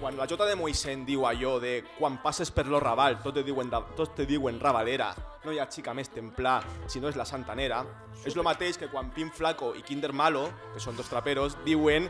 Quan 0.00 0.16
la 0.16 0.26
Jota 0.26 0.46
de 0.48 0.56
Moisén 0.56 1.04
diu 1.06 1.26
allò 1.28 1.58
de 1.62 1.82
quan 1.98 2.16
passes 2.22 2.50
per 2.50 2.64
lo 2.66 2.80
Raval 2.80 3.20
tot 3.22 3.36
te 3.36 3.44
diuen, 3.46 3.70
tot 3.70 4.16
te 4.16 4.26
diuen 4.26 4.58
Ravalera, 4.58 5.12
no 5.44 5.52
hi 5.52 5.60
ha 5.60 5.68
xica 5.70 5.94
més 5.94 6.10
templà 6.10 6.56
si 6.90 6.98
no 6.98 7.10
és 7.12 7.18
la 7.18 7.26
Santanera, 7.28 7.82
és 8.24 8.34
lo 8.34 8.42
mateix 8.42 8.80
que 8.80 8.88
quan 8.90 9.12
Pin 9.14 9.30
Flaco 9.30 9.74
i 9.78 9.82
Kinder 9.86 10.12
Malo, 10.12 10.48
que 10.72 10.80
són 10.80 10.96
dos 10.96 11.10
traperos, 11.12 11.58
diuen 11.66 12.08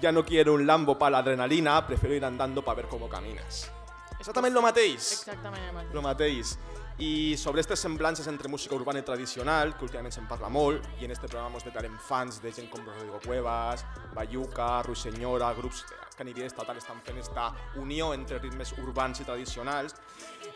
ja 0.00 0.12
no 0.12 0.24
quiero 0.24 0.54
un 0.54 0.66
Lambo 0.66 0.98
para 0.98 1.18
la 1.18 1.18
adrenalina, 1.18 1.86
prefiero 1.86 2.14
ir 2.14 2.24
andando 2.24 2.64
para 2.64 2.76
ver 2.76 2.88
cómo 2.88 3.08
caminas. 3.08 3.70
Exactament 4.18 4.54
lo 4.54 4.62
mateix. 4.62 5.12
Exactament 5.20 5.68
el 5.68 5.74
mateix. 5.74 5.94
Lo 5.94 6.02
mateix. 6.02 6.56
I 6.98 7.34
sobre 7.36 7.58
aquestes 7.58 7.80
semblances 7.80 8.28
entre 8.30 8.48
música 8.48 8.76
urbana 8.76 9.00
i 9.00 9.02
tradicional, 9.02 9.72
que 9.74 9.82
últimament 9.82 10.14
se'n 10.14 10.28
parla 10.30 10.46
molt, 10.46 10.84
i 11.00 11.08
en 11.08 11.10
este 11.10 11.26
programa 11.26 11.58
ens 11.58 11.66
declarem 11.66 11.96
fans 11.98 12.38
de 12.42 12.52
gent 12.54 12.68
com 12.70 12.84
Rodrigo 12.86 13.18
Cuevas, 13.24 13.82
Bayuca, 14.14 14.80
Ruisenyora, 14.86 15.50
grups 15.58 15.82
que 16.14 16.22
a 16.22 16.28
nivell 16.28 16.46
estatal 16.46 16.78
estan 16.78 17.00
fent 17.02 17.18
esta 17.18 17.48
unió 17.82 18.12
entre 18.14 18.38
ritmes 18.38 18.76
urbans 18.78 19.20
i 19.20 19.26
tradicionals, 19.26 19.96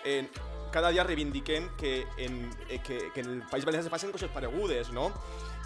eh, 0.05 0.29
cada 0.71 0.93
dia 0.95 1.03
reivindiquem 1.03 1.73
que 1.77 2.07
en, 2.19 2.45
eh, 2.69 2.79
que, 2.87 3.11
que 3.13 3.21
en 3.21 3.31
el 3.33 3.43
País 3.51 3.67
Valencià 3.67 3.89
se 3.89 3.91
facin 3.91 4.15
coses 4.15 4.31
paregudes, 4.31 4.93
no? 4.95 5.11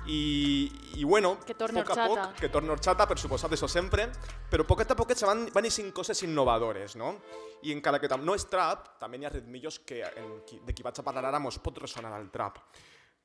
I, 0.07 0.71
i 0.99 1.05
bueno, 1.05 1.37
Que 1.47 1.55
torni 1.55 1.83
poc 1.83 1.93
a 1.95 2.07
poc, 2.11 2.39
que 2.41 2.49
torni 2.51 2.73
horchata, 2.75 3.07
per 3.07 3.19
suposat, 3.23 3.53
això 3.55 3.69
sempre, 3.71 4.09
però 4.51 4.67
poquet 4.67 4.91
a 4.91 4.97
poquet 4.99 5.21
se 5.21 5.29
van, 5.29 5.45
van 5.55 5.69
eixint 5.69 5.93
coses 5.95 6.25
innovadores, 6.27 6.97
no? 6.99 7.15
I 7.63 7.75
encara 7.75 8.01
que 8.03 8.11
no 8.19 8.35
és 8.35 8.49
trap, 8.51 8.97
també 8.99 9.21
hi 9.21 9.29
ha 9.29 9.31
ritmillos 9.31 9.79
que 9.87 10.03
en 10.03 10.33
de 10.67 10.75
qui 10.75 10.83
vaig 10.83 10.99
a 10.99 11.07
parlar 11.07 11.29
ara 11.31 11.39
mos 11.39 11.61
pot 11.63 11.79
ressonar 11.79 12.13
al 12.17 12.31
trap. 12.35 12.59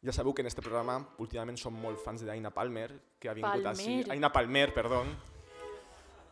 Ja 0.06 0.14
sabeu 0.14 0.34
que 0.34 0.44
en 0.46 0.48
este 0.48 0.62
programa 0.62 1.00
últimament 1.18 1.58
som 1.58 1.74
molt 1.74 1.98
fans 2.04 2.22
d'Aina 2.22 2.52
Palmer, 2.54 2.92
que 3.18 3.32
ha 3.32 3.34
vingut 3.34 3.66
així... 3.66 4.04
Palmer. 4.04 4.12
Aina 4.14 4.32
Palmer, 4.32 4.68
perdó. 4.76 5.02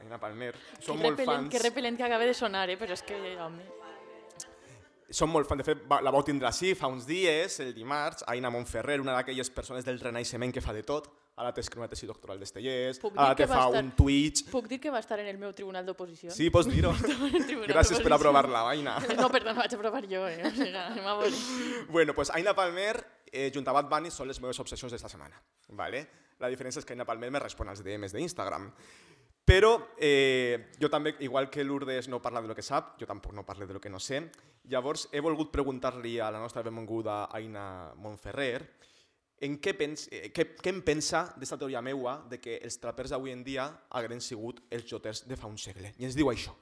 Aina 0.03 0.19
Palmer. 0.21 0.53
Som 0.77 0.99
que 0.99 1.07
molt 1.07 1.17
repel·lent, 1.17 1.31
fans... 1.31 1.49
que 1.55 1.63
repel·lent 1.63 1.97
que 1.97 2.05
acaba 2.05 2.29
de 2.29 2.37
sonar, 2.37 2.69
eh? 2.69 2.77
però 2.77 2.93
és 2.93 3.01
que, 3.01 3.17
home... 3.41 3.84
Som 5.13 5.29
molt 5.29 5.45
fans, 5.47 5.61
de 5.61 5.67
fet, 5.67 5.83
la 6.01 6.09
vau 6.11 6.23
tindre 6.25 6.47
així 6.49 6.71
fa 6.75 6.87
uns 6.89 7.05
dies, 7.05 7.59
el 7.61 7.75
dimarts, 7.75 8.23
Aina 8.27 8.49
Montferrer, 8.49 8.99
una 9.03 9.13
d'aquelles 9.13 9.51
persones 9.53 9.85
del 9.85 9.99
renaixement 10.01 10.51
que 10.51 10.63
fa 10.65 10.73
de 10.73 10.81
tot, 10.81 11.11
ara 11.37 11.51
té 11.53 11.61
escrit 11.61 11.77
una 11.77 11.87
tesi 11.91 12.07
doctoral 12.09 12.39
d'Estellers, 12.41 12.97
ara 13.13 13.35
te 13.37 13.45
fa 13.45 13.59
estar- 13.67 13.83
un 13.83 13.91
Twitch... 13.93 14.45
Puc 14.49 14.65
dir 14.71 14.79
que 14.81 14.89
va 14.89 14.99
estar 15.03 15.19
en 15.19 15.27
el 15.29 15.37
meu 15.37 15.53
tribunal 15.53 15.85
d'oposició? 15.85 16.31
Sí, 16.33 16.49
pots 16.49 16.65
dir-ho. 16.71 16.93
Gràcies 17.73 18.01
per 18.01 18.13
aprovar-la, 18.17 18.63
Aina. 18.71 18.97
No, 19.19 19.29
perdó, 19.29 19.53
vaig 19.53 19.75
aprovar 19.77 20.03
jo, 20.09 20.25
eh? 20.27 20.41
O 20.41 20.51
sigui, 20.55 20.73
anem 20.73 21.05
a 21.05 21.15
veure. 21.21 21.85
Bueno, 21.89 22.15
pues 22.17 22.31
Aina 22.33 22.55
Palmer 22.57 22.95
eh, 23.31 23.51
junt 23.53 23.67
a 23.67 23.75
Bad 23.77 23.89
Bunny 23.91 24.09
són 24.09 24.27
les 24.31 24.41
meves 24.41 24.59
obsessions 24.63 24.91
d'esta 24.95 25.09
setmana. 25.11 25.37
¿vale? 25.69 26.07
La 26.41 26.49
diferència 26.49 26.81
és 26.81 26.85
que 26.87 26.93
Aina 26.97 27.05
Palmer 27.05 27.29
me 27.31 27.39
respon 27.45 27.69
als 27.69 27.83
DMs 27.85 28.15
d'Instagram. 28.15 28.71
Però 29.45 29.75
eh, 30.01 30.71
jo 30.81 30.89
també, 30.89 31.13
igual 31.21 31.51
que 31.53 31.63
Lourdes 31.63 32.09
no 32.09 32.21
parla 32.21 32.41
de 32.41 32.49
lo 32.49 32.55
que 32.57 32.65
sap, 32.65 32.95
jo 32.97 33.05
tampoc 33.05 33.35
no 33.37 33.45
parlo 33.45 33.67
de 33.67 33.77
lo 33.77 33.81
que 33.81 33.93
no 33.93 33.99
sé. 34.01 34.23
Llavors 34.73 35.07
he 35.13 35.21
volgut 35.21 35.51
preguntar-li 35.53 36.17
a 36.17 36.31
la 36.33 36.41
nostra 36.41 36.63
benvinguda 36.65 37.27
Aina 37.29 37.93
Montferrer 38.01 38.63
en 39.45 39.59
què, 39.61 39.75
pens, 39.77 40.07
eh, 40.09 40.31
què, 40.33 40.47
què 40.57 40.71
em 40.73 40.81
pensa 40.81 41.27
d'esta 41.37 41.59
teoria 41.61 41.83
meua 41.85 42.17
de 42.31 42.39
que 42.41 42.57
els 42.63 42.79
trapers 42.81 43.13
d'avui 43.13 43.35
en 43.35 43.43
dia 43.45 43.67
hagueren 43.91 44.23
sigut 44.23 44.63
els 44.71 44.87
joters 44.89 45.27
de 45.29 45.37
fa 45.37 45.51
un 45.51 45.59
segle. 45.61 45.93
I 45.99 46.09
ens 46.09 46.17
diu 46.17 46.31
això. 46.31 46.55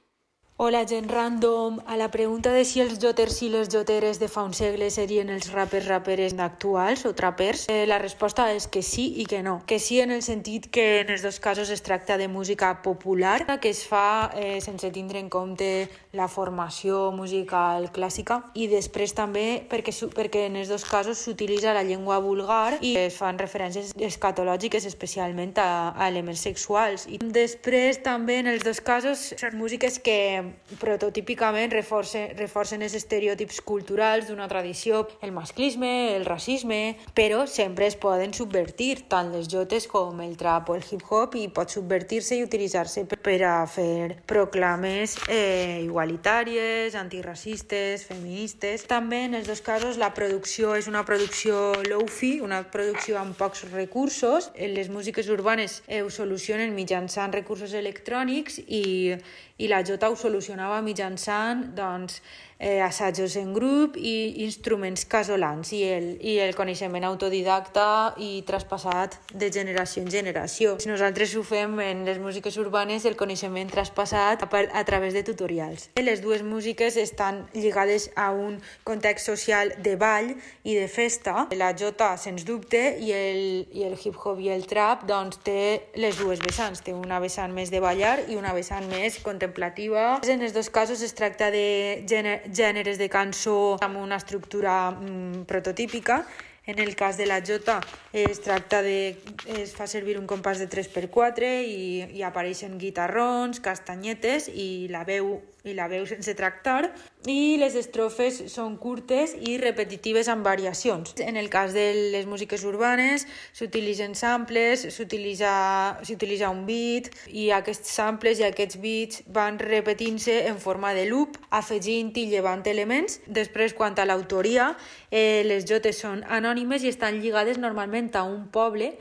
Hola, 0.56 0.84
gent 0.86 1.10
random. 1.10 1.80
A 1.84 1.96
la 1.96 2.12
pregunta 2.12 2.52
de 2.52 2.62
si 2.64 2.78
els 2.78 3.00
joters 3.02 3.40
i 3.42 3.48
les 3.50 3.66
joteres 3.72 4.20
de 4.22 4.28
fa 4.30 4.44
un 4.46 4.52
segle 4.54 4.86
serien 4.94 5.32
els 5.34 5.48
rapers 5.50 5.88
raperes 5.90 6.36
actuals 6.38 7.02
o 7.08 7.10
trapers, 7.12 7.64
eh, 7.66 7.88
la 7.90 7.98
resposta 7.98 8.46
és 8.54 8.68
que 8.70 8.80
sí 8.80 9.08
i 9.18 9.24
que 9.26 9.42
no. 9.42 9.64
Que 9.66 9.80
sí 9.80 9.98
en 9.98 10.12
el 10.14 10.22
sentit 10.22 10.68
que 10.70 11.00
en 11.00 11.10
els 11.10 11.24
dos 11.26 11.40
casos 11.40 11.70
es 11.74 11.82
tracta 11.82 12.16
de 12.18 12.28
música 12.28 12.82
popular, 12.82 13.58
que 13.58 13.70
es 13.70 13.82
fa 13.82 14.30
eh, 14.36 14.60
sense 14.60 14.92
tindre 14.94 15.18
en 15.18 15.28
compte 15.28 15.88
la 16.12 16.28
formació 16.28 17.10
musical 17.10 17.90
clàssica 17.90 18.44
i 18.54 18.68
després 18.70 19.10
també 19.18 19.66
perquè, 19.66 19.90
perquè 20.14 20.46
en 20.46 20.60
els 20.62 20.70
dos 20.70 20.86
casos 20.86 21.18
s'utilitza 21.18 21.74
la 21.74 21.82
llengua 21.82 22.20
vulgar 22.22 22.78
i 22.80 22.94
es 22.94 23.18
fan 23.18 23.42
referències 23.42 23.90
escatològiques 23.98 24.86
especialment 24.86 25.58
a, 25.58 25.90
a 25.98 26.06
elements 26.06 26.46
sexuals. 26.46 27.08
I 27.10 27.18
després 27.18 28.04
també 28.06 28.38
en 28.38 28.54
els 28.54 28.62
dos 28.62 28.78
casos 28.78 29.32
són 29.34 29.58
músiques 29.58 29.98
que 29.98 30.43
prototípicament 30.80 31.72
reforcen, 31.72 32.32
reforcen 32.38 32.82
els 32.82 32.94
estereotips 32.98 33.60
culturals 33.64 34.28
d'una 34.28 34.48
tradició, 34.48 35.06
el 35.22 35.32
masclisme, 35.32 36.14
el 36.16 36.24
racisme, 36.24 36.96
però 37.14 37.46
sempre 37.46 37.86
es 37.86 37.96
poden 37.96 38.34
subvertir, 38.34 39.06
tant 39.08 39.32
les 39.34 39.48
jotes 39.50 39.86
com 39.90 40.20
el 40.24 40.36
trap 40.40 40.70
o 40.70 40.76
el 40.78 40.84
hip-hop, 40.84 41.34
i 41.40 41.48
pot 41.48 41.70
subvertir-se 41.72 42.36
i 42.38 42.44
utilitzar-se 42.44 43.04
per- 43.10 43.34
a 43.44 43.66
fer 43.66 44.20
proclames 44.26 45.16
eh, 45.28 45.80
igualitàries, 45.84 46.94
antiracistes, 46.94 48.04
feministes. 48.06 48.84
També 48.86 49.24
en 49.26 49.34
els 49.34 49.46
dos 49.48 49.60
casos 49.64 49.98
la 49.98 50.12
producció 50.14 50.74
és 50.78 50.86
una 50.88 51.04
producció 51.04 51.72
low-fi, 51.88 52.40
una 52.40 52.62
producció 52.70 53.18
amb 53.20 53.36
pocs 53.36 53.64
recursos. 53.72 54.50
Eh, 54.54 54.68
Les 54.74 54.88
músiques 54.90 55.28
urbanes 55.28 55.82
eh, 55.86 56.02
ho 56.02 56.10
solucionen 56.10 56.74
mitjançant 56.74 57.32
recursos 57.32 57.72
electrònics 57.74 58.58
i, 58.66 59.14
i 59.58 59.68
la 59.70 59.82
Jota 59.86 60.10
ho 60.10 60.16
solucionava 60.34 60.80
mitjançant 60.82 61.68
doncs, 61.76 62.18
eh, 62.64 62.80
assajos 62.80 63.36
en 63.36 63.52
grup 63.52 63.98
i 64.00 64.42
instruments 64.46 65.04
casolans 65.04 65.68
i 65.76 65.82
el, 65.84 66.06
i 66.24 66.38
el 66.40 66.54
coneixement 66.56 67.04
autodidacta 67.04 68.14
i 68.16 68.40
traspassat 68.48 69.18
de 69.36 69.50
generació 69.52 70.02
en 70.02 70.10
generació. 70.10 70.78
Nosaltres 70.88 71.34
ho 71.36 71.42
fem 71.44 71.76
en 71.84 72.04
les 72.08 72.18
músiques 72.22 72.56
urbanes 72.62 73.04
el 73.04 73.18
coneixement 73.20 73.68
traspassat 73.70 74.46
a, 74.46 74.48
a 74.48 74.84
través 74.88 75.12
de 75.12 75.22
tutorials. 75.26 75.90
Les 76.00 76.22
dues 76.24 76.42
músiques 76.46 76.96
estan 76.96 77.44
lligades 77.52 78.08
a 78.16 78.30
un 78.32 78.56
context 78.84 79.28
social 79.28 79.74
de 79.84 79.96
ball 80.00 80.32
i 80.64 80.78
de 80.78 80.88
festa. 80.88 81.46
La 81.52 81.74
jota, 81.76 82.14
sens 82.16 82.46
dubte, 82.48 82.80
i 83.00 83.12
el, 83.12 83.42
i 83.76 83.84
el 83.84 83.98
hip-hop 84.00 84.40
i 84.40 84.48
el 84.54 84.64
trap 84.70 85.04
doncs, 85.08 85.42
té 85.44 85.90
les 86.00 86.16
dues 86.16 86.40
vessants. 86.40 86.80
Té 86.84 86.94
una 86.96 87.20
vessant 87.20 87.52
més 87.52 87.68
de 87.74 87.82
ballar 87.84 88.16
i 88.30 88.38
una 88.40 88.54
vessant 88.56 88.88
més 88.88 89.20
contemplativa. 89.20 90.20
En 90.24 90.40
els 90.40 90.56
dos 90.56 90.70
casos 90.72 91.02
es 91.04 91.12
tracta 91.12 91.50
de 91.52 92.04
gène- 92.08 92.40
gèneres 92.54 92.98
de 92.98 93.08
cançó 93.10 93.76
amb 93.82 93.98
una 94.00 94.16
estructura 94.22 94.90
mm, 94.90 95.44
prototípica. 95.50 96.24
En 96.66 96.78
el 96.78 96.94
cas 96.96 97.18
de 97.18 97.26
la 97.26 97.42
jota 97.44 97.80
es 98.12 98.40
tracta 98.40 98.80
de... 98.82 99.18
es 99.60 99.74
fa 99.76 99.86
servir 99.86 100.16
un 100.16 100.24
compàs 100.26 100.62
de 100.62 100.68
3x4 100.72 101.50
i, 101.68 101.82
i 102.16 102.22
apareixen 102.24 102.78
guitarrons, 102.80 103.60
castanyetes 103.60 104.48
i 104.48 104.88
la 104.88 105.04
veu 105.04 105.42
i 105.64 105.72
la 105.72 105.86
veu 105.88 106.04
sense 106.04 106.34
tractar 106.36 106.90
i 107.30 107.56
les 107.56 107.72
estrofes 107.80 108.42
són 108.52 108.76
curtes 108.76 109.32
i 109.48 109.56
repetitives 109.60 110.28
amb 110.28 110.44
variacions. 110.44 111.14
En 111.24 111.38
el 111.40 111.48
cas 111.48 111.72
de 111.72 111.86
les 112.12 112.28
músiques 112.28 112.66
urbanes 112.68 113.24
s'utilitzen 113.56 114.12
samples, 114.18 114.84
s'utilitza 114.92 116.50
un 116.52 116.64
beat 116.68 117.08
i 117.32 117.48
aquests 117.56 117.94
samples 117.96 118.42
i 118.42 118.48
aquests 118.50 118.78
beats 118.82 119.22
van 119.32 119.56
repetint-se 119.58 120.42
en 120.50 120.60
forma 120.60 120.92
de 120.92 121.06
loop, 121.08 121.40
afegint 121.48 122.12
i 122.20 122.26
llevant 122.28 122.66
elements. 122.68 123.20
Després, 123.26 123.72
quant 123.72 123.96
a 123.96 124.04
l'autoria, 124.04 124.74
eh, 125.10 125.42
les 125.48 125.64
jotes 125.64 126.04
són 126.04 126.24
anònimes 126.28 126.84
i 126.84 126.92
estan 126.92 127.22
lligades 127.22 127.58
normalment 127.58 128.12
a 128.14 128.28
un 128.28 128.48
poble, 128.52 128.92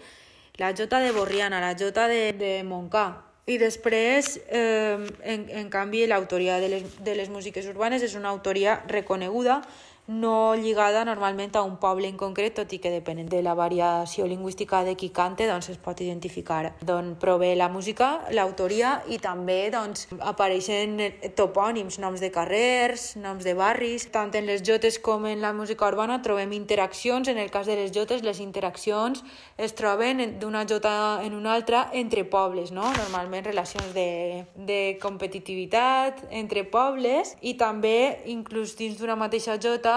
la 0.61 0.71
jota 0.71 0.99
de 1.03 1.11
Borriana, 1.11 1.59
la 1.59 1.75
jota 1.75 2.07
de, 2.07 2.31
de 2.37 2.55
Montcà, 2.63 3.32
i 3.45 3.57
després, 3.59 4.37
eh, 4.47 4.99
en, 5.27 5.47
en 5.51 5.71
canvi, 5.71 6.05
l'autoria 6.07 6.61
de, 6.63 6.69
les, 6.71 6.99
de 7.03 7.15
les 7.17 7.31
músiques 7.31 7.65
urbanes 7.67 8.03
és 8.05 8.15
una 8.15 8.31
autoria 8.31 8.77
reconeguda, 8.87 9.61
no 10.07 10.55
lligada 10.55 11.05
normalment 11.05 11.55
a 11.55 11.61
un 11.63 11.77
poble 11.79 12.09
en 12.09 12.17
concret, 12.17 12.53
tot 12.57 12.73
i 12.75 12.79
que 12.83 12.89
depenent 12.91 13.29
de 13.31 13.41
la 13.41 13.53
variació 13.55 14.25
lingüística 14.27 14.83
de 14.83 14.97
qui 14.99 15.09
cante, 15.15 15.47
doncs 15.47 15.69
es 15.71 15.77
pot 15.79 16.01
identificar 16.03 16.73
d'on 16.83 17.13
prové 17.21 17.53
la 17.55 17.69
música, 17.69 18.21
l'autoria 18.35 18.97
i 19.07 19.17
també 19.23 19.69
doncs, 19.71 20.09
apareixen 20.19 20.97
topònims, 21.37 21.99
noms 22.03 22.19
de 22.19 22.31
carrers, 22.35 23.13
noms 23.15 23.43
de 23.47 23.53
barris. 23.55 24.09
Tant 24.11 24.33
en 24.35 24.45
les 24.45 24.61
jotes 24.67 24.99
com 24.99 25.25
en 25.25 25.39
la 25.41 25.53
música 25.53 25.87
urbana 25.87 26.19
trobem 26.21 26.51
interaccions. 26.51 27.27
En 27.31 27.37
el 27.37 27.49
cas 27.49 27.65
de 27.65 27.75
les 27.79 27.91
jotes, 27.95 28.23
les 28.23 28.41
interaccions 28.43 29.23
es 29.57 29.73
troben 29.73 30.19
en- 30.19 30.35
d'una 30.39 30.65
jota 30.67 31.21
en 31.23 31.33
una 31.33 31.53
altra 31.53 31.89
entre 31.93 32.25
pobles, 32.25 32.71
no? 32.71 32.83
normalment 32.97 33.45
relacions 33.45 33.93
de, 33.93 34.43
de 34.55 34.97
competitivitat 35.01 36.25
entre 36.31 36.63
pobles 36.65 37.35
i 37.41 37.53
també, 37.59 38.19
inclús 38.25 38.75
dins 38.75 38.97
d'una 38.99 39.15
mateixa 39.15 39.55
jota, 39.61 39.92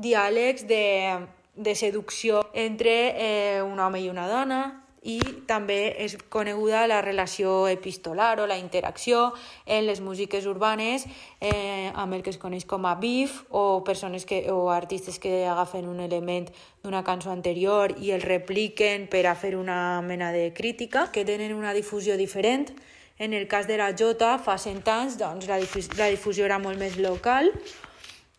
diàlegs 0.00 0.66
de, 0.68 0.84
de 1.54 1.74
seducció 1.74 2.44
entre 2.54 2.94
eh, 3.14 3.62
un 3.62 3.80
home 3.80 4.00
i 4.00 4.08
una 4.08 4.28
dona 4.28 4.62
i 5.02 5.18
també 5.48 5.94
és 6.04 6.16
coneguda 6.28 6.84
la 6.88 7.00
relació 7.00 7.68
epistolar 7.72 8.34
o 8.40 8.46
la 8.46 8.58
interacció 8.60 9.32
en 9.64 9.86
les 9.86 10.00
músiques 10.04 10.44
urbanes 10.46 11.06
eh, 11.40 11.90
amb 11.94 12.14
el 12.14 12.22
que 12.22 12.30
es 12.34 12.38
coneix 12.38 12.66
com 12.68 12.84
a 12.84 12.94
beef 13.00 13.40
o 13.48 13.82
persones 13.84 14.26
que, 14.28 14.44
o 14.52 14.70
artistes 14.70 15.18
que 15.18 15.46
agafen 15.48 15.88
un 15.88 16.00
element 16.04 16.50
d'una 16.84 17.02
cançó 17.04 17.32
anterior 17.32 17.96
i 17.96 18.12
el 18.12 18.20
repliquen 18.20 19.08
per 19.08 19.24
a 19.26 19.34
fer 19.34 19.54
una 19.56 20.02
mena 20.04 20.32
de 20.36 20.52
crítica 20.52 21.08
que 21.12 21.24
tenen 21.24 21.54
una 21.54 21.72
difusió 21.72 22.16
diferent. 22.16 22.68
En 23.20 23.34
el 23.34 23.48
cas 23.48 23.66
de 23.68 23.76
la 23.76 23.92
Jota, 23.92 24.38
fa 24.40 24.56
100 24.56 24.88
anys, 24.88 25.18
doncs, 25.20 25.48
la, 25.48 25.58
difus 25.60 25.90
la 25.98 26.08
difusió 26.08 26.46
era 26.46 26.56
molt 26.58 26.80
més 26.80 26.96
local 26.96 27.52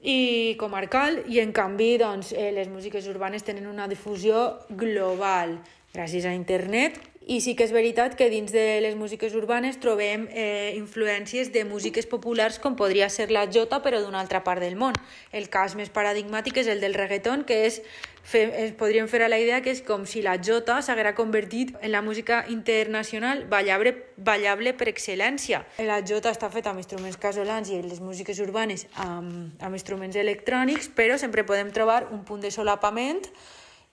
i 0.01 0.55
comarcal 0.57 1.21
i 1.29 1.39
en 1.43 1.51
canvi 1.53 1.95
doncs, 2.01 2.33
eh, 2.33 2.51
les 2.55 2.69
músiques 2.69 3.05
urbanes 3.07 3.45
tenen 3.45 3.67
una 3.69 3.87
difusió 3.87 4.59
global. 4.69 5.59
Gràcies 5.93 6.25
a 6.25 6.33
internet 6.33 7.10
i 7.31 7.39
sí 7.39 7.53
que 7.55 7.63
és 7.63 7.71
veritat 7.71 8.17
que 8.19 8.27
dins 8.27 8.51
de 8.51 8.81
les 8.83 8.97
músiques 8.99 9.31
urbanes 9.39 9.77
trobem 9.79 10.25
eh, 10.35 10.73
influències 10.75 11.51
de 11.53 11.63
músiques 11.63 12.07
populars 12.11 12.57
com 12.59 12.75
podria 12.75 13.07
ser 13.07 13.29
la 13.31 13.45
jota 13.47 13.79
però 13.79 14.01
d'una 14.03 14.19
altra 14.19 14.41
part 14.43 14.59
del 14.59 14.75
món. 14.75 14.97
El 15.31 15.47
cas 15.53 15.77
més 15.79 15.87
paradigmàtic 15.95 16.59
és 16.59 16.67
el 16.67 16.83
del 16.83 16.97
reggaeton 16.97 17.45
que 17.47 17.63
és 17.69 17.79
Fe, 18.21 18.43
es 18.61 18.73
podríem 18.77 19.07
fer 19.09 19.23
a 19.25 19.29
la 19.31 19.39
idea 19.41 19.63
que 19.65 19.71
és 19.73 19.79
com 19.81 20.03
si 20.05 20.21
la 20.21 20.35
jota 20.37 20.75
s'haguera 20.85 21.15
convertit 21.17 21.71
en 21.81 21.89
la 21.89 22.03
música 22.05 22.43
internacional 22.53 23.47
ballable, 23.49 23.95
ballable 24.17 24.75
per 24.77 24.91
excel·lència. 24.91 25.63
La 25.87 26.03
jota 26.05 26.29
està 26.29 26.51
feta 26.53 26.69
amb 26.69 26.83
instruments 26.83 27.17
casolans 27.17 27.71
i 27.71 27.79
les 27.81 28.03
músiques 28.03 28.43
urbanes 28.43 28.85
amb, 28.93 29.55
amb 29.57 29.79
instruments 29.79 30.19
electrònics, 30.21 30.91
però 30.93 31.17
sempre 31.17 31.47
podem 31.47 31.73
trobar 31.73 32.03
un 32.11 32.21
punt 32.27 32.45
de 32.45 32.53
solapament 32.53 33.25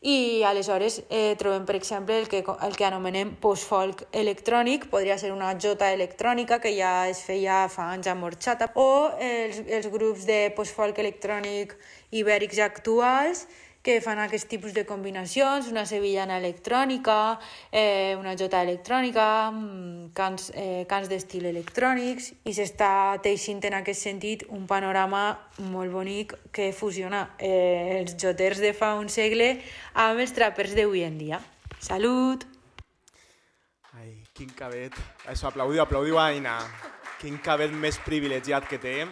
i 0.00 0.44
aleshores 0.46 1.00
eh, 1.10 1.34
trobem, 1.38 1.64
per 1.66 1.74
exemple, 1.74 2.18
el 2.20 2.28
que, 2.30 2.44
el 2.46 2.76
que 2.78 2.86
anomenem 2.86 3.32
post-folk 3.42 4.04
electrònic, 4.12 4.86
podria 4.92 5.18
ser 5.18 5.32
una 5.34 5.50
jota 5.58 5.90
electrònica 5.92 6.60
que 6.62 6.70
ja 6.76 7.08
es 7.10 7.24
feia 7.26 7.64
fa 7.72 7.88
anys 7.96 8.06
amb 8.12 8.28
horchata, 8.28 8.70
o 8.78 9.10
els, 9.18 9.58
els 9.66 9.88
grups 9.90 10.26
de 10.28 10.52
post-folk 10.54 11.00
electrònic 11.02 11.74
ibèrics 12.14 12.62
actuals 12.62 13.48
que 13.88 14.02
fan 14.04 14.18
aquest 14.20 14.50
tipus 14.52 14.74
de 14.76 14.82
combinacions, 14.84 15.70
una 15.72 15.86
sevillana 15.88 16.36
electrònica, 16.36 17.38
eh, 17.72 18.12
una 18.20 18.34
jota 18.36 18.60
electrònica, 18.60 19.50
mm, 19.50 20.10
cants, 20.12 20.50
eh, 20.54 20.84
cants 20.86 21.08
d'estil 21.08 21.46
electrònics, 21.48 22.34
i 22.44 22.52
s'està 22.52 23.16
teixint 23.24 23.64
en 23.64 23.78
aquest 23.78 24.02
sentit 24.02 24.44
un 24.50 24.66
panorama 24.66 25.38
molt 25.72 25.90
bonic 25.90 26.34
que 26.52 26.74
fusiona 26.74 27.30
eh, 27.38 28.00
els 28.00 28.12
joters 28.20 28.60
de 28.60 28.74
fa 28.74 28.92
un 29.00 29.08
segle 29.08 29.62
amb 29.94 30.20
els 30.20 30.36
trapers 30.36 30.74
d'avui 30.76 31.04
en 31.04 31.16
dia. 31.16 31.40
Salut! 31.80 32.44
Ai, 33.96 34.20
quin 34.34 34.52
cabet. 34.52 34.92
Això, 35.24 35.48
aplaudiu, 35.48 35.80
aplaudiu 35.80 36.18
Aina. 36.18 36.58
Quin 37.22 37.38
cabet 37.38 37.72
més 37.72 37.96
privilegiat 38.04 38.68
que 38.68 38.76
té. 38.76 39.08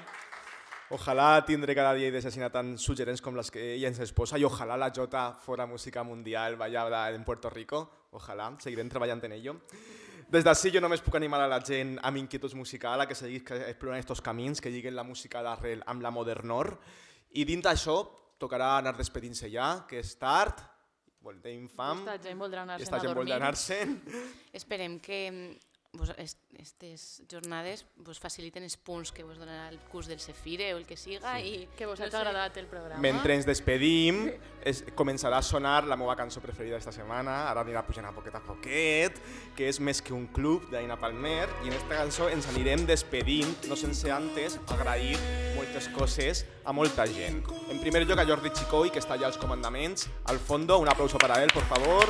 Ojalà 0.90 1.40
tindré 1.42 1.74
cada 1.74 1.96
dia 1.98 2.12
idees 2.12 2.28
així 2.28 2.38
tan 2.54 2.76
suggerents 2.78 3.22
com 3.22 3.34
les 3.34 3.50
que 3.50 3.62
ella 3.74 3.88
ens 3.90 3.98
exposa 4.04 4.38
i 4.38 4.44
ojalà 4.46 4.76
la 4.78 4.92
Jota 4.94 5.32
fora 5.34 5.66
música 5.66 6.04
mundial 6.06 6.54
ballada 6.56 7.10
en 7.10 7.24
Puerto 7.24 7.50
Rico. 7.50 7.80
Ojalà, 8.12 8.52
seguirem 8.62 8.88
treballant 8.88 9.24
en 9.26 9.32
ello. 9.32 9.56
Des 10.30 10.44
d'ací 10.46 10.70
jo 10.74 10.80
només 10.80 11.02
puc 11.02 11.18
animar 11.18 11.40
a 11.42 11.50
la 11.50 11.58
gent 11.60 11.96
amb 12.02 12.18
inquietuds 12.18 12.54
musical 12.54 13.00
a 13.00 13.06
que 13.06 13.14
seguís 13.18 13.42
explorant 13.42 13.98
aquests 13.98 14.22
camins, 14.22 14.60
que 14.60 14.70
lliguen 14.70 14.94
la 14.94 15.04
música 15.04 15.42
d'arrel 15.42 15.82
amb 15.86 16.02
la 16.02 16.10
modernor. 16.14 16.76
I 17.34 17.44
dins 17.44 17.66
d'això 17.66 18.00
tocarà 18.38 18.76
anar 18.78 18.96
despedint-se 18.96 19.50
ja, 19.50 19.86
que 19.88 19.98
és 19.98 20.14
tard, 20.18 20.62
tenim 21.42 21.66
fam, 21.68 22.04
Esta 22.06 22.18
gent 22.22 22.38
voldrà 22.38 22.62
anar-se'n 22.62 22.94
a 22.94 23.00
dormir. 23.02 23.32
anar-se'n. 23.34 23.96
Esperem 24.54 25.00
que 25.02 25.18
vos, 25.96 26.10
aquestes 26.10 27.22
jornades 27.30 27.84
vos 28.04 28.18
faciliten 28.20 28.62
els 28.66 28.76
punts 28.76 29.12
que 29.12 29.24
vos 29.24 29.38
donarà 29.38 29.68
el 29.70 29.78
curs 29.90 30.06
del 30.08 30.20
Cefire 30.20 30.72
o 30.74 30.78
el 30.78 30.86
que 30.86 30.96
siga 30.96 31.36
Sí. 31.40 31.46
i 31.64 31.68
Que 31.76 31.86
vos 31.86 31.98
no 32.00 32.06
sé. 32.08 32.16
agradat 32.16 32.56
el 32.56 32.66
programa. 32.66 33.00
Mentre 33.00 33.34
ens 33.34 33.46
despedim, 33.46 34.30
es, 34.64 34.84
començarà 34.94 35.38
a 35.38 35.42
sonar 35.42 35.84
la 35.86 35.96
meva 35.96 36.16
cançó 36.16 36.40
preferida 36.40 36.76
esta 36.76 36.92
setmana, 36.92 37.48
ara 37.50 37.62
anirà 37.64 37.84
pujant 37.86 38.06
a 38.06 38.12
poquet 38.12 38.34
a 38.34 38.40
poquet, 38.40 39.18
que 39.56 39.68
és 39.68 39.80
Més 39.80 40.00
que 40.02 40.12
un 40.12 40.26
club 40.26 40.68
d'Aina 40.70 40.96
Palmer, 40.98 41.48
i 41.64 41.68
en 41.68 41.74
aquesta 41.74 41.96
cançó 41.96 42.28
ens 42.28 42.46
anirem 42.48 42.86
despedint, 42.86 43.66
no 43.68 43.76
sense 43.76 44.10
antes 44.10 44.58
agrair 44.68 45.16
moltes 45.56 45.88
coses 45.88 46.44
a 46.64 46.72
molta 46.72 47.06
gent. 47.06 47.42
En 47.70 47.78
primer 47.80 48.06
lloc 48.06 48.18
a 48.18 48.24
Jordi 48.26 48.50
Chicoi, 48.50 48.90
que 48.90 48.98
està 48.98 49.14
allà 49.14 49.26
als 49.26 49.38
comandaments, 49.38 50.08
al 50.24 50.38
fondo, 50.38 50.78
un 50.78 50.88
aplauso 50.88 51.18
para 51.18 51.42
él, 51.42 51.50
por 51.52 51.62
favor. 51.64 52.06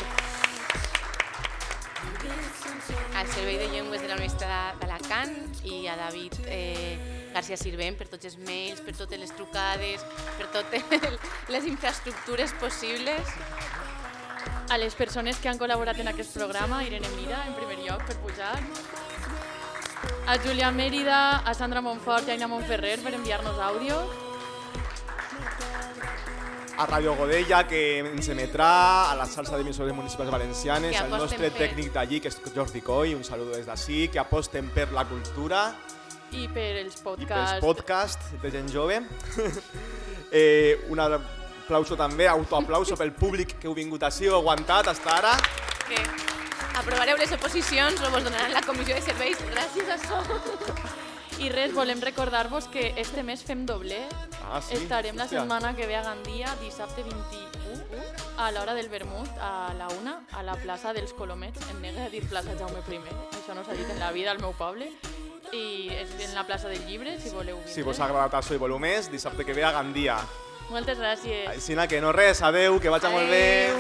I 5.65 5.87
a 5.89 5.97
David 5.97 6.35
eh, 6.47 6.99
García 7.35 7.57
Sirvent 7.61 7.97
per 7.99 8.09
tots 8.09 8.29
els 8.29 8.37
mails, 8.47 8.81
per 8.81 8.95
totes 8.97 9.21
les 9.21 9.33
trucades, 9.37 10.05
per 10.39 10.49
totes 10.55 11.19
les 11.55 11.67
infraestructures 11.69 12.55
possibles. 12.61 13.35
A 14.71 14.79
les 14.79 14.95
persones 14.99 15.39
que 15.39 15.49
han 15.49 15.59
col·laborat 15.61 16.01
en 16.03 16.11
aquest 16.11 16.35
programa, 16.35 16.83
Irene 16.83 17.11
Mira, 17.15 17.45
en 17.47 17.55
primer 17.55 17.79
lloc, 17.85 18.03
per 18.09 18.17
pujar. 18.23 18.55
A 20.27 20.39
Julià 20.43 20.73
Mèrida, 20.75 21.43
a 21.47 21.55
Sandra 21.55 21.83
Montfort 21.83 22.27
i 22.27 22.35
a 22.35 22.39
Aina 22.39 22.51
Montferrer 22.51 22.97
per 23.05 23.15
enviar-nos 23.15 23.61
àudio. 23.63 24.26
A 26.79 26.85
Radio 26.87 27.15
Godella, 27.17 27.67
que 27.67 27.99
ens 28.01 28.29
emetrà, 28.29 29.11
a 29.11 29.15
la 29.17 29.25
salsa 29.27 29.57
d'emissores 29.57 29.95
municipals 29.97 30.31
valencianes, 30.31 30.97
al 31.01 31.09
nostre 31.11 31.51
per- 31.51 31.59
tècnic 31.69 31.93
d'allí, 31.93 32.21
que 32.21 32.29
és 32.29 32.37
Jordi 32.55 32.83
Coy, 32.85 33.15
un 33.15 33.25
saludo 33.25 33.57
des 33.57 33.67
d'ací, 33.67 34.09
que 34.13 34.19
aposten 34.21 34.69
per 34.75 34.91
la 34.93 35.05
cultura 35.09 35.71
I 36.33 36.49
per 36.53 36.83
els 36.83 36.99
i 36.99 37.01
pels 37.01 37.03
podcasts. 37.03 37.61
podcasts 37.65 38.43
de 38.43 38.51
gent 38.51 38.69
jove. 38.73 39.01
eh, 40.33 40.85
un 40.89 41.01
aplauso 41.01 41.97
també, 41.97 42.27
autoaplauso 42.29 42.97
pel 42.97 43.13
públic 43.13 43.57
que 43.59 43.69
heu 43.69 43.75
vingut 43.75 44.03
així, 44.03 44.27
heu 44.27 44.37
aguantat 44.37 44.91
fins 44.93 45.07
ara. 45.07 45.33
Que 45.89 46.03
aprovareu 46.77 47.17
les 47.17 47.33
oposicions 47.33 48.01
o 48.03 48.11
vos 48.11 48.25
donaran 48.25 48.53
la 48.53 48.61
comissió 48.63 48.95
de 48.95 49.03
serveis 49.03 49.39
gràcies 49.49 49.89
a 49.89 49.97
això. 49.97 50.23
I 51.39 51.51
res, 51.53 51.75
volem 51.75 52.01
recordar-vos 52.01 52.65
que 52.73 52.95
este 52.97 53.23
mes 53.23 53.43
fem 53.45 53.67
doble. 53.67 53.99
Ah, 54.49 54.61
sí? 54.63 54.75
Estarem 54.75 55.17
la 55.17 55.25
Hòstia. 55.27 55.41
setmana 55.41 55.75
que 55.77 55.87
ve 55.87 55.97
a 55.97 56.03
Gandia, 56.03 56.55
dissabte 56.63 57.03
21, 57.03 58.01
a 58.39 58.51
l'hora 58.53 58.75
del 58.75 58.89
vermut, 58.89 59.29
a 59.39 59.75
la 59.77 59.89
una, 60.01 60.23
a 60.33 60.43
la 60.43 60.55
plaça 60.57 60.95
dels 60.95 61.13
Colomets. 61.13 61.61
Em 61.71 61.81
nega 61.83 62.07
a 62.07 62.09
dir 62.09 62.23
plaça 62.29 62.57
Jaume 62.59 62.81
I, 62.81 63.01
això 63.37 63.55
no 63.55 63.65
s'ha 63.65 63.75
dit 63.75 63.91
en 63.91 64.01
la 64.01 64.13
vida 64.13 64.31
al 64.31 64.39
meu 64.41 64.53
poble. 64.53 64.91
I 65.53 65.91
és 65.93 66.09
en 66.25 66.35
la 66.35 66.47
plaça 66.47 66.69
del 66.69 66.85
llibre, 66.87 67.21
si 67.21 67.29
voleu 67.29 67.57
vindre. 67.57 67.73
Si 67.73 67.83
vos 67.83 68.01
ha 68.01 68.07
agradat 68.07 68.35
això 68.35 68.55
i 68.55 68.59
voleu 68.59 68.79
més, 68.79 69.11
dissabte 69.11 69.45
que 69.45 69.53
ve 69.53 69.63
a 69.63 69.73
Gandia. 69.73 70.17
Moltes 70.71 70.99
gràcies. 70.99 71.49
Així 71.49 71.77
que 71.87 72.01
no 72.01 72.13
res, 72.13 72.43
adeu, 72.43 72.81
que 72.81 72.89
vagi 72.89 73.13
molt 73.13 73.29
bé. 73.31 73.75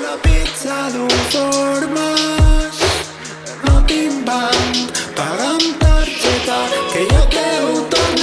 La 0.00 0.16
pizza 0.22 0.88
d'un 0.90 1.10
formes 1.34 2.71
no 3.92 3.98
tinc 3.98 4.24
banc 4.26 5.00
paga 5.16 5.48
amb 5.48 5.82
targeta 5.84 6.58
que 6.92 7.06
jo 7.12 7.22
que 7.36 7.46
ho 7.64 8.21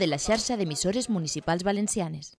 de 0.00 0.06
la 0.08 0.18
xarxa 0.18 0.56
d'emissores 0.56 1.10
municipals 1.12 1.62
valencianes. 1.62 2.32